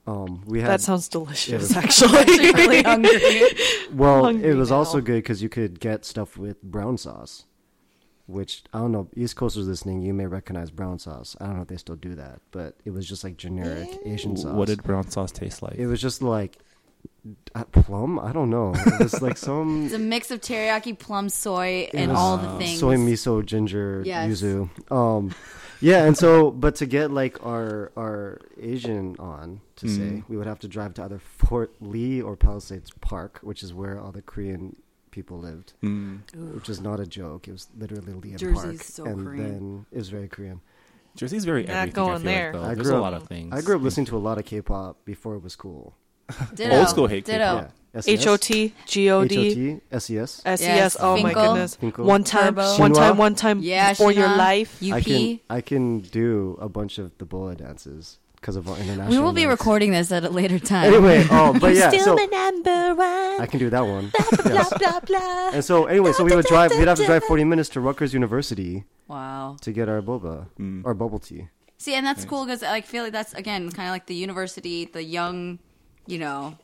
Um, 0.07 0.43
we 0.47 0.61
had 0.61 0.71
That 0.71 0.81
sounds 0.81 1.09
delicious, 1.09 1.61
was- 1.69 1.77
actually. 1.77 2.25
really 2.53 2.83
hungry. 2.83 3.21
well. 3.93 4.25
hungry 4.25 4.51
It 4.51 4.55
was 4.55 4.71
now. 4.71 4.77
also 4.79 5.01
good 5.01 5.17
because 5.23 5.43
you 5.43 5.49
could 5.49 5.79
get 5.79 6.05
stuff 6.05 6.37
with 6.37 6.61
brown 6.63 6.97
sauce, 6.97 7.45
which 8.27 8.65
I 8.73 8.79
don't 8.79 8.93
know. 8.93 9.09
East 9.15 9.37
Coasters 9.37 9.69
listening, 9.69 10.01
you 10.01 10.13
may 10.15 10.27
recognize 10.27 10.71
brown 10.71 10.99
sauce. 10.99 11.37
I 11.41 11.47
don't 11.47 11.57
know 11.57 11.63
if 11.63 11.69
they 11.69 11.77
still 11.77 11.97
do 11.97 12.15
that, 12.17 12.41
but 12.51 12.77
it 12.85 12.91
was 12.91 13.07
just 13.07 13.23
like 13.23 13.37
generic 13.37 13.89
Asian 14.05 14.37
sauce. 14.37 14.55
What 14.55 14.67
did 14.69 14.83
brown 14.83 15.09
sauce 15.11 15.31
taste 15.31 15.63
like? 15.63 15.75
It 15.77 15.87
was 15.87 16.01
just 16.01 16.23
like 16.23 16.59
plum. 17.73 18.19
I 18.19 18.33
don't 18.33 18.51
know. 18.51 18.73
It 18.75 19.01
was 19.01 19.21
like 19.23 19.37
some 19.51 19.85
It's 19.87 19.95
a 19.95 19.99
mix 19.99 20.31
of 20.31 20.41
teriyaki, 20.41 20.99
plum, 20.99 21.29
soy, 21.29 21.89
and 21.93 22.11
was 22.11 22.19
all 22.21 22.37
the 22.39 22.59
things. 22.59 22.79
soy 22.81 22.97
miso, 22.97 23.45
ginger, 23.45 24.03
Yes. 24.07 24.29
yuzu. 24.43 24.69
Um, 24.93 25.35
yeah, 25.81 26.05
and 26.05 26.17
so 26.17 26.51
but 26.51 26.75
to 26.77 26.87
get 26.87 27.11
like 27.11 27.45
our 27.45 27.91
our 27.97 28.41
Asian 28.61 29.17
on 29.19 29.61
to 29.77 29.89
say, 29.89 30.01
Mm. 30.01 30.25
we 30.29 30.37
would 30.37 30.47
have 30.47 30.59
to 30.61 30.69
drive 30.69 30.95
to 30.95 31.05
either 31.05 31.19
Fort 31.19 31.73
Lee 31.81 32.21
or 32.21 32.37
Palisades 32.37 32.91
Park, 33.01 33.39
which 33.43 33.63
is 33.63 33.73
where 33.73 33.99
all 34.01 34.13
the 34.13 34.23
Korean 34.23 34.77
people 35.11 35.39
lived. 35.39 35.73
Mm. 35.83 36.21
Which 36.55 36.69
is 36.69 36.81
not 36.81 37.01
a 37.01 37.07
joke. 37.07 37.49
It 37.49 37.53
was 37.53 37.69
literally 37.77 38.13
Lee 38.13 38.35
Jersey's 38.37 38.63
Park, 38.63 38.83
so 38.83 39.05
and 39.07 39.27
Korean. 39.27 39.43
then 39.53 39.87
it 39.91 39.99
was 39.99 40.09
very 40.09 40.29
Korean. 40.29 40.61
Jersey's 41.17 41.45
very 41.45 41.65
Not 41.65 41.71
everything. 41.73 41.95
going 41.95 42.13
I 42.13 42.17
feel 42.19 42.25
there. 42.25 42.53
Like, 42.53 42.63
though. 42.63 42.69
I 42.71 42.75
There's 42.75 42.87
grew 42.89 42.97
a 42.97 43.01
lot 43.01 43.15
of 43.15 43.27
things. 43.27 43.53
I 43.53 43.61
grew 43.63 43.77
up 43.77 43.83
listening 43.83 44.07
to 44.07 44.17
a 44.17 44.19
lot 44.19 44.39
of 44.39 44.45
K-pop 44.45 45.05
before 45.05 45.35
it 45.35 45.43
was 45.43 45.57
cool. 45.57 45.95
Ditto. 46.55 46.77
Old 46.77 46.89
school 46.89 47.07
hate 47.07 47.25
Ditto. 47.25 47.39
Yeah, 47.95 48.01
SES, 48.01 48.09
H 48.09 48.27
O 48.29 48.37
T 48.37 48.73
G 48.87 49.11
O 49.11 49.25
D 49.25 49.35
H-O-T, 49.49 49.81
SES. 49.99 50.43
S 50.45 50.61
E 50.63 50.65
Yes, 50.65 50.95
S. 50.95 50.97
Oh 51.01 51.17
my 51.17 51.23
Fin.K.L. 51.31 51.53
goodness! 51.55 51.75
Fin.K.L. 51.77 52.07
One 52.07 52.23
time, 52.25 52.55
Turbo. 52.55 52.79
one 52.79 52.93
Shinhwa. 52.93 52.97
time, 52.97 53.17
one 53.19 53.35
time 53.35 53.59
Yeah, 53.61 53.95
for 53.95 54.13
your 54.13 54.29
Shinhwa, 54.29 54.37
life. 54.37 54.83
UP. 54.83 54.93
I 54.95 55.01
can 55.01 55.41
I 55.51 55.61
can 55.61 56.01
do 56.01 56.57
a 56.61 56.69
bunch 56.69 56.99
of 56.99 57.17
the 57.19 57.25
bola 57.25 57.57
dances 57.57 58.19
because 58.37 58.55
of 58.57 58.69
our 58.69 58.77
international. 58.79 59.11
we 59.11 59.19
will 59.19 59.33
be 59.35 59.45
nights. 59.45 59.59
recording 59.59 59.91
this 59.91 60.11
at 60.13 60.25
a 60.25 60.31
later 60.31 60.59
time. 60.61 60.95
Anyway, 60.95 61.27
oh, 61.31 61.53
but 61.61 61.75
yeah, 61.75 61.91
Still 61.91 62.17
so 62.17 62.25
number 62.27 62.95
one. 62.95 63.41
I 63.41 63.47
can 63.51 63.59
do 63.59 63.69
that 63.71 63.81
one. 63.83 64.13
blah 64.45 64.53
Yes. 64.55 64.73
blah 64.79 65.01
blah. 65.01 65.51
And 65.53 65.65
so 65.65 65.87
anyway, 65.87 66.13
so 66.13 66.23
we 66.25 66.35
would 66.35 66.47
drive. 66.47 66.71
We'd 66.79 66.87
have 66.89 66.99
to 66.99 67.07
drive 67.07 67.25
forty 67.25 67.45
minutes 67.45 67.69
to 67.71 67.81
Rutgers 67.81 68.15
University 68.15 68.85
Wow. 69.09 69.57
to 69.63 69.73
get 69.73 69.89
our 69.89 70.01
boba 70.01 70.47
Mm. 70.61 70.83
or 70.85 70.95
bubble 70.95 71.19
tea. 71.19 71.49
See, 71.77 71.95
and 71.95 72.07
that's 72.07 72.25
cool 72.25 72.45
because 72.45 72.63
I 72.63 72.83
feel 72.83 73.03
like 73.05 73.13
that's 73.13 73.35
again 73.35 73.71
kind 73.73 73.89
of 73.89 73.93
like 73.93 74.07
the 74.07 74.15
university, 74.15 74.85
the 74.85 75.03
young, 75.03 75.59
you 76.11 76.19
know, 76.19 76.57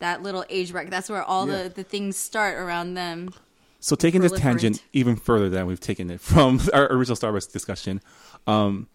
that 0.00 0.22
little 0.22 0.44
age 0.48 0.72
bracket. 0.72 0.90
That's 0.90 1.08
where 1.08 1.22
all 1.22 1.48
Yeah. 1.48 1.64
the 1.64 1.68
the 1.70 1.82
things 1.84 2.16
start 2.16 2.56
around 2.58 2.94
them. 2.94 3.32
So 3.80 3.94
taking 3.94 4.20
this 4.22 4.32
tangent 4.32 4.82
even 4.92 5.14
further 5.16 5.48
than 5.48 5.66
we've 5.66 5.78
taken 5.80 6.10
it 6.10 6.20
from 6.20 6.60
our 6.74 6.92
original 6.92 7.16
Starbucks 7.16 7.52
discussion, 7.52 8.00
um, 8.46 8.88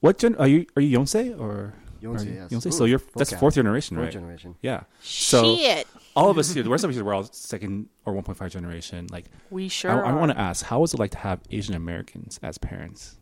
what 0.00 0.18
gen 0.18 0.36
are 0.36 0.46
you? 0.46 0.66
Are 0.76 0.82
you 0.82 0.98
Yonsei 0.98 1.38
or 1.38 1.74
Yonsei, 2.00 2.26
you- 2.26 2.32
yes. 2.34 2.50
Yonsei? 2.52 2.66
Ooh, 2.68 2.70
So 2.72 2.84
you're 2.84 3.00
that's 3.16 3.30
cap. 3.30 3.40
fourth 3.40 3.54
generation, 3.56 3.96
right? 3.96 4.04
Fourth 4.04 4.12
generation. 4.14 4.54
Yeah. 4.62 4.82
So 5.02 5.56
Shit. 5.56 5.86
all 6.14 6.30
of 6.30 6.38
us 6.38 6.52
here, 6.54 6.62
the 6.62 6.70
rest 6.70 6.84
of 6.84 6.90
us 6.90 6.96
here, 6.96 7.04
we're 7.04 7.14
all 7.14 7.24
second 7.24 7.88
or 8.04 8.12
1.5 8.14 8.50
generation. 8.50 9.08
Like, 9.10 9.24
We 9.50 9.68
sure. 9.68 10.04
I, 10.04 10.10
I 10.10 10.12
want 10.12 10.30
to 10.30 10.38
ask, 10.38 10.64
how 10.66 10.78
was 10.80 10.94
it 10.94 11.00
like 11.00 11.10
to 11.12 11.18
have 11.18 11.40
Asian 11.50 11.74
Americans 11.74 12.38
as 12.42 12.56
parents? 12.58 13.16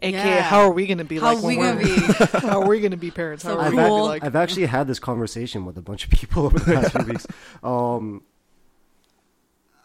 AKA, 0.00 0.12
Yeah. 0.36 0.42
how 0.42 0.60
are 0.60 0.70
we 0.70 0.86
gonna 0.86 1.04
be 1.04 1.18
How 1.18 1.34
like? 1.34 1.42
we 1.42 1.56
when 1.56 1.76
gonna 1.78 1.88
we're- 1.88 2.06
be? 2.06 2.38
how 2.46 2.60
are 2.62 2.68
we 2.68 2.80
gonna 2.80 2.96
be 2.96 3.10
parents? 3.10 3.42
How 3.44 3.50
So 3.54 3.58
are 3.58 3.62
I've, 3.62 3.70
we 3.72 3.76
gonna 3.76 3.88
be 3.88 3.90
cool. 3.90 4.04
like? 4.06 4.24
I've 4.24 4.36
actually 4.36 4.66
had 4.66 4.86
this 4.86 4.98
conversation 4.98 5.64
with 5.64 5.76
a 5.76 5.82
bunch 5.82 6.04
of 6.04 6.10
people 6.10 6.44
over 6.46 6.58
the 6.58 6.64
past 6.74 6.92
few 6.92 7.04
weeks. 7.04 7.26
Um, 7.62 8.22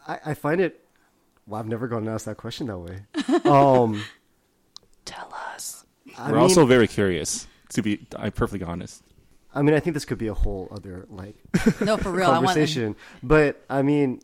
I, 0.06 0.18
I 0.26 0.34
find 0.34 0.60
it. 0.60 0.80
Well, 1.46 1.60
I've 1.60 1.66
never 1.68 1.88
gotten 1.88 2.08
asked 2.08 2.26
that 2.26 2.36
question 2.36 2.68
that 2.68 2.78
way. 2.78 3.02
Um, 3.44 4.02
Tell 5.04 5.32
us. 5.52 5.84
I 6.16 6.28
we're 6.28 6.34
mean, 6.36 6.42
also 6.42 6.64
very 6.64 6.86
curious. 6.88 7.46
To 7.70 7.82
be, 7.82 8.06
I'm 8.16 8.32
perfectly 8.32 8.64
honest. 8.66 9.02
I 9.54 9.62
mean, 9.62 9.74
I 9.74 9.80
think 9.80 9.94
this 9.94 10.04
could 10.04 10.18
be 10.18 10.28
a 10.28 10.34
whole 10.34 10.68
other 10.70 11.06
like 11.08 11.36
No, 11.80 11.96
for 11.96 12.10
real. 12.12 12.26
I 12.26 12.38
want 12.38 12.46
conversation. 12.46 12.96
But 13.22 13.62
I 13.68 13.82
mean, 13.82 14.20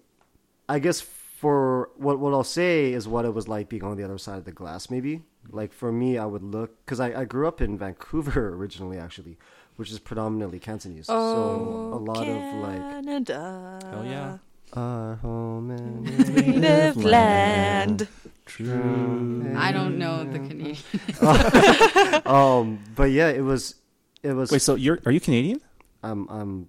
I 0.69 0.79
guess 0.79 1.01
for 1.01 1.91
what 1.97 2.19
what 2.19 2.33
I'll 2.33 2.45
say 2.45 2.93
is 2.93 3.07
what 3.09 3.25
it 3.25 3.35
was 3.35 3.49
like 3.49 3.69
being 3.69 3.83
on 3.83 3.97
the 3.97 4.05
other 4.05 4.19
side 4.19 4.39
of 4.39 4.45
the 4.45 4.53
glass. 4.53 4.89
Maybe 4.91 5.23
like 5.53 5.73
for 5.73 5.91
me, 5.93 6.19
I 6.19 6.27
would 6.27 6.43
look 6.43 6.85
because 6.85 7.01
I, 7.01 7.21
I 7.21 7.25
grew 7.25 7.47
up 7.49 7.61
in 7.61 7.79
Vancouver 7.79 8.49
originally, 8.55 8.99
actually, 8.99 9.39
which 9.77 9.91
is 9.91 9.99
predominantly 9.99 10.59
Cantonese. 10.59 11.07
so 11.07 11.15
a 11.15 12.01
lot 12.01 12.27
of 12.27 12.55
like 12.63 12.81
Canada. 13.05 13.79
Hell 13.91 14.05
yeah. 14.05 14.39
our 14.75 15.17
home 15.17 15.71
and 15.71 16.05
Native 16.35 16.97
land. 17.03 18.07
true. 18.47 19.53
I 19.57 19.73
don't 19.73 19.99
know 19.99 20.25
the 20.25 20.39
Canadian. 20.39 20.77
Um, 22.27 22.79
but 22.95 23.11
yeah, 23.11 23.29
it 23.29 23.43
was 23.43 23.75
it 24.23 24.33
was. 24.33 24.51
Wait, 24.51 24.63
so 24.63 24.75
you're 24.75 24.99
are 25.07 25.13
you 25.13 25.21
Canadian? 25.21 25.61
I'm 26.03 26.29
I'm 26.29 26.69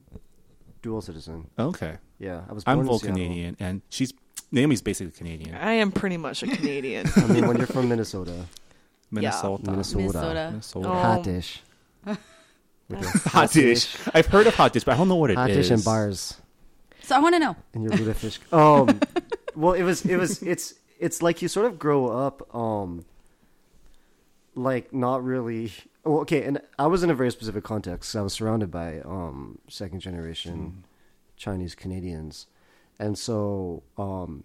dual 0.81 1.01
citizen. 1.01 1.47
Okay, 1.59 1.97
Yeah, 2.19 2.41
I 2.49 2.53
was. 2.53 2.63
Born 2.63 2.73
I'm 2.73 2.81
in 2.81 2.87
full 2.87 2.99
Seattle. 2.99 3.17
Canadian, 3.17 3.57
and 3.59 3.81
she's 3.89 4.13
Naomi's 4.51 4.81
basically 4.81 5.11
Canadian. 5.11 5.55
I 5.55 5.73
am 5.73 5.91
pretty 5.91 6.17
much 6.17 6.43
a 6.43 6.47
Canadian. 6.47 7.07
I 7.15 7.27
mean, 7.27 7.47
when 7.47 7.57
you're 7.57 7.67
from 7.67 7.87
Minnesota, 7.89 8.45
Minnesota, 9.11 9.71
Minnesota. 9.71 9.97
Minnesota. 9.99 10.47
Minnesota. 10.51 10.87
Oh. 10.89 10.93
hot 10.93 11.23
dish. 11.23 11.61
With 12.05 12.17
your 12.89 13.01
Hot 13.27 13.51
dish. 13.51 13.95
I've 14.13 14.25
heard 14.27 14.47
of 14.47 14.55
hot 14.55 14.73
dish, 14.73 14.83
but 14.83 14.93
I 14.93 14.97
don't 14.97 15.07
know 15.07 15.15
what 15.15 15.29
it 15.29 15.33
is. 15.33 15.37
hot 15.37 15.47
dish 15.47 15.69
and 15.69 15.83
bars. 15.83 16.37
So 17.03 17.15
I 17.15 17.19
want 17.19 17.35
to 17.35 17.39
know. 17.39 17.55
and 17.73 17.83
your 17.83 17.93
lutefisk. 17.93 18.39
Um, 18.53 18.99
well, 19.55 19.73
it 19.73 19.83
was 19.83 20.05
it 20.05 20.17
was 20.17 20.41
it's 20.43 20.73
it's 20.99 21.21
like 21.21 21.41
you 21.41 21.47
sort 21.47 21.65
of 21.65 21.77
grow 21.79 22.07
up, 22.07 22.53
um, 22.55 23.05
like 24.55 24.93
not 24.93 25.23
really. 25.23 25.71
Well, 26.03 26.19
okay, 26.21 26.43
and 26.43 26.59
I 26.79 26.87
was 26.87 27.03
in 27.03 27.09
a 27.09 27.13
very 27.15 27.31
specific 27.31 27.63
context. 27.63 28.15
I 28.15 28.21
was 28.21 28.33
surrounded 28.33 28.71
by 28.71 28.99
um 29.01 29.59
second 29.67 29.99
generation 29.99 30.83
Chinese 31.37 31.75
Canadians, 31.75 32.47
and 32.99 33.17
so 33.17 33.83
um, 33.97 34.43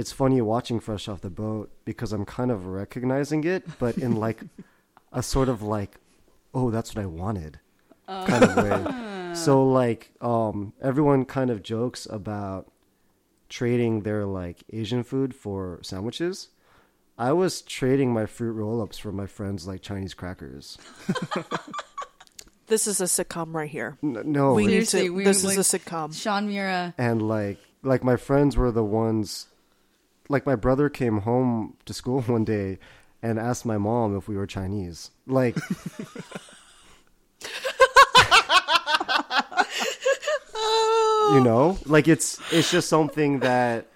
it's 0.00 0.12
funny 0.12 0.40
watching 0.40 0.80
Fresh 0.80 1.08
Off 1.08 1.20
the 1.20 1.28
Boat 1.30 1.70
because 1.84 2.12
I'm 2.12 2.24
kind 2.24 2.50
of 2.50 2.64
recognizing 2.66 3.44
it, 3.44 3.66
but 3.78 3.98
in 3.98 4.16
like 4.26 4.40
a 5.12 5.22
sort 5.22 5.48
of 5.50 5.62
like, 5.62 5.96
oh, 6.54 6.70
that's 6.70 6.94
what 6.94 7.02
I 7.02 7.06
wanted 7.06 7.60
kind 8.08 8.44
of 8.44 8.56
way. 8.56 9.06
So 9.32 9.64
like 9.64 10.10
um 10.20 10.72
everyone 10.82 11.24
kind 11.24 11.50
of 11.50 11.62
jokes 11.62 12.04
about 12.10 12.72
trading 13.48 14.02
their 14.02 14.24
like 14.26 14.64
Asian 14.72 15.04
food 15.04 15.36
for 15.36 15.78
sandwiches. 15.82 16.48
I 17.16 17.30
was 17.32 17.62
trading 17.62 18.12
my 18.12 18.26
fruit 18.26 18.54
roll-ups 18.54 18.98
for 18.98 19.12
my 19.12 19.26
friends 19.26 19.68
like 19.68 19.82
Chinese 19.82 20.14
crackers. 20.14 20.78
this 22.66 22.88
is 22.88 23.00
a 23.00 23.04
sitcom 23.04 23.54
right 23.54 23.70
here. 23.70 23.98
N- 24.02 24.22
no, 24.24 24.54
we 24.54 24.64
it- 24.64 24.68
need 24.68 24.86
to. 24.88 25.10
we 25.10 25.22
this 25.22 25.44
would, 25.44 25.56
is 25.56 25.72
a 25.74 25.78
sitcom. 25.78 26.12
Sean 26.12 26.48
Miura. 26.48 26.92
and 26.98 27.22
like 27.22 27.58
like 27.84 28.02
my 28.02 28.16
friends 28.16 28.56
were 28.56 28.72
the 28.72 28.82
ones 28.84 29.46
like 30.30 30.46
my 30.46 30.56
brother 30.56 30.88
came 30.88 31.18
home 31.22 31.76
to 31.84 31.92
school 31.92 32.22
one 32.36 32.44
day 32.44 32.78
and 33.22 33.38
asked 33.38 33.66
my 33.66 33.76
mom 33.78 34.16
if 34.16 34.28
we 34.28 34.36
were 34.36 34.46
Chinese. 34.46 35.10
Like 35.26 35.56
you 41.32 41.40
know, 41.40 41.78
like 41.86 42.08
it's 42.08 42.40
it's 42.52 42.70
just 42.70 42.88
something 42.88 43.40
that 43.40 43.86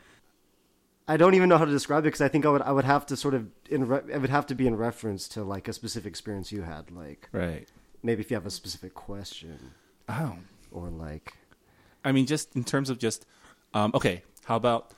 I 1.09 1.16
don't 1.16 1.35
even 1.35 1.49
know 1.49 1.59
how 1.59 1.64
to 1.64 1.70
describe 1.70 2.05
it 2.05 2.09
because 2.09 2.20
I 2.20 2.28
think 2.28 2.47
I 2.47 2.51
would 2.51 2.62
I 2.62 2.72
would 2.72 2.85
have 2.85 3.07
to 3.07 3.16
sort 3.16 3.35
of 3.35 3.49
in 3.68 3.89
re- 3.89 4.03
it 4.12 4.20
would 4.20 4.30
have 4.30 4.47
to 4.47 4.55
be 4.55 4.66
in 4.66 4.76
reference 4.76 5.28
to 5.28 5.43
like 5.43 5.68
a 5.68 5.72
specific 5.72 6.09
experience 6.11 6.53
you 6.53 6.62
had, 6.62 6.91
like 6.91 7.28
Right. 7.32 7.68
maybe 8.03 8.20
if 8.20 8.30
you 8.30 8.37
have 8.37 8.47
a 8.47 8.51
specific 8.51 8.95
question 8.95 9.72
Oh. 10.09 10.37
or 10.70 10.89
like 10.91 11.35
I 12.05 12.12
mean, 12.12 12.26
just 12.26 12.55
in 12.55 12.64
terms 12.64 12.91
of 12.91 12.99
just 12.99 13.26
um, 13.72 13.91
okay. 13.95 14.22
How 14.45 14.57
about 14.57 14.91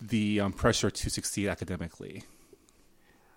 the 0.00 0.40
um, 0.40 0.52
pressure 0.52 0.90
to 0.90 1.10
succeed 1.10 1.48
academically? 1.48 2.24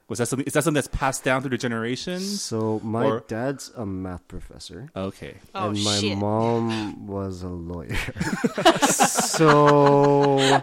Was 0.09 0.19
that 0.19 0.27
something? 0.27 0.45
Is 0.45 0.53
that 0.53 0.63
something 0.63 0.75
that's 0.75 0.87
passed 0.89 1.23
down 1.23 1.41
through 1.41 1.51
the 1.51 1.57
generations? 1.57 2.41
so 2.41 2.79
my 2.83 3.05
Or- 3.05 3.23
dad's 3.27 3.71
a 3.75 3.85
math 3.85 4.27
professor. 4.27 4.89
Okay. 4.95 5.35
Oh, 5.55 5.69
and 5.69 5.83
my 5.83 5.97
shit. 5.97 6.17
mom 6.17 7.07
was 7.17 7.41
a 7.41 7.47
lawyer. 7.47 7.95
so 8.87 10.61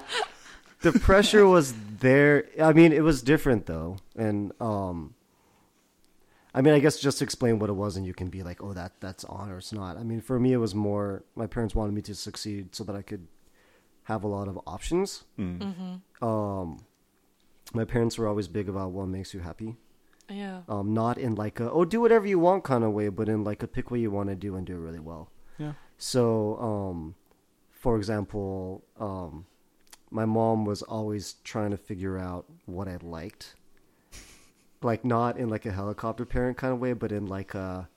the 0.83 0.93
pressure 0.93 1.47
was 1.47 1.75
there. 2.01 2.47
I 2.61 2.73
mean, 2.73 2.93
it 2.93 3.03
was 3.03 3.23
different 3.23 3.67
though. 3.67 3.97
And 4.17 4.53
um 4.61 5.15
I 6.55 6.63
mean, 6.63 6.75
I 6.75 6.81
guess 6.81 6.99
just 6.99 7.23
explain 7.23 7.59
what 7.61 7.71
it 7.71 7.75
was 7.75 7.97
and 7.97 8.05
you 8.05 8.13
can 8.13 8.29
be 8.29 8.43
like, 8.43 8.63
"Oh, 8.63 8.73
that 8.73 8.93
that's 9.01 9.25
on 9.25 9.51
or 9.51 9.59
it's 9.59 9.73
not." 9.73 9.97
I 9.97 10.03
mean, 10.03 10.21
for 10.21 10.39
me 10.39 10.53
it 10.53 10.57
was 10.59 10.75
more 10.75 11.23
my 11.35 11.47
parents 11.47 11.75
wanted 11.75 11.95
me 11.95 12.03
to 12.03 12.15
succeed 12.15 12.75
so 12.75 12.85
that 12.85 12.95
I 12.97 13.03
could 13.03 13.27
have 14.11 14.23
a 14.29 14.31
lot 14.37 14.47
of 14.53 14.57
options. 14.77 15.25
Mm. 15.39 16.01
Um 16.31 16.69
my 17.81 17.85
parents 17.95 18.19
were 18.19 18.27
always 18.31 18.49
big 18.59 18.69
about 18.69 18.89
what 18.97 19.07
makes 19.17 19.33
you 19.35 19.41
happy 19.51 19.71
Yeah. 20.43 20.59
um, 20.75 20.87
not 21.03 21.15
in 21.27 21.33
like 21.45 21.57
a 21.65 21.69
oh 21.77 21.85
do 21.95 21.99
whatever 22.05 22.27
you 22.33 22.39
want 22.49 22.65
kind 22.73 22.83
of 22.87 22.91
way, 22.99 23.09
but 23.19 23.27
in 23.35 23.45
like 23.51 23.61
a 23.67 23.69
pick 23.75 23.91
what 23.91 24.01
you 24.05 24.11
want 24.19 24.29
to 24.33 24.37
do 24.47 24.51
and 24.57 24.67
do 24.71 24.75
it 24.79 24.83
really 24.89 25.05
well. 25.11 25.25
Yeah. 25.65 25.75
So, 25.99 26.25
um, 26.71 26.99
for 27.83 27.93
example, 28.01 28.83
um, 29.09 29.33
my 30.11 30.25
mom 30.39 30.65
was 30.71 30.81
always 30.97 31.25
trying 31.53 31.71
to 31.77 31.77
figure 31.91 32.17
out 32.29 32.45
what 32.77 32.87
I 32.89 32.97
liked, 33.19 33.55
like 34.91 35.05
not 35.05 35.33
in 35.39 35.49
like 35.55 35.67
a 35.67 35.73
helicopter 35.81 36.25
parent 36.35 36.57
kind 36.57 36.73
of 36.75 36.81
way, 36.81 36.93
but 37.03 37.11
in 37.13 37.27
like 37.27 37.53
a 37.55 37.89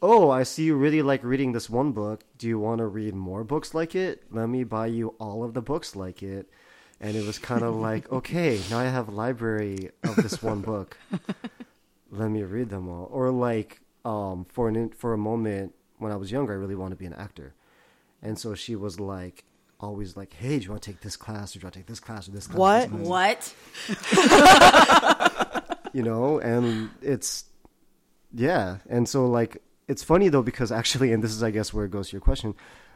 oh 0.00 0.30
I 0.30 0.42
see 0.42 0.64
you 0.64 0.76
really 0.76 1.02
like 1.02 1.24
reading 1.24 1.52
this 1.52 1.68
one 1.68 1.92
book. 1.92 2.24
Do 2.36 2.46
you 2.46 2.58
want 2.58 2.78
to 2.78 2.86
read 2.86 3.14
more 3.14 3.44
books 3.44 3.74
like 3.74 3.94
it? 3.94 4.22
Let 4.30 4.48
me 4.48 4.64
buy 4.64 4.86
you 4.86 5.14
all 5.18 5.44
of 5.44 5.54
the 5.54 5.62
books 5.62 5.96
like 5.96 6.22
it. 6.22 6.48
And 7.00 7.16
it 7.16 7.24
was 7.24 7.38
kind 7.38 7.62
of 7.62 7.76
like, 7.88 8.10
okay, 8.10 8.60
now 8.70 8.78
I 8.78 8.84
have 8.84 9.08
a 9.08 9.12
library 9.12 9.90
of 10.04 10.16
this 10.16 10.42
one 10.42 10.60
book 10.60 10.96
let 12.10 12.30
me 12.30 12.42
read 12.42 12.70
them 12.70 12.88
all. 12.88 13.08
Or 13.10 13.30
like, 13.30 13.80
um, 14.04 14.46
for 14.48 14.68
an 14.68 14.90
for 14.90 15.12
a 15.12 15.18
moment 15.18 15.74
when 15.98 16.12
I 16.12 16.16
was 16.16 16.30
younger, 16.30 16.52
I 16.52 16.56
really 16.56 16.74
wanted 16.74 16.96
to 16.96 16.98
be 16.98 17.06
an 17.06 17.14
actor, 17.14 17.54
and 18.22 18.38
so 18.38 18.54
she 18.54 18.76
was 18.76 19.00
like, 19.00 19.44
always 19.80 20.16
like, 20.16 20.32
"Hey, 20.32 20.58
do 20.58 20.64
you 20.64 20.70
want 20.70 20.82
to 20.82 20.90
take 20.90 21.00
this 21.00 21.16
class, 21.16 21.54
or 21.54 21.58
do 21.58 21.62
you 21.62 21.66
want 21.66 21.74
to 21.74 21.80
take 21.80 21.86
this 21.86 22.00
class, 22.00 22.28
or 22.28 22.32
this 22.32 22.46
class?" 22.46 22.88
What? 22.88 22.90
this 22.90 23.08
class?" 23.08 23.54
What? 25.08 25.64
You 25.94 26.02
know, 26.02 26.38
and 26.38 26.90
it's 27.00 27.46
yeah, 28.34 28.76
and 28.90 29.08
so 29.08 29.26
like 29.26 29.62
it's 29.88 30.04
funny 30.04 30.28
though 30.28 30.42
because 30.42 30.70
actually, 30.70 31.12
and 31.12 31.22
this 31.24 31.32
is 31.32 31.42
I 31.42 31.50
guess 31.50 31.72
where 31.74 31.84
it 31.86 31.90
goes 31.90 32.08
to 32.10 32.12
your 32.12 32.20
question, 32.20 32.54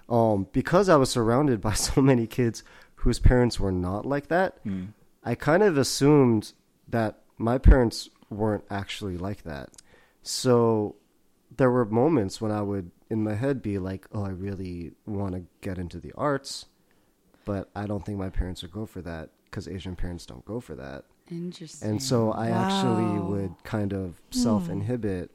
um, 0.08 0.46
because 0.52 0.88
I 0.88 0.96
was 0.96 1.10
surrounded 1.10 1.60
by 1.60 1.72
so 1.88 2.00
many 2.00 2.26
kids 2.26 2.62
whose 2.96 3.18
parents 3.18 3.58
were 3.58 3.72
not 3.72 4.06
like 4.06 4.28
that, 4.28 4.58
I 5.24 5.34
kind 5.34 5.62
of 5.62 5.76
assumed 5.76 6.52
that 6.88 7.20
my 7.38 7.58
parents 7.58 8.08
weren't 8.30 8.64
actually 8.70 9.16
like 9.16 9.42
that. 9.42 9.70
So 10.22 10.94
there 11.56 11.70
were 11.70 11.84
moments 11.84 12.40
when 12.40 12.52
I 12.52 12.62
would, 12.62 12.90
in 13.10 13.24
my 13.24 13.34
head, 13.34 13.60
be 13.62 13.78
like, 13.78 14.06
oh, 14.12 14.24
I 14.24 14.28
really 14.30 14.92
want 15.04 15.34
to 15.34 15.42
get 15.60 15.78
into 15.78 15.98
the 15.98 16.12
arts, 16.16 16.66
but 17.44 17.70
I 17.74 17.86
don't 17.86 18.06
think 18.06 18.18
my 18.18 18.30
parents 18.30 18.62
would 18.62 18.72
go 18.72 18.86
for 18.86 19.02
that 19.02 19.30
because 19.46 19.66
Asian 19.66 19.96
parents 19.96 20.24
don't 20.26 20.44
go 20.44 20.60
for 20.60 20.76
that. 20.76 21.04
Interesting. 21.30 21.90
And 21.90 22.02
so 22.02 22.30
I 22.32 22.50
actually 22.50 23.18
would 23.18 23.54
kind 23.64 23.92
of 23.92 24.20
self 24.30 24.68
inhibit 24.68 25.30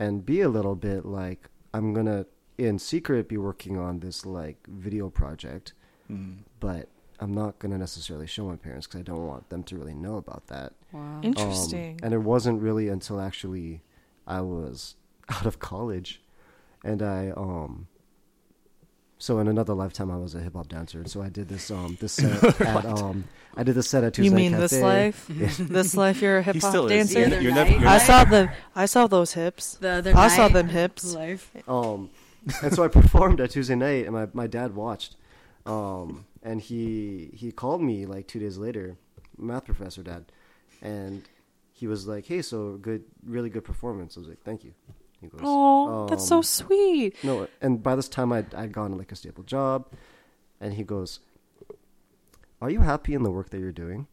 and 0.00 0.26
be 0.26 0.40
a 0.40 0.48
little 0.48 0.74
bit 0.74 1.04
like, 1.04 1.48
I'm 1.72 1.92
going 1.94 2.06
to, 2.06 2.26
in 2.58 2.78
secret, 2.80 3.28
be 3.28 3.36
working 3.36 3.78
on 3.78 4.00
this 4.00 4.26
like 4.26 4.56
video 4.66 5.08
project, 5.10 5.74
but 6.58 6.88
I'm 7.20 7.32
not 7.32 7.58
going 7.60 7.70
to 7.70 7.78
necessarily 7.78 8.26
show 8.26 8.46
my 8.48 8.56
parents 8.56 8.86
because 8.88 9.00
I 9.00 9.02
don't 9.04 9.24
want 9.26 9.48
them 9.50 9.62
to 9.64 9.76
really 9.76 9.94
know 9.94 10.16
about 10.16 10.48
that. 10.48 10.72
wow. 10.90 11.00
Um, 11.00 11.20
Interesting. 11.22 12.00
and 12.02 12.12
it 12.12 12.18
wasn't 12.22 12.60
really 12.60 12.88
until 12.88 13.20
actually 13.20 13.82
I 14.26 14.40
was 14.40 14.96
out 15.28 15.46
of 15.46 15.60
college, 15.60 16.20
and 16.82 17.00
I 17.02 17.30
um. 17.36 17.86
So 19.22 19.38
in 19.38 19.48
another 19.48 19.74
lifetime, 19.74 20.10
I 20.10 20.16
was 20.16 20.34
a 20.34 20.40
hip 20.40 20.54
hop 20.54 20.68
dancer, 20.68 20.98
and 20.98 21.10
so 21.10 21.20
I 21.22 21.28
did 21.28 21.46
this 21.48 21.70
um 21.70 21.96
this 22.00 22.12
set 22.20 22.60
at 22.62 22.86
um 22.86 23.24
I 23.56 23.62
did 23.62 23.74
this 23.74 23.88
set 23.88 24.02
at 24.02 24.14
Tuesday 24.14 24.30
you 24.30 24.34
mean 24.34 24.52
Cafe. 24.52 24.60
this 24.62 24.80
life? 24.82 25.26
this 25.58 25.94
life, 25.94 26.22
you're 26.22 26.38
a 26.38 26.42
hip 26.42 26.54
He 26.54 26.60
hop 26.60 26.70
still 26.70 26.86
is. 26.86 27.12
dancer. 27.12 27.20
The 27.28 27.36
other 27.36 27.42
You're 27.42 27.54
never- 27.54 27.70
night, 27.70 27.80
you're 27.80 27.88
I 27.88 27.98
saw 27.98 28.24
the, 28.24 28.50
I 28.74 28.86
saw 28.86 29.06
those 29.06 29.34
hips. 29.34 29.74
the 29.74 29.90
other 29.90 30.16
I 30.16 30.28
saw 30.28 30.48
them 30.48 30.68
hips. 30.70 31.14
Life. 31.14 31.52
Um, 31.68 32.08
and 32.62 32.72
so 32.74 32.82
I 32.82 32.88
performed 32.88 33.40
at 33.42 33.50
Tuesday 33.50 33.74
night, 33.74 34.06
and 34.06 34.14
my, 34.14 34.26
my 34.32 34.46
dad 34.46 34.74
watched. 34.74 35.16
Um, 35.66 36.24
and 36.42 36.58
he 36.60 37.30
he 37.34 37.52
called 37.52 37.82
me 37.82 38.06
like 38.06 38.26
two 38.26 38.38
days 38.38 38.56
later, 38.56 38.96
math 39.36 39.66
professor 39.66 40.02
dad, 40.02 40.32
and 40.80 41.22
he 41.74 41.86
was 41.86 42.06
like, 42.08 42.24
"Hey, 42.24 42.40
so 42.40 42.78
good, 42.80 43.04
really 43.26 43.50
good 43.50 43.64
performance." 43.64 44.16
I 44.16 44.20
was 44.20 44.28
like, 44.30 44.42
"Thank 44.42 44.64
you." 44.64 44.72
He 45.20 45.28
goes, 45.28 45.40
Oh, 45.44 46.06
that's 46.08 46.26
so 46.26 46.38
um, 46.38 46.42
sweet. 46.42 47.14
No, 47.22 47.46
and 47.60 47.82
by 47.82 47.94
this 47.94 48.08
time 48.08 48.32
I'd, 48.32 48.54
I'd 48.54 48.72
gotten 48.72 48.96
like 48.96 49.12
a 49.12 49.16
stable 49.16 49.42
job, 49.42 49.86
and 50.60 50.74
he 50.74 50.82
goes, 50.82 51.20
"Are 52.60 52.70
you 52.70 52.80
happy 52.80 53.14
in 53.14 53.22
the 53.22 53.30
work 53.30 53.50
that 53.50 53.58
you're 53.58 53.72
doing?" 53.72 54.06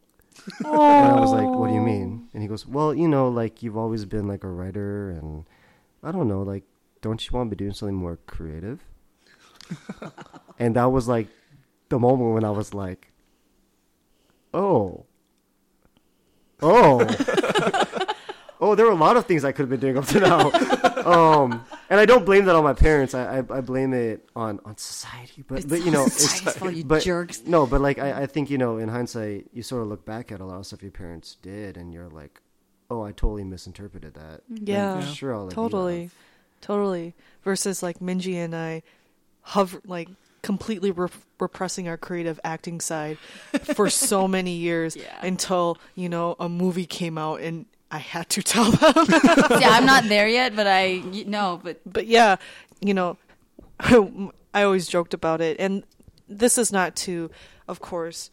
And 0.63 1.05
I 1.05 1.19
was 1.19 1.31
like, 1.31 1.55
"What 1.55 1.67
do 1.67 1.73
you 1.73 1.81
mean?" 1.81 2.27
And 2.33 2.41
he 2.43 2.47
goes, 2.49 2.65
"Well, 2.67 2.93
you 2.93 3.07
know, 3.07 3.29
like 3.29 3.63
you've 3.63 3.77
always 3.77 4.05
been 4.05 4.27
like 4.27 4.43
a 4.43 4.49
writer, 4.49 5.11
and 5.11 5.45
I 6.03 6.11
don't 6.11 6.27
know, 6.27 6.41
like, 6.41 6.63
don't 7.01 7.25
you 7.25 7.31
want 7.35 7.49
to 7.49 7.55
be 7.55 7.63
doing 7.63 7.73
something 7.73 7.95
more 7.95 8.17
creative?" 8.27 8.83
and 10.59 10.75
that 10.75 10.91
was 10.91 11.07
like 11.07 11.27
the 11.89 11.99
moment 11.99 12.33
when 12.33 12.43
I 12.43 12.51
was 12.51 12.73
like, 12.73 13.11
"Oh, 14.53 15.05
oh." 16.61 18.03
Oh, 18.59 18.73
there 18.75 18.85
were 18.85 18.91
a 18.91 18.95
lot 18.95 19.17
of 19.17 19.25
things 19.25 19.45
I 19.45 19.51
could 19.51 19.63
have 19.63 19.69
been 19.69 19.79
doing 19.79 19.97
up 19.97 20.05
to 20.07 20.19
now, 20.19 20.51
um, 21.05 21.63
and 21.89 21.99
I 21.99 22.05
don't 22.05 22.25
blame 22.25 22.45
that 22.45 22.55
on 22.55 22.63
my 22.63 22.73
parents. 22.73 23.13
I, 23.13 23.37
I, 23.37 23.37
I 23.39 23.61
blame 23.61 23.93
it 23.93 24.27
on, 24.35 24.59
on 24.65 24.77
society. 24.77 25.43
But 25.47 25.59
It's 25.59 25.65
but 25.67 25.85
you 25.85 25.91
know, 25.91 26.05
it's, 26.07 26.41
society's 26.41 26.79
you 26.79 26.83
but 26.85 27.03
jerks. 27.03 27.43
no, 27.45 27.67
but 27.67 27.81
like 27.81 27.99
I, 27.99 28.23
I 28.23 28.25
think 28.25 28.49
you 28.49 28.57
know, 28.57 28.77
in 28.77 28.89
hindsight, 28.89 29.47
you 29.53 29.61
sort 29.63 29.83
of 29.83 29.89
look 29.89 30.05
back 30.05 30.31
at 30.31 30.39
a 30.39 30.45
lot 30.45 30.57
of 30.59 30.65
stuff 30.65 30.81
your 30.81 30.91
parents 30.91 31.37
did, 31.41 31.77
and 31.77 31.93
you're 31.93 32.09
like, 32.09 32.41
oh, 32.89 33.03
I 33.03 33.11
totally 33.11 33.43
misinterpreted 33.43 34.15
that. 34.15 34.41
Yeah, 34.49 35.01
sure, 35.05 35.35
I'll 35.35 35.45
you 35.45 35.51
totally, 35.51 36.09
totally. 36.61 37.13
Versus 37.43 37.83
like 37.83 37.99
Minji 37.99 38.35
and 38.35 38.55
I, 38.55 38.81
hover 39.41 39.81
like 39.85 40.09
completely 40.41 40.91
rep- 40.91 41.11
repressing 41.39 41.87
our 41.87 41.97
creative 41.97 42.39
acting 42.43 42.79
side 42.79 43.17
for 43.75 43.89
so 43.89 44.27
many 44.37 44.53
years 44.55 44.95
Yeah. 44.95 45.03
until 45.21 45.77
you 45.95 46.09
know 46.09 46.35
a 46.39 46.47
movie 46.49 46.85
came 46.85 47.17
out 47.17 47.41
and 47.41 47.65
I 47.89 47.99
had 47.99 48.29
to 48.31 48.41
tell 48.41 48.71
them. 48.71 48.93
yeah, 49.61 49.69
I'm 49.71 49.85
not 49.85 50.03
there 50.09 50.27
yet, 50.27 50.55
but 50.55 50.67
I 50.67 51.01
no, 51.25 51.59
but 51.63 51.79
but 51.85 52.05
yeah, 52.07 52.35
you 52.81 52.93
know, 52.93 53.17
I 53.79 54.63
always 54.63 54.87
joked 54.87 55.13
about 55.13 55.39
it, 55.41 55.57
and 55.59 55.83
this 56.27 56.57
is 56.57 56.71
not 56.71 56.95
to, 56.97 57.29
of 57.67 57.79
course, 57.79 58.29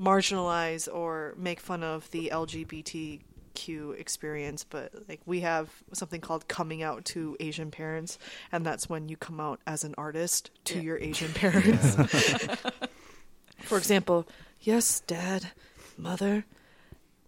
marginalize 0.00 0.86
or 0.92 1.34
make 1.38 1.60
fun 1.60 1.82
of 1.82 2.10
the 2.10 2.30
LGBTQ 2.32 3.98
experience, 3.98 4.64
but 4.68 4.92
like 5.08 5.20
we 5.24 5.40
have 5.40 5.70
something 5.92 6.20
called 6.20 6.46
coming 6.48 6.82
out 6.82 7.04
to 7.06 7.36
Asian 7.40 7.70
parents, 7.70 8.18
and 8.52 8.66
that's 8.66 8.88
when 8.88 9.08
you 9.08 9.16
come 9.16 9.40
out 9.40 9.60
as 9.66 9.84
an 9.84 9.94
artist 9.96 10.50
to 10.64 10.74
Yeah. 10.76 10.82
your 10.82 10.98
Asian 10.98 11.32
parents. 11.32 11.94
For 13.62 13.78
example, 13.78 14.26
yes, 14.60 15.00
dad, 15.06 15.52
mother. 15.96 16.44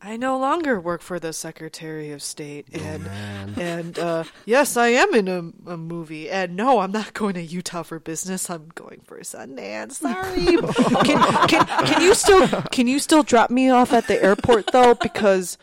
I 0.02 0.16
no 0.18 0.38
longer 0.38 0.78
work 0.78 1.00
for 1.00 1.18
the 1.18 1.32
Secretary 1.32 2.10
of 2.12 2.22
State, 2.22 2.66
and 2.72 3.04
man. 3.04 3.54
and 3.58 3.98
uh, 3.98 4.24
yes, 4.44 4.76
I 4.76 4.88
am 4.88 5.14
in 5.14 5.26
a, 5.26 5.70
a 5.72 5.76
movie. 5.76 6.28
And 6.30 6.54
no, 6.54 6.80
I'm 6.80 6.92
not 6.92 7.14
going 7.14 7.34
to 7.34 7.42
Utah 7.42 7.82
for 7.82 7.98
business. 7.98 8.50
I'm 8.50 8.68
going 8.74 9.00
for 9.04 9.18
Sundance. 9.20 9.92
Sorry. 9.94 10.44
can, 11.04 11.48
can 11.48 11.66
can 11.86 12.02
you 12.02 12.14
still 12.14 12.46
can 12.70 12.86
you 12.86 12.98
still 12.98 13.22
drop 13.22 13.50
me 13.50 13.70
off 13.70 13.92
at 13.92 14.06
the 14.06 14.22
airport 14.22 14.70
though? 14.70 14.94
Because 14.94 15.56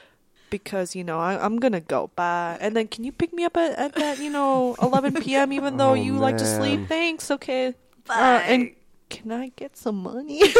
because 0.49 0.95
you 0.95 1.03
know 1.03 1.19
I, 1.19 1.37
I'm 1.43 1.57
gonna 1.59 1.79
go. 1.81 2.09
Bye. 2.15 2.57
And 2.59 2.75
then 2.75 2.87
can 2.87 3.03
you 3.03 3.11
pick 3.11 3.33
me 3.33 3.43
up 3.45 3.55
at, 3.55 3.77
at 3.77 3.93
that 3.95 4.17
you 4.19 4.31
know 4.31 4.75
11 4.81 5.21
p.m. 5.21 5.53
Even 5.53 5.77
though 5.77 5.91
Oh, 5.91 5.93
you 5.93 6.17
like 6.17 6.37
to 6.37 6.45
sleep. 6.45 6.87
Thanks. 6.87 7.29
Okay. 7.29 7.67
Uh, 7.67 7.71
Bye. 8.07 8.41
and 8.47 8.71
can 9.09 9.31
I 9.31 9.51
get 9.55 9.77
some 9.77 9.97
money? 10.01 10.41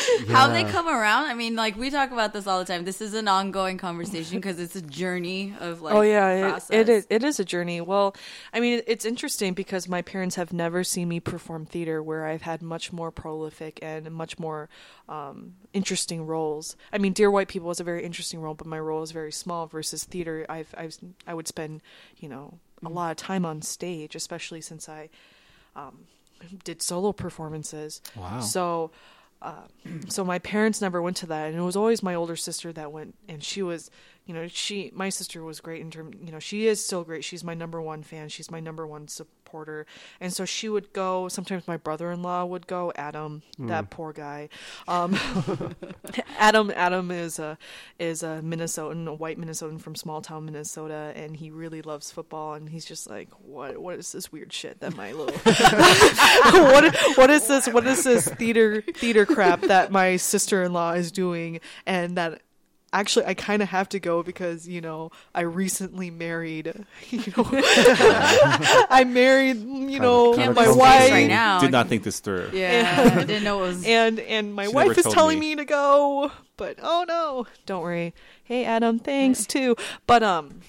How 0.28 0.48
they 0.48 0.64
come 0.64 0.88
around? 0.88 1.26
I 1.26 1.34
mean, 1.34 1.56
like 1.56 1.76
we 1.76 1.90
talk 1.90 2.10
about 2.10 2.32
this 2.32 2.46
all 2.46 2.58
the 2.58 2.64
time. 2.64 2.84
This 2.84 3.00
is 3.00 3.14
an 3.14 3.28
ongoing 3.28 3.78
conversation 3.78 4.38
because 4.38 4.58
it's 4.58 4.76
a 4.76 4.82
journey 4.82 5.54
of 5.60 5.82
like. 5.82 5.94
oh 5.94 6.00
yeah, 6.02 6.56
it, 6.56 6.64
it 6.70 6.88
is. 6.88 7.06
It 7.10 7.24
is 7.24 7.40
a 7.40 7.44
journey. 7.44 7.80
Well, 7.80 8.14
I 8.52 8.60
mean, 8.60 8.82
it's 8.86 9.04
interesting 9.04 9.54
because 9.54 9.88
my 9.88 10.02
parents 10.02 10.36
have 10.36 10.52
never 10.52 10.84
seen 10.84 11.08
me 11.08 11.20
perform 11.20 11.66
theater, 11.66 12.02
where 12.02 12.26
I've 12.26 12.42
had 12.42 12.62
much 12.62 12.92
more 12.92 13.10
prolific 13.10 13.78
and 13.82 14.10
much 14.10 14.38
more 14.38 14.68
um, 15.08 15.54
interesting 15.72 16.26
roles. 16.26 16.76
I 16.92 16.98
mean, 16.98 17.12
Dear 17.12 17.30
White 17.30 17.48
People 17.48 17.68
was 17.68 17.80
a 17.80 17.84
very 17.84 18.04
interesting 18.04 18.40
role, 18.40 18.54
but 18.54 18.66
my 18.66 18.78
role 18.78 19.00
was 19.00 19.12
very 19.12 19.32
small. 19.32 19.66
Versus 19.66 20.04
theater, 20.04 20.46
I've, 20.48 20.74
I've 20.76 20.96
I 21.26 21.34
would 21.34 21.48
spend, 21.48 21.82
you 22.18 22.28
know, 22.28 22.58
a 22.84 22.88
lot 22.88 23.10
of 23.10 23.16
time 23.16 23.44
on 23.44 23.62
stage, 23.62 24.14
especially 24.14 24.60
since 24.60 24.88
I 24.88 25.08
um, 25.76 26.04
did 26.64 26.82
solo 26.82 27.12
performances. 27.12 28.00
Wow. 28.16 28.40
So, 28.40 28.90
so 30.08 30.24
my 30.24 30.38
parents 30.38 30.80
never 30.80 31.02
went 31.02 31.16
to 31.18 31.26
that, 31.26 31.48
and 31.48 31.56
it 31.56 31.62
was 31.62 31.76
always 31.76 32.02
my 32.02 32.14
older 32.14 32.36
sister 32.36 32.72
that 32.72 32.92
went, 32.92 33.14
and 33.28 33.42
she 33.42 33.62
was, 33.62 33.90
you 34.26 34.34
know, 34.34 34.46
she 34.48 34.90
my 34.94 35.08
sister 35.08 35.42
was 35.42 35.60
great 35.60 35.80
in 35.80 35.90
term, 35.90 36.12
you 36.22 36.30
know, 36.30 36.38
she 36.38 36.66
is 36.66 36.84
still 36.84 37.04
great. 37.04 37.24
She's 37.24 37.42
my 37.42 37.54
number 37.54 37.80
one 37.80 38.02
fan. 38.02 38.28
She's 38.28 38.50
my 38.50 38.60
number 38.60 38.86
one 38.86 39.08
supporter, 39.52 39.86
and 40.20 40.32
so 40.32 40.44
she 40.44 40.68
would 40.68 40.92
go. 40.92 41.28
Sometimes 41.28 41.68
my 41.68 41.76
brother-in-law 41.76 42.46
would 42.46 42.66
go. 42.66 42.92
Adam, 42.96 43.42
that 43.58 43.90
poor 43.90 44.12
guy. 44.12 44.48
Um, 44.88 45.18
Adam, 46.38 46.72
Adam 46.74 47.10
is 47.10 47.38
a 47.38 47.58
is 47.98 48.22
a 48.22 48.40
Minnesotan, 48.42 49.06
a 49.06 49.12
white 49.12 49.38
Minnesotan 49.38 49.80
from 49.80 49.94
small 49.94 50.22
town 50.22 50.46
Minnesota, 50.46 51.12
and 51.14 51.36
he 51.36 51.50
really 51.50 51.82
loves 51.82 52.10
football. 52.10 52.54
And 52.54 52.68
he's 52.68 52.84
just 52.84 53.08
like, 53.10 53.28
what 53.44 53.78
What 53.78 53.98
is 53.98 54.12
this 54.12 54.32
weird 54.32 54.52
shit 54.52 54.80
that 54.80 54.96
my 54.96 55.12
little 55.12 55.36
what 56.72 56.94
what 57.16 57.30
is 57.30 57.46
this 57.46 57.68
what 57.68 57.86
is 57.86 58.04
this 58.04 58.26
theater 58.28 58.82
theater 58.82 59.26
crap 59.26 59.60
that 59.62 59.92
my 59.92 60.16
sister-in-law 60.16 60.92
is 60.92 61.12
doing 61.12 61.60
and 61.86 62.16
that 62.16 62.40
actually 62.92 63.26
I 63.26 63.34
kind 63.34 63.62
of 63.62 63.68
have 63.68 63.88
to 63.90 64.00
go 64.00 64.22
because 64.22 64.68
you 64.68 64.80
know 64.80 65.10
I 65.34 65.42
recently 65.42 66.10
married 66.10 66.72
you 67.10 67.18
know 67.36 67.48
I 67.52 69.04
married 69.06 69.56
you 69.58 69.98
know 70.00 70.34
kind 70.34 70.50
of 70.50 70.56
my 70.56 70.70
wife 70.70 71.10
right 71.10 71.28
now. 71.28 71.60
Did 71.60 71.72
not 71.72 71.88
think 71.88 72.02
this 72.02 72.20
through. 72.20 72.50
Yeah, 72.52 73.14
I 73.16 73.24
didn't 73.24 73.44
know 73.44 73.64
it 73.64 73.68
was. 73.68 73.84
and 73.86 74.20
and 74.20 74.54
my 74.54 74.66
She 74.66 74.72
wife 74.72 74.98
is 74.98 75.04
telling 75.06 75.38
me. 75.38 75.50
me. 75.50 75.56
to 75.56 75.64
go 75.64 76.30
but 76.56 76.78
oh 76.82 77.04
no 77.08 77.46
don't 77.66 77.82
worry 77.82 78.14
hey 78.44 78.64
adam 78.64 78.98
thanks 78.98 79.46
too 79.46 79.74
but 80.06 80.22
um 80.22 80.60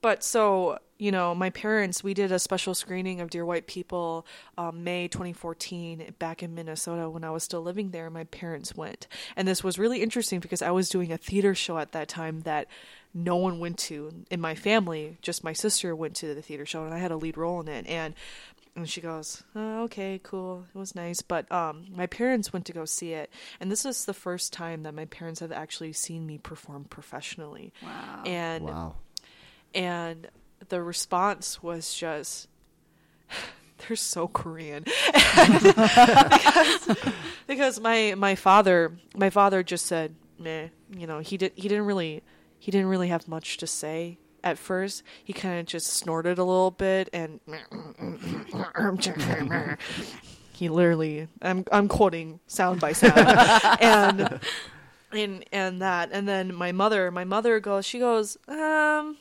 but 0.00 0.22
so 0.22 0.78
you 1.02 1.10
know 1.10 1.34
my 1.34 1.50
parents 1.50 2.04
we 2.04 2.14
did 2.14 2.30
a 2.30 2.38
special 2.38 2.74
screening 2.74 3.20
of 3.20 3.28
dear 3.28 3.44
white 3.44 3.66
people 3.66 4.24
um, 4.56 4.84
may 4.84 5.08
2014 5.08 6.14
back 6.20 6.44
in 6.44 6.54
minnesota 6.54 7.10
when 7.10 7.24
i 7.24 7.30
was 7.30 7.42
still 7.42 7.60
living 7.60 7.90
there 7.90 8.08
my 8.08 8.22
parents 8.24 8.76
went 8.76 9.08
and 9.34 9.48
this 9.48 9.64
was 9.64 9.80
really 9.80 10.00
interesting 10.00 10.38
because 10.38 10.62
i 10.62 10.70
was 10.70 10.88
doing 10.88 11.10
a 11.10 11.18
theater 11.18 11.56
show 11.56 11.76
at 11.76 11.90
that 11.90 12.06
time 12.06 12.42
that 12.42 12.68
no 13.12 13.34
one 13.34 13.58
went 13.58 13.76
to 13.78 14.12
in 14.30 14.40
my 14.40 14.54
family 14.54 15.18
just 15.22 15.42
my 15.42 15.52
sister 15.52 15.94
went 15.96 16.14
to 16.14 16.34
the 16.36 16.42
theater 16.42 16.64
show 16.64 16.84
and 16.84 16.94
i 16.94 16.98
had 16.98 17.10
a 17.10 17.16
lead 17.16 17.36
role 17.36 17.60
in 17.60 17.66
it 17.66 17.84
and 17.88 18.14
and 18.74 18.88
she 18.88 19.02
goes, 19.02 19.42
oh, 19.54 19.82
"Okay, 19.82 20.18
cool. 20.22 20.64
It 20.74 20.78
was 20.78 20.94
nice." 20.94 21.20
But 21.20 21.52
um, 21.52 21.84
my 21.94 22.06
parents 22.06 22.54
went 22.54 22.64
to 22.64 22.72
go 22.72 22.86
see 22.86 23.12
it, 23.12 23.30
and 23.60 23.70
this 23.70 23.84
is 23.84 24.06
the 24.06 24.14
first 24.14 24.50
time 24.50 24.84
that 24.84 24.94
my 24.94 25.04
parents 25.04 25.40
have 25.40 25.52
actually 25.52 25.92
seen 25.92 26.26
me 26.26 26.38
perform 26.38 26.84
professionally. 26.84 27.74
Wow. 27.82 28.22
And 28.24 28.64
Wow. 28.64 28.94
and 29.74 30.26
the 30.68 30.82
response 30.82 31.62
was 31.62 31.94
just 31.94 32.48
they're 33.78 33.96
so 33.96 34.28
Korean. 34.28 34.84
Because, 35.32 36.96
because 37.46 37.80
my 37.80 38.14
my 38.16 38.34
father 38.34 38.92
my 39.16 39.30
father 39.30 39.62
just 39.62 39.86
said 39.86 40.14
meh 40.38 40.68
you 40.96 41.06
know 41.06 41.20
he 41.20 41.36
did 41.36 41.52
he 41.54 41.68
didn't 41.68 41.86
really 41.86 42.22
he 42.58 42.70
didn't 42.70 42.88
really 42.88 43.08
have 43.08 43.28
much 43.28 43.56
to 43.58 43.66
say 43.66 44.18
at 44.44 44.58
first. 44.58 45.02
He 45.24 45.32
kind 45.32 45.60
of 45.60 45.66
just 45.66 45.88
snorted 45.88 46.38
a 46.38 46.44
little 46.44 46.70
bit 46.70 47.08
and 47.12 47.40
he 50.52 50.68
literally 50.68 51.28
I'm 51.40 51.64
I'm 51.72 51.88
quoting 51.88 52.40
sound 52.46 52.80
by 52.80 52.92
sound. 52.92 53.18
And 53.80 54.40
and 55.12 55.44
and 55.52 55.82
that. 55.82 56.10
And 56.12 56.28
then 56.28 56.54
my 56.54 56.72
mother 56.72 57.10
my 57.10 57.24
mother 57.24 57.60
goes 57.60 57.86
she 57.86 57.98
goes 57.98 58.36
um 58.48 59.16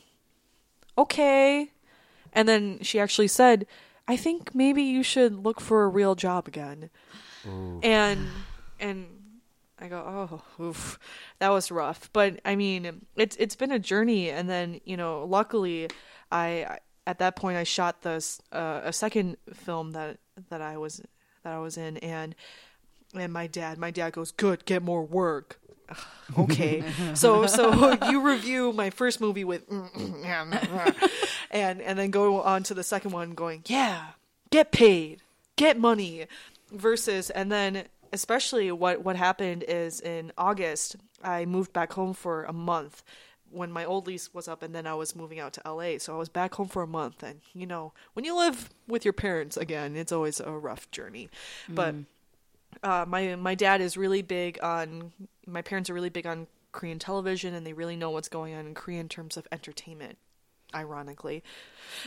okay. 1.01 1.71
And 2.33 2.47
then 2.47 2.79
she 2.81 2.99
actually 2.99 3.27
said 3.27 3.65
i 4.07 4.17
think 4.17 4.53
maybe 4.53 4.81
you 4.81 5.03
should 5.03 5.43
look 5.45 5.61
for 5.61 5.83
a 5.83 5.87
real 5.87 6.15
job 6.15 6.47
again. 6.47 6.89
And 7.83 8.27
and 8.79 9.07
i 9.79 9.87
go 9.87 9.97
oh 9.97 10.63
oof 10.63 10.99
that 11.39 11.49
was 11.49 11.71
rough. 11.71 12.09
But 12.13 12.39
i 12.45 12.55
mean 12.55 13.05
it's 13.15 13.35
it's 13.37 13.55
been 13.55 13.71
a 13.71 13.79
journey. 13.79 14.29
And 14.29 14.49
then 14.49 14.81
you 14.85 14.97
know 14.97 15.25
luckily 15.25 15.89
i 16.31 16.77
at 17.07 17.19
that 17.19 17.35
point 17.35 17.57
i 17.57 17.63
shot 17.63 18.01
this 18.01 18.41
uh, 18.51 18.81
a 18.83 18.93
second 18.93 19.37
film 19.53 19.91
that 19.91 20.17
that 20.49 20.61
i 20.61 20.77
was 20.77 21.01
that 21.43 21.53
i 21.53 21.59
was 21.59 21.77
in. 21.77 21.97
And 21.97 22.35
and 23.13 23.33
my 23.33 23.47
dad 23.47 23.77
my 23.77 23.91
dad 23.91 24.13
goes 24.13 24.31
good 24.31 24.65
get 24.65 24.81
more 24.81 25.03
work 25.03 25.59
okay. 26.37 26.83
So 27.13 27.45
so 27.45 27.97
you 28.09 28.21
review 28.21 28.73
my 28.73 28.89
first 28.89 29.19
movie 29.19 29.43
with 29.43 29.69
mm, 29.69 29.91
mm, 29.91 30.23
mm, 30.23 31.09
and 31.51 31.81
and 31.81 31.99
then 31.99 32.09
go 32.11 32.41
on 32.41 32.63
to 32.63 32.73
the 32.73 32.83
second 32.83 33.11
one 33.11 33.31
going 33.33 33.63
yeah 33.65 34.07
get 34.49 34.71
paid 34.71 35.21
get 35.55 35.77
money 35.77 36.27
versus 36.71 37.29
and 37.29 37.51
then 37.51 37.85
especially 38.13 38.71
what 38.71 39.03
what 39.03 39.15
happened 39.15 39.63
is 39.67 39.99
in 39.99 40.31
august 40.37 40.95
i 41.23 41.45
moved 41.45 41.73
back 41.73 41.93
home 41.93 42.13
for 42.13 42.43
a 42.45 42.53
month 42.53 43.03
when 43.49 43.71
my 43.71 43.83
old 43.83 44.07
lease 44.07 44.33
was 44.33 44.47
up 44.47 44.63
and 44.63 44.73
then 44.73 44.87
i 44.87 44.93
was 44.93 45.15
moving 45.15 45.39
out 45.39 45.53
to 45.53 45.61
la 45.65 45.97
so 45.97 46.13
i 46.13 46.17
was 46.17 46.29
back 46.29 46.55
home 46.55 46.67
for 46.67 46.81
a 46.81 46.87
month 46.87 47.23
and 47.23 47.41
you 47.53 47.65
know 47.65 47.91
when 48.13 48.23
you 48.23 48.35
live 48.37 48.69
with 48.87 49.03
your 49.03 49.13
parents 49.13 49.57
again 49.57 49.95
it's 49.95 50.11
always 50.11 50.39
a 50.39 50.51
rough 50.51 50.89
journey. 50.91 51.29
But 51.69 51.95
uh, 52.83 53.05
my 53.07 53.35
my 53.35 53.55
dad 53.55 53.81
is 53.81 53.97
really 53.97 54.21
big 54.21 54.61
on 54.63 55.11
my 55.47 55.61
parents 55.61 55.89
are 55.89 55.93
really 55.93 56.09
big 56.09 56.25
on 56.27 56.47
Korean 56.71 56.99
television 56.99 57.53
and 57.53 57.65
they 57.65 57.73
really 57.73 57.95
know 57.95 58.09
what's 58.11 58.29
going 58.29 58.53
on 58.55 58.65
in 58.65 58.73
Korea 58.73 58.99
in 58.99 59.09
terms 59.09 59.37
of 59.37 59.47
entertainment, 59.51 60.17
ironically. 60.73 61.43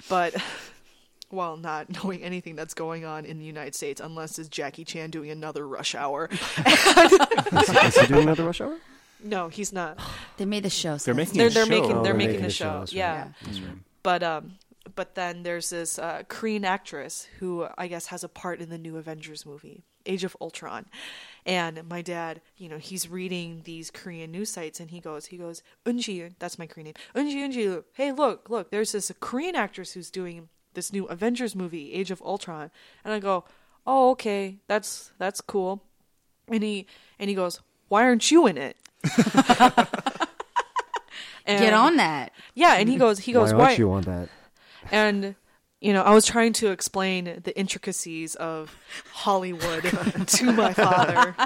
But 0.09 0.35
while 1.31 1.57
not 1.57 1.91
knowing 2.05 2.23
anything 2.23 2.55
that's 2.57 2.75
going 2.75 3.05
on 3.05 3.25
in 3.25 3.39
the 3.39 3.45
United 3.45 3.75
States, 3.75 4.01
unless 4.01 4.39
it's 4.39 4.49
Jackie 4.49 4.85
Chan 4.85 5.11
doing 5.11 5.31
another 5.31 5.67
rush 5.67 5.95
hour. 5.95 6.29
Is, 6.31 6.39
is 7.85 7.97
he 8.01 8.07
doing 8.07 8.23
another 8.25 8.45
rush 8.45 8.61
hour? 8.61 8.77
no, 9.23 9.49
he's 9.49 9.73
not. 9.73 9.99
They 10.37 10.45
made 10.47 10.65
the 10.65 10.71
show. 10.71 10.97
so 10.97 11.05
They're 11.07 11.15
making 11.15 11.39
They're 11.39 11.47
a 11.47 11.51
they're 11.51 11.65
show. 11.65 11.71
making 11.71 11.91
Oh, 11.93 11.95
they're 12.03 12.03
they're 12.03 12.15
making 12.15 12.29
making 12.33 12.43
the 12.43 12.47
a 12.49 12.51
show, 12.51 12.65
show. 12.65 12.79
that's 12.81 12.93
right. 12.93 12.99
Yeah. 12.99 13.29
Yeah. 13.53 13.71
But 14.03 14.23
um 14.23 14.55
but 14.97 15.15
then 15.15 15.45
there's 15.45 15.71
this 15.71 15.99
uh, 15.99 16.25
Korean 16.29 16.65
actress 16.65 17.27
who 17.39 17.67
I 17.79 17.87
guess 17.89 18.07
has 18.07 18.23
a 18.25 18.29
part 18.29 18.61
in 18.61 18.69
the 18.69 18.77
new 18.79 18.97
Avengers 18.99 19.47
movie, 19.47 19.83
Age 20.07 20.25
of 20.25 20.37
Ultron. 20.41 20.87
And 21.47 21.87
my 21.89 22.01
dad, 22.03 22.41
you 22.57 22.69
know, 22.69 22.79
he's 22.79 23.09
reading 23.09 23.63
these 23.65 23.91
Korean 23.91 24.33
news 24.33 24.51
sites 24.51 24.81
and 24.81 24.91
he 24.91 25.01
goes, 25.01 25.27
he 25.27 25.37
goes, 25.37 25.63
Unji, 25.85 26.33
that's 26.39 26.59
my 26.59 26.67
Korean 26.67 26.87
name. 26.87 26.95
Unji, 27.15 27.37
Unji, 27.37 27.85
hey, 27.93 28.13
look, 28.13 28.49
look, 28.49 28.71
there's 28.71 28.93
this 28.93 29.13
Korean 29.21 29.55
actress 29.55 29.93
who's 29.93 30.11
doing 30.11 30.49
this 30.75 30.93
new 30.93 31.05
Avengers 31.07 31.55
movie, 31.55 31.93
Age 31.93 32.11
of 32.11 32.21
Ultron. 32.23 32.71
And 33.05 33.15
I 33.15 33.19
go, 33.21 33.45
"Oh, 33.87 34.11
okay. 34.11 34.59
That's 34.67 35.13
that's 35.19 35.41
cool." 35.41 35.83
And 36.49 36.63
he 36.63 36.87
and 37.19 37.31
he 37.31 37.37
goes, 37.37 37.61
"Why 37.89 38.03
aren't 38.05 38.31
you 38.31 38.47
in 38.47 38.59
it?" 38.59 38.77
Get 41.47 41.75
on 41.75 41.97
that. 41.97 42.33
Yeah, 42.55 42.75
and 42.75 42.89
he 42.89 42.97
goes, 42.97 43.19
he 43.21 43.33
goes, 43.33 43.53
Why 43.53 43.59
"Why?" 43.59 43.65
aren't 43.67 43.79
you 43.79 43.93
on 43.93 44.03
that? 44.03 44.29
and 44.91 45.35
you 45.85 45.93
know, 45.93 46.03
I 46.03 46.15
was 46.15 46.25
trying 46.25 46.55
to 46.55 46.71
explain 46.71 47.43
the 47.45 47.55
intricacies 47.59 48.37
of 48.37 48.75
Hollywood 49.13 49.83
to 50.27 50.53
my 50.53 50.73
father 50.73 51.37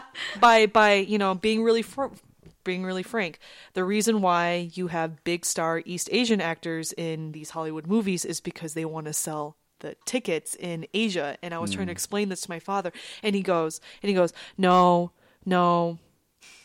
by 0.40 0.66
by 0.66 0.94
you 0.94 1.18
know 1.18 1.34
being 1.34 1.64
really 1.64 1.82
fr- 1.82 2.14
being 2.62 2.84
really 2.84 3.02
frank. 3.02 3.40
The 3.74 3.82
reason 3.82 4.22
why 4.22 4.70
you 4.74 4.86
have 4.86 5.24
big 5.24 5.44
star 5.44 5.82
East 5.84 6.08
Asian 6.12 6.40
actors 6.40 6.92
in 6.92 7.32
these 7.32 7.50
Hollywood 7.50 7.88
movies 7.88 8.24
is 8.24 8.40
because 8.40 8.74
they 8.74 8.84
want 8.84 9.06
to 9.06 9.12
sell 9.12 9.56
the 9.80 9.96
tickets 10.04 10.54
in 10.54 10.86
Asia. 10.94 11.36
And 11.42 11.52
I 11.52 11.58
was 11.58 11.72
trying 11.72 11.88
to 11.88 11.92
mm. 11.92 11.96
explain 11.96 12.28
this 12.28 12.42
to 12.42 12.50
my 12.50 12.60
father, 12.60 12.92
and 13.24 13.34
he 13.34 13.42
goes, 13.42 13.80
and 14.04 14.08
he 14.08 14.14
goes, 14.14 14.32
no, 14.56 15.10
no, 15.44 15.98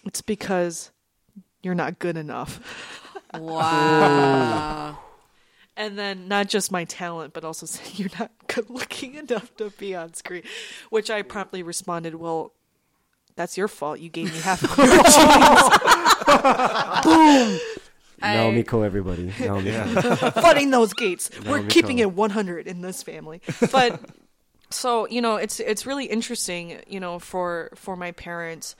it's 0.05 0.21
because 0.21 0.91
you're 1.63 1.74
not 1.74 1.97
good 1.97 2.17
enough. 2.17 2.59
Wow. 3.34 4.99
And 5.76 5.97
then 5.97 6.28
not 6.28 6.49
just 6.49 6.71
my 6.71 6.86
talent, 6.86 7.34
but 7.34 7.43
also 7.43 7.65
saying 7.67 7.91
you're 7.95 8.09
not 8.19 8.32
good 8.47 8.69
looking 8.69 9.15
enough 9.15 9.55
to 9.57 9.71
be 9.71 9.95
on 9.95 10.13
screen. 10.13 10.43
Which 10.89 11.09
I 11.09 11.21
promptly 11.21 11.63
responded, 11.63 12.15
Well, 12.15 12.53
that's 13.36 13.57
your 13.57 13.67
fault. 13.67 13.99
You 13.99 14.09
gave 14.09 14.32
me 14.32 14.39
half 14.39 14.63
of 14.63 14.78
your 14.78 14.88
Naomi 18.21 18.63
Ko, 18.63 18.84
everybody. 18.84 19.34
Naomi 19.39 19.71
Ko. 19.71 20.15
flooding 20.32 20.69
those 20.69 20.93
gates. 20.93 21.30
We're 21.45 21.63
keeping 21.63 21.97
go. 21.97 22.03
it 22.03 22.13
100 22.13 22.67
in 22.67 22.82
this 22.82 23.03
family. 23.03 23.41
But 23.71 23.99
so 24.74 25.07
you 25.07 25.21
know 25.21 25.36
it's 25.36 25.59
it's 25.59 25.86
really 25.86 26.05
interesting 26.05 26.82
you 26.88 26.99
know 26.99 27.19
for 27.19 27.69
for 27.76 27.95
my 27.95 28.11
parents 28.11 28.76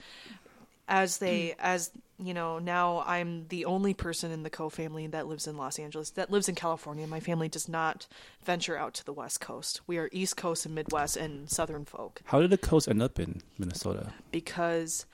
as 0.88 1.18
they 1.18 1.54
as 1.58 1.90
you 2.18 2.32
know 2.32 2.58
now 2.58 3.02
i'm 3.06 3.46
the 3.48 3.64
only 3.64 3.92
person 3.92 4.30
in 4.30 4.42
the 4.44 4.50
Ko 4.50 4.68
family 4.68 5.06
that 5.08 5.26
lives 5.26 5.46
in 5.46 5.56
los 5.56 5.78
angeles 5.78 6.10
that 6.10 6.30
lives 6.30 6.48
in 6.48 6.54
california 6.54 7.06
my 7.06 7.20
family 7.20 7.48
does 7.48 7.68
not 7.68 8.06
venture 8.44 8.76
out 8.76 8.94
to 8.94 9.04
the 9.04 9.12
west 9.12 9.40
coast 9.40 9.80
we 9.86 9.98
are 9.98 10.08
east 10.12 10.36
coast 10.36 10.64
and 10.64 10.74
midwest 10.74 11.16
and 11.16 11.50
southern 11.50 11.84
folk 11.84 12.22
How 12.26 12.40
did 12.40 12.50
the 12.50 12.58
coast 12.58 12.86
end 12.88 13.02
up 13.02 13.18
in 13.18 13.42
Minnesota? 13.58 14.12
because 14.30 15.06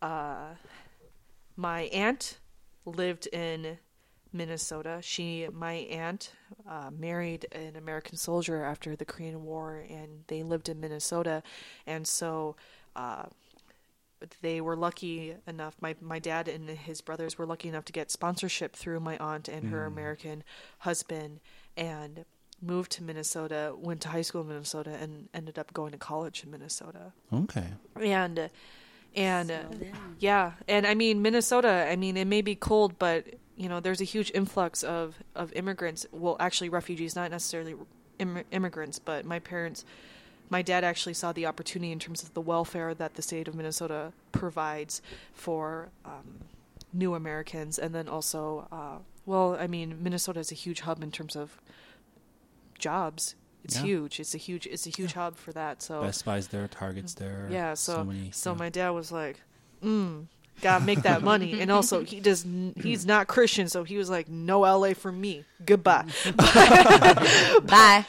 uh, 0.00 0.54
my 1.56 1.82
aunt 1.82 2.38
lived 2.86 3.26
in 3.26 3.78
Minnesota. 4.32 4.98
She, 5.02 5.48
my 5.52 5.72
aunt, 5.72 6.32
uh, 6.68 6.90
married 6.96 7.46
an 7.52 7.76
American 7.76 8.16
soldier 8.16 8.62
after 8.62 8.94
the 8.94 9.04
Korean 9.04 9.42
War, 9.44 9.84
and 9.88 10.24
they 10.28 10.42
lived 10.42 10.68
in 10.68 10.80
Minnesota, 10.80 11.42
and 11.86 12.06
so. 12.06 12.56
Uh, 12.94 13.24
they 14.42 14.60
were 14.60 14.76
lucky 14.76 15.34
enough 15.46 15.76
my 15.80 15.94
my 16.00 16.18
dad 16.18 16.48
and 16.48 16.68
his 16.68 17.00
brothers 17.00 17.38
were 17.38 17.46
lucky 17.46 17.68
enough 17.68 17.84
to 17.84 17.92
get 17.92 18.10
sponsorship 18.10 18.74
through 18.74 19.00
my 19.00 19.16
aunt 19.18 19.48
and 19.48 19.70
her 19.70 19.84
American 19.86 20.42
husband 20.80 21.40
and 21.76 22.24
moved 22.60 22.90
to 22.92 23.02
Minnesota 23.04 23.72
went 23.78 24.00
to 24.00 24.08
high 24.08 24.22
school 24.22 24.40
in 24.40 24.48
Minnesota 24.48 24.90
and 25.00 25.28
ended 25.32 25.58
up 25.58 25.72
going 25.72 25.92
to 25.92 25.98
college 25.98 26.42
in 26.42 26.50
Minnesota. 26.50 27.12
Okay. 27.32 27.66
and 28.00 28.50
and 29.16 29.50
uh, 29.50 29.62
yeah 30.18 30.52
and 30.68 30.86
i 30.86 30.94
mean 30.94 31.22
minnesota 31.22 31.86
i 31.90 31.96
mean 31.96 32.14
it 32.16 32.26
may 32.26 32.42
be 32.42 32.54
cold 32.54 32.98
but 32.98 33.24
you 33.56 33.66
know 33.66 33.80
there's 33.80 34.02
a 34.02 34.04
huge 34.04 34.30
influx 34.34 34.82
of 34.82 35.16
of 35.34 35.50
immigrants 35.54 36.06
well 36.12 36.36
actually 36.38 36.68
refugees 36.68 37.16
not 37.16 37.30
necessarily 37.30 37.74
Im- 38.18 38.44
immigrants 38.52 38.98
but 38.98 39.24
my 39.24 39.38
parents 39.38 39.84
my 40.50 40.62
dad 40.62 40.82
actually 40.84 41.14
saw 41.14 41.32
the 41.32 41.46
opportunity 41.46 41.92
in 41.92 41.98
terms 41.98 42.22
of 42.22 42.32
the 42.34 42.40
welfare 42.40 42.94
that 42.94 43.14
the 43.14 43.22
state 43.22 43.48
of 43.48 43.54
minnesota 43.54 44.12
provides 44.32 45.02
for 45.32 45.88
um, 46.04 46.40
new 46.92 47.14
americans 47.14 47.78
and 47.78 47.94
then 47.94 48.08
also 48.08 48.66
uh, 48.72 48.98
well 49.26 49.56
i 49.60 49.66
mean 49.66 49.96
minnesota 50.02 50.40
is 50.40 50.50
a 50.50 50.54
huge 50.54 50.80
hub 50.80 51.02
in 51.02 51.10
terms 51.10 51.36
of 51.36 51.60
jobs 52.78 53.34
it's 53.64 53.76
Yeah. 53.76 53.82
huge 53.82 54.20
it's 54.20 54.34
a 54.34 54.38
huge 54.38 54.66
it's 54.66 54.86
a 54.86 54.90
huge 54.90 55.12
hub 55.14 55.36
for 55.36 55.52
that 55.52 55.82
so 55.82 56.02
Best 56.02 56.24
Buy's 56.24 56.48
there, 56.48 56.68
Target's 56.68 57.14
there. 57.14 57.46
Oh. 57.48 57.52
yeah, 57.52 57.74
so 57.74 57.94
so, 57.96 58.04
many. 58.04 58.30
yeah. 58.46 58.52
my 58.54 58.68
dad 58.68 58.90
was 58.90 59.10
like, 59.10 59.40
mm, 59.84 60.26
gotta 60.62 60.84
make 60.84 61.02
that 61.02 61.22
money, 61.22 61.60
and 61.60 61.70
also 61.70 62.04
he 62.04 62.20
does 62.20 62.44
n- 62.44 62.72
he's 62.80 63.04
not 63.04 63.26
Christian, 63.26 63.68
so 63.68 63.82
he 63.82 63.96
was 63.98 64.08
like, 64.08 64.28
no 64.28 64.60
LA 64.60 64.94
for 64.94 65.10
me, 65.10 65.44
goodbye. 65.66 66.06
Bye. 67.64 68.06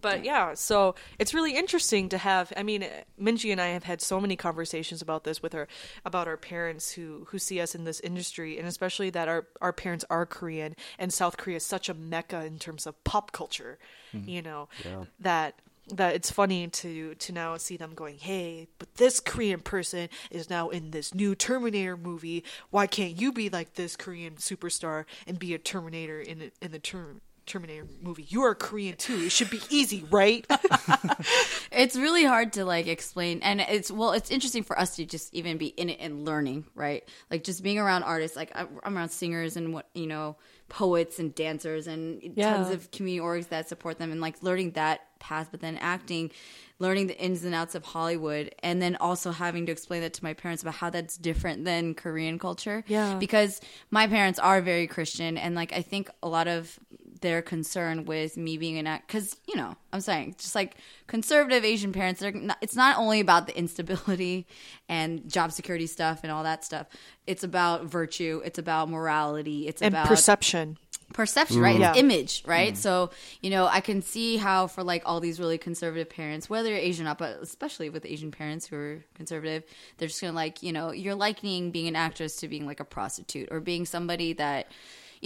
But 0.00 0.24
yeah, 0.24 0.54
so 0.54 0.94
it's 1.18 1.32
really 1.32 1.56
interesting 1.56 2.08
to 2.10 2.18
have. 2.18 2.52
I 2.56 2.62
mean, 2.62 2.86
Minji 3.20 3.50
and 3.50 3.60
I 3.60 3.68
have 3.68 3.84
had 3.84 4.00
so 4.00 4.20
many 4.20 4.36
conversations 4.36 5.00
about 5.00 5.24
this 5.24 5.42
with 5.42 5.54
our 5.54 5.68
about 6.04 6.28
our 6.28 6.36
parents 6.36 6.92
who 6.92 7.26
who 7.30 7.38
see 7.38 7.60
us 7.60 7.74
in 7.74 7.84
this 7.84 8.00
industry, 8.00 8.58
and 8.58 8.68
especially 8.68 9.10
that 9.10 9.28
our 9.28 9.46
our 9.60 9.72
parents 9.72 10.04
are 10.10 10.26
Korean, 10.26 10.76
and 10.98 11.12
South 11.12 11.36
Korea 11.36 11.56
is 11.56 11.64
such 11.64 11.88
a 11.88 11.94
mecca 11.94 12.44
in 12.44 12.58
terms 12.58 12.86
of 12.86 13.02
pop 13.04 13.32
culture. 13.32 13.78
Mm-hmm. 14.14 14.28
You 14.28 14.42
know 14.42 14.68
Yeah. 14.84 15.04
that 15.20 15.60
that 15.88 16.14
it's 16.14 16.30
funny 16.30 16.66
to 16.66 17.14
to 17.14 17.32
now 17.32 17.56
see 17.56 17.76
them 17.76 17.94
going, 17.94 18.18
hey, 18.18 18.66
but 18.78 18.92
this 18.96 19.20
Korean 19.20 19.60
person 19.60 20.08
is 20.30 20.50
now 20.50 20.68
in 20.68 20.90
this 20.90 21.14
new 21.14 21.34
Terminator 21.34 21.96
movie. 21.96 22.44
Why 22.70 22.86
can't 22.86 23.18
you 23.18 23.32
be 23.32 23.48
like 23.48 23.74
this 23.74 23.96
Korean 23.96 24.34
superstar 24.34 25.04
and 25.26 25.38
be 25.38 25.54
a 25.54 25.58
Terminator 25.58 26.20
in 26.20 26.50
in 26.60 26.72
the 26.72 26.78
term? 26.80 27.20
Terminator 27.46 27.86
movie. 28.02 28.26
You 28.28 28.42
are 28.42 28.54
Korean 28.54 28.96
too. 28.96 29.14
It 29.14 29.30
should 29.32 29.50
be 29.50 29.60
easy, 29.70 30.04
right? 30.10 30.44
it's 31.72 31.96
really 31.96 32.24
hard 32.24 32.52
to 32.54 32.64
like 32.64 32.86
explain 32.86 33.40
and 33.42 33.60
it's 33.60 33.90
well 33.90 34.12
it's 34.12 34.30
interesting 34.30 34.62
for 34.62 34.78
us 34.78 34.96
to 34.96 35.04
just 35.04 35.32
even 35.34 35.56
be 35.56 35.66
in 35.66 35.88
it 35.90 35.98
and 36.00 36.24
learning 36.24 36.64
right 36.74 37.06
like 37.30 37.44
just 37.44 37.62
being 37.62 37.78
around 37.78 38.02
artists 38.02 38.36
like 38.36 38.50
i'm 38.54 38.68
I'm 38.82 38.96
around 38.96 39.10
singers 39.10 39.56
and 39.56 39.72
what 39.74 39.88
you 39.94 40.06
know 40.06 40.36
poets 40.68 41.18
and 41.18 41.34
dancers 41.34 41.86
and 41.86 42.20
Yeah. 42.36 42.50
tons 42.56 42.70
of 42.70 42.90
community 42.90 43.20
orgs 43.24 43.48
that 43.48 43.68
support 43.68 43.98
them 43.98 44.10
and 44.12 44.20
like 44.20 44.42
learning 44.42 44.72
that 44.72 45.00
path 45.18 45.48
but 45.50 45.60
then 45.60 45.76
acting 45.78 46.30
learning 46.78 47.06
the 47.06 47.18
ins 47.18 47.44
and 47.44 47.54
outs 47.54 47.74
of 47.74 47.84
hollywood 47.84 48.54
and 48.62 48.80
then 48.82 48.96
also 48.96 49.30
having 49.32 49.66
to 49.66 49.72
explain 49.72 50.00
that 50.02 50.14
to 50.14 50.24
my 50.24 50.34
parents 50.34 50.62
about 50.62 50.74
how 50.74 50.90
that's 50.90 51.16
different 51.16 51.64
than 51.64 51.94
korean 51.94 52.38
culture 52.38 52.84
Yeah. 52.86 53.16
because 53.18 53.60
my 53.90 54.06
parents 54.06 54.38
are 54.38 54.60
very 54.60 54.86
christian 54.86 55.36
and 55.38 55.54
like 55.54 55.72
i 55.72 55.82
think 55.82 56.10
a 56.22 56.28
lot 56.28 56.48
of 56.48 56.78
their 57.26 57.42
concern 57.42 58.04
with 58.04 58.36
me 58.36 58.56
being 58.56 58.78
an 58.78 58.86
act 58.86 59.08
because 59.08 59.36
you 59.48 59.56
know 59.56 59.74
i'm 59.92 60.00
saying 60.00 60.32
just 60.38 60.54
like 60.54 60.76
conservative 61.08 61.64
asian 61.64 61.92
parents 61.92 62.20
they're 62.20 62.30
not, 62.30 62.56
it's 62.60 62.76
not 62.76 62.96
only 62.98 63.18
about 63.18 63.48
the 63.48 63.58
instability 63.58 64.46
and 64.88 65.28
job 65.28 65.50
security 65.50 65.88
stuff 65.88 66.20
and 66.22 66.30
all 66.30 66.44
that 66.44 66.64
stuff 66.64 66.86
it's 67.26 67.42
about 67.42 67.84
virtue 67.84 68.40
it's 68.44 68.60
about 68.60 68.88
morality 68.88 69.66
it's 69.66 69.82
and 69.82 69.92
about 69.92 70.06
perception. 70.06 70.78
perception, 71.12 71.60
right? 71.60 71.76
Mm. 71.76 71.80
Yeah. 71.80 71.90
It's 71.90 71.98
image, 71.98 72.42
right? 72.46 72.74
Mm. 72.74 72.76
So, 72.76 73.10
you 73.40 73.50
know, 73.50 73.66
I 73.66 73.80
can 73.80 74.02
see 74.02 74.36
how 74.36 74.66
for 74.66 74.82
like 74.82 75.02
all 75.04 75.20
these 75.20 75.38
really 75.38 75.56
conservative 75.56 76.10
parents, 76.10 76.50
whether 76.50 76.68
you're 76.68 76.78
Asian 76.78 77.06
or 77.06 77.10
not, 77.10 77.18
but 77.18 77.38
especially 77.40 77.90
with 77.90 78.04
Asian 78.04 78.30
parents 78.30 78.66
who 78.66 78.76
are 78.76 79.04
conservative, 79.14 79.64
they're 79.98 80.08
just 80.08 80.20
gonna 80.20 80.32
like, 80.32 80.62
you 80.62 80.72
know, 80.72 80.92
you're 80.92 81.14
likening 81.14 81.70
being 81.70 81.88
an 81.88 81.96
actress 81.96 82.36
to 82.36 82.48
being 82.48 82.66
like 82.66 82.80
a 82.80 82.84
prostitute 82.84 83.48
or 83.50 83.60
being 83.60 83.84
somebody 83.86 84.32
that, 84.34 84.70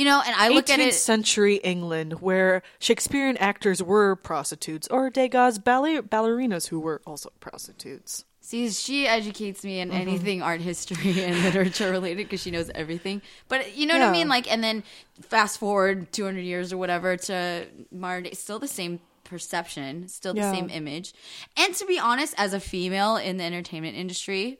you 0.00 0.06
know, 0.06 0.22
and 0.26 0.34
I 0.34 0.48
look 0.48 0.66
18th 0.66 0.72
at 0.74 0.80
it. 0.80 0.94
century 0.94 1.56
England, 1.56 2.10
where 2.20 2.62
Shakespearean 2.78 3.36
actors 3.36 3.82
were 3.82 4.16
prostitutes, 4.16 4.88
or 4.88 5.10
Degas 5.10 5.58
ballet- 5.58 6.00
ballerinas 6.14 6.68
who 6.68 6.80
were 6.80 7.02
also 7.06 7.28
prostitutes. 7.40 8.24
See, 8.40 8.68
she 8.70 9.06
educates 9.06 9.62
me 9.62 9.74
Mm-hmm. 9.80 9.92
in 9.92 9.96
anything 10.08 10.42
art 10.42 10.60
history 10.62 11.22
and 11.22 11.34
literature 11.48 11.90
related 11.90 12.24
because 12.26 12.40
she 12.42 12.50
knows 12.50 12.70
everything. 12.74 13.20
But 13.48 13.76
you 13.76 13.86
know 13.86 13.94
what 13.98 14.08
I 14.08 14.12
mean? 14.12 14.28
Like, 14.28 14.50
and 14.50 14.64
then 14.64 14.82
fast 15.20 15.58
forward 15.60 16.10
200 16.12 16.40
years 16.40 16.72
or 16.72 16.78
whatever 16.78 17.16
to 17.28 17.66
modern 17.92 18.24
day, 18.24 18.32
still 18.32 18.58
the 18.58 18.66
same 18.80 18.98
perception, 19.24 20.08
still 20.08 20.34
the 20.34 20.40
Yeah. 20.40 20.52
same 20.52 20.68
image. 20.70 21.12
And 21.56 21.74
to 21.76 21.84
be 21.86 21.98
honest, 21.98 22.34
as 22.38 22.52
a 22.54 22.60
female 22.60 23.16
in 23.16 23.36
the 23.36 23.44
entertainment 23.44 23.96
industry, 23.96 24.58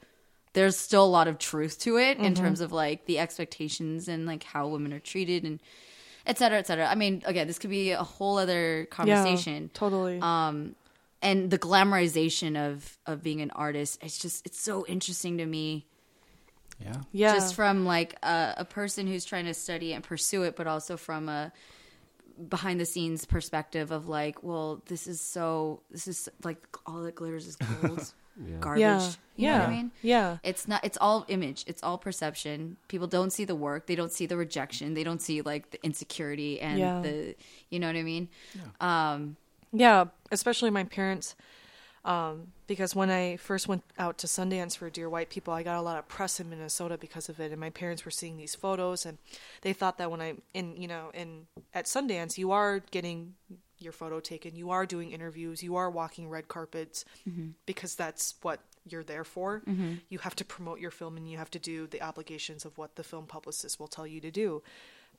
there's 0.52 0.76
still 0.76 1.04
a 1.04 1.06
lot 1.06 1.28
of 1.28 1.38
truth 1.38 1.78
to 1.80 1.96
it 1.98 2.18
in 2.18 2.32
Mm-hmm. 2.34 2.42
terms 2.42 2.60
of 2.60 2.72
like 2.72 3.06
the 3.06 3.18
expectations 3.18 4.08
and 4.08 4.26
like 4.26 4.42
how 4.42 4.68
women 4.68 4.92
are 4.92 4.98
treated 5.00 5.44
and 5.44 5.60
et 6.26 6.38
cetera, 6.38 6.58
et 6.58 6.66
cetera. 6.66 6.86
I 6.86 6.94
mean, 6.96 7.22
again, 7.24 7.46
this 7.46 7.58
could 7.58 7.70
be 7.70 7.92
a 7.92 8.02
whole 8.02 8.36
other 8.38 8.86
conversation 8.90 9.64
Yeah, 9.64 9.68
totally. 9.74 10.18
um 10.20 10.74
and 11.22 11.50
the 11.50 11.58
glamorization 11.58 12.56
of 12.56 12.98
of 13.06 13.22
being 13.22 13.40
an 13.42 13.50
artist 13.50 13.98
it's 14.02 14.18
just 14.18 14.46
it's 14.46 14.58
so 14.60 14.86
interesting 14.86 15.36
to 15.38 15.44
me 15.46 15.86
yeah. 16.82 16.96
yeah. 17.12 17.34
just 17.34 17.54
from 17.54 17.84
like 17.84 18.16
a, 18.22 18.54
a 18.58 18.64
person 18.64 19.06
who's 19.06 19.26
trying 19.26 19.44
to 19.44 19.52
study 19.52 19.92
and 19.92 20.02
pursue 20.02 20.44
it 20.44 20.56
but 20.56 20.66
also 20.66 20.96
from 20.96 21.28
a 21.28 21.52
behind 22.48 22.80
the 22.80 22.86
scenes 22.86 23.26
perspective 23.26 23.90
of 23.90 24.08
like 24.08 24.42
well 24.42 24.82
this 24.86 25.06
is 25.06 25.20
so 25.20 25.82
this 25.90 26.08
is 26.08 26.26
like 26.42 26.56
all 26.86 27.02
that 27.02 27.14
glitters 27.14 27.46
is 27.46 27.56
gold 27.56 28.14
garbage 28.60 28.80
yeah. 28.80 29.00
you 29.00 29.12
yeah. 29.36 29.52
know 29.52 29.58
what 29.64 29.68
i 29.68 29.70
mean 29.72 29.90
Yeah. 30.02 30.38
it's 30.42 30.66
not 30.66 30.84
it's 30.84 30.96
all 31.00 31.24
image 31.28 31.64
it's 31.66 31.82
all 31.82 31.98
perception 31.98 32.76
people 32.88 33.06
don't 33.06 33.32
see 33.32 33.44
the 33.44 33.54
work 33.54 33.86
they 33.86 33.94
don't 33.96 34.12
see 34.12 34.26
the 34.26 34.36
rejection 34.36 34.94
they 34.94 35.04
don't 35.04 35.20
see 35.20 35.42
like 35.42 35.70
the 35.70 35.78
insecurity 35.84 36.60
and 36.60 36.78
Yeah. 36.78 37.00
the 37.02 37.34
you 37.70 37.78
know 37.78 37.86
what 37.88 37.96
i 37.96 38.02
mean 38.02 38.28
um 38.80 39.36
Yeah, 39.72 40.06
especially 40.32 40.70
my 40.70 40.82
parents. 40.84 41.36
Um, 42.04 42.52
because 42.66 42.96
when 42.96 43.10
I 43.10 43.36
first 43.36 43.68
went 43.68 43.84
out 43.98 44.16
to 44.18 44.26
Sundance 44.26 44.74
for 44.76 44.88
Dear 44.90 45.08
White 45.08 45.28
People, 45.28 45.52
I 45.52 45.62
got 45.62 45.78
a 45.78 45.82
lot 45.82 45.98
of 45.98 46.08
press 46.08 46.40
in 46.40 46.48
Minnesota 46.48 46.96
because 46.98 47.28
of 47.28 47.38
it, 47.40 47.52
and 47.52 47.60
my 47.60 47.70
parents 47.70 48.04
were 48.04 48.10
seeing 48.10 48.36
these 48.38 48.54
photos, 48.54 49.04
and 49.06 49.18
they 49.62 49.72
thought 49.74 49.98
that 49.98 50.10
when 50.10 50.20
I'm 50.20 50.42
in, 50.54 50.76
you 50.76 50.88
know, 50.88 51.10
in 51.14 51.46
at 51.74 51.84
Sundance, 51.84 52.38
you 52.38 52.50
are 52.52 52.80
getting 52.90 53.34
your 53.80 53.92
photo 53.92 54.20
taken, 54.20 54.54
you 54.54 54.70
are 54.70 54.86
doing 54.86 55.10
interviews, 55.10 55.62
you 55.62 55.76
are 55.76 55.90
walking 55.90 56.28
red 56.28 56.48
carpets, 56.48 57.04
mm-hmm. 57.28 57.48
because 57.66 57.94
that's 57.94 58.34
what 58.42 58.60
you're 58.88 59.04
there 59.04 59.24
for. 59.24 59.62
Mm-hmm. 59.66 59.94
You 60.08 60.18
have 60.18 60.36
to 60.36 60.44
promote 60.44 60.80
your 60.80 60.90
film, 60.90 61.16
and 61.16 61.28
you 61.28 61.38
have 61.38 61.50
to 61.50 61.58
do 61.58 61.86
the 61.86 62.02
obligations 62.02 62.64
of 62.64 62.78
what 62.78 62.96
the 62.96 63.02
film 63.02 63.26
publicist 63.26 63.80
will 63.80 63.88
tell 63.88 64.06
you 64.06 64.20
to 64.20 64.30
do 64.30 64.62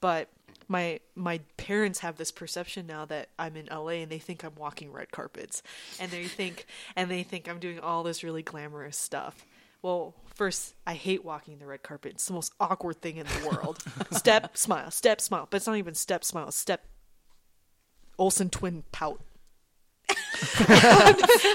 but 0.01 0.29
my 0.67 0.99
my 1.15 1.39
parents 1.55 1.99
have 1.99 2.17
this 2.17 2.31
perception 2.31 2.87
now 2.87 3.05
that 3.05 3.29
I'm 3.39 3.55
in 3.55 3.67
LA 3.67 4.01
and 4.01 4.11
they 4.11 4.19
think 4.19 4.43
I'm 4.43 4.55
walking 4.55 4.91
red 4.91 5.11
carpets 5.11 5.63
and 5.99 6.11
they 6.11 6.25
think 6.25 6.65
and 6.95 7.09
they 7.09 7.23
think 7.23 7.47
I'm 7.47 7.59
doing 7.59 7.79
all 7.79 8.03
this 8.03 8.23
really 8.23 8.41
glamorous 8.41 8.97
stuff. 8.97 9.45
Well, 9.83 10.13
first, 10.35 10.75
I 10.85 10.93
hate 10.93 11.25
walking 11.25 11.57
the 11.57 11.65
red 11.65 11.81
carpet. 11.81 12.13
It's 12.13 12.25
the 12.25 12.33
most 12.33 12.53
awkward 12.59 13.01
thing 13.01 13.17
in 13.17 13.25
the 13.25 13.49
world. 13.49 13.79
step, 14.11 14.55
smile, 14.55 14.91
step, 14.91 15.19
smile. 15.19 15.47
But 15.49 15.57
it's 15.57 15.67
not 15.67 15.77
even 15.77 15.95
step, 15.95 16.23
smile, 16.23 16.51
step 16.51 16.85
Olsen 18.21 18.51
twin 18.51 18.83
pout. 18.91 19.19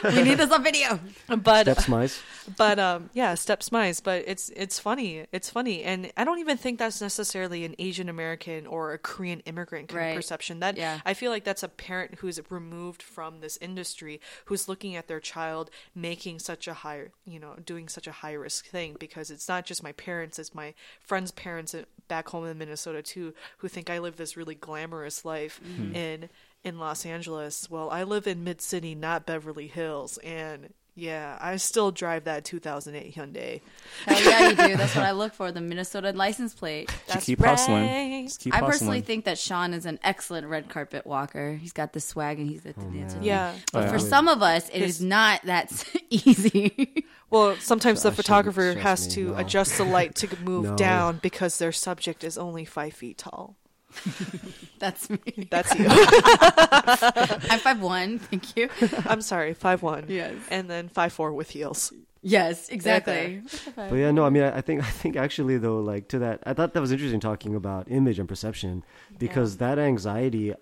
we 0.05 0.23
need 0.23 0.35
this 0.39 0.51
on 0.51 0.63
video. 0.63 0.99
But 1.29 1.63
Steps 1.67 1.89
mice. 1.89 2.23
but 2.57 2.79
um 2.79 3.11
yeah 3.13 3.35
step 3.35 3.61
smize 3.61 4.01
but 4.03 4.23
it's 4.27 4.49
it's 4.51 4.79
funny 4.79 5.27
it's 5.33 5.51
funny 5.51 5.83
and 5.83 6.13
i 6.17 6.25
don't 6.25 6.39
even 6.39 6.57
think 6.57 6.79
that's 6.79 7.01
necessarily 7.01 7.65
an 7.65 7.75
asian 7.81 8.09
american 8.09 8.67
or 8.69 8.93
a 8.93 8.99
korean 8.99 9.41
immigrant 9.41 9.89
kind 9.89 9.99
Right. 10.01 10.07
of 10.11 10.17
perception 10.17 10.61
that 10.61 10.77
Yeah. 10.77 11.01
i 11.05 11.13
feel 11.13 11.33
like 11.33 11.43
that's 11.43 11.65
a 11.65 11.69
parent 11.69 12.17
who's 12.21 12.41
removed 12.49 13.03
from 13.03 13.41
this 13.41 13.59
industry 13.61 14.21
who's 14.45 14.69
looking 14.69 14.95
at 14.95 15.09
their 15.09 15.19
child 15.19 15.71
making 15.95 16.39
such 16.39 16.69
a 16.69 16.75
high 16.75 17.07
you 17.27 17.41
know 17.41 17.55
doing 17.65 17.89
such 17.89 18.07
a 18.07 18.13
high 18.13 18.35
risk 18.35 18.67
thing 18.67 18.97
because 19.01 19.31
it's 19.33 19.49
not 19.49 19.67
just 19.67 19.83
my 19.83 19.93
parents 19.93 20.39
it's 20.39 20.55
my 20.55 20.73
friends 21.01 21.33
parents 21.33 21.75
back 22.07 22.29
home 22.29 22.47
in 22.47 22.57
minnesota 22.57 23.03
too 23.03 23.35
who 23.59 23.67
think 23.67 23.91
i 23.91 23.99
live 23.99 24.17
this 24.17 24.37
really 24.37 24.55
glamorous 24.55 25.25
life 25.25 25.61
in 25.93 26.29
in 26.67 26.79
los 26.79 27.07
angeles 27.07 27.71
well 27.71 27.89
i 27.91 28.03
live 28.03 28.27
in 28.27 28.45
mid 28.45 28.61
city 28.61 28.95
not 28.95 29.25
beverly 29.25 29.67
hills 29.69 30.19
and 30.19 30.73
yeah, 30.99 31.37
I 31.39 31.57
still 31.57 31.91
drive 31.91 32.25
that 32.25 32.47
2008 32.47 33.15
Hyundai. 33.15 33.61
Hell 34.07 34.23
yeah, 34.23 34.49
you 34.49 34.57
do. 34.57 34.77
That's 34.79 34.97
what 34.97 35.05
I 35.05 35.11
look 35.13 35.35
for 35.35 35.53
the 35.53 35.61
Minnesota 35.61 36.13
license 36.13 36.55
plate. 36.55 36.91
That's 37.07 37.27
keep 37.27 37.39
hustling. 37.39 38.25
Just 38.25 38.41
keep 38.41 38.55
I 38.55 38.57
hustling. 38.57 38.73
personally 38.73 39.01
think 39.03 39.27
that 39.27 39.39
Sean 39.39 39.75
is 39.75 39.85
an 39.85 39.99
excellent 40.03 40.47
red 40.47 40.71
carpet 40.71 41.07
walker. 41.07 41.53
He's 41.53 41.73
got 41.75 41.93
the 41.93 42.01
swag 42.01 42.39
and 42.39 42.49
he's 42.49 42.65
at 42.65 42.77
the 42.77 42.87
oh, 42.87 42.91
dancer. 42.91 43.19
Yeah. 43.21 43.55
But 43.75 43.89
Oh, 43.89 43.93
for 43.93 43.99
some 43.99 44.27
of 44.27 44.41
us, 44.41 44.71
it 44.71 44.81
is 44.81 45.03
not 45.03 45.43
that 45.45 45.85
easy. 46.09 47.05
Well, 47.29 47.57
sometimes 47.57 48.03
the 48.03 48.11
photographer 48.11 48.73
has 48.81 49.07
me, 49.09 49.13
to 49.17 49.25
no. 49.33 49.37
adjust 49.37 49.77
the 49.77 49.85
light 49.85 50.15
to 50.17 50.41
move 50.43 50.65
No. 50.65 50.77
down 50.77 51.19
because 51.21 51.59
their 51.59 51.73
subject 51.73 52.25
is 52.25 52.39
only 52.39 52.65
five 52.65 52.95
feet 52.95 53.19
tall. 53.19 53.57
That's 54.79 55.09
me. 55.09 55.19
That's 55.51 55.75
you. 55.75 55.87
I'm 55.91 57.59
five 57.61 57.81
one. 57.81 58.19
Thank 58.19 58.57
you. 58.57 58.69
I'm 59.07 59.23
sorry, 59.23 59.55
five 59.55 59.83
one. 59.83 60.05
Yes. 60.09 60.35
And 60.51 60.69
then 60.69 60.89
five 60.89 61.13
four 61.13 61.33
with 61.33 61.51
heels. 61.51 61.93
Yes, 62.23 62.69
exactly. 62.71 63.43
But 63.77 63.93
yeah, 63.95 64.11
no, 64.11 64.25
I 64.25 64.31
mean, 64.31 64.43
I 64.43 64.59
I 64.59 64.61
think 64.61 64.83
I 64.83 64.91
think 64.91 65.17
actually 65.17 65.59
though, 65.59 65.79
like 65.81 66.09
to 66.09 66.19
that, 66.21 66.43
I 66.45 66.53
thought 66.55 66.75
that 66.75 66.81
was 66.81 66.93
interesting 66.93 67.21
talking 67.21 67.55
about 67.55 67.91
image 67.91 68.19
and 68.19 68.29
perception 68.29 68.83
because 69.19 69.59
that 69.59 69.79
anxiety, 69.79 70.53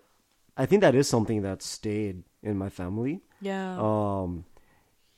I 0.56 0.66
think 0.66 0.82
that 0.82 0.94
is 0.94 1.08
something 1.08 1.42
that 1.42 1.62
stayed 1.62 2.22
in 2.42 2.58
my 2.58 2.68
family. 2.68 3.20
Yeah. 3.40 3.76
Um, 3.78 4.44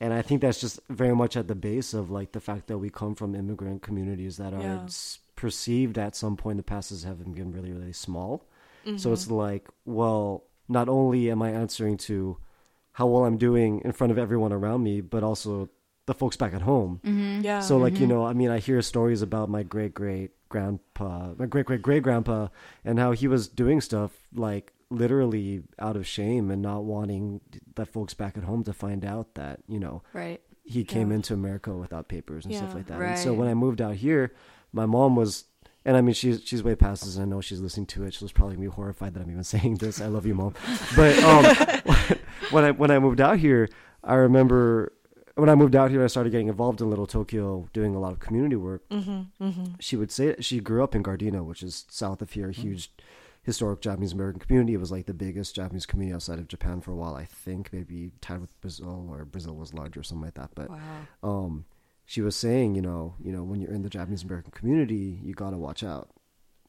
and 0.01 0.13
I 0.13 0.23
think 0.23 0.41
that's 0.43 0.61
just 0.61 0.79
very 0.89 1.15
much 1.17 1.37
at 1.37 1.49
the 1.49 1.55
base 1.55 1.95
of 1.95 2.11
like 2.11 2.33
the 2.33 2.41
fact 2.41 2.69
that 2.69 2.79
we 2.79 2.91
come 2.91 3.15
from 3.15 3.35
immigrant 3.35 3.83
communities 3.83 4.37
that 4.37 4.53
are 4.55 4.61
Yeah. 4.61 4.85
s- 4.85 5.19
perceived 5.37 5.99
at 5.99 6.17
some 6.17 6.37
point 6.37 6.53
in 6.55 6.57
the 6.59 6.63
past 6.63 6.91
as 6.93 7.05
having 7.05 7.33
been 7.33 7.53
really, 7.53 7.73
really 7.73 7.93
small. 7.93 8.45
Mm-hmm. 8.87 8.97
So 8.99 9.13
it's 9.13 9.31
like, 9.31 9.69
well, 9.85 10.45
not 10.69 10.89
only 10.89 11.31
am 11.31 11.43
I 11.43 11.51
answering 11.51 11.97
to 11.99 12.39
how 12.93 13.07
well 13.07 13.25
I'm 13.25 13.37
doing 13.37 13.83
in 13.85 13.93
front 13.93 14.11
of 14.11 14.19
everyone 14.19 14.53
around 14.53 14.83
me, 14.83 15.01
but 15.01 15.23
also 15.23 15.69
the 16.07 16.15
folks 16.15 16.37
back 16.37 16.55
at 16.55 16.63
home. 16.63 17.01
yeah. 17.45 17.61
So 17.61 17.77
like 17.79 17.99
you 18.01 18.07
know, 18.07 18.25
I 18.25 18.33
mean, 18.33 18.51
I 18.51 18.59
hear 18.59 18.81
stories 18.83 19.23
about 19.23 19.49
my 19.51 19.63
great 19.63 19.93
great 19.95 20.31
grandpa, 20.49 21.33
my 21.37 21.47
great 21.47 21.67
great 21.67 21.83
great 21.83 22.03
grandpa, 22.03 22.49
and 22.85 22.99
how 22.99 23.13
he 23.13 23.29
was 23.29 23.49
doing 23.49 23.81
stuff 23.81 24.13
like 24.35 24.73
literally 24.89 25.65
out 25.81 25.97
of 25.97 26.07
shame 26.07 26.49
and 26.51 26.63
not 26.63 26.85
wanting 26.85 27.41
the 27.75 27.85
folks 27.85 28.15
back 28.15 28.37
at 28.37 28.45
home 28.45 28.63
to 28.65 28.73
find 28.73 29.05
out 29.05 29.35
that 29.35 29.59
you 29.69 29.81
know 29.81 30.03
Right. 30.13 30.41
he 30.63 30.85
came 30.85 31.11
Yeah. 31.11 31.17
into 31.17 31.35
America 31.35 31.75
without 31.75 32.07
papers 32.09 32.45
and 32.47 32.55
stuff 32.55 32.73
like 32.75 32.87
that. 32.87 33.01
And 33.03 33.19
so 33.19 33.35
when 33.35 33.49
I 33.49 33.55
moved 33.55 33.81
out 33.81 33.97
here, 33.97 34.33
my 34.73 34.87
mom 34.87 35.17
was. 35.17 35.45
And 35.85 35.97
I 35.97 36.01
mean, 36.01 36.15
she's 36.15 36.43
she's 36.45 36.65
way 36.65 36.75
past 36.75 37.05
this, 37.05 37.15
and 37.17 37.23
I 37.25 37.29
know 37.29 37.41
she's 37.41 37.61
listening 37.61 37.87
to 37.87 38.03
it. 38.05 38.15
She's 38.15 38.33
probably 38.33 38.57
gonna 38.57 38.69
be 38.69 38.75
horrified 38.75 39.15
that 39.15 39.21
I'm 39.23 39.31
even 39.31 39.45
saying 39.55 39.77
this. 39.77 40.01
I 40.01 40.07
love 40.07 40.27
you, 40.27 40.35
mom. 40.35 40.55
But 40.97 41.17
um, 41.23 41.45
when 42.51 42.65
I 42.65 42.71
when 42.73 42.91
I 42.91 42.99
moved 42.99 43.21
out 43.21 43.39
here, 43.39 43.69
I 44.03 44.15
remember 44.15 44.93
when 45.37 45.49
I 45.49 45.55
moved 45.55 45.77
out 45.77 45.91
here, 45.93 46.03
I 46.03 46.09
started 46.09 46.31
getting 46.31 46.49
involved 46.49 46.81
in 46.81 46.91
Little 46.91 47.07
Tokyo, 47.07 47.69
doing 47.73 47.95
a 47.95 48.01
lot 48.01 48.13
of 48.13 48.19
community 48.19 48.57
work. 48.57 48.89
Mm-hmm, 48.89 49.65
She 49.79 49.95
would 49.95 50.11
say 50.11 50.35
she 50.41 50.59
grew 50.61 50.83
up 50.83 50.95
in 50.97 51.03
Gardena, 51.05 51.45
which 51.45 51.63
is 51.63 51.85
south 51.89 52.21
of 52.23 52.33
here, 52.33 52.49
a 52.49 52.53
huge 52.53 52.91
historic 53.45 53.81
Japanese 53.81 54.13
American 54.13 54.41
community. 54.41 54.75
It 54.75 54.81
was 54.81 54.91
like 54.91 55.07
the 55.07 55.15
biggest 55.15 55.55
Japanese 55.55 55.87
community 55.87 56.15
outside 56.17 56.39
of 56.41 56.49
Japan 56.49 56.81
for 56.81 56.91
a 56.91 56.97
while, 56.97 57.15
I 57.15 57.27
think, 57.27 57.73
maybe 57.73 58.11
tied 58.21 58.41
with 58.41 58.61
Brazil 58.61 59.07
or 59.09 59.25
Brazil 59.25 59.55
was 59.55 59.73
larger 59.75 60.01
or 60.01 60.03
something 60.03 60.25
like 60.25 60.35
that. 60.35 60.51
But 60.57 60.69
Wow. 60.71 60.79
um, 61.23 61.65
she 62.07 62.21
was 62.23 62.37
saying, 62.37 62.75
you 62.77 62.83
know, 62.83 63.15
you 63.23 63.33
know, 63.33 63.43
when 63.43 63.61
you're 63.61 63.73
in 63.73 63.83
the 63.83 63.91
Japanese 63.91 64.23
American 64.23 64.53
community, 64.53 65.19
you 65.23 65.35
gotta 65.35 65.57
watch 65.59 65.83
out. 65.83 66.09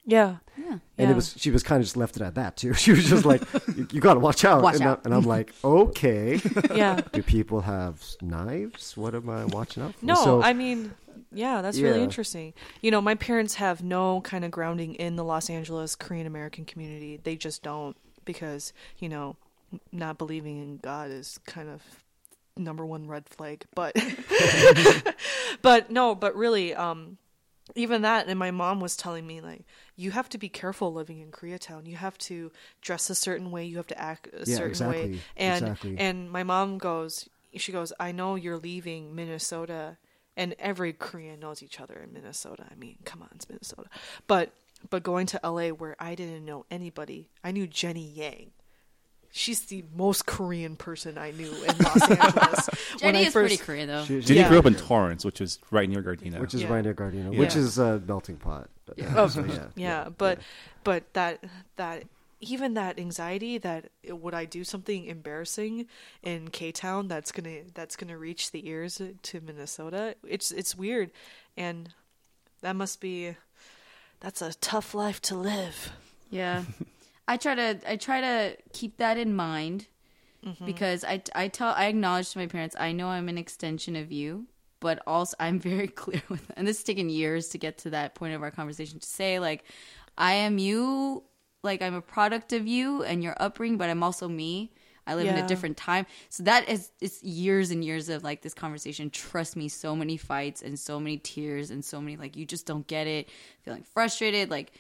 yeah. 0.06 0.38
Yeah. 0.58 0.72
And 0.72 0.82
Yeah. 0.98 1.12
it 1.12 1.16
was 1.16 1.36
she 1.38 1.52
was 1.52 1.64
kind 1.64 1.80
of 1.80 1.86
just 1.86 1.96
left 1.98 2.16
it 2.16 2.22
at 2.24 2.36
that 2.36 2.58
too. 2.58 2.74
She 2.84 2.92
was 2.92 3.06
just 3.08 3.26
like, 3.26 3.42
you, 3.76 3.88
you 3.92 4.02
gotta 4.02 4.20
watch 4.20 4.44
out. 4.46 4.64
Watch 4.64 4.76
and, 4.76 4.84
I- 4.86 4.88
out. 4.92 5.06
and 5.06 5.14
I'm 5.14 5.24
like, 5.26 5.54
okay. 5.64 6.40
Yeah. 6.74 7.02
Do 7.14 7.22
people 7.22 7.62
have 7.62 8.02
knives? 8.22 8.96
What 8.98 9.14
am 9.16 9.30
I 9.30 9.46
watching 9.46 9.84
out 9.84 9.96
for? 9.96 10.06
No, 10.06 10.16
So- 10.16 10.42
I 10.42 10.54
mean, 10.54 10.94
yeah, 11.32 11.62
that's 11.62 11.78
really 11.80 12.02
interesting. 12.04 12.54
You 12.82 12.90
know, 12.92 13.02
my 13.02 13.16
parents 13.16 13.56
have 13.56 13.84
no 13.84 14.22
kind 14.22 14.46
of 14.46 14.52
grounding 14.52 14.96
in 14.96 15.18
the 15.18 15.24
Los 15.24 15.50
Angeles 15.50 15.96
Korean 15.96 16.26
American 16.26 16.64
community. 16.66 17.20
They 17.22 17.36
just 17.36 17.62
don't 17.64 17.96
because, 18.26 18.72
you 19.00 19.10
know, 19.10 19.36
not 19.92 20.18
believing 20.18 20.58
in 20.62 20.78
God 20.78 21.12
is 21.12 21.38
kind 21.46 21.68
of 21.70 21.82
number 22.58 22.86
one 22.86 23.08
red 23.08 23.28
flag. 23.30 23.66
But 23.76 23.96
but 25.62 25.90
no, 25.92 26.16
but 26.16 26.36
really 26.36 26.74
um 26.74 27.18
even 27.76 28.02
that 28.04 28.28
and 28.28 28.40
my 28.40 28.52
mom 28.52 28.80
was 28.80 28.96
telling 28.96 29.28
me 29.28 29.42
like 29.42 29.66
you 29.96 30.12
have 30.12 30.30
to 30.30 30.38
be 30.38 30.50
careful 30.50 30.94
living 30.94 31.20
in 31.20 31.32
Koreatown. 31.32 31.86
You 31.86 31.98
have 31.98 32.18
to 32.20 32.52
dress 32.82 33.10
a 33.10 33.16
certain 33.16 33.52
way, 33.52 33.66
you 33.66 33.78
have 33.78 33.88
to 33.88 34.00
act 34.00 34.28
a 34.34 34.44
Yeah, 34.46 34.58
certain 34.58 34.88
way. 34.88 35.20
And 35.36 35.64
exactly. 35.64 35.98
and 36.00 36.32
my 36.32 36.44
mom 36.44 36.78
goes 36.78 37.28
she 37.56 37.72
goes, 37.72 37.92
I 38.00 38.12
know 38.12 38.36
you're 38.36 38.58
leaving 38.58 39.16
Minnesota 39.16 39.98
and 40.36 40.54
every 40.60 40.94
Korean 40.94 41.40
knows 41.40 41.64
each 41.64 41.80
other 41.80 41.96
in 41.96 42.14
Minnesota. 42.14 42.66
I 42.70 42.76
mean, 42.76 42.98
come 43.04 43.24
on, 43.24 43.30
it's 43.36 43.50
Minnesota. 43.50 43.90
But 44.28 44.52
but 44.90 45.02
going 45.04 45.26
to 45.28 45.40
LA 45.44 45.70
where 45.70 45.96
I 46.00 46.14
didn't 46.16 46.46
know 46.46 46.66
anybody. 46.70 47.30
I 47.44 47.52
knew 47.52 47.66
Jenny 47.68 48.08
Yang. 48.08 48.52
She's 49.38 49.62
the 49.66 49.84
most 49.96 50.26
Korean 50.26 50.76
person 50.76 51.18
I 51.18 51.32
knew 51.32 51.52
in 51.52 51.78
Los 51.78 52.02
Angeles. 52.10 52.70
When 53.02 53.14
Jenny 53.14 53.20
I 53.20 53.22
is 53.28 53.34
pretty 53.34 53.58
Korean 53.58 53.88
though. 53.88 54.04
She- 54.06 54.22
Jenny 54.22 54.40
Yeah. 54.40 54.50
grew 54.50 54.60
up 54.60 54.66
in 54.66 54.76
Torrance, 54.76 55.24
which 55.24 55.40
is 55.42 55.60
right 55.72 55.88
near 55.88 56.02
Gardena. 56.02 56.40
which 56.40 56.54
is 56.54 56.64
Yeah. 56.64 56.74
right 56.74 56.84
near 56.84 56.94
Gardena, 56.94 57.32
Yeah. 57.34 57.40
which 57.40 57.56
is 57.56 57.78
a 57.78 58.00
melting 58.06 58.38
pot. 58.38 58.70
Oh, 59.16 59.28
So, 59.28 59.44
yeah, 59.46 59.68
yeah, 59.76 60.10
but 60.18 60.40
but 60.84 61.14
that 61.14 61.44
that 61.76 62.04
even 62.40 62.76
that 62.76 62.98
anxiety 63.00 63.58
that 63.58 63.90
would 64.08 64.34
I 64.34 64.46
do 64.46 64.64
something 64.64 65.06
embarrassing 65.06 65.88
in 66.24 66.50
K 66.50 66.72
Town 66.72 67.08
that's 67.08 67.32
gonna 67.32 67.62
that's 67.74 67.96
gonna 67.96 68.18
reach 68.18 68.52
the 68.52 68.68
ears 68.68 69.02
to 69.24 69.42
Minnesota. 69.42 70.16
It's 70.26 70.52
it's 70.52 70.76
weird, 70.76 71.12
and 71.58 71.90
that 72.62 72.76
must 72.76 73.02
be 73.02 73.36
that's 74.20 74.42
a 74.42 74.54
tough 74.56 74.94
life 74.96 75.22
to 75.24 75.36
live. 75.36 75.92
Yeah. 76.32 76.64
I 77.28 77.38
try 77.38 77.56
to 77.56 77.80
I 77.86 77.96
try 77.98 78.22
to 78.22 78.58
keep 78.74 78.98
that 78.98 79.18
in 79.18 79.36
mind 79.36 79.88
mm-hmm. 80.46 80.66
because 80.66 81.04
I 81.04 81.22
I 81.36 81.48
tell 81.48 81.70
I 81.70 81.86
acknowledge 81.86 82.32
to 82.32 82.40
my 82.40 82.48
parents 82.48 82.76
I 82.80 82.92
know 82.92 83.10
I'm 83.10 83.30
an 83.30 83.38
extension 83.38 83.96
of 83.96 84.12
you, 84.12 84.48
but 84.80 85.02
also 85.06 85.36
I'm 85.40 85.60
very 85.60 85.88
clear 85.88 86.22
with 86.30 86.48
them. 86.48 86.56
and 86.58 86.68
this 86.68 86.78
has 86.78 86.84
taken 86.84 87.10
years 87.10 87.50
to 87.50 87.58
get 87.58 87.78
to 87.80 87.90
that 87.92 88.16
point 88.16 88.34
of 88.34 88.42
our 88.42 88.52
conversation 88.52 89.00
to 89.00 89.08
say 89.08 89.40
like 89.40 89.64
I 90.18 90.34
am 90.34 90.58
you 90.58 91.24
like 91.64 91.82
I'm 91.82 91.96
a 91.96 92.02
product 92.02 92.54
of 92.54 92.68
you 92.68 93.04
and 93.04 93.24
your 93.24 93.36
upbringing, 93.40 93.78
but 93.78 93.90
I'm 93.90 94.04
also 94.04 94.28
me. 94.28 94.72
I 95.06 95.16
live 95.16 95.28
in 95.28 95.38
a 95.38 95.48
different 95.48 95.78
time. 95.78 96.06
So 96.28 96.44
that 96.44 96.68
is 96.68 96.92
it's 97.00 97.24
years 97.24 97.72
and 97.72 97.84
years 97.84 98.10
of 98.10 98.26
like 98.26 98.42
this 98.42 98.54
conversation. 98.54 99.10
Trust 99.10 99.56
me, 99.56 99.70
so 99.70 99.96
many 99.96 100.18
fights 100.18 100.62
and 100.62 100.78
so 100.78 101.00
many 101.00 101.18
tears 101.18 101.72
and 101.72 101.84
so 101.84 102.02
many 102.02 102.18
like 102.18 102.36
you 102.36 102.46
just 102.46 102.66
don't 102.66 102.86
get 102.88 103.08
it, 103.08 103.30
feeling 103.62 103.84
frustrated, 103.84 104.50
like 104.50 104.74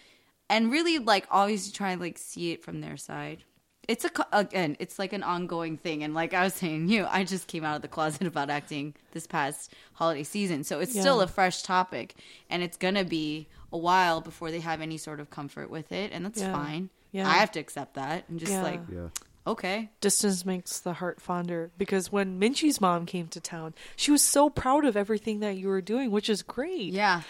and 0.50 0.72
really 0.72 1.00
like 1.00 1.26
obviously 1.32 1.72
try 1.72 1.92
and 1.92 2.02
like 2.02 2.18
see 2.18 2.52
it 2.52 2.64
from 2.64 2.82
their 2.82 2.98
side. 2.98 3.44
It's 3.88 4.04
a 4.04 4.12
again, 4.34 4.76
it's 4.80 5.00
like 5.00 5.14
an 5.14 5.24
ongoing 5.24 5.78
thing, 5.78 6.04
and 6.04 6.14
like 6.14 6.34
I 6.34 6.44
was 6.44 6.54
saying, 6.56 6.90
you, 6.90 7.06
I 7.10 7.24
just 7.24 7.48
came 7.48 7.64
out 7.64 7.78
of 7.78 7.82
the 7.82 7.88
closet 7.88 8.28
about 8.28 8.50
acting 8.50 8.96
this 9.14 9.26
past 9.28 9.74
holiday 9.94 10.24
season, 10.24 10.64
so 10.66 10.80
it's 10.82 10.92
still 10.92 11.22
a 11.22 11.28
fresh 11.28 11.62
topic, 11.64 12.16
and 12.50 12.62
it's 12.62 12.76
gonna 12.76 13.06
be 13.06 13.48
a 13.72 13.78
while 13.78 14.20
before 14.20 14.52
they 14.52 14.60
have 14.60 14.82
any 14.82 14.98
sort 14.98 15.20
of 15.22 15.30
comfort 15.30 15.70
with 15.70 15.92
it, 15.94 16.12
and 16.12 16.26
that's 16.26 16.42
Yeah. 16.42 16.52
fine. 16.52 16.90
Yeah. 17.14 17.30
I 17.30 17.34
have 17.36 17.52
to 17.54 17.60
accept 17.62 17.94
that 17.94 18.26
and 18.28 18.38
just 18.40 18.52
Yeah. 18.52 18.64
like 18.64 18.82
yeah. 18.92 19.08
okay, 19.48 19.90
Distance 20.02 20.46
makes 20.46 20.80
the 20.82 20.92
heart 20.94 21.22
fonder 21.22 21.72
because 21.78 22.12
when 22.12 22.38
Minji's 22.42 22.82
mom 22.82 23.06
came 23.06 23.28
to 23.30 23.40
town, 23.40 23.74
she 23.96 24.12
was 24.12 24.22
so 24.22 24.50
proud 24.50 24.84
of 24.84 24.98
everything 24.98 25.40
that 25.40 25.56
you 25.56 25.70
were 25.70 25.82
doing, 25.82 26.12
which 26.12 26.30
is 26.30 26.44
great. 26.44 26.92
yeah. 26.92 27.22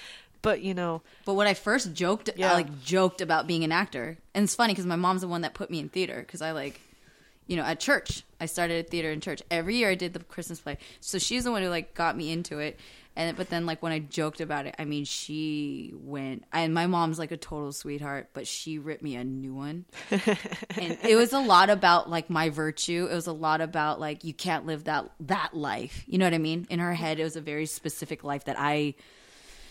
But 0.48 0.62
you 0.62 0.74
know, 0.74 1.02
But 1.26 1.34
when 1.34 1.46
I 1.48 1.54
first 1.54 1.94
joked, 1.94 2.30
Yeah. 2.38 2.52
I 2.52 2.54
like 2.54 2.82
joked 2.82 3.20
about 3.20 3.48
being 3.48 3.64
an 3.66 3.74
actor, 3.74 4.18
and 4.34 4.46
it's 4.46 4.56
funny 4.56 4.72
because 4.74 4.86
my 4.86 4.96
mom's 4.96 5.22
the 5.22 5.28
one 5.28 5.42
that 5.42 5.54
put 5.54 5.70
me 5.70 5.80
in 5.80 5.90
theater 5.90 6.20
because 6.22 6.42
I 6.42 6.52
like, 6.52 6.80
you 7.48 7.58
know, 7.58 7.64
at 7.64 7.80
church 7.82 8.24
I 8.40 8.46
started 8.46 8.86
at 8.86 8.90
theater 8.90 9.12
in 9.12 9.20
church 9.20 9.42
every 9.52 9.76
year. 9.76 9.90
I 9.90 9.96
did 9.96 10.14
the 10.14 10.20
Christmas 10.20 10.60
play, 10.62 10.78
so 11.02 11.18
she's 11.18 11.44
the 11.44 11.52
one 11.52 11.64
who 11.64 11.70
like 11.70 11.94
got 11.96 12.16
me 12.16 12.32
into 12.32 12.60
it. 12.60 12.80
And 13.18 13.36
but 13.36 13.50
then 13.50 13.66
like 13.66 13.82
when 13.82 13.92
I 13.92 14.00
joked 14.00 14.42
about 14.42 14.68
it, 14.68 14.76
I 14.80 14.86
mean 14.86 15.04
she 15.04 15.92
went 15.96 16.46
and 16.54 16.74
my 16.74 16.86
mom's 16.88 17.18
like 17.20 17.32
a 17.32 17.38
total 17.38 17.72
sweetheart, 17.74 18.30
but 18.34 18.46
she 18.48 18.78
ripped 18.78 19.02
me 19.02 19.16
a 19.16 19.24
new 19.24 19.54
one. 19.56 19.86
and 20.12 20.98
it 21.04 21.18
was 21.18 21.34
a 21.34 21.40
lot 21.40 21.70
about 21.70 22.10
like 22.10 22.30
my 22.30 22.50
virtue. 22.50 23.08
It 23.12 23.16
was 23.16 23.28
a 23.28 23.34
lot 23.34 23.60
about 23.60 24.00
like 24.00 24.24
you 24.24 24.34
can't 24.34 24.66
live 24.68 24.84
that 24.86 25.12
that 25.22 25.56
life. 25.56 26.04
You 26.08 26.20
know 26.20 26.26
what 26.26 26.36
I 26.36 26.38
mean? 26.38 26.68
In 26.70 26.80
her 26.80 26.94
head, 26.94 27.20
it 27.20 27.24
was 27.24 27.36
a 27.36 27.42
very 27.42 27.66
specific 27.66 28.24
life 28.24 28.46
that 28.46 28.56
I 28.58 28.94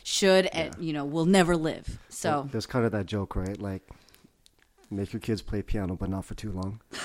should 0.08 0.46
and 0.46 0.72
you 0.78 0.92
know 0.92 1.04
will 1.04 1.24
never 1.26 1.56
live. 1.56 1.98
So 2.08 2.48
There's 2.52 2.64
kind 2.66 2.86
of 2.86 2.92
that 2.92 3.06
joke, 3.06 3.34
right? 3.34 3.60
Like, 3.60 3.82
make 4.88 5.12
your 5.12 5.18
kids 5.20 5.42
play 5.42 5.62
piano, 5.62 5.96
but 5.96 6.08
not 6.08 6.24
for 6.24 6.34
too 6.34 6.52
long. 6.52 6.80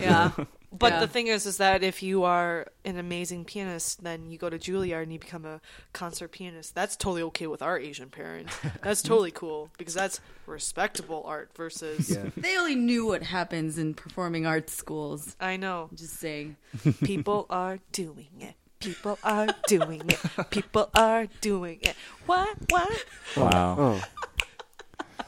yeah, 0.00 0.30
But 0.70 0.92
Yeah. 0.92 1.00
the 1.00 1.08
thing 1.08 1.26
is, 1.26 1.46
is 1.46 1.56
that 1.56 1.82
if 1.82 2.02
you 2.02 2.22
are 2.22 2.66
an 2.84 2.96
amazing 2.98 3.44
pianist, 3.44 4.04
then 4.04 4.30
you 4.30 4.38
go 4.38 4.48
to 4.48 4.58
Juilliard 4.58 5.02
and 5.02 5.12
you 5.12 5.18
become 5.18 5.44
a 5.44 5.60
concert 5.92 6.28
pianist. 6.30 6.74
That's 6.76 6.94
totally 6.94 7.22
okay 7.22 7.46
with 7.48 7.62
our 7.62 7.76
Asian 7.78 8.08
parents. 8.10 8.54
That's 8.82 9.02
totally 9.10 9.30
cool 9.32 9.70
because 9.78 9.94
that's 9.94 10.20
respectable 10.46 11.24
art 11.26 11.50
versus. 11.56 12.10
Yeah. 12.10 12.30
they 12.36 12.56
only 12.56 12.76
knew 12.76 13.06
what 13.06 13.22
happens 13.24 13.78
in 13.78 13.94
performing 13.94 14.46
arts 14.46 14.72
schools. 14.74 15.34
I 15.40 15.56
know 15.56 15.88
Just 15.94 16.14
saying. 16.20 16.56
people 17.02 17.46
are 17.50 17.80
doing 17.90 18.28
it. 18.40 18.54
People 18.80 19.18
are 19.24 19.48
doing 19.66 20.02
it. 20.08 20.50
People 20.50 20.88
are 20.94 21.26
doing 21.40 21.78
it. 21.82 21.94
What? 22.26 22.56
What? 22.70 23.04
Wow. 23.36 23.76
Oh, 23.78 24.02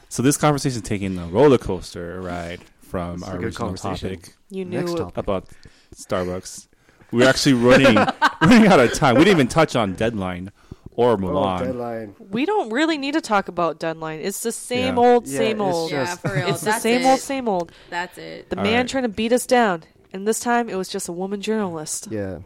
So 0.09 0.23
this 0.23 0.37
conversation 0.37 0.77
is 0.81 0.87
taking 0.87 1.17
a 1.17 1.25
roller 1.27 1.57
coaster 1.57 2.21
ride 2.21 2.61
from 2.81 3.15
It's 3.15 3.27
our 3.29 3.37
original 3.37 3.73
topic 3.75 4.35
You 4.49 4.65
knew 4.65 4.79
next 4.79 4.95
topic. 4.97 5.17
about 5.17 5.47
Starbucks. 5.95 6.67
We're 7.11 7.27
actually 7.27 7.53
running 7.53 7.95
running 8.41 8.67
out 8.67 8.79
of 8.79 8.93
time. 8.93 9.15
We 9.15 9.25
didn't 9.25 9.35
even 9.37 9.47
touch 9.49 9.75
on 9.75 9.93
Deadline 9.95 10.51
or 10.93 11.11
Oh, 11.11 11.17
Mulan. 11.17 11.59
deadline. 11.65 12.15
We 12.29 12.45
don't 12.45 12.69
really 12.69 12.97
need 12.97 13.13
to 13.15 13.21
talk 13.21 13.49
about 13.49 13.79
Deadline. 13.79 14.21
It's 14.21 14.43
the 14.43 14.51
same 14.53 14.95
Yeah. 14.95 15.03
old, 15.03 15.27
Yeah, 15.27 15.37
same 15.37 15.61
it's 15.61 15.75
old. 15.75 15.91
Yeah, 15.91 16.15
for 16.15 16.33
real. 16.35 16.47
It's 16.49 16.61
the 16.61 16.79
same 16.79 17.01
it. 17.01 17.05
old, 17.05 17.19
same 17.19 17.49
old. 17.49 17.71
That's 17.89 18.17
it. 18.17 18.49
The 18.49 18.57
All 18.57 18.63
man 18.63 18.77
right. 18.81 18.87
trying 18.87 19.03
to 19.03 19.09
beat 19.09 19.33
us 19.33 19.45
down, 19.45 19.83
and 20.13 20.25
this 20.25 20.39
time 20.39 20.69
it 20.69 20.75
was 20.75 20.87
just 20.87 21.09
a 21.09 21.11
woman 21.13 21.41
journalist. 21.41 22.07
Yeah, 22.11 22.39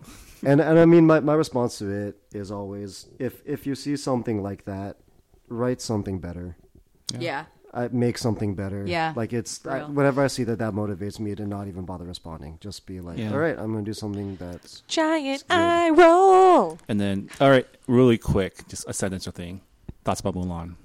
and 0.46 0.62
and 0.62 0.80
I 0.80 0.86
mean, 0.86 1.06
my, 1.06 1.20
my 1.20 1.34
response 1.34 1.78
to 1.80 1.90
it 1.90 2.18
is 2.34 2.52
always 2.52 3.08
if 3.20 3.42
if 3.46 3.66
you 3.68 3.76
see 3.76 3.96
something 3.98 4.42
like 4.44 4.66
that, 4.66 4.98
write 5.50 5.82
something 5.82 6.20
better. 6.20 6.58
Yeah. 7.18 7.46
I 7.74 7.90
make 7.90 8.18
something 8.18 8.56
better. 8.56 8.86
Yeah, 8.88 9.12
like 9.18 9.34
it's 9.34 9.58
for 9.58 9.70
I, 9.72 9.84
whenever 9.84 10.24
I 10.24 10.28
see 10.28 10.46
that, 10.46 10.60
that 10.60 10.72
motivates 10.72 11.20
me 11.20 11.36
to 11.36 11.46
not 11.46 11.68
even 11.68 11.84
bother 11.84 12.06
responding. 12.06 12.58
Just 12.62 12.86
be 12.86 13.02
like, 13.02 13.18
Yeah. 13.18 13.34
all 13.34 13.38
right, 13.38 13.58
I'm 13.60 13.74
gonna 13.74 13.84
do 13.84 13.94
something 13.94 14.38
that's 14.38 14.82
Giant 14.88 15.44
good. 15.46 15.54
eye 15.58 15.90
roll. 15.90 16.80
And 16.88 17.02
then, 17.02 17.30
all 17.42 17.50
right, 17.50 17.68
really 17.88 18.18
quick, 18.18 18.66
just 18.70 18.86
a 18.88 18.94
sentence 18.94 19.28
or 19.28 19.32
thing. 19.32 19.60
Thoughts 20.06 20.22
about 20.22 20.36
Mulan? 20.36 20.76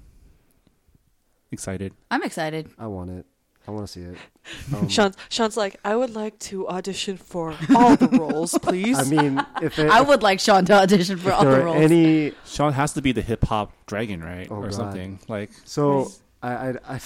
Excited? 1.51 1.93
I'm 2.09 2.23
excited. 2.23 2.69
I 2.77 2.87
want 2.87 3.09
it. 3.11 3.25
I 3.67 3.71
want 3.71 3.85
to 3.87 3.91
see 3.91 4.01
it. 4.01 4.17
Um, 4.75 4.89
Sean, 4.89 5.13
Sean's 5.29 5.55
like, 5.55 5.75
I 5.85 5.95
would 5.95 6.15
like 6.15 6.37
to 6.49 6.67
audition 6.67 7.15
for 7.17 7.55
all 7.75 7.95
the 7.95 8.07
roles, 8.07 8.57
please. 8.61 8.97
I 8.97 9.03
mean, 9.03 9.39
if 9.61 9.77
it, 9.77 9.89
I 9.89 10.01
would 10.01 10.23
like 10.23 10.39
Sean 10.39 10.65
to 10.65 10.73
audition 10.73 11.17
for 11.17 11.29
if 11.29 11.35
all 11.35 11.43
there 11.43 11.51
the 11.57 11.61
are 11.61 11.65
roles. 11.65 11.77
any 11.91 12.33
Sean 12.45 12.73
has 12.73 12.93
to 12.93 13.01
be 13.03 13.11
the 13.11 13.21
hip 13.21 13.43
hop 13.45 13.71
dragon, 13.85 14.23
right, 14.23 14.47
Oh, 14.49 14.55
or 14.55 14.63
God. 14.63 14.73
something 14.73 15.19
like. 15.27 15.51
So 15.63 16.11
I, 16.41 16.51
I 16.51 16.69
I 16.95 16.99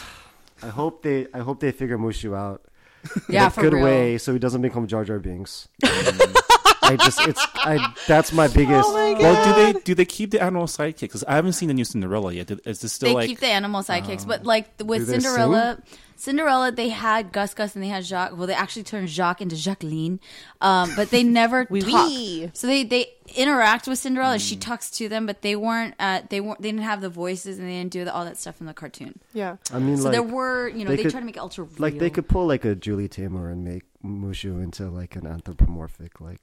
I 0.63 0.67
hope 0.69 1.03
they 1.03 1.27
I 1.33 1.39
hope 1.39 1.59
they 1.59 1.71
figure 1.73 1.97
Mushu 1.97 2.35
out 2.35 2.61
yeah, 3.27 3.41
in 3.43 3.47
a 3.47 3.49
for 3.51 3.61
good 3.61 3.73
real. 3.73 3.83
way 3.83 4.17
so 4.17 4.31
he 4.31 4.39
doesn't 4.39 4.61
become 4.61 4.87
Jar 4.87 5.03
Jar 5.03 5.19
Binks. 5.19 5.67
I 6.85 6.95
just 6.97 7.19
it's 7.27 7.45
I 7.55 7.93
that's 8.07 8.31
my 8.33 8.47
biggest. 8.47 8.87
Oh 8.89 9.13
my 9.13 9.19
Well, 9.19 9.45
do 9.45 9.73
they 9.73 9.79
do 9.81 9.95
they 9.95 10.05
keep 10.05 10.31
the 10.31 10.41
animal 10.41 10.67
sidekicks? 10.67 10.99
Because 11.01 11.23
I 11.25 11.35
haven't 11.35 11.53
seen 11.53 11.67
the 11.67 11.73
new 11.73 11.85
Cinderella 11.85 12.31
yet. 12.33 12.47
Did- 12.47 12.61
Is 12.65 12.79
this 12.81 12.93
still 12.93 13.09
They 13.09 13.15
like? 13.15 13.27
keep 13.29 13.39
the 13.39 13.47
animal 13.47 13.81
sidekicks, 13.81 14.25
but 14.27 14.43
like 14.45 14.69
with 14.83 15.01
Do 15.01 15.05
they 15.05 15.19
Cinderella, 15.19 15.81
Cinderella, 16.17 16.71
they 16.71 16.89
had 16.89 17.33
Gus 17.33 17.53
Gus 17.53 17.75
and 17.75 17.83
they 17.83 17.89
had 17.89 18.05
Jacques. 18.05 18.37
Well, 18.37 18.47
they 18.47 18.53
actually 18.53 18.83
turned 18.83 19.09
Jacques 19.09 19.41
into 19.41 19.55
Jacqueline, 19.57 20.19
um, 20.61 20.89
but 20.95 21.09
they 21.09 21.23
never 21.23 21.67
Oui, 21.69 21.81
talk. 21.81 22.07
oui. 22.09 22.49
So 22.53 22.67
they 22.67 22.83
they 22.85 23.07
interact 23.35 23.87
with 23.87 23.99
Cinderella. 23.99 24.35
Hmm. 24.35 24.39
She 24.39 24.55
talks 24.55 24.89
to 24.91 25.09
them, 25.09 25.25
but 25.25 25.41
they 25.41 25.55
weren't. 25.57 25.93
Uh, 25.99 26.21
they 26.29 26.39
weren't. 26.39 26.61
They 26.61 26.69
didn't 26.71 26.83
have 26.85 27.01
the 27.01 27.09
voices 27.09 27.59
and 27.59 27.67
they 27.67 27.73
didn't 27.73 27.91
do 27.91 28.05
the, 28.05 28.13
all 28.13 28.23
that 28.25 28.37
stuff 28.37 28.61
in 28.61 28.65
the 28.67 28.73
cartoon. 28.73 29.19
yeah. 29.33 29.57
I 29.73 29.79
mean, 29.79 29.97
So 29.97 30.03
like 30.05 30.11
there 30.13 30.23
were, 30.23 30.69
you 30.69 30.85
know, 30.85 30.91
they 30.91 30.95
they, 30.97 31.03
could- 31.03 31.11
try 31.11 31.19
to 31.19 31.25
make 31.25 31.37
ultra 31.37 31.65
real. 31.65 31.73
like 31.79 31.97
they 31.99 32.09
could 32.09 32.29
pull 32.29 32.47
like 32.47 32.63
a 32.63 32.75
Julie 32.75 33.09
Taymor 33.09 33.51
and 33.51 33.65
make 33.65 33.83
Mushu 34.05 34.63
into 34.63 34.89
like 34.89 35.15
an 35.17 35.25
anthropomorphic 35.27 36.21
like 36.21 36.39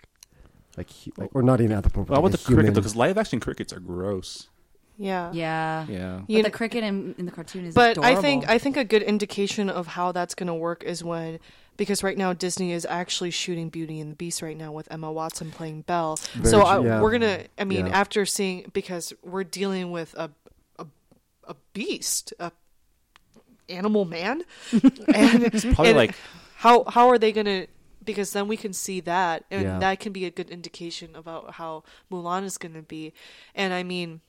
like, 0.77 0.91
hu- 0.91 1.13
like 1.17 1.31
or 1.35 1.43
not 1.43 1.61
even 1.61 1.77
anthropomorphic. 1.77 2.11
Well, 2.11 2.21
like 2.23 2.33
with 2.33 2.35
a 2.35 2.37
the 2.39 2.45
cricket 2.45 2.65
human- 2.65 2.75
though, 2.75 2.81
because 2.81 2.97
live 2.97 3.19
action 3.19 3.41
crickets 3.41 3.73
are 3.73 3.81
gross. 3.81 4.49
Yeah. 4.99 5.31
Yeah. 5.33 5.87
Yeah. 5.89 6.17
But 6.21 6.31
You 6.31 6.43
the 6.43 6.51
cricket 6.51 6.85
in, 6.85 7.15
in 7.19 7.25
the 7.27 7.33
cartoon 7.33 7.65
is 7.65 7.75
But 7.75 7.99
I 7.99 8.15
think 8.21 8.49
I 8.49 8.59
think 8.59 8.77
a 8.77 8.85
good 8.85 9.03
indication 9.03 9.69
of 9.71 9.87
how 9.89 10.13
that's 10.13 10.35
going 10.35 10.47
to 10.49 10.55
work 10.55 10.85
is 10.85 11.03
when 11.03 11.41
because 11.79 12.03
right 12.03 12.17
now 12.17 12.35
Disney 12.35 12.73
is 12.73 12.85
actually 12.85 13.31
shooting 13.31 13.71
Beauty 13.71 13.99
and 14.01 14.13
the 14.13 14.17
Beast 14.17 14.43
right 14.43 14.57
now 14.57 14.71
with 14.71 14.87
Emma 14.93 15.11
Watson 15.11 15.51
playing 15.51 15.83
Belle. 15.83 16.17
Very 16.35 16.51
so 16.51 16.59
true, 16.61 16.67
I, 16.67 16.85
yeah. 16.85 17.01
we're 17.01 17.11
gonna. 17.13 17.45
I 17.59 17.65
mean, 17.65 17.87
Yeah. 17.87 17.99
after 17.99 18.27
seeing 18.27 18.71
because 18.75 19.13
we're 19.25 19.45
dealing 19.45 19.91
with 19.91 20.15
a 20.15 20.31
a, 20.79 20.87
a 21.49 21.57
beast, 21.73 22.35
a 22.39 22.53
animal 23.69 24.05
man, 24.05 24.43
and 24.73 25.43
it's 25.43 25.65
Probably 25.65 25.95
like 25.95 26.15
how 26.57 26.85
how 26.85 27.09
are 27.09 27.19
they 27.19 27.33
gonna? 27.33 27.67
Because 28.05 28.33
then 28.33 28.49
we 28.49 28.57
can 28.57 28.73
see 28.73 29.01
that, 29.01 29.45
and 29.51 29.63
Yeah. 29.63 29.79
that 29.79 30.01
can 30.01 30.13
be 30.13 30.25
a 30.25 30.31
good 30.31 30.51
indication 30.51 31.15
about 31.15 31.55
how 31.55 31.85
Mulan 32.11 32.45
is 32.45 32.59
gonna 32.59 32.83
be. 32.83 33.13
And 33.55 33.73
I 33.73 33.83
mean, 33.83 34.21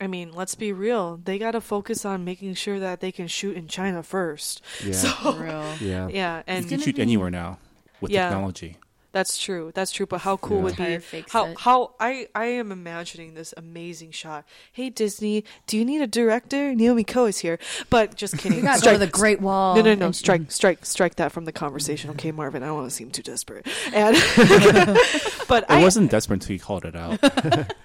I 0.00 0.06
mean, 0.06 0.32
let's 0.32 0.54
be 0.54 0.72
real. 0.72 1.20
They 1.22 1.38
got 1.38 1.52
to 1.52 1.60
focus 1.60 2.04
on 2.04 2.24
making 2.24 2.54
sure 2.54 2.78
that 2.80 3.00
they 3.00 3.12
can 3.12 3.28
shoot 3.28 3.56
in 3.56 3.68
China 3.68 4.02
first. 4.02 4.60
yeah 4.84 4.92
So 5.02 5.08
For 5.08 5.32
real. 5.44 5.74
yeah 5.80 6.08
yeah, 6.08 6.36
you 6.38 6.42
and 6.46 6.68
can 6.68 6.80
shoot 6.80 6.96
be- 6.96 7.02
anywhere 7.02 7.30
now 7.30 7.58
with 8.00 8.10
Yeah. 8.10 8.28
technology. 8.28 8.76
That's 9.14 9.38
true. 9.38 9.70
That's 9.74 9.90
true. 9.92 10.04
But 10.04 10.20
how 10.20 10.36
cool 10.36 10.58
Yeah. 10.58 10.62
would 10.64 10.76
be 10.76 10.98
fake 10.98 11.30
how 11.30 11.46
set. 11.46 11.60
how 11.60 11.94
I 11.98 12.26
I 12.34 12.46
am 12.46 12.70
imagining 12.70 13.32
this 13.32 13.54
amazing 13.56 14.10
shot. 14.10 14.44
Hey 14.72 14.90
Disney, 14.90 15.44
do 15.66 15.78
you 15.78 15.84
need 15.86 16.02
a 16.02 16.06
director? 16.06 16.74
Naomi 16.74 17.04
Ko 17.04 17.24
is 17.24 17.38
here. 17.38 17.58
But 17.88 18.16
just 18.16 18.36
kidding. 18.36 18.58
We 18.58 18.62
gotta 18.62 18.80
go 18.80 18.80
Strike- 18.80 18.98
the 18.98 19.06
Great 19.06 19.40
Wall. 19.40 19.76
No, 19.76 19.80
no, 19.82 19.94
no! 19.94 20.06
and- 20.06 20.16
Strike, 20.16 20.52
strike, 20.52 20.84
strike 20.84 21.14
that 21.14 21.32
from 21.32 21.46
the 21.46 21.52
conversation, 21.52 22.10
okay, 22.10 22.32
Marvin? 22.32 22.62
I 22.62 22.66
don't 22.66 22.76
want 22.76 22.90
to 22.90 22.94
seem 22.94 23.10
too 23.10 23.22
desperate. 23.22 23.66
And 23.94 24.16
but 25.48 25.64
I 25.70 25.78
I 25.78 25.82
wasn't 25.82 26.10
desperate 26.10 26.42
until 26.42 26.54
you 26.54 26.60
called 26.60 26.84
it 26.84 26.96
out. 26.96 27.18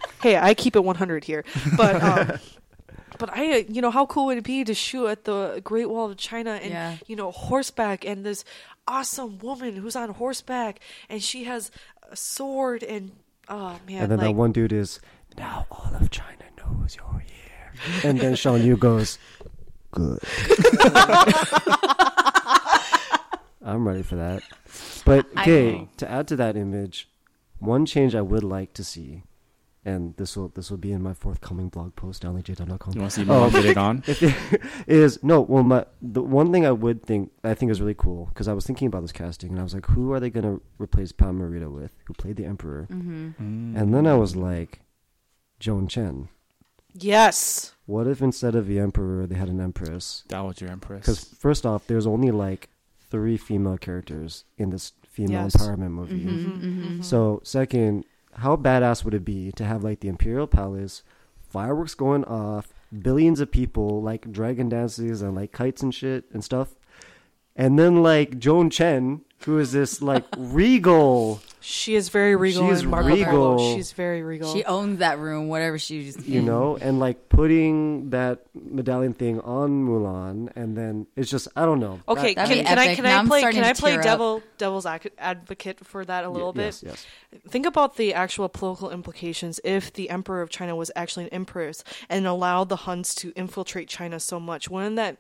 hey, 0.22 0.36
I 0.38 0.54
keep 0.54 0.76
it 0.76 0.84
100 0.84 1.24
here. 1.24 1.46
But 1.78 2.02
um, 2.04 2.40
but 3.18 3.30
I, 3.36 3.60
uh, 3.60 3.64
you 3.68 3.82
know, 3.82 3.92
how 3.92 4.06
cool 4.06 4.28
would 4.28 4.38
it 4.38 4.44
be 4.46 4.64
to 4.64 4.74
shoot 4.74 5.08
at 5.08 5.26
the 5.26 5.62
Great 5.64 5.90
Wall 5.90 6.10
of 6.10 6.18
China 6.18 6.52
and 6.52 6.72
Yeah. 6.72 6.98
you 7.08 7.16
know 7.16 7.32
horseback 7.32 8.06
and 8.06 8.26
this 8.26 8.46
awesome 8.90 9.38
woman 9.40 9.76
who's 9.76 9.96
on 9.96 10.10
horseback 10.10 10.80
and 11.08 11.22
she 11.24 11.44
has 11.46 11.70
a 12.12 12.16
sword 12.16 12.84
and 12.84 13.12
oh 13.48 13.80
man, 13.88 14.02
and 14.02 14.12
then 14.12 14.18
like 14.18 14.28
that 14.30 14.34
one 14.36 14.52
dude 14.52 14.74
is 14.74 15.00
now 15.38 15.68
all 15.72 15.92
of 15.94 16.10
China 16.10 16.44
knows 16.58 16.98
you're 16.98 17.24
here, 17.26 17.72
and 18.04 18.20
then 18.20 18.36
Sean 18.36 18.62
Yu 18.62 18.76
goes 18.76 19.20
good. 19.92 20.20
I'm 23.62 23.88
ready 23.88 24.02
for 24.02 24.16
that. 24.16 24.42
But 25.06 25.28
okay, 25.38 25.88
to 25.98 26.10
add 26.10 26.28
to 26.30 26.36
that 26.38 26.58
image, 26.58 27.08
one 27.60 27.86
change 27.86 28.16
I 28.16 28.22
would 28.22 28.44
like 28.44 28.74
to 28.74 28.84
see, 28.84 29.22
and 29.92 30.02
this 30.20 30.32
will 30.38 30.50
this 30.58 30.68
will 30.72 30.78
be 30.88 30.92
in 30.98 31.02
my 31.10 31.14
forthcoming 31.24 31.70
blog 31.76 31.90
post 31.96 32.24
You 32.24 32.32
want 32.32 32.46
to 32.46 32.56
see 32.56 33.22
Oh. 33.28 33.50
Mulan 33.50 33.52
get 33.52 33.66
it 33.66 33.78
on? 33.88 33.96
If 34.08 34.22
it 34.24 34.62
is 35.06 35.12
no, 35.24 35.36
well, 35.42 35.64
my 35.74 35.82
the 36.02 36.22
one 36.40 36.52
thing 36.54 36.64
I 36.66 36.72
would 36.84 37.00
think 37.10 37.32
I 37.44 37.54
think 37.58 37.72
is 37.74 37.80
really 37.84 38.00
cool 38.06 38.22
because 38.32 38.48
I 38.48 38.54
was 38.54 38.66
thinking 38.68 38.88
about 38.88 39.02
this 39.06 39.12
casting 39.24 39.50
and 39.52 39.60
I 39.60 39.64
was 39.64 39.74
like, 39.74 39.88
who 39.94 40.04
are 40.14 40.20
they 40.20 40.30
going 40.30 40.48
to 40.52 40.62
replace 40.86 41.12
Pat 41.12 41.34
Morita 41.40 41.70
with, 41.80 41.92
who 42.06 42.14
played 42.14 42.38
the 42.38 42.46
Emperor? 42.54 42.88
Mm-hmm. 42.92 43.76
And 43.78 43.94
then 43.94 44.06
I 44.08 44.16
was 44.24 44.36
like, 44.36 44.72
Joan 45.60 45.88
Chen. 45.88 46.30
yes, 46.94 47.74
What 47.86 48.08
if 48.08 48.22
instead 48.22 48.56
of 48.56 48.68
the 48.68 48.80
Emperor 48.80 49.26
they 49.28 49.36
had 49.36 49.50
an 49.50 49.60
Empress? 49.62 50.24
That 50.30 50.42
was 50.42 50.60
your 50.62 50.72
empress. 50.72 51.02
Because 51.02 51.24
first 51.46 51.66
off, 51.66 51.88
there's 51.88 52.08
only 52.08 52.32
like 52.32 52.70
three 53.12 53.38
female 53.38 53.78
characters 53.78 54.46
in 54.58 54.70
this 54.70 54.94
female 55.08 55.44
Yes. 55.44 55.56
empowerment 55.56 55.92
movie. 55.92 56.26
Mm-hmm. 56.26 57.02
So 57.02 57.42
second, 57.44 58.06
how 58.34 58.56
badass 58.56 59.04
would 59.04 59.14
it 59.14 59.26
be 59.26 59.52
to 59.54 59.66
have 59.66 59.84
like 59.84 60.00
the 60.00 60.08
Imperial 60.08 60.48
Palace, 60.48 61.04
fireworks 61.42 61.96
going 61.96 62.24
off, 62.26 62.74
billions 62.98 63.40
of 63.40 63.52
people 63.52 64.02
like 64.02 64.32
dragon 64.32 64.70
dances 64.70 65.22
and 65.22 65.36
like 65.36 65.52
kites 65.52 65.84
and 65.84 65.94
shit 65.94 66.26
and 66.32 66.44
stuff, 66.44 66.76
and 67.56 67.78
then 67.78 68.02
like 68.02 68.40
Joan 68.40 68.70
Chen, 68.70 69.22
who 69.46 69.58
is 69.60 69.72
this 69.72 70.02
like 70.02 70.26
regal, 70.38 71.42
She 71.62 71.96
is 71.96 72.10
very 72.10 72.36
regal. 72.36 72.68
She 72.68 72.74
is 72.74 72.82
in 72.84 72.90
Marco 72.90 73.08
regal. 73.10 73.32
Polo. 73.56 73.76
She's 73.76 73.92
very 73.94 74.22
regal. 74.22 74.54
She 74.54 74.64
owns 74.66 75.00
that 75.00 75.18
room, 75.20 75.48
whatever 75.48 75.78
she's. 75.80 76.18
you 76.28 76.40
in. 76.40 76.46
know, 76.46 76.78
and 76.78 77.00
like 77.00 77.30
putting 77.30 78.10
that 78.12 78.40
medallion 78.54 79.14
thing 79.14 79.40
on 79.42 79.86
Mulan, 79.88 80.50
and 80.56 80.76
then 80.78 81.08
it's 81.16 81.30
just 81.30 81.48
I 81.56 81.66
don't 81.66 81.80
know. 81.80 82.00
okay, 82.08 82.34
That'd 82.34 82.56
can, 82.56 82.66
can 82.66 82.80
I 82.80 82.96
can 82.96 83.04
Now 83.04 83.22
I 83.22 83.26
play 83.28 83.42
can 83.52 83.64
I 83.64 83.74
play 83.74 83.92
tear 83.92 84.00
up. 84.00 84.04
devil 84.06 84.44
devil's 84.58 84.86
advocate 84.86 85.86
for 85.86 86.04
that 86.06 86.26
a 86.26 86.30
little 86.30 86.50
Y- 86.54 86.58
bit? 86.64 86.82
Yes, 86.84 86.84
yes. 86.84 87.06
Think 87.48 87.66
about 87.66 87.96
the 87.98 88.14
actual 88.14 88.50
political 88.50 88.90
implications 88.92 89.60
if 89.64 89.94
the 89.94 90.10
emperor 90.10 90.42
of 90.42 90.50
China 90.50 90.76
was 90.76 90.92
actually 90.96 91.26
an 91.26 91.34
empress 91.34 91.84
and 92.10 92.26
allowed 92.28 92.70
the 92.70 92.76
Huns 92.78 93.14
to 93.16 93.32
infiltrate 93.36 93.88
China 93.88 94.20
so 94.20 94.40
much. 94.40 94.70
Wouldn't 94.70 94.96
that? 94.98 95.18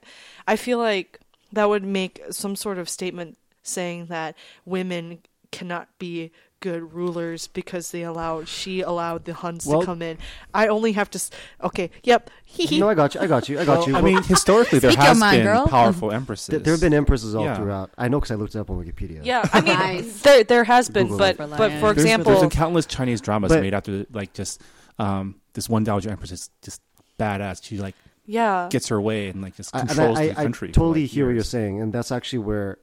I 0.48 0.56
feel 0.56 0.78
like 0.80 1.20
that 1.54 1.70
would 1.70 1.84
make 1.84 2.22
some 2.32 2.56
sort 2.56 2.78
of 2.78 2.88
statement 2.90 3.38
saying 3.64 4.08
that 4.08 4.36
women 4.66 5.20
cannot 5.52 5.88
be 6.00 6.32
good 6.62 6.94
rulers 6.94 7.48
because 7.48 7.92
they 7.92 8.02
allowed 8.04 8.48
she 8.50 8.82
allowed 8.82 9.24
the 9.24 9.34
Huns 9.34 9.66
Well- 9.66 9.80
to 9.80 9.86
come 9.86 10.02
in. 10.02 10.18
I 10.54 10.68
only 10.68 10.92
have 10.92 11.10
to. 11.12 11.22
Okay. 11.64 11.90
Yep. 12.04 12.30
Hee 12.44 12.66
hee. 12.68 12.80
No, 12.82 12.90
I 12.90 12.94
got 12.96 13.16
you. 13.16 13.22
I 13.22 13.28
got 13.28 13.48
you. 13.48 13.58
I 13.60 13.64
got 13.66 13.88
you. 13.88 13.96
I 13.96 14.02
Well, 14.02 14.12
mean, 14.14 14.24
historically 14.24 14.80
there 14.80 14.92
has 14.92 15.18
mind, 15.18 15.38
been 15.38 15.46
girl. 15.46 15.68
powerful 15.68 16.12
empresses. 16.12 16.48
th- 16.50 16.64
there 16.64 16.74
have 16.74 16.82
been 16.82 16.94
empresses 16.94 17.34
all 17.34 17.46
Yeah. 17.46 17.56
throughout. 17.56 17.92
I 17.98 18.10
know 18.10 18.20
because 18.20 18.32
I 18.32 18.36
looked 18.36 18.56
it 18.56 18.60
up 18.60 18.70
on 18.70 18.84
Wikipedia. 18.84 19.22
Yeah, 19.24 19.48
I 19.54 19.62
mean, 19.62 19.74
Nice. 19.80 20.22
there 20.22 20.44
there 20.44 20.64
has 20.66 20.90
been, 20.90 21.08
Google 21.08 21.20
but 21.20 21.40
it. 21.40 21.58
but 21.58 21.72
for 21.80 21.94
There's, 21.94 21.98
example, 22.04 22.32
there's 22.32 22.42
been 22.42 22.50
countless 22.50 22.86
Chinese 22.86 23.22
dramas 23.22 23.50
But- 23.50 23.62
made 23.62 23.74
after 23.74 24.06
like 24.12 24.34
just 24.34 24.62
um, 25.00 25.36
this 25.54 25.70
one 25.70 25.86
dowager 25.86 26.10
empress 26.10 26.32
is 26.32 26.50
just 26.62 26.82
badass. 27.18 27.64
She 27.64 27.78
like 27.78 27.96
yeah, 28.26 28.68
gets 28.70 28.90
her 28.90 29.00
way 29.00 29.30
and 29.30 29.42
like 29.42 29.56
just 29.56 29.72
controls 29.72 30.18
I, 30.20 30.28
the 30.28 30.38
I, 30.38 30.42
I 30.42 30.44
country. 30.44 30.68
for, 30.68 30.74
totally 30.74 31.04
like, 31.04 31.12
hear 31.12 31.26
what 31.28 31.36
you're 31.36 31.44
saying, 31.46 31.82
and 31.82 31.94
that's 31.94 32.12
actually 32.12 32.40
where 32.40 32.78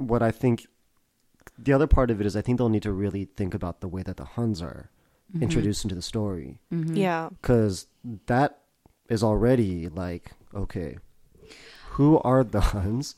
what 0.00 0.22
I 0.22 0.30
think. 0.30 0.66
The 1.58 1.72
other 1.72 1.86
part 1.86 2.10
of 2.10 2.20
it 2.20 2.26
is 2.26 2.36
I 2.36 2.40
think 2.42 2.58
they'll 2.58 2.68
need 2.70 2.82
to 2.84 2.92
really 2.92 3.26
think 3.36 3.52
about 3.54 3.80
the 3.80 3.88
way 3.88 4.02
that 4.02 4.16
the 4.16 4.24
Huns 4.24 4.60
are 4.62 4.90
Mm-hmm. 5.32 5.44
introduced 5.44 5.84
into 5.84 5.94
the 5.94 6.02
story, 6.02 6.58
yeah, 6.72 7.28
because 7.40 7.86
that 8.26 8.58
is 9.08 9.22
already 9.22 9.88
like 9.88 10.32
okay, 10.52 10.98
who 11.90 12.18
are 12.20 12.42
the 12.42 12.60
Huns, 12.60 13.14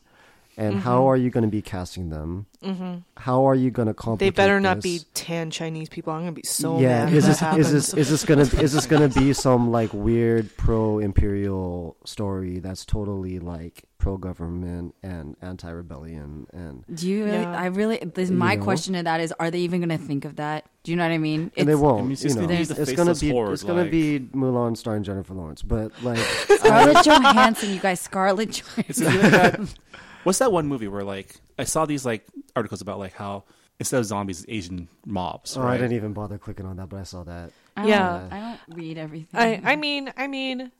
and 0.59 0.75
Mm-hmm. 0.75 0.83
how 0.83 1.09
are 1.09 1.17
you 1.17 1.31
going 1.31 1.45
to 1.45 1.51
be 1.51 1.63
casting 1.63 2.11
them? 2.11 2.45
Mm-hmm. 2.63 2.97
How 3.17 3.49
are 3.49 3.55
you 3.55 3.71
going 3.71 3.89
to 3.89 3.95
complicate? 3.95 4.35
they 4.35 4.43
better 4.43 4.61
not 4.61 4.83
this? 4.83 5.05
be 5.05 5.09
tan 5.15 5.51
Chinese 5.51 5.89
people. 5.89 6.13
I'm 6.13 6.21
gonna 6.21 6.33
be 6.33 6.43
so 6.45 6.79
yeah, 6.81 7.07
mad. 7.07 7.15
is 7.15 7.25
if 7.25 7.31
this 7.31 7.41
that 7.41 7.59
is 7.59 7.67
happens. 7.67 7.73
this 7.73 7.95
is 7.95 8.09
this 8.11 8.25
gonna 8.27 8.43
is 8.63 8.73
this 8.75 8.87
gonna 8.87 9.09
be 9.09 9.33
some 9.33 9.71
like 9.71 9.95
weird 9.95 10.55
pro 10.59 10.99
imperial 10.99 11.97
story 12.05 12.59
that's 12.59 12.85
totally 12.85 13.39
like 13.39 13.85
pro 14.03 14.16
government 14.16 14.95
and 15.05 15.37
anti 15.43 15.70
rebellion 15.70 16.45
and 16.53 16.85
Do 16.93 17.09
you 17.09 17.24
really? 17.24 17.39
Yeah. 17.39 17.57
I 17.57 17.66
really. 17.66 17.99
This 17.99 18.31
my 18.31 18.53
You 18.55 18.59
know? 18.59 18.65
question 18.65 18.95
to 18.95 19.03
that 19.05 19.20
is: 19.20 19.33
Are 19.39 19.49
they 19.49 19.61
even 19.61 19.81
going 19.81 19.97
to 19.97 20.05
think 20.05 20.24
of 20.24 20.37
that? 20.37 20.66
Do 20.83 20.91
you 20.91 20.97
know 20.97 21.05
what 21.05 21.12
I 21.12 21.19
mean? 21.19 21.53
and 21.57 21.69
they 21.69 21.73
It's- 21.73 21.79
won't. 21.79 22.01
I 22.01 22.03
mean, 22.03 22.12
it's 22.12 22.24
you 22.24 22.31
know, 22.31 22.35
gonna 22.43 22.49
be 22.49 22.55
it's, 22.62 22.70
it's 22.73 22.93
gonna 22.95 23.15
be 23.15 23.31
horde, 23.31 23.53
it's 23.53 23.62
gonna 23.62 23.85
be 23.85 24.19
Mulan 24.35 24.77
starring 24.77 25.05
Jennifer 25.05 25.35
Lawrence, 25.35 25.62
but 25.62 25.93
like 26.03 26.19
Scarlett 26.59 27.05
Johansson, 27.07 27.70
you 27.73 27.79
guys, 27.79 28.01
Scarlett 28.01 28.51
Johansson. 28.77 29.05
that, 29.31 29.74
what's 30.24 30.41
that 30.41 30.51
one 30.51 30.66
movie 30.66 30.89
where 30.89 31.05
like 31.05 31.37
I 31.57 31.62
saw 31.65 31.87
these 31.87 32.05
like 32.05 32.27
articles 32.57 32.81
about 32.81 32.99
like 32.99 33.12
how 33.15 33.45
instead 33.79 33.99
of 34.01 34.07
zombies, 34.07 34.41
it's 34.41 34.49
Asian 34.51 34.89
mobs. 35.07 35.57
oh, 35.57 35.62
right? 35.62 35.74
I 35.74 35.77
didn't 35.77 35.93
even 35.95 36.12
bother 36.12 36.39
clicking 36.39 36.66
on 36.66 36.77
that, 36.79 36.89
but 36.89 36.99
I 36.99 37.05
saw 37.05 37.23
that. 37.23 37.53
I 37.77 37.81
don't- 37.83 37.89
Yeah. 37.89 38.29
I 38.33 38.39
don't 38.41 38.77
read 38.77 38.99
everything. 38.99 39.39
I 39.41 39.61
I 39.65 39.77
mean 39.77 40.12
I 40.16 40.27
mean, 40.27 40.73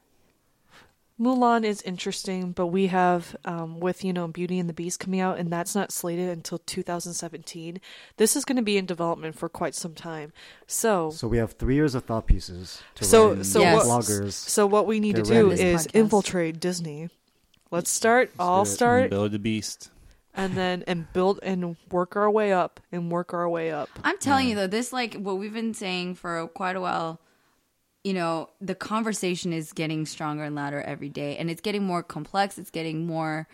Mulan 1.20 1.64
is 1.64 1.82
interesting, 1.82 2.52
but 2.52 2.66
we 2.68 2.89
have 2.89 3.36
um, 3.44 3.78
with 3.80 4.02
you 4.05 4.12
know 4.12 4.26
Beauty 4.28 4.59
and 4.59 4.68
the 4.68 4.72
Beast 4.72 4.98
coming 4.98 5.20
out, 5.20 5.39
and 5.39 5.52
that's 5.52 5.74
not 5.74 5.93
slated 5.93 6.28
until 6.30 6.59
2017. 6.59 7.80
This 8.16 8.34
is 8.34 8.44
going 8.44 8.56
to 8.56 8.62
be 8.62 8.76
in 8.76 8.86
development 8.86 9.36
for 9.36 9.48
quite 9.48 9.74
some 9.74 9.94
time. 9.94 10.32
So 10.66 11.10
So 11.10 11.28
we 11.28 11.39
have 11.39 11.52
three 11.52 11.74
years 11.74 11.94
of 11.94 12.05
thought 12.05 12.26
pieces 12.26 12.82
to 12.97 13.05
So- 13.05 13.34
write 13.34 13.47
so 13.47 13.60
Yes. 13.60 13.86
what- 13.86 14.02
bloggers. 14.05 14.32
so 14.32 14.66
what 14.66 14.86
we 14.86 15.01
need 15.01 15.16
to 15.16 15.22
do 15.22 15.51
ready. 15.51 15.62
is 15.62 15.86
podcast. 15.86 15.94
infiltrate 15.94 16.60
Disney. 16.60 17.09
Let's 17.70 17.90
start. 17.90 18.30
I'll 18.39 18.64
do 18.64 18.70
start, 18.70 19.10
Build 19.10 19.32
the 19.32 19.39
Beast. 19.39 19.90
and 20.34 20.55
then 20.55 20.82
and 20.86 21.12
build 21.12 21.40
and 21.43 21.76
work 21.90 22.16
our 22.16 22.30
way 22.30 22.52
up 22.52 22.80
and 22.90 23.10
work 23.12 23.32
our 23.32 23.48
way 23.48 23.70
up. 23.70 23.89
I'm 24.02 24.18
telling 24.18 24.48
you 24.48 24.55
though, 24.56 24.66
this 24.66 24.93
like 24.93 25.14
what 25.14 25.39
we've 25.39 25.52
been 25.55 25.74
saying 25.74 26.16
for 26.16 26.48
quite 26.48 26.74
a 26.76 26.80
while. 26.80 27.20
You 28.05 28.15
know, 28.15 28.51
the 28.61 28.74
conversation 28.74 29.53
is 29.53 29.73
getting 29.73 30.07
stronger 30.07 30.43
and 30.45 30.55
louder 30.57 30.81
every 30.83 31.09
day, 31.09 31.37
and 31.37 31.49
it's 31.51 31.61
getting 31.61 31.85
more 31.85 32.03
complex. 32.03 32.59
It's 32.59 32.70
getting 32.70 33.07
more. 33.07 33.47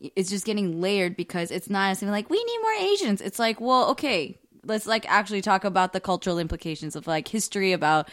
It's 0.00 0.30
just 0.30 0.46
getting 0.46 0.80
layered 0.80 1.16
because 1.16 1.50
it's 1.50 1.68
not 1.68 1.96
something 1.98 2.10
like 2.10 2.30
we 2.30 2.42
need 2.42 2.58
more 2.62 2.92
Asians. 2.92 3.20
It's 3.20 3.38
like, 3.38 3.60
well, 3.60 3.90
okay, 3.90 4.38
let's 4.64 4.86
like 4.86 5.10
actually 5.10 5.42
talk 5.42 5.64
about 5.64 5.92
the 5.92 6.00
cultural 6.00 6.38
implications 6.38 6.96
of 6.96 7.06
like 7.06 7.28
history 7.28 7.72
about 7.72 8.08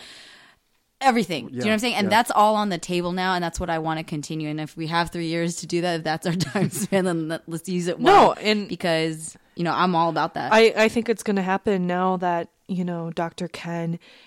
everything. 1.01 1.47
Do 1.47 1.53
you 1.53 1.59
know 1.59 1.68
what 1.68 1.73
I'm 1.73 1.80
saying? 1.80 1.95
And 1.95 2.05
yeah. 2.05 2.09
that's 2.09 2.31
all 2.31 2.55
on 2.55 2.69
the 2.69 2.77
table 2.77 3.11
now, 3.11 3.34
and 3.34 3.43
that's 3.43 3.59
what 3.59 3.69
I 3.69 3.80
want 3.80 3.99
to 3.99 4.03
continue. 4.03 4.49
And 4.49 4.59
if 4.59 4.76
we 4.76 4.88
have 4.88 5.11
three 5.11 5.27
years 5.27 5.57
to 5.57 5.68
do 5.68 5.81
that, 5.81 5.99
if 5.99 6.03
that's 6.03 6.27
our 6.27 6.34
time 6.35 6.69
span, 6.69 7.05
then 7.05 7.27
let- 7.30 7.47
let's 7.47 7.69
use 7.69 7.88
it 7.88 7.99
well. 7.99 8.27
No, 8.27 8.34
and- 8.34 8.68
because 8.68 9.38
you 9.55 9.64
know 9.64 9.73
I'm 9.73 9.95
all 9.95 10.09
about 10.09 10.34
that. 10.35 10.53
I, 10.53 10.73
I 10.76 10.89
think 10.89 11.09
it's 11.09 11.23
going 11.23 11.35
to 11.38 11.41
happen 11.41 11.88
now 11.88 12.18
that 12.18 12.49
you 12.68 12.84
know 12.84 13.11
Dr. 13.11 13.47
Ken 13.47 13.99
i- 13.99 14.26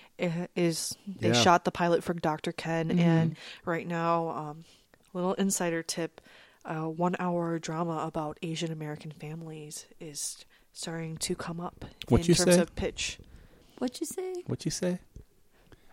is 0.55 0.97
they 1.19 1.29
Yeah. 1.29 1.33
shot 1.33 1.65
the 1.65 1.71
pilot 1.71 2.03
for 2.03 2.13
Dr. 2.13 2.51
Ken 2.51 2.89
Mm-hmm. 2.89 2.99
and 2.99 3.35
right 3.65 3.87
now 3.87 4.29
um 4.29 4.65
little 5.13 5.33
insider 5.33 5.81
tip 5.83 6.21
a 6.63 6.87
1 6.89 7.15
hour 7.19 7.57
drama 7.59 8.03
about 8.05 8.37
Asian 8.43 8.71
American 8.71 9.11
families 9.11 9.85
is 9.99 10.45
starting 10.73 11.17
to 11.17 11.35
come 11.35 11.59
up 11.59 11.85
What'd 12.07 12.25
in 12.27 12.29
you 12.29 12.35
terms 12.35 12.55
say? 12.55 12.61
of 12.61 12.75
pitch 12.75 13.19
What'd 13.79 13.99
you 13.99 14.05
say? 14.07 14.43
What'd 14.45 14.63
you 14.65 14.71
say? 14.71 14.99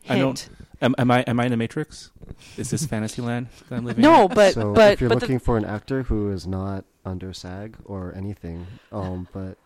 hint. 0.02 0.10
I 0.10 0.18
don't. 0.18 0.48
Am, 0.80 0.94
am 0.98 1.10
I 1.10 1.22
am 1.22 1.40
I 1.40 1.44
in 1.46 1.50
the 1.50 1.56
Matrix? 1.56 2.10
Is 2.56 2.70
this 2.70 2.84
fantasy 2.86 3.20
land 3.22 3.48
that 3.68 3.76
I'm 3.76 3.84
living? 3.84 4.02
No, 4.02 4.26
in? 4.26 4.34
but 4.34 4.55
so 4.55 4.72
but 4.74 4.92
if 4.92 5.00
you're 5.00 5.09
but 5.09 5.20
looking 5.20 5.38
for 5.38 5.56
an 5.56 5.64
actor 5.64 6.02
who 6.05 6.30
is 6.30 6.46
not 6.46 6.84
under 7.05 7.32
SAG 7.32 7.76
or 7.84 8.14
anything, 8.14 8.66
um, 8.92 9.26
but 9.32 9.56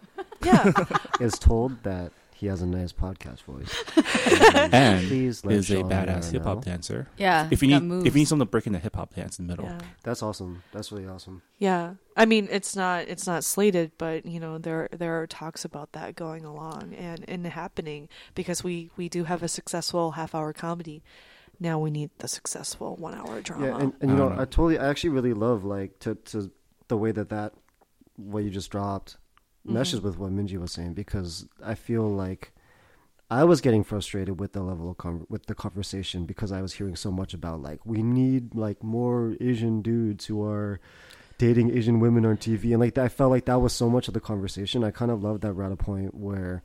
yeah, 0.43 0.73
is 1.21 1.35
told 1.39 1.83
that 1.83 2.13
he 2.43 2.49
has 2.49 2.61
a 2.61 2.67
nice 2.67 2.93
podcast 2.93 3.45
voice, 3.45 3.73
um, 3.97 4.75
and 4.75 5.07
please 5.07 5.45
let 5.45 5.55
is 5.55 5.71
a 5.71 5.77
badass 5.77 6.33
hip 6.33 6.43
hop 6.43 6.65
dancer. 6.65 7.07
Yeah. 7.17 7.47
If 7.53 7.63
you 7.63 7.69
need 7.69 7.85
moves. 7.85 8.05
if 8.05 8.15
you 8.17 8.19
need 8.19 8.25
someone 8.25 8.49
to 8.49 8.51
break 8.51 8.67
in 8.67 8.73
the 8.73 8.81
hip 8.81 8.97
hop 8.97 9.15
dance 9.15 9.39
in 9.39 9.47
the 9.47 9.53
middle, 9.53 9.67
yeah. 9.67 9.79
That's 10.03 10.25
awesome. 10.25 10.65
That's 10.73 10.91
really 10.91 11.07
awesome. 11.07 11.43
Yeah. 11.61 11.95
I 12.17 12.27
mean, 12.27 12.49
it's 12.51 12.75
not 12.75 13.07
it's 13.07 13.29
not 13.29 13.45
slated, 13.45 13.93
but 13.97 14.27
you 14.27 14.41
know, 14.41 14.59
there 14.59 14.89
there 14.91 15.23
are 15.23 15.27
talks 15.29 15.65
about 15.65 15.93
that 15.93 16.17
going 16.17 16.45
along 16.45 16.95
and 16.95 17.25
and 17.29 17.47
happening 17.47 18.09
because 18.35 18.65
we 18.65 18.91
we 18.97 19.09
do 19.09 19.23
have 19.23 19.45
a 19.45 19.49
successful 19.49 20.11
half-hour 20.11 20.53
comedy. 20.53 21.05
Now 21.61 21.79
we 21.79 21.93
need 21.93 22.11
the 22.19 22.27
successful 22.27 22.99
1-hour 23.01 23.43
drama. 23.43 23.67
Yeah, 23.67 23.79
and, 23.79 23.93
and 24.01 24.11
you 24.11 24.17
I 24.17 24.19
know, 24.19 24.29
know. 24.31 24.35
I 24.35 24.47
totally, 24.47 24.81
I 24.81 24.89
actually 24.89 25.11
really 25.11 25.33
love 25.33 25.63
like 25.63 26.01
to 26.01 26.17
to 26.17 26.51
the 26.89 26.97
way 26.97 27.13
that 27.13 27.29
that 27.29 27.53
what 28.17 28.43
you 28.43 28.51
just 28.51 28.73
dropped 28.73 29.17
meshes 29.65 30.01
mm-hmm. 30.01 30.09
with 30.09 30.19
what 30.19 30.33
Minji 30.33 30.59
was 30.59 30.73
saying 30.73 30.95
because 30.95 31.47
I 31.65 31.75
feel 31.75 32.09
like 32.09 32.53
I 33.31 33.45
was 33.45 33.61
getting 33.61 33.85
frustrated 33.85 34.39
with 34.41 34.53
the 34.53 34.63
level 34.63 34.91
of 34.91 34.99
con- 34.99 35.27
with 35.29 35.47
the 35.47 35.55
conversation 35.55 36.27
because 36.27 36.53
I 36.53 36.61
was 36.61 36.75
hearing 36.75 36.97
so 36.97 37.11
much 37.11 37.33
about 37.33 37.63
like 37.63 37.85
we 37.87 38.03
need 38.03 38.55
like 38.55 38.83
more 38.83 39.37
Asian 39.41 39.81
dudes 39.81 40.27
who 40.27 40.45
are 40.45 40.81
dating 41.39 41.77
Asian 41.77 41.99
women 41.99 42.27
on 42.27 42.37
TV 42.37 42.73
and 42.73 42.81
like 42.81 42.99
I 42.99 43.09
felt 43.09 43.31
like 43.31 43.47
that 43.47 43.61
was 43.61 43.73
so 43.73 43.89
much 43.89 44.09
of 44.09 44.15
the 44.15 44.21
conversation. 44.21 44.85
I 44.85 44.91
kind 44.91 45.11
of 45.11 45.23
love 45.23 45.41
that 45.41 45.55
we're 45.55 45.65
at 45.65 45.73
a 45.73 45.77
point 45.77 46.15
where 46.15 46.63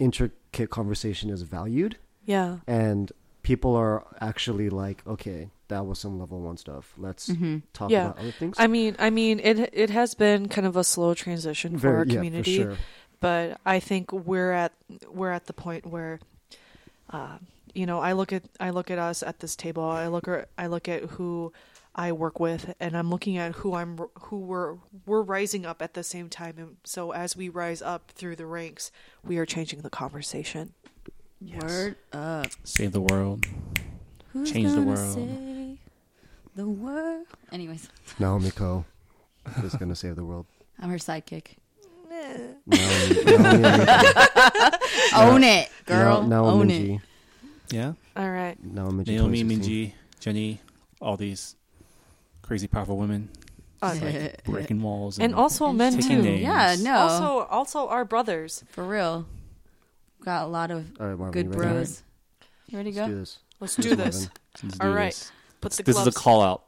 intricate 0.00 0.70
conversation 0.70 1.28
is 1.28 1.42
valued 1.42 1.98
yeah. 2.24 2.58
and 2.66 3.10
people 3.50 3.72
are 3.84 3.96
actually 4.20 4.68
like, 4.84 4.98
okay, 5.06 5.40
that 5.68 5.82
was 5.88 5.98
some 5.98 6.14
level 6.22 6.38
one 6.50 6.56
stuff. 6.56 6.86
Let's 7.06 7.24
Mm-hmm. 7.28 7.56
talk 7.78 7.90
Yeah. 7.90 8.06
about 8.06 8.18
other 8.22 8.32
things. 8.40 8.56
I 8.58 8.66
mean, 8.76 8.92
I 8.98 9.10
mean 9.10 9.36
it 9.50 9.56
it 9.84 9.90
has 9.90 10.14
been 10.14 10.48
kind 10.48 10.66
of 10.66 10.76
a 10.76 10.84
slow 10.84 11.14
transition 11.14 11.78
for 11.80 11.88
our 11.98 12.04
yeah, 12.06 12.14
community. 12.14 12.56
for 12.58 12.62
sure. 12.70 12.76
but 13.20 13.44
I 13.74 13.80
think 13.80 14.12
we're 14.12 14.52
at 14.64 14.72
we're 15.18 15.32
at 15.38 15.44
the 15.46 15.52
point 15.66 15.82
where, 15.94 16.14
uh, 17.16 17.38
you 17.74 17.86
know, 17.86 17.98
I 18.00 18.12
look 18.12 18.32
at 18.32 18.42
I 18.60 18.70
look 18.70 18.90
at 18.90 18.98
us 19.10 19.22
at 19.22 19.36
this 19.40 19.56
table. 19.56 19.84
I 19.84 20.08
look 20.08 20.26
at 20.28 20.48
I 20.58 20.66
look 20.74 20.88
at 20.88 21.02
who 21.16 21.52
I 21.94 22.12
work 22.12 22.38
with, 22.38 22.62
and 22.80 22.96
I'm 22.96 23.10
looking 23.10 23.36
at 23.38 23.50
who 23.60 23.74
I'm 23.74 23.98
who 24.28 24.38
we're 24.50 24.76
we're 25.06 25.22
rising 25.38 25.64
up 25.66 25.82
at 25.82 25.92
the 25.94 26.02
same 26.04 26.28
time. 26.28 26.54
And 26.58 26.76
so 26.84 27.10
as 27.12 27.36
we 27.36 27.48
rise 27.48 27.82
up 27.82 28.02
through 28.18 28.36
the 28.36 28.46
ranks, 28.46 28.90
we 29.24 29.38
are 29.40 29.46
changing 29.46 29.80
the 29.82 29.90
conversation. 29.90 30.72
Word 31.40 31.96
up. 32.12 32.46
save 32.64 32.92
the 32.92 33.00
world. 33.00 33.46
Who's 34.32 34.50
Change 34.50 34.70
the 34.70 34.76
gonna 34.76 34.86
world. 34.90 35.14
say 35.14 35.78
the 36.56 36.68
world. 36.68 37.26
Anyways, 37.52 37.88
Naomi 38.18 38.50
Ko 38.50 38.84
is 39.62 39.74
going 39.76 39.88
to 39.88 39.94
save 39.94 40.16
the 40.16 40.24
world. 40.24 40.46
I'm 40.80 40.90
her 40.90 40.96
sidekick. 40.98 41.56
Naomi, 42.66 43.22
Naomi, 43.24 43.64
Own 45.14 45.44
it, 45.44 45.68
girl. 45.86 46.22
Now, 46.22 46.28
now 46.28 46.44
Own 46.46 46.68
Minji. 46.68 46.96
it. 46.96 47.00
Yeah, 47.74 47.92
All 48.16 48.30
right. 48.30 48.56
Naomi, 48.64 49.04
Naomi, 49.04 49.42
2016. 49.42 49.48
Minji, 49.48 49.92
Jenny, 50.20 50.60
all 51.00 51.16
these 51.16 51.54
crazy 52.42 52.66
powerful 52.66 52.96
women. 52.96 53.28
Uh, 53.80 53.96
Like, 54.02 54.42
breaking 54.44 54.82
walls, 54.82 55.18
and 55.20 55.34
also 55.34 55.70
men 55.72 55.92
taking 55.94 56.16
too. 56.16 56.22
names. 56.22 56.40
yeah, 56.42 56.76
no, 56.80 56.94
Also, 56.98 57.38
also 57.50 57.88
our 57.88 58.04
brothers. 58.04 58.64
for 58.70 58.82
real. 58.84 59.26
Got 60.28 60.44
a 60.44 60.46
lot 60.46 60.70
of 60.70 60.84
All 61.00 61.06
right, 61.06 61.18
Marvin, 61.18 61.32
good 61.32 61.54
you 61.54 61.58
ready? 61.62 61.74
bros. 61.78 62.02
You 62.66 62.76
ready 62.76 62.92
to 62.92 62.98
Let's 63.00 63.08
go? 63.08 63.14
do 63.14 63.18
this. 63.18 63.38
Let's 63.60 63.76
do 63.76 63.96
this. 63.96 64.28
Let's 64.62 64.76
do 64.78 64.92
right. 64.92 65.06
this. 65.06 65.32
Put 65.62 65.72
the 65.72 65.82
This 65.84 65.94
gloves. 65.94 66.08
is 66.08 66.14
a 66.16 66.18
call 66.18 66.42
out 66.42 66.64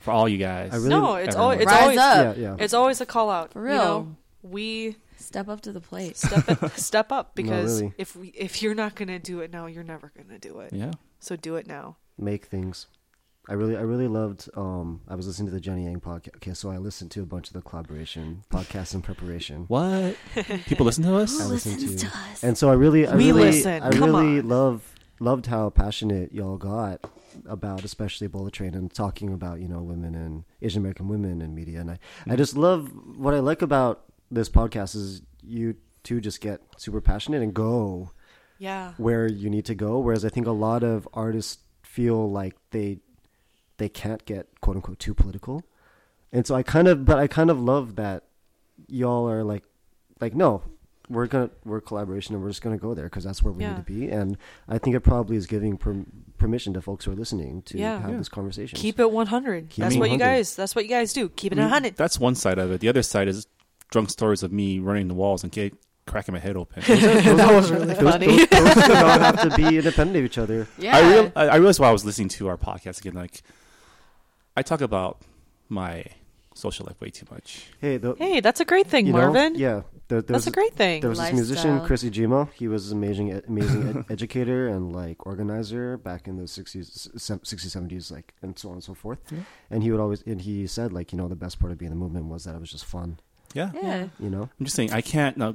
for 0.00 0.10
all 0.10 0.28
you 0.28 0.38
guys. 0.38 0.72
I 0.72 0.76
really- 0.78 0.88
No, 0.88 1.14
it's 1.14 1.28
Everyone. 1.36 1.42
always 1.44 1.60
it's 1.60 1.70
Rise 1.70 1.82
always 1.82 1.98
up. 1.98 2.36
Yeah, 2.36 2.42
yeah. 2.42 2.56
it's 2.58 2.74
always 2.74 3.00
a 3.00 3.06
call 3.06 3.30
out. 3.30 3.52
For 3.52 3.60
You 3.60 3.64
real. 3.66 3.76
know, 3.76 4.16
we 4.42 4.96
Step 5.18 5.48
up 5.48 5.60
to 5.60 5.70
the 5.72 5.80
plate. 5.80 6.16
step 6.16 6.48
it, 6.48 6.70
step 6.80 7.12
up 7.12 7.36
because 7.36 7.80
really. 7.80 7.94
if 7.96 8.16
we 8.16 8.28
if 8.30 8.60
you're 8.60 8.74
not 8.74 8.96
gonna 8.96 9.20
do 9.20 9.38
it 9.38 9.52
now, 9.52 9.66
you're 9.66 9.84
never 9.84 10.10
gonna 10.16 10.40
do 10.40 10.58
it. 10.58 10.72
yeah. 10.72 10.90
So 11.20 11.36
do 11.36 11.54
it 11.54 11.68
now. 11.68 11.96
Make 12.18 12.46
things. 12.46 12.88
I 13.50 13.54
really, 13.54 13.76
I 13.76 13.80
really 13.80 14.06
loved. 14.06 14.48
Um, 14.56 15.00
I 15.08 15.16
was 15.16 15.26
listening 15.26 15.48
to 15.48 15.52
the 15.52 15.60
Jenny 15.60 15.84
Yang 15.84 16.00
podcast. 16.02 16.36
Okay, 16.36 16.54
so 16.54 16.70
I 16.70 16.78
listened 16.78 17.10
to 17.10 17.22
a 17.22 17.26
bunch 17.26 17.48
of 17.48 17.54
the 17.54 17.62
Kollaboration 17.62 18.44
podcasts 18.48 18.94
in 18.94 19.02
preparation. 19.02 19.64
What? 19.66 20.16
People 20.66 20.86
listen 20.86 21.02
to 21.04 21.16
us? 21.16 21.40
I 21.40 21.46
listened 21.46 21.80
to, 21.80 21.96
to 21.96 22.06
us? 22.06 22.44
and 22.44 22.56
so 22.56 22.70
I 22.70 22.74
really, 22.74 23.08
I 23.08 23.16
We 23.16 23.26
really, 23.32 23.42
listen. 23.42 23.82
I 23.82 23.90
Come 23.90 24.14
really 24.14 24.38
on. 24.38 24.48
love 24.48 24.94
loved 25.18 25.46
how 25.46 25.68
passionate 25.68 26.32
y'all 26.32 26.56
got 26.58 27.00
about, 27.44 27.84
especially 27.84 28.28
Bullet 28.28 28.52
Train, 28.54 28.74
and 28.74 28.92
talking 28.94 29.32
about 29.32 29.60
you 29.60 29.66
know 29.68 29.82
women 29.82 30.14
and 30.14 30.44
Asian 30.62 30.80
American 30.80 31.08
women 31.08 31.42
in 31.42 31.52
media. 31.54 31.80
And 31.80 31.90
I, 31.90 31.98
I 32.28 32.36
just 32.36 32.56
love 32.56 32.92
what 33.16 33.34
I 33.34 33.40
like 33.40 33.62
about 33.62 34.04
this 34.30 34.48
podcast 34.48 34.94
is 34.94 35.22
you 35.42 35.74
two 36.04 36.20
just 36.20 36.40
get 36.40 36.60
super 36.76 37.00
passionate 37.00 37.42
and 37.42 37.52
go 37.52 38.10
Yeah. 38.58 38.92
where 38.96 39.26
you 39.26 39.50
need 39.50 39.64
to 39.66 39.74
go. 39.74 39.98
Whereas 39.98 40.24
I 40.24 40.28
think 40.28 40.46
a 40.46 40.52
lot 40.52 40.84
of 40.84 41.08
artists 41.12 41.58
feel 41.82 42.30
like 42.30 42.54
they 42.70 43.00
they 43.80 43.88
can't 43.88 44.24
get 44.26 44.46
quote 44.60 44.76
unquote 44.76 44.98
too 45.00 45.14
political, 45.14 45.64
and 46.32 46.46
so 46.46 46.54
I 46.54 46.62
kind 46.62 46.86
of, 46.86 47.04
but 47.04 47.18
I 47.18 47.26
kind 47.26 47.50
of 47.50 47.60
love 47.60 47.96
that 47.96 48.24
y'all 48.86 49.28
are 49.28 49.42
like, 49.42 49.64
like 50.20 50.34
no, 50.34 50.62
we're 51.08 51.26
gonna 51.26 51.50
we're 51.64 51.80
Kollaboration 51.80 52.34
and 52.34 52.42
we're 52.42 52.50
just 52.50 52.62
gonna 52.62 52.78
go 52.78 52.94
there 52.94 53.06
because 53.06 53.24
that's 53.24 53.42
where 53.42 53.52
we 53.52 53.64
Yeah. 53.64 53.70
need 53.70 53.86
to 53.86 53.92
be. 53.92 54.08
And 54.08 54.38
I 54.68 54.78
think 54.78 54.94
it 54.94 55.00
probably 55.00 55.36
is 55.36 55.46
giving 55.46 55.76
per- 55.76 56.04
permission 56.38 56.72
to 56.74 56.80
folks 56.80 57.04
who 57.04 57.12
are 57.12 57.16
listening 57.16 57.62
to 57.62 57.78
Yeah. 57.78 57.98
have 58.00 58.10
Yeah. 58.10 58.16
this 58.18 58.28
conversation. 58.28 58.78
Keep 58.78 59.00
it 59.00 59.10
100. 59.10 59.70
Keep 59.70 59.82
that's 59.82 59.96
it 59.96 59.98
what 59.98 60.10
you 60.10 60.18
guys. 60.18 60.54
That's 60.54 60.76
what 60.76 60.84
you 60.84 60.90
guys 60.90 61.12
do. 61.12 61.28
Keep 61.30 61.52
it 61.52 61.56
mm-hmm. 61.56 61.62
I 61.62 61.64
mean, 61.64 61.70
100. 61.72 61.96
That's 61.96 62.20
one 62.20 62.36
side 62.36 62.58
of 62.58 62.70
it. 62.70 62.80
The 62.80 62.88
other 62.88 63.02
side 63.02 63.26
is 63.26 63.48
drunk 63.90 64.10
stories 64.10 64.42
of 64.44 64.52
me 64.52 64.78
running 64.78 65.08
the 65.08 65.14
walls 65.14 65.42
and 65.42 65.50
get, 65.50 65.74
cracking 66.06 66.32
my 66.32 66.38
head 66.40 66.56
open. 66.56 66.82
that 66.86 67.54
was 67.54 67.70
really 67.70 67.86
those, 67.94 67.98
funny. 67.98 68.26
those, 68.26 68.48
those 68.48 68.74
do 68.74 68.92
not 68.94 69.20
have 69.20 69.48
to 69.48 69.56
be 69.56 69.78
independent 69.78 70.16
of 70.16 70.24
each 70.24 70.38
other. 70.38 70.66
Yeah. 70.78 70.96
I, 70.96 71.12
real, 71.12 71.32
I 71.36 71.46
I 71.48 71.56
realized 71.56 71.78
while 71.80 71.90
I 71.90 71.92
was 71.92 72.04
listening 72.04 72.28
to 72.30 72.48
our 72.48 72.56
podcast 72.56 73.00
again, 73.00 73.14
like 73.14 73.42
I 74.60 74.62
talk 74.62 74.82
about 74.82 75.22
my 75.70 76.04
social 76.54 76.84
life 76.84 77.00
way 77.00 77.08
too 77.08 77.26
much. 77.30 77.70
Hey, 77.80 77.96
the, 77.96 78.14
hey, 78.16 78.40
that's 78.40 78.60
a 78.60 78.66
great 78.66 78.86
thing, 78.86 79.06
you 79.06 79.14
know, 79.14 79.20
Marvin. 79.20 79.54
yeah, 79.54 79.84
there, 80.08 80.20
there 80.20 80.34
that's 80.34 80.44
was 80.44 80.46
a 80.48 80.50
great 80.50 80.74
thing. 80.74 81.00
There 81.00 81.08
was 81.08 81.18
this 81.18 81.32
musician, 81.32 81.70
Lifestyle. 81.70 81.86
Chris 81.86 82.04
Iijima. 82.04 82.52
He 82.52 82.68
was 82.68 82.92
an 82.92 82.98
amazing, 82.98 83.32
amazing 83.48 83.88
ed- 83.88 84.04
educator 84.10 84.68
and 84.68 84.94
like 84.94 85.24
organizer 85.24 85.96
back 85.96 86.28
in 86.28 86.36
the 86.36 86.46
sixties, 86.46 87.08
sixties, 87.16 87.72
seventies, 87.72 88.10
like 88.10 88.34
and 88.42 88.58
so 88.58 88.68
on 88.68 88.74
and 88.74 88.84
so 88.84 88.92
forth. 88.92 89.20
Yeah. 89.30 89.38
And 89.70 89.82
he 89.82 89.90
would 89.90 90.00
always, 90.00 90.20
and 90.26 90.42
he 90.42 90.66
said, 90.66 90.92
like, 90.92 91.10
you 91.10 91.16
know, 91.16 91.26
the 91.26 91.36
best 91.36 91.58
part 91.58 91.72
of 91.72 91.78
being 91.78 91.90
in 91.90 91.98
the 91.98 92.04
movement 92.04 92.26
was 92.26 92.44
that 92.44 92.54
it 92.54 92.60
was 92.60 92.70
just 92.70 92.84
fun. 92.84 93.18
Yeah. 93.54 93.70
yeah. 93.82 94.08
You 94.18 94.28
know, 94.28 94.42
I'm 94.42 94.64
just 94.66 94.76
saying 94.76 94.92
I 94.92 95.00
can't. 95.00 95.38
No, 95.38 95.54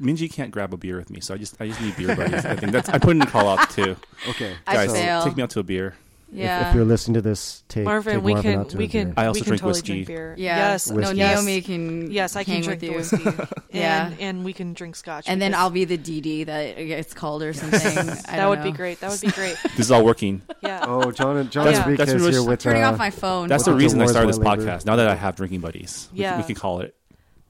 Minji 0.00 0.32
can't 0.32 0.52
grab 0.52 0.72
a 0.72 0.76
beer 0.76 0.96
with 0.96 1.10
me, 1.10 1.18
so 1.20 1.34
I 1.34 1.38
just 1.38 1.60
I 1.60 1.66
just 1.66 1.80
need 1.80 1.96
beer 1.96 2.14
buddies. 2.14 2.44
I 2.46 2.54
think 2.54 2.70
that's 2.70 2.88
I 2.88 2.98
put 2.98 3.16
in 3.16 3.22
a 3.22 3.26
call 3.26 3.48
out 3.48 3.68
too. 3.70 3.96
okay. 4.28 4.54
I 4.66 4.74
Guys, 4.74 4.92
fail. 4.92 5.24
take 5.24 5.36
me 5.36 5.42
out 5.42 5.50
to 5.50 5.60
a 5.60 5.64
beer. 5.64 5.96
Yeah. 6.30 6.60
If, 6.60 6.68
if 6.68 6.74
you're 6.74 6.84
listening 6.84 7.14
to 7.14 7.22
this, 7.22 7.64
take 7.68 7.84
Marvin, 7.84 8.16
take 8.16 8.22
we 8.24 8.34
Marvin 8.34 8.52
can 8.52 8.60
out 8.60 8.68
to 8.70 8.76
we 8.76 8.88
can 8.88 9.06
beer. 9.08 9.14
I 9.16 9.26
also 9.26 9.38
we 9.38 9.40
can 9.40 9.48
drink 9.48 9.60
totally 9.62 9.72
whiskey. 9.78 9.92
drink 9.92 10.06
beer. 10.08 10.34
yeah. 10.36 10.56
Yes. 10.72 10.90
No, 10.90 10.96
Whiskey. 10.96 11.16
Yes. 11.16 11.36
Naomi 11.36 11.60
can. 11.62 12.10
Yes, 12.10 12.36
I 12.36 12.44
can 12.44 12.60
drink 12.62 12.80
with 12.82 12.90
the 12.90 12.96
whiskey. 12.96 13.24
and, 13.26 13.48
Yeah. 13.70 14.12
and 14.20 14.44
we 14.44 14.52
can 14.52 14.74
drink 14.74 14.96
scotch. 14.96 15.24
And 15.26 15.40
then 15.40 15.54
I'll 15.54 15.70
be 15.70 15.84
the 15.86 15.96
DD 15.96 16.46
that 16.46 16.78
it's 16.78 17.14
called 17.14 17.42
or 17.42 17.52
something. 17.54 17.80
That 18.06 18.36
don't 18.36 18.50
would 18.50 18.62
be 18.62 18.72
great. 18.72 19.00
That 19.00 19.10
would 19.10 19.20
be 19.20 19.30
great. 19.30 19.56
This 19.76 19.78
is 19.86 19.90
all 19.90 20.04
working. 20.04 20.42
Yeah. 20.62 20.84
Oh, 20.88 21.10
John, 21.12 21.48
John 21.50 21.64
That's- 21.64 21.82
Enriquez 21.84 22.06
that's 22.08 22.20
really- 22.20 22.32
here 22.32 22.42
with 22.44 22.60
Turning 22.60 22.82
uh, 22.82 22.92
off 22.92 22.98
my 22.98 23.10
phone. 23.10 23.48
That's 23.48 23.64
the 23.64 23.70
the 23.72 23.76
reason 23.78 24.00
I 24.02 24.06
started 24.06 24.28
this 24.28 24.38
podcast. 24.38 24.84
Now 24.86 24.96
that 24.96 25.08
I 25.08 25.14
have 25.14 25.36
drinking 25.36 25.60
buddies, 25.60 26.08
we, 26.12 26.20
Yeah. 26.20 26.36
we 26.36 26.44
can 26.44 26.54
call 26.54 26.80
it. 26.80 26.94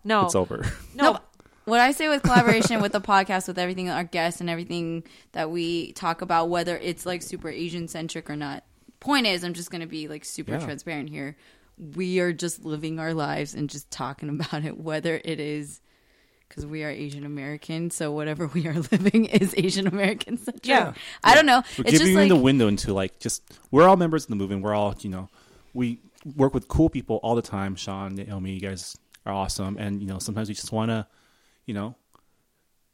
No. 0.05 0.25
It's 0.27 0.35
over. 0.35 0.65
No. 0.95 1.13
No, 1.13 1.19
what 1.65 1.81
I 1.81 1.93
say 1.93 2.09
with 2.09 2.23
Kollaboration 2.23 2.81
with 2.81 2.93
the 2.93 3.01
podcast, 3.01 3.47
with 3.49 3.59
everything, 3.59 3.91
our 3.91 4.05
guests 4.05 4.41
and 4.41 4.49
everything 4.49 5.03
that 5.33 5.51
we 5.51 5.93
talk 5.93 6.23
about, 6.23 6.49
whether 6.49 6.77
it's 6.79 7.05
like 7.05 7.21
super 7.23 7.49
Asian 7.51 7.89
centric 7.89 8.31
or 8.31 8.37
not. 8.37 8.65
Point 9.01 9.27
is, 9.27 9.45
I'm 9.45 9.55
just 9.55 9.71
going 9.71 9.81
to 9.81 9.87
be 9.87 10.09
like 10.09 10.25
super 10.25 10.53
Yeah. 10.53 10.59
transparent 10.65 11.09
here. 11.11 11.37
We 11.77 12.19
are 12.21 12.33
just 12.33 12.65
living 12.65 12.99
our 12.99 13.15
lives 13.15 13.55
and 13.55 13.71
just 13.71 13.91
talking 13.91 14.29
about 14.41 14.65
it, 14.65 14.79
whether 14.79 15.21
it 15.25 15.39
is 15.41 15.81
because 16.49 16.65
we 16.65 16.83
are 16.83 16.89
Asian 16.91 17.27
American, 17.27 17.91
so 17.91 18.11
whatever 18.11 18.47
we 18.47 18.67
are 18.67 18.75
living 18.93 19.27
is 19.27 19.55
Asian 19.57 19.87
American 19.87 20.39
centric. 20.39 20.67
Yeah. 20.67 20.95
I 21.23 21.35
don't 21.35 21.45
know. 21.47 21.63
We're 21.77 21.83
it's 21.85 21.91
giving 21.93 22.07
just 22.07 22.17
like 22.17 22.29
the 22.29 22.37
window 22.37 22.69
into 22.69 22.93
like 22.95 23.19
just 23.19 23.43
we're 23.71 23.87
all 23.87 23.97
members 23.97 24.25
of 24.25 24.31
the 24.31 24.37
movement. 24.37 24.63
We're 24.63 24.75
all 24.75 24.95
you 25.01 25.11
know 25.11 25.29
we 25.75 26.01
work 26.37 26.55
with 26.55 26.67
cool 26.67 26.89
people 26.89 27.17
all 27.23 27.35
the 27.35 27.43
time. 27.43 27.77
Sean, 27.77 28.15
Naomi, 28.15 28.53
you 28.53 28.61
guys 28.61 28.97
are 29.27 29.33
awesome, 29.35 29.77
and 29.79 30.01
you 30.01 30.09
know 30.09 30.19
sometimes 30.19 30.49
we 30.49 30.55
just 30.55 30.73
want 30.73 30.91
to 30.91 31.07
you 31.67 31.75
know 31.75 31.95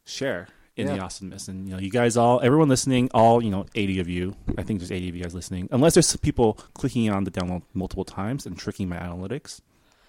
share 0.05 0.47
in 0.77 0.87
the 0.87 0.95
Yeah. 0.95 1.03
awesomeness. 1.03 1.47
And 1.47 1.67
you 1.67 1.73
know 1.73 1.79
you 1.79 1.89
guys 1.89 2.17
all 2.17 2.39
everyone 2.41 2.67
listening, 2.69 3.09
all 3.13 3.43
you 3.43 3.49
know 3.49 3.65
eighty 3.75 3.99
of 3.99 4.07
you. 4.09 4.35
I 4.57 4.63
think 4.63 4.79
there's 4.79 4.91
eighty 4.91 5.09
of 5.09 5.15
you 5.15 5.23
guys 5.23 5.33
listening. 5.35 5.67
Unless 5.71 5.93
there's 5.95 6.07
some 6.07 6.19
people 6.19 6.53
clicking 6.73 7.09
on 7.09 7.23
the 7.23 7.31
download 7.31 7.63
multiple 7.73 8.05
times 8.05 8.45
and 8.45 8.57
tricking 8.57 8.89
my 8.89 8.97
analytics, 8.97 9.61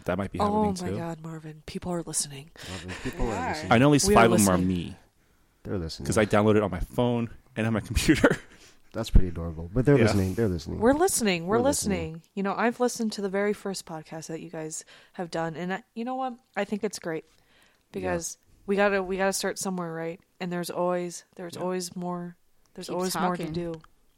that 0.05 0.19
might 0.19 0.33
be 0.33 0.39
happening 0.39 0.75
too. 0.75 0.83
Oh 0.83 0.87
my 0.87 0.91
too. 0.93 0.99
God, 0.99 1.21
Marvin! 1.23 1.63
People 1.67 1.93
are 1.93 2.03
listening. 2.03 2.51
Marvin. 2.71 2.91
People 3.03 3.27
are 3.31 3.35
are. 3.35 3.49
listening. 3.51 3.73
I 3.73 3.79
know 3.79 3.87
at 3.89 3.93
least 3.93 4.09
We 4.09 4.15
five 4.15 4.33
of 4.33 4.39
them 4.45 4.49
are 4.55 4.59
me 4.59 4.97
They're 5.65 5.79
listening 5.79 6.05
because 6.05 6.19
I 6.19 6.27
downloaded 6.27 6.57
it 6.57 6.63
on 6.63 6.71
my 6.71 6.81
phone 6.81 7.31
and 7.57 7.67
on 7.67 7.73
my 7.73 7.81
computer. 7.81 8.37
That's 8.93 9.11
pretty 9.11 9.29
adorable. 9.29 9.69
But 9.75 9.85
they're 9.85 9.99
Yeah. 9.99 10.05
listening. 10.05 10.35
They're 10.35 10.49
listening. 10.49 10.79
We're 10.81 10.95
listening. 10.95 11.47
We're, 11.47 11.59
We're 11.59 11.65
listening. 11.65 12.13
listening. 12.15 12.23
You 12.35 12.43
know, 12.45 12.55
I've 12.57 12.81
listened 12.81 13.13
to 13.13 13.21
the 13.21 13.29
very 13.29 13.53
first 13.53 13.85
podcast 13.85 14.29
that 14.29 14.41
you 14.41 14.49
guys 14.49 14.85
have 15.15 15.31
done, 15.31 15.55
and 15.55 15.75
I, 15.75 15.83
you 15.95 16.05
know 16.05 16.15
what? 16.15 16.35
I 16.57 16.65
think 16.65 16.83
it's 16.83 16.99
great 16.99 17.25
because 17.93 18.39
we 18.67 18.75
gotta 18.77 19.03
we 19.03 19.17
gotta 19.19 19.33
start 19.35 19.59
somewhere, 19.59 19.93
right? 19.93 20.21
And 20.41 20.53
there's 20.53 20.71
always 20.71 21.25
there's 21.37 21.55
Yeah. 21.57 21.63
always 21.63 21.97
more. 21.97 22.37
There's 22.75 22.89
Keep 22.89 22.97
always 22.97 23.17
more 23.19 23.37
to 23.37 23.47
do. 23.51 23.75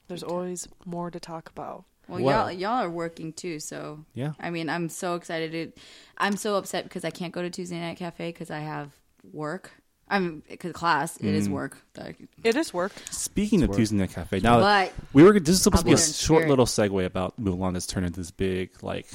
There's 0.08 0.22
Keep 0.22 0.30
always 0.32 0.68
more 0.84 1.10
to 1.10 1.20
talk 1.20 1.48
about. 1.50 1.84
Well, 2.08 2.22
Well- 2.22 2.50
y'all 2.50 2.60
y'all 2.60 2.82
are 2.84 2.90
working 2.90 3.32
too, 3.32 3.60
so 3.60 4.04
Yeah. 4.14 4.32
I 4.40 4.50
mean, 4.50 4.68
I'm 4.68 4.88
so 4.88 5.14
excited. 5.14 5.52
To, 5.74 5.80
I'm 6.16 6.36
so 6.36 6.56
upset 6.56 6.84
because 6.84 7.04
I 7.04 7.10
can't 7.10 7.32
go 7.32 7.42
to 7.42 7.50
Tuesday 7.50 7.78
Night 7.78 7.98
Cafe 7.98 8.30
because 8.32 8.50
I 8.50 8.60
have 8.60 8.90
work. 9.32 9.70
I'm 10.10 10.42
because 10.48 10.72
class 10.72 11.18
it 11.18 11.26
is 11.26 11.48
Mm. 11.48 11.52
work. 11.52 11.82
Like, 11.96 12.16
It 12.42 12.56
is 12.56 12.72
work. 12.72 12.92
Speaking 13.10 13.62
of 13.62 13.68
work. 13.68 13.76
Tuesday 13.76 13.96
Night 13.96 14.10
Cafe, 14.10 14.40
now 14.40 14.58
but 14.58 14.92
we 15.12 15.22
were 15.22 15.38
this 15.38 15.56
is 15.56 15.62
supposed 15.62 15.80
I'll 15.80 15.82
to 15.82 15.84
be 15.84 15.92
a 15.92 15.96
be 15.96 16.00
there 16.00 16.06
in 16.08 16.12
short 16.14 16.38
spirit. 16.40 16.48
little 16.48 16.64
segue 16.64 17.04
about 17.04 17.38
Mulan 17.40 17.74
that's 17.74 17.86
turned 17.86 18.06
into 18.06 18.18
this 18.20 18.30
big 18.30 18.82
like 18.82 19.06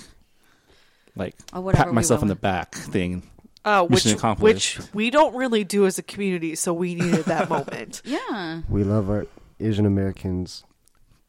like 1.15 1.35
Oh, 1.51 1.67
pat 1.71 1.91
myself 1.93 2.21
in 2.21 2.27
went 2.27 2.39
the 2.39 2.41
back 2.41 2.75
thing. 2.75 3.23
Uh, 3.65 3.83
which 3.83 4.05
Mission 4.05 4.17
accomplished. 4.17 4.77
which 4.79 4.93
we 4.93 5.09
don't 5.09 5.33
really 5.35 5.63
do 5.63 5.85
as 5.85 5.97
a 5.97 6.03
community, 6.03 6.55
so 6.55 6.73
we 6.73 6.95
needed 6.95 7.25
that 7.25 7.49
moment. 7.55 8.01
yeah, 8.03 8.61
We 8.67 8.83
love 8.83 9.09
our 9.09 9.25
Asian 9.59 9.85
Americans. 9.85 10.63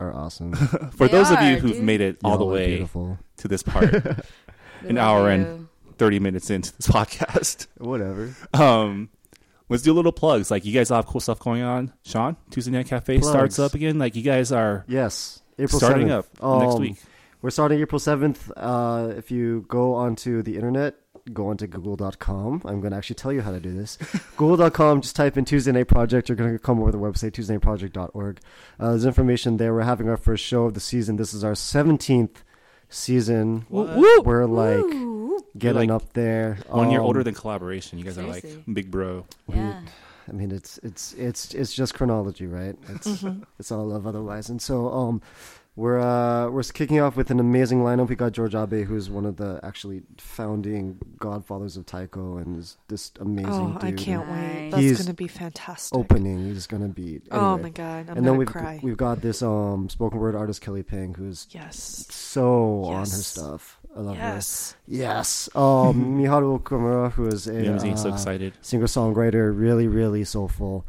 Are 0.00 0.12
awesome. 0.12 0.52
For 0.96 1.06
They 1.06 1.12
those 1.12 1.30
of 1.30 1.40
you 1.40 1.54
are, 1.54 1.58
who've 1.58 1.74
dude. 1.74 1.84
made 1.84 2.00
it 2.00 2.18
all 2.24 2.32
Y'all 2.32 2.38
the 2.40 2.44
are 2.46 2.52
way 2.52 2.66
Beautiful. 2.76 3.18
to 3.36 3.46
this 3.48 3.62
part, 3.62 3.92
We 4.82 4.88
An 4.88 4.96
love 4.96 4.98
hour 4.98 5.30
and 5.30 5.44
you. 5.46 5.68
thirty 5.98 6.18
minutes 6.18 6.50
into 6.50 6.74
this 6.76 6.88
podcast, 6.88 7.68
Whatever. 7.78 8.34
um, 8.54 9.08
let's 9.68 9.84
do 9.84 9.92
a 9.92 9.94
little 9.94 10.10
plugs. 10.10 10.50
Like 10.50 10.64
you 10.64 10.72
guys 10.74 10.90
all 10.90 10.96
have 10.96 11.06
cool 11.06 11.20
stuff 11.20 11.38
going 11.38 11.62
on. 11.62 11.92
Sean, 12.04 12.36
Tuesday 12.50 12.72
Night 12.72 12.86
Cafe 12.88 13.20
starts 13.20 13.54
Plugs. 13.56 13.58
up 13.70 13.74
again. 13.76 14.00
Like 14.00 14.16
you 14.16 14.22
guys 14.22 14.50
are 14.50 14.84
Yes. 14.88 15.42
April 15.60 15.78
starting 15.78 16.08
7th. 16.08 16.18
up 16.18 16.60
next 16.60 16.74
Um, 16.74 16.80
week. 16.80 16.96
We're 17.40 17.50
starting 17.50 17.78
April 17.80 18.00
7th. 18.00 18.50
Uh, 18.56 19.12
if 19.16 19.30
you 19.30 19.64
go 19.68 19.94
onto 19.94 20.42
the 20.42 20.56
internet, 20.56 20.96
go 21.32 21.48
onto 21.48 21.66
google.com. 21.66 22.62
I'm 22.64 22.80
going 22.80 22.90
to 22.92 22.96
actually 22.96 23.14
tell 23.16 23.32
you 23.32 23.40
how 23.42 23.50
to 23.50 23.60
do 23.60 23.72
this. 23.72 23.96
google.com, 24.36 25.00
just 25.00 25.16
type 25.16 25.36
in 25.36 25.44
Tuesday 25.44 25.72
Night 25.72 25.88
Project. 25.88 26.28
You're 26.28 26.36
going 26.36 26.52
to 26.52 26.58
come 26.58 26.80
over 26.80 26.92
the 26.92 26.98
website, 26.98 27.32
tuesdaynightproject.org. 27.32 28.40
Uh, 28.78 28.90
there's 28.90 29.06
information 29.06 29.56
there. 29.56 29.72
We're 29.72 29.82
having 29.82 30.08
our 30.08 30.16
first 30.16 30.44
show 30.44 30.64
of 30.64 30.74
the 30.74 30.80
season. 30.80 31.16
This 31.16 31.32
is 31.32 31.42
our 31.44 31.52
17th 31.52 32.36
season. 32.88 33.64
What? 33.68 34.24
We're 34.26 34.44
like 34.46 34.76
Woo. 34.84 35.44
getting 35.56 35.88
like 35.88 36.02
up 36.02 36.12
there. 36.12 36.58
One 36.68 36.90
year 36.90 37.00
Um, 37.00 37.06
older 37.06 37.22
than 37.24 37.34
Kollaboration. 37.34 37.98
You 37.98 38.04
guys 38.04 38.18
are 38.18 38.22
like 38.26 38.44
big 38.72 38.90
bro. 38.90 39.24
Yeah, 39.48 39.80
I 40.28 40.32
mean, 40.32 40.50
it's 40.52 40.78
it's 40.82 41.12
it's 41.14 41.54
it's 41.54 41.72
just 41.74 41.94
chronology, 41.94 42.46
right? 42.46 42.76
It's 42.90 43.06
Mm-hmm. 43.08 43.42
it's 43.58 43.72
all 43.72 43.86
love 43.86 44.06
otherwise. 44.06 44.48
And 44.48 44.60
so, 44.62 44.88
um, 44.92 45.22
We're 45.76 45.98
uh, 45.98 46.50
we're 46.50 46.62
kicking 46.62 47.00
off 47.00 47.16
with 47.16 47.32
an 47.32 47.40
amazing 47.40 47.80
lineup. 47.80 48.08
We 48.08 48.14
got 48.14 48.30
George 48.30 48.54
Abe, 48.54 48.84
who's 48.86 49.10
one 49.10 49.26
of 49.26 49.38
the 49.38 49.58
actually 49.64 50.02
founding 50.18 50.98
godfathers 51.18 51.76
of 51.76 51.84
taiko, 51.84 52.36
and 52.36 52.56
is 52.60 52.76
this 52.86 53.10
amazing 53.18 53.50
Oh, 53.76 53.78
dude. 53.80 53.84
I 53.84 53.92
can't 53.92 54.28
wait. 54.30 54.36
Nice. 54.36 54.70
That's 54.70 54.82
He's 54.82 54.98
going 54.98 55.08
to 55.08 55.14
be 55.14 55.26
fantastic. 55.26 55.98
Opening, 55.98 56.44
he's 56.46 56.68
gonna 56.68 56.86
be. 56.86 57.22
Oh 57.32 57.58
my 57.58 57.70
god, 57.70 58.08
I'm 58.08 58.18
and 58.18 58.24
then 58.26 58.36
we've 58.36 58.46
cry. 58.46 58.78
we've 58.84 58.96
got 58.96 59.20
this 59.20 59.42
um 59.42 59.88
spoken 59.88 60.20
word 60.20 60.36
artist 60.36 60.60
Kelly 60.60 60.84
Pang, 60.84 61.12
who's 61.12 61.48
yes. 61.50 62.06
so 62.08 62.84
on 62.84 63.00
her 63.00 63.06
stuff. 63.06 63.80
I 63.96 64.00
love 64.00 64.16
Yes. 64.16 64.72
her. 64.72 64.76
Yes. 64.94 65.48
Um, 65.56 66.18
Miharu 66.18 66.60
Okumura, 66.60 67.10
who 67.12 67.26
is 67.26 67.48
a 67.48 67.64
Yeah, 67.64 67.72
I'm 67.80 67.96
so 67.96 68.10
uh, 68.10 68.12
excited. 68.12 68.52
singer 68.60 68.86
songwriter, 68.86 69.52
really 69.56 69.88
really 69.88 70.22
soulful. 70.22 70.86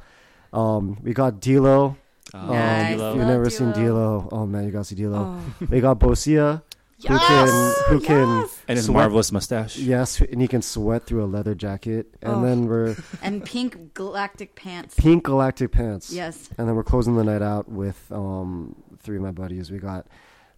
Um, 0.53 0.99
we 1.01 1.13
got 1.13 1.41
Dilo. 1.41 1.95
Uh, 2.35 2.53
Nice. 2.53 2.91
You've 2.91 2.99
Love 2.99 3.17
never 3.17 3.49
seen 3.49 3.73
Dilo. 3.73 4.23
Dilo. 4.23 4.29
Oh 4.31 4.45
man, 4.45 4.65
you 4.65 4.71
gotta 4.71 4.83
see 4.85 4.95
Dilo. 4.95 5.41
Oh. 5.61 5.65
We 5.69 5.79
got 5.81 5.99
Bosia, 5.99 6.61
who 7.07 7.17
can 7.17 7.47
who 7.89 7.99
can 7.99 8.47
and 8.67 8.77
his 8.77 8.85
sweat- 8.85 8.95
marvelous 8.95 9.31
mustache. 9.31 9.77
Yes, 9.77 10.19
and 10.21 10.41
he 10.41 10.47
can 10.47 10.61
sweat 10.61 11.05
through 11.05 11.23
a 11.23 11.27
leather 11.27 11.55
jacket. 11.55 12.07
And 12.21 12.33
Oh. 12.35 12.41
then 12.41 12.67
we're 12.67 12.95
And 13.21 13.43
pink 13.45 13.93
galactic 13.93 14.55
pants. 14.55 14.95
pink 14.95 15.23
galactic 15.23 15.71
pants. 15.71 16.11
Yes. 16.11 16.49
And 16.57 16.67
then 16.67 16.75
we're 16.75 16.83
closing 16.83 17.15
the 17.15 17.23
night 17.23 17.41
out 17.41 17.69
with 17.69 18.11
um 18.11 18.75
three 18.99 19.17
of 19.17 19.23
my 19.23 19.31
buddies. 19.31 19.71
We 19.71 19.77
got 19.79 20.07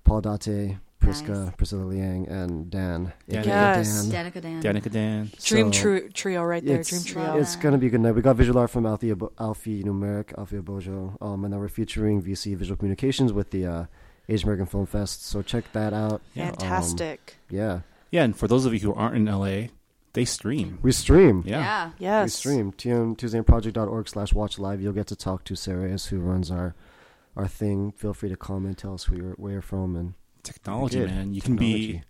Paul 0.04 0.22
Dateh, 0.22 0.80
Priska, 1.00 1.46
Nice. 1.46 1.56
Priscilla 1.56 1.84
Liang, 1.84 2.28
and 2.28 2.70
Dan. 2.70 3.14
Dan. 3.30 3.44
Yes. 3.46 4.06
Dan. 4.06 4.26
Danica 4.32 4.42
Dan. 4.42 4.62
Danica 4.62 4.92
Dan. 4.92 5.32
Dream 5.44 5.72
So, 5.74 5.80
trio, 5.82 6.08
trio 6.14 6.44
right 6.44 6.66
there. 6.66 6.84
Dream 6.84 7.04
trio. 7.04 7.38
It's 7.38 7.56
gonna 7.56 7.78
be 7.78 7.88
a 7.88 7.90
good 7.90 8.02
night. 8.02 8.14
We 8.14 8.22
got 8.22 8.36
visual 8.36 8.60
art 8.60 8.70
from 8.70 8.86
Alfie, 8.86 9.14
Abo- 9.14 9.32
Alfie 9.40 9.84
Numeric, 9.84 10.38
Alfie 10.38 10.60
Bojo, 10.60 11.18
um, 11.22 11.44
and 11.46 11.54
now 11.54 11.60
we're 11.60 11.70
featuring 11.70 12.22
VC 12.22 12.56
Visual 12.56 12.76
Communications 12.78 13.32
with 13.32 13.52
the 13.52 13.66
uh, 13.66 13.86
Asian 14.28 14.48
American 14.50 14.66
Film 14.66 14.86
Fest. 14.86 15.26
So 15.26 15.42
check 15.42 15.72
that 15.74 15.94
out. 15.94 16.22
Yeah. 16.34 16.48
Fantastic. 16.50 17.38
Yeah, 17.50 17.82
Yeah, 18.12 18.24
and 18.24 18.36
for 18.38 18.48
those 18.48 18.66
of 18.66 18.74
you 18.74 18.80
who 18.80 18.94
aren't 18.94 19.16
in 19.16 19.26
LA, 19.26 19.68
they 20.14 20.26
stream. 20.26 20.80
we 20.82 20.92
stream. 20.92 21.44
Yeah. 21.46 21.60
Yeah. 21.60 21.92
yes. 22.00 22.26
We 22.26 22.30
stream 22.32 22.72
tmtuesdayproject.org 22.74 24.10
slash 24.10 24.34
watch 24.34 24.58
live. 24.60 24.82
You'll 24.82 24.94
get 24.94 25.08
to 25.08 25.16
talk 25.16 25.44
to 25.46 25.56
Sarah, 25.56 25.96
who 25.98 26.20
runs 26.20 26.50
our 26.52 26.76
our 27.36 27.48
thing. 27.48 27.92
Feel 27.92 28.14
free 28.16 28.30
to 28.30 28.36
comment, 28.36 28.80
tell 28.80 28.96
us 28.96 29.04
who 29.06 29.16
you're, 29.16 29.34
where 29.34 29.52
you're 29.54 29.62
from, 29.62 29.96
and 29.96 30.14
Technology, 30.48 31.06
man. 31.06 31.34
You 31.34 31.42
can 31.42 31.56
be 31.56 32.02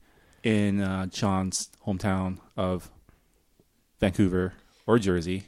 in 0.44 0.82
uh, 0.82 1.08
John's 1.08 1.70
hometown 1.86 2.38
of 2.56 2.90
Vancouver 4.00 4.54
or 4.86 5.00
Jersey 5.00 5.44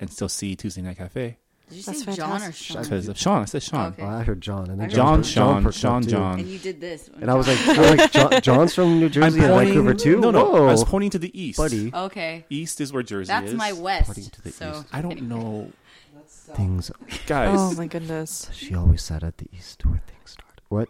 and 0.00 0.10
still 0.10 0.28
see 0.28 0.54
Tuesday 0.56 0.82
Night 0.82 0.98
Cafe. 0.98 1.38
Did 1.70 1.76
you 1.78 1.82
That's 1.82 2.04
say 2.04 2.12
John 2.12 2.30
or 2.30 2.38
fantastic. 2.40 2.54
Sean? 2.66 2.82
Because 2.82 3.08
of 3.08 3.18
Sean. 3.18 3.42
I 3.42 3.44
said 3.46 3.62
Sean. 3.62 3.92
Okay. 3.92 4.02
Oh, 4.02 4.06
I 4.08 4.22
heard 4.22 4.40
John, 4.42 4.68
and 4.70 4.78
then 4.78 4.90
I 4.90 4.92
John, 4.92 5.20
perked- 5.20 5.28
Sean, 5.28 5.62
perked 5.64 5.78
Sean. 5.78 6.02
John. 6.06 6.38
And 6.40 6.46
you 6.48 6.58
did 6.58 6.78
this. 6.80 7.08
And 7.20 7.30
I 7.30 7.34
was 7.34 7.48
like, 7.48 7.58
I'm 7.78 7.96
like 7.96 8.12
John, 8.12 8.40
John's 8.42 8.74
from 8.74 9.00
New 9.00 9.08
Jersey 9.08 9.40
and 9.40 9.48
Vancouver 9.48 9.94
too. 9.94 10.20
No, 10.20 10.30
no. 10.30 10.44
Whoa, 10.50 10.68
I 10.68 10.72
was 10.72 10.84
pointing 10.84 11.08
to 11.10 11.18
the 11.18 11.32
east. 11.40 11.56
buddy. 11.56 11.90
okay. 11.94 12.44
East 12.50 12.82
is 12.82 12.92
where 12.92 13.02
Jersey 13.02 13.28
That's 13.28 13.52
is. 13.52 13.54
my 13.54 13.72
west. 13.72 14.06
Pointing 14.06 14.24
to 14.30 14.42
the 14.42 14.52
so 14.52 14.70
east. 14.80 14.86
I 14.92 15.00
don't 15.00 15.22
know. 15.22 15.72
Things 16.54 16.90
Guys, 17.26 17.56
Oh 17.58 17.72
my 17.74 17.86
goodness. 17.86 18.50
she 18.52 18.74
always 18.74 19.00
said 19.02 19.24
at 19.24 19.38
the 19.38 19.46
east 19.56 19.84
where 19.86 20.02
things 20.06 20.30
started. 20.32 20.60
What? 20.68 20.88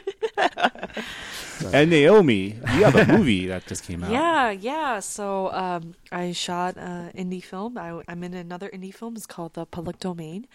and 1.72 1.90
Naomi, 1.90 2.56
you 2.74 2.84
have 2.84 2.96
a 2.96 3.06
movie 3.06 3.46
that 3.46 3.66
just 3.66 3.84
came 3.84 4.02
out. 4.02 4.10
Yeah, 4.10 4.50
yeah. 4.50 5.00
So 5.00 5.52
um, 5.52 5.94
I 6.10 6.32
shot 6.32 6.76
an 6.76 7.12
indie 7.12 7.42
film. 7.42 7.78
I, 7.78 8.02
I'm 8.08 8.22
in 8.24 8.34
another 8.34 8.68
indie 8.70 8.94
film. 8.94 9.16
It's 9.16 9.26
called 9.26 9.54
The 9.54 9.66
Public 9.66 9.98
Domain, 9.98 10.46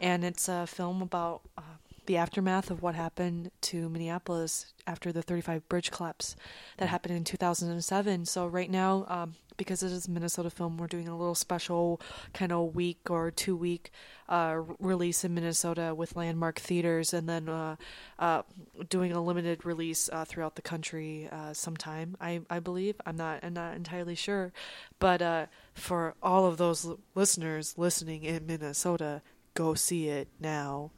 and 0.00 0.24
it's 0.24 0.48
a 0.48 0.66
film 0.66 1.02
about 1.02 1.42
uh, 1.56 1.62
the 2.06 2.16
aftermath 2.16 2.70
of 2.70 2.82
what 2.82 2.94
happened 2.94 3.50
to 3.60 3.88
Minneapolis 3.88 4.72
after 4.86 5.12
the 5.12 5.22
35 5.22 5.68
bridge 5.68 5.90
collapse 5.90 6.36
that 6.78 6.88
happened 6.88 7.14
in 7.14 7.24
2007. 7.24 8.24
So 8.24 8.46
right 8.46 8.70
now, 8.70 9.04
um, 9.08 9.34
because 9.58 9.82
it 9.82 9.92
is 9.92 10.08
Minnesota 10.08 10.48
film, 10.48 10.78
we're 10.78 10.86
doing 10.86 11.08
a 11.08 11.18
little 11.18 11.34
special 11.34 12.00
kind 12.32 12.50
of 12.50 12.74
week 12.74 13.10
or 13.10 13.30
two 13.30 13.54
week 13.54 13.90
uh, 14.28 14.60
release 14.78 15.24
in 15.24 15.34
Minnesota 15.34 15.94
with 15.94 16.16
landmark 16.16 16.58
theaters, 16.58 17.12
and 17.12 17.28
then 17.28 17.48
uh, 17.50 17.76
uh, 18.18 18.42
doing 18.88 19.12
a 19.12 19.22
limited 19.22 19.66
release 19.66 20.08
uh, 20.10 20.24
throughout 20.24 20.54
the 20.54 20.62
country 20.62 21.28
uh, 21.30 21.52
sometime. 21.52 22.16
I, 22.20 22.40
I 22.48 22.60
believe 22.60 22.94
I'm 23.04 23.16
not 23.16 23.40
I'm 23.42 23.52
not 23.52 23.76
entirely 23.76 24.14
sure, 24.14 24.52
but 24.98 25.20
uh, 25.20 25.46
for 25.74 26.14
all 26.22 26.46
of 26.46 26.56
those 26.56 26.86
l- 26.86 27.00
listeners 27.14 27.74
listening 27.76 28.22
in 28.22 28.46
Minnesota, 28.46 29.20
go 29.52 29.74
see 29.74 30.08
it 30.08 30.28
now. 30.40 30.92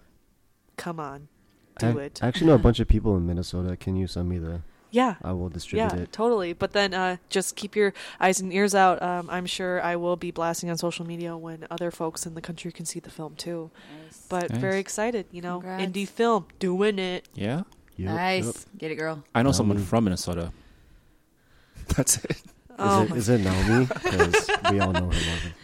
Come 0.76 1.00
on, 1.00 1.28
do 1.78 1.98
I, 1.98 2.04
it. 2.04 2.20
I 2.22 2.28
actually 2.28 2.46
know 2.48 2.54
a 2.54 2.58
bunch 2.68 2.78
of 2.78 2.86
people 2.86 3.16
in 3.16 3.26
Minnesota. 3.26 3.76
Can 3.76 3.96
you 3.96 4.06
send 4.06 4.28
me 4.28 4.38
the? 4.38 4.60
Yeah. 4.90 5.14
I 5.22 5.32
will 5.32 5.48
distribute 5.48 5.84
Yeah, 5.92 5.94
it. 6.02 6.12
totally. 6.12 6.52
But 6.52 6.72
then 6.72 6.94
uh, 6.94 7.16
just 7.28 7.56
keep 7.56 7.76
your 7.76 7.92
eyes 8.20 8.40
and 8.40 8.52
ears 8.52 8.74
out. 8.74 9.00
Um, 9.02 9.28
I'm 9.30 9.46
sure 9.46 9.80
I 9.82 9.96
will 9.96 10.16
be 10.16 10.30
blasting 10.30 10.68
on 10.70 10.76
social 10.78 11.06
media 11.06 11.36
when 11.36 11.66
other 11.70 11.90
folks 11.90 12.26
in 12.26 12.34
the 12.34 12.40
country 12.40 12.72
can 12.72 12.84
see 12.86 13.00
the 13.00 13.10
film 13.10 13.34
too. 13.36 13.70
But 14.28 14.50
Nice. 14.50 14.60
very 14.60 14.78
excited, 14.80 15.26
you 15.32 15.42
know, 15.42 15.60
Congrats. 15.60 15.84
indie 15.84 16.08
film, 16.08 16.46
doing 16.58 16.98
it. 16.98 17.28
Yeah? 17.34 17.62
Yep, 17.96 18.14
nice. 18.14 18.46
yep. 18.46 18.54
Get 18.78 18.90
it, 18.92 18.94
girl. 18.96 19.22
I 19.34 19.42
know 19.42 19.50
Um, 19.50 19.54
someone 19.54 19.78
from 19.78 20.04
Minnesota. 20.04 20.52
That's 21.96 22.16
it. 22.24 22.30
Is 22.30 22.36
Oh 22.78 23.02
it 23.02 23.10
my 23.10 23.16
is 23.16 23.28
it 23.28 23.40
Naomi? 23.42 23.86
Because 24.02 24.50
we 24.70 24.80
all 24.80 24.92
know 24.92 25.00
her. 25.00 25.12
Logan. 25.12 25.54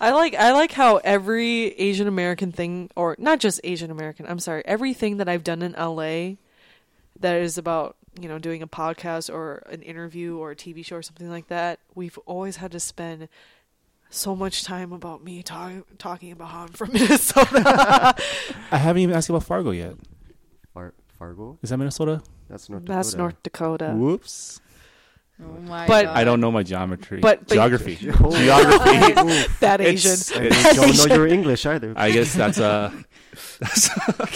I 0.00 0.12
like 0.12 0.34
I 0.34 0.52
like 0.52 0.72
how 0.72 0.98
every 0.98 1.66
Asian 1.78 2.06
American 2.08 2.50
thing 2.52 2.88
or 2.96 3.14
not 3.18 3.40
just 3.40 3.60
Asian 3.64 3.90
American, 3.90 4.24
I'm 4.26 4.38
sorry, 4.38 4.62
everything 4.64 5.18
that 5.18 5.28
I've 5.28 5.44
done 5.44 5.60
in 5.60 5.72
LA 5.72 6.36
that 7.20 7.36
is 7.42 7.58
about, 7.58 7.96
you 8.22 8.28
know, 8.28 8.38
doing 8.38 8.62
a 8.62 8.66
podcast 8.66 9.32
or 9.32 9.62
an 9.70 9.82
interview 9.82 10.36
or 10.36 10.52
a 10.52 10.56
TV 10.56 10.84
show 10.84 10.96
or 10.96 11.02
something 11.02 11.28
like 11.28 11.48
that, 11.48 11.80
we've 11.94 12.18
always 12.26 12.56
had 12.56 12.72
to 12.72 12.80
spend 12.80 13.28
so 14.10 14.34
much 14.34 14.64
time 14.64 14.92
about 14.92 15.22
me 15.22 15.42
talking 15.42 15.84
talking 15.98 16.32
about 16.32 16.48
how 16.48 16.62
I'm 16.62 16.68
from 16.68 16.92
Minnesota. 16.94 18.14
I 18.70 18.76
haven't 18.76 19.02
even 19.02 19.14
asked 19.14 19.28
you 19.28 19.34
about 19.34 19.46
Fargo 19.46 19.70
yet. 19.70 19.94
Far, 20.72 20.94
Fargo. 21.18 21.58
Is 21.62 21.70
that 21.70 21.76
Minnesota? 21.76 22.22
That's 22.48 22.68
North. 22.68 22.86
That's 22.86 23.14
North 23.14 23.42
Dakota. 23.42 23.92
Whoops. 23.94 24.60
Oh 25.40 25.46
my 25.60 25.86
But- 25.86 26.06
God. 26.06 26.16
I 26.16 26.24
don't 26.24 26.40
know 26.40 26.50
my 26.50 26.62
geometry. 26.62 27.20
But- 27.20 27.46
but- 27.46 27.54
Geography. 27.54 27.98
Oh, 28.20 28.36
Geography. 28.36 29.48
That 29.60 29.80
Asian. 29.80 30.12
It's- 30.12 30.32
I 30.32 30.44
it's- 30.44 30.76
don't 30.76 31.08
know 31.08 31.14
your 31.14 31.26
English 31.26 31.64
either. 31.66 31.92
I 31.96 32.10
guess 32.10 32.34
that's 32.34 32.58
uh, 32.58 32.90
a 33.60 33.66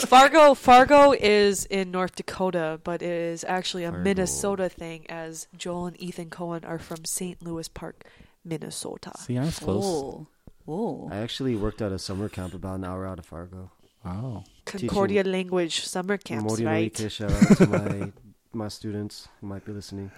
Fargo 0.06 0.54
Fargo 0.54 1.12
is 1.12 1.64
in 1.66 1.90
North 1.90 2.14
Dakota, 2.16 2.80
but 2.84 3.02
it 3.02 3.10
is 3.10 3.44
actually 3.44 3.84
a 3.84 3.90
Fargo. 3.90 4.04
Minnesota 4.04 4.68
thing 4.68 5.06
as 5.08 5.48
Joel 5.56 5.86
and 5.86 6.00
Ethan 6.00 6.30
Coen 6.30 6.66
are 6.68 6.78
from 6.78 7.04
St. 7.04 7.42
Louis 7.42 7.68
Park, 7.68 8.04
Minnesota. 8.44 9.12
See, 9.18 9.38
I 9.38 9.44
was 9.44 9.58
close. 9.58 9.84
Oh. 9.84 10.26
Oh. 10.68 11.08
I 11.10 11.16
actually 11.18 11.56
worked 11.56 11.82
at 11.82 11.90
a 11.92 11.98
summer 11.98 12.28
camp 12.28 12.54
about 12.54 12.76
an 12.78 12.84
hour 12.84 13.06
out 13.06 13.18
of 13.18 13.26
Fargo. 13.26 13.70
Wow. 14.04 14.44
Concordia 14.64 15.24
language 15.24 15.80
summer 15.84 16.16
camps, 16.16 16.60
right? 16.60 16.96
Shout 17.10 17.30
out 17.32 17.56
to 17.58 17.66
my 17.66 18.12
my 18.54 18.68
students 18.68 19.28
who 19.40 19.46
might 19.46 19.64
be 19.64 19.72
listening. 19.72 20.10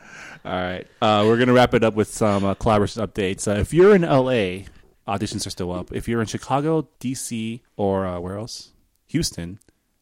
All 0.44 0.52
right. 0.52 0.86
Uh, 1.02 1.24
we're 1.26 1.36
going 1.36 1.48
to 1.48 1.54
wrap 1.54 1.74
it 1.74 1.82
up 1.84 1.94
with 1.94 2.08
some 2.08 2.44
uh, 2.44 2.54
Kollaboration 2.54 3.06
updates. 3.06 3.46
Uh, 3.48 3.60
if 3.60 3.72
you're 3.74 3.94
in 3.94 4.02
LA, 4.02 4.64
auditions 5.06 5.46
are 5.46 5.50
still 5.50 5.72
up. 5.72 5.92
If 5.92 6.08
you're 6.08 6.20
in 6.20 6.26
Chicago, 6.26 6.88
DC, 7.00 7.60
or 7.76 8.06
uh, 8.06 8.18
where 8.20 8.36
else? 8.38 8.72
Houston, 9.06 9.58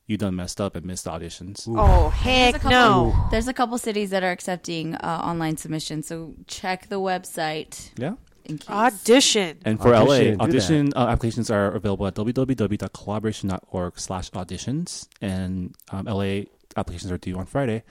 you 0.06 0.16
done 0.16 0.34
messed 0.36 0.60
up 0.60 0.74
and 0.76 0.84
missed 0.86 1.06
auditions. 1.06 1.64
Oh 1.68 2.02
There's 2.10 2.14
heck 2.14 2.54
couple, 2.56 2.70
no! 2.70 3.26
There's 3.30 3.48
a 3.48 3.52
couple 3.52 3.76
cities 3.78 4.10
that 4.10 4.22
are 4.22 4.30
accepting 4.30 4.94
uh, 4.96 5.20
online 5.24 5.56
submissions, 5.56 6.06
so 6.06 6.34
check 6.46 6.88
the 6.88 7.00
website 7.00 7.90
Yeah. 7.98 8.14
in 8.44 8.58
case. 8.58 8.68
Audition. 8.70 9.58
And 9.64 9.80
for 9.80 9.94
Audition, 9.94 10.38
LA, 10.38 10.44
audition 10.44 10.92
uh, 10.96 11.08
applications 11.08 11.50
are 11.50 11.72
available 11.72 12.06
at 12.06 12.14
www.kollaboration.org 12.14 13.98
slash 13.98 14.30
auditions. 14.30 15.08
And 15.20 15.74
um, 15.90 16.06
LA 16.06 16.42
applications 16.76 17.12
are 17.12 17.18
due 17.18 17.36
on 17.38 17.46
Friday. 17.46 17.82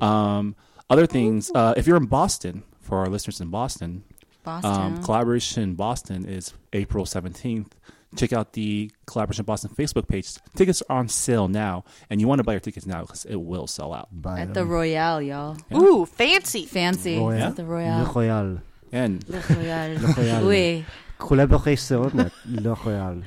Um, 0.00 0.54
other 0.90 1.06
things, 1.06 1.50
uh, 1.54 1.74
if 1.76 1.86
you're 1.86 1.96
in 1.96 2.06
Boston, 2.06 2.62
for 2.80 2.98
our 2.98 3.08
listeners 3.08 3.40
in 3.40 3.48
Boston, 3.50 4.04
Boston. 4.44 4.70
um, 4.72 5.02
Kollaboration 5.02 5.74
Boston 5.74 6.24
is 6.24 6.54
April 6.72 7.04
17th. 7.04 7.72
Check 8.16 8.32
out 8.32 8.54
the 8.54 8.90
Kollaboration 9.06 9.44
Boston 9.44 9.70
Facebook 9.76 10.08
page. 10.08 10.30
Tickets 10.56 10.82
are 10.88 10.96
on 11.00 11.08
sale 11.08 11.46
now, 11.46 11.84
and 12.08 12.20
you 12.22 12.26
want 12.26 12.38
to 12.38 12.42
buy 12.44 12.52
your 12.52 12.60
tickets 12.60 12.86
now 12.86 13.02
because 13.02 13.26
it 13.26 13.36
will 13.36 13.66
sell 13.66 13.92
out. 13.92 14.08
Bye. 14.10 14.40
at 14.40 14.54
the 14.54 14.64
Royale, 14.64 15.20
y'all. 15.20 15.58
Yeah. 15.70 15.78
Ooh, 15.78 16.06
fancy. 16.06 16.64
Fancy. 16.64 17.18
Royale. 17.18 17.48
At 17.48 17.56
the 17.56 17.64
Le 17.64 17.68
Royale. 17.68 18.04
Royal. 18.14 18.60
And 18.92 19.28
Le 19.28 19.40
Royale. 19.40 19.98
Le 20.00 20.12
Royale. 20.14 20.44
Oui. 20.46 20.84
Kollaboration 21.18 22.18
at 22.18 22.32
Le 22.46 22.72
Royal. 22.72 23.22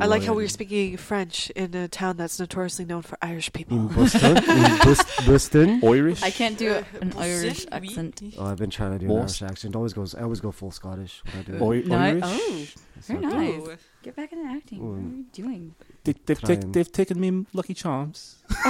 I 0.00 0.06
like 0.06 0.22
how 0.24 0.34
we 0.34 0.42
were 0.42 0.48
speaking 0.48 0.96
French 0.96 1.48
in 1.50 1.74
a 1.74 1.88
town 1.88 2.16
that's 2.18 2.38
notoriously 2.38 2.84
known 2.84 3.02
for 3.02 3.16
Irish 3.22 3.52
people. 3.52 3.76
In 3.78 3.88
Boston. 3.88 4.36
in 4.36 4.78
Bos- 4.84 5.26
Boston. 5.26 5.80
Irish. 5.82 6.22
I 6.22 6.30
can't 6.30 6.58
do 6.58 6.84
an 7.00 7.10
Boston, 7.10 7.22
Irish 7.22 7.66
accent. 7.72 8.22
Oh, 8.38 8.44
I've 8.46 8.58
been 8.58 8.70
trying 8.70 8.98
to 8.98 8.98
do 8.98 9.10
an 9.12 9.18
Irish 9.20 9.42
accent. 9.42 9.74
Always 9.74 9.92
goes. 9.94 10.14
I 10.14 10.22
always 10.22 10.40
go 10.40 10.50
full 10.52 10.70
Scottish 10.70 11.22
when 11.24 11.38
I 11.38 11.42
do 11.42 11.54
it. 11.54 11.62
Oi- 11.62 11.82
No, 11.86 11.96
I- 11.96 12.08
Irish. 12.08 12.22
oh, 12.24 12.66
It's 12.96 13.06
very 13.08 13.20
not- 13.20 13.32
nice. 13.32 13.78
Get 14.02 14.16
back 14.16 14.32
into 14.34 14.44
acting. 14.52 14.80
Ooh. 14.82 14.84
What 14.84 14.98
are 14.98 15.00
you 15.16 15.24
doing? 15.32 15.74
they, 16.04 16.14
they've, 16.26 16.38
Trying. 16.38 16.72
they've 16.72 16.92
taken 16.92 17.18
me 17.18 17.46
Lucky 17.54 17.72
Charms. 17.72 18.36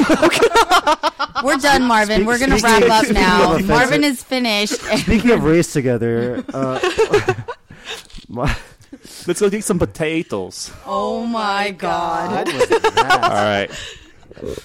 We're 1.42 1.56
done, 1.56 1.82
Marvin. 1.82 2.18
Speak- 2.18 2.26
We're 2.28 2.38
gonna 2.38 2.58
speaking- 2.60 2.88
wrap 2.88 3.04
up 3.04 3.10
now. 3.12 3.58
Marvin 3.58 4.04
is 4.04 4.22
finished. 4.22 4.74
Speaking 4.74 5.32
of 5.32 5.42
race 5.42 5.72
together, 5.72 6.44
uh, 6.54 6.78
my, 8.28 8.56
Let's 9.26 9.40
go 9.40 9.50
get 9.50 9.64
some 9.64 9.78
potatoes. 9.78 10.72
oh 10.86 11.26
my 11.26 11.70
god. 11.72 12.46
what 12.48 12.54
was 12.54 12.68
that? 12.94 13.20
All 13.22 13.30
right. 13.30 13.70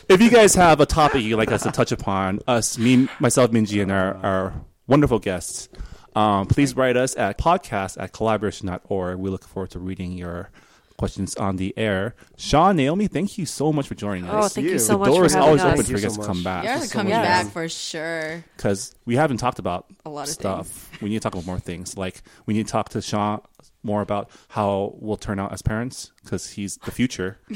If 0.10 0.22
you 0.22 0.30
guys 0.32 0.56
have 0.56 0.80
a 0.80 0.86
topic 0.86 1.22
you'd 1.24 1.38
like 1.38 1.52
us 1.52 1.64
to 1.64 1.72
touch 1.72 1.92
upon, 1.92 2.40
us, 2.48 2.78
me, 2.78 3.08
myself, 3.20 3.52
Minji, 3.52 3.82
and 3.82 3.92
our, 3.92 4.16
our 4.16 4.54
wonderful 4.88 5.20
guests, 5.20 5.70
um, 6.16 6.48
please 6.48 6.76
write 6.76 6.98
us 6.98 7.16
at 7.18 7.38
podcast 7.38 8.02
at 8.02 8.12
kollaboration.org. 8.14 9.20
We 9.20 9.30
look 9.30 9.44
forward 9.46 9.70
to 9.72 9.80
reading 9.80 10.14
your 10.14 10.50
questions 10.98 11.36
on 11.36 11.58
the 11.58 11.74
air. 11.78 12.16
Sean, 12.36 12.76
Naomi, 12.78 13.08
thank 13.08 13.38
you 13.38 13.46
so 13.46 13.72
much 13.72 13.88
for 13.88 13.96
joining 13.96 14.26
us. 14.28 14.46
Oh, 14.46 14.48
thank 14.50 14.66
you. 14.66 14.74
you 14.74 14.80
so 14.80 14.94
the 14.94 15.00
much 15.00 15.08
door 15.10 15.20
for 15.20 15.26
is 15.26 15.34
having 15.34 15.48
always 15.48 15.62
us. 15.62 15.66
open 15.68 15.76
Thank 15.78 15.86
for 15.86 15.92
you 15.92 15.98
you 15.98 16.04
guys 16.04 16.16
so 16.16 16.22
to 16.22 16.28
come 16.28 16.44
back 16.44 16.64
You're 16.66 16.80
so 16.80 16.94
coming 16.94 17.14
much. 17.14 17.24
back 17.24 17.48
for 17.52 17.70
sure. 17.70 18.44
because 18.58 18.96
we 19.06 19.16
haven't 19.16 19.38
talked 19.38 19.60
about 19.60 19.86
A 20.06 20.10
lot 20.10 20.24
of 20.28 20.34
stuff. 20.34 20.90
We 21.02 21.10
need 21.10 21.16
to 21.18 21.22
talk 21.22 21.34
about 21.34 21.46
more 21.46 21.60
things. 21.60 21.96
Like 21.96 22.22
we 22.48 22.54
need 22.56 22.66
to 22.66 22.72
talk 22.72 22.90
to 22.90 23.02
Sean 23.02 23.40
more 23.84 24.02
about 24.02 24.30
how 24.50 24.94
we'll 25.00 25.16
turn 25.18 25.40
out 25.40 25.54
as 25.54 25.62
parents 25.62 26.12
because 26.24 26.50
he's 26.52 26.78
the 26.78 26.92
future. 26.92 27.38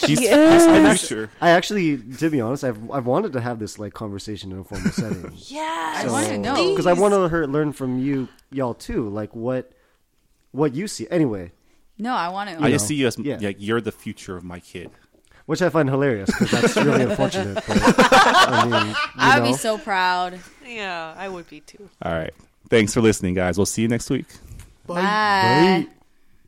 He's, 0.00 0.18
he's 0.20 0.28
the 0.30 0.96
future. 0.98 1.30
I 1.40 1.50
actually, 1.50 1.98
to 2.18 2.30
be 2.30 2.40
honest, 2.40 2.62
I've 2.64 2.90
I've 2.90 3.06
wanted 3.06 3.32
to 3.34 3.40
have 3.40 3.58
this 3.58 3.78
like 3.78 3.94
conversation 3.94 4.52
in 4.52 4.58
a 4.58 4.64
formal 4.64 4.90
setting. 4.92 5.32
Yeah. 5.46 5.94
I 5.96 6.06
wanna 6.08 6.38
know. 6.38 6.70
because 6.70 6.86
I 6.86 6.92
want 6.94 7.14
to 7.14 7.28
hear, 7.28 7.44
learn 7.46 7.72
from 7.72 7.98
you, 7.98 8.28
y'all 8.50 8.74
too. 8.74 9.08
Like 9.08 9.34
what 9.34 9.72
what 10.52 10.74
you 10.74 10.86
see. 10.88 11.06
Anyway, 11.10 11.52
No, 11.98 12.12
I 12.14 12.28
want 12.28 12.50
to. 12.50 12.62
I 12.64 12.70
just 12.70 12.86
see 12.86 12.94
you 12.94 13.06
as 13.06 13.18
Yeah. 13.18 13.38
like 13.40 13.56
you're 13.58 13.80
the 13.80 13.92
future 13.92 14.36
of 14.36 14.44
my 14.44 14.60
kid. 14.60 14.90
which 15.46 15.62
I 15.62 15.68
find 15.68 15.88
hilarious 15.88 16.28
because 16.30 16.50
that's 16.50 16.76
really 16.84 17.04
unfortunate. 17.04 17.54
But, 17.54 17.78
I 17.82 18.64
mean, 18.64 18.94
I'd 19.16 19.38
know. 19.42 19.44
be 19.50 19.54
so 19.54 19.78
proud. 19.78 20.38
Yeah, 20.66 21.14
I 21.16 21.28
would 21.28 21.48
be 21.48 21.60
too. 21.60 21.88
All 22.02 22.12
right. 22.12 22.32
Thanks 22.68 22.92
for 22.94 23.00
listening, 23.00 23.34
guys. 23.34 23.56
We'll 23.58 23.64
see 23.66 23.82
you 23.82 23.88
next 23.88 24.10
week. 24.10 24.26
Bye. 24.88 25.84
Bye. 25.84 25.97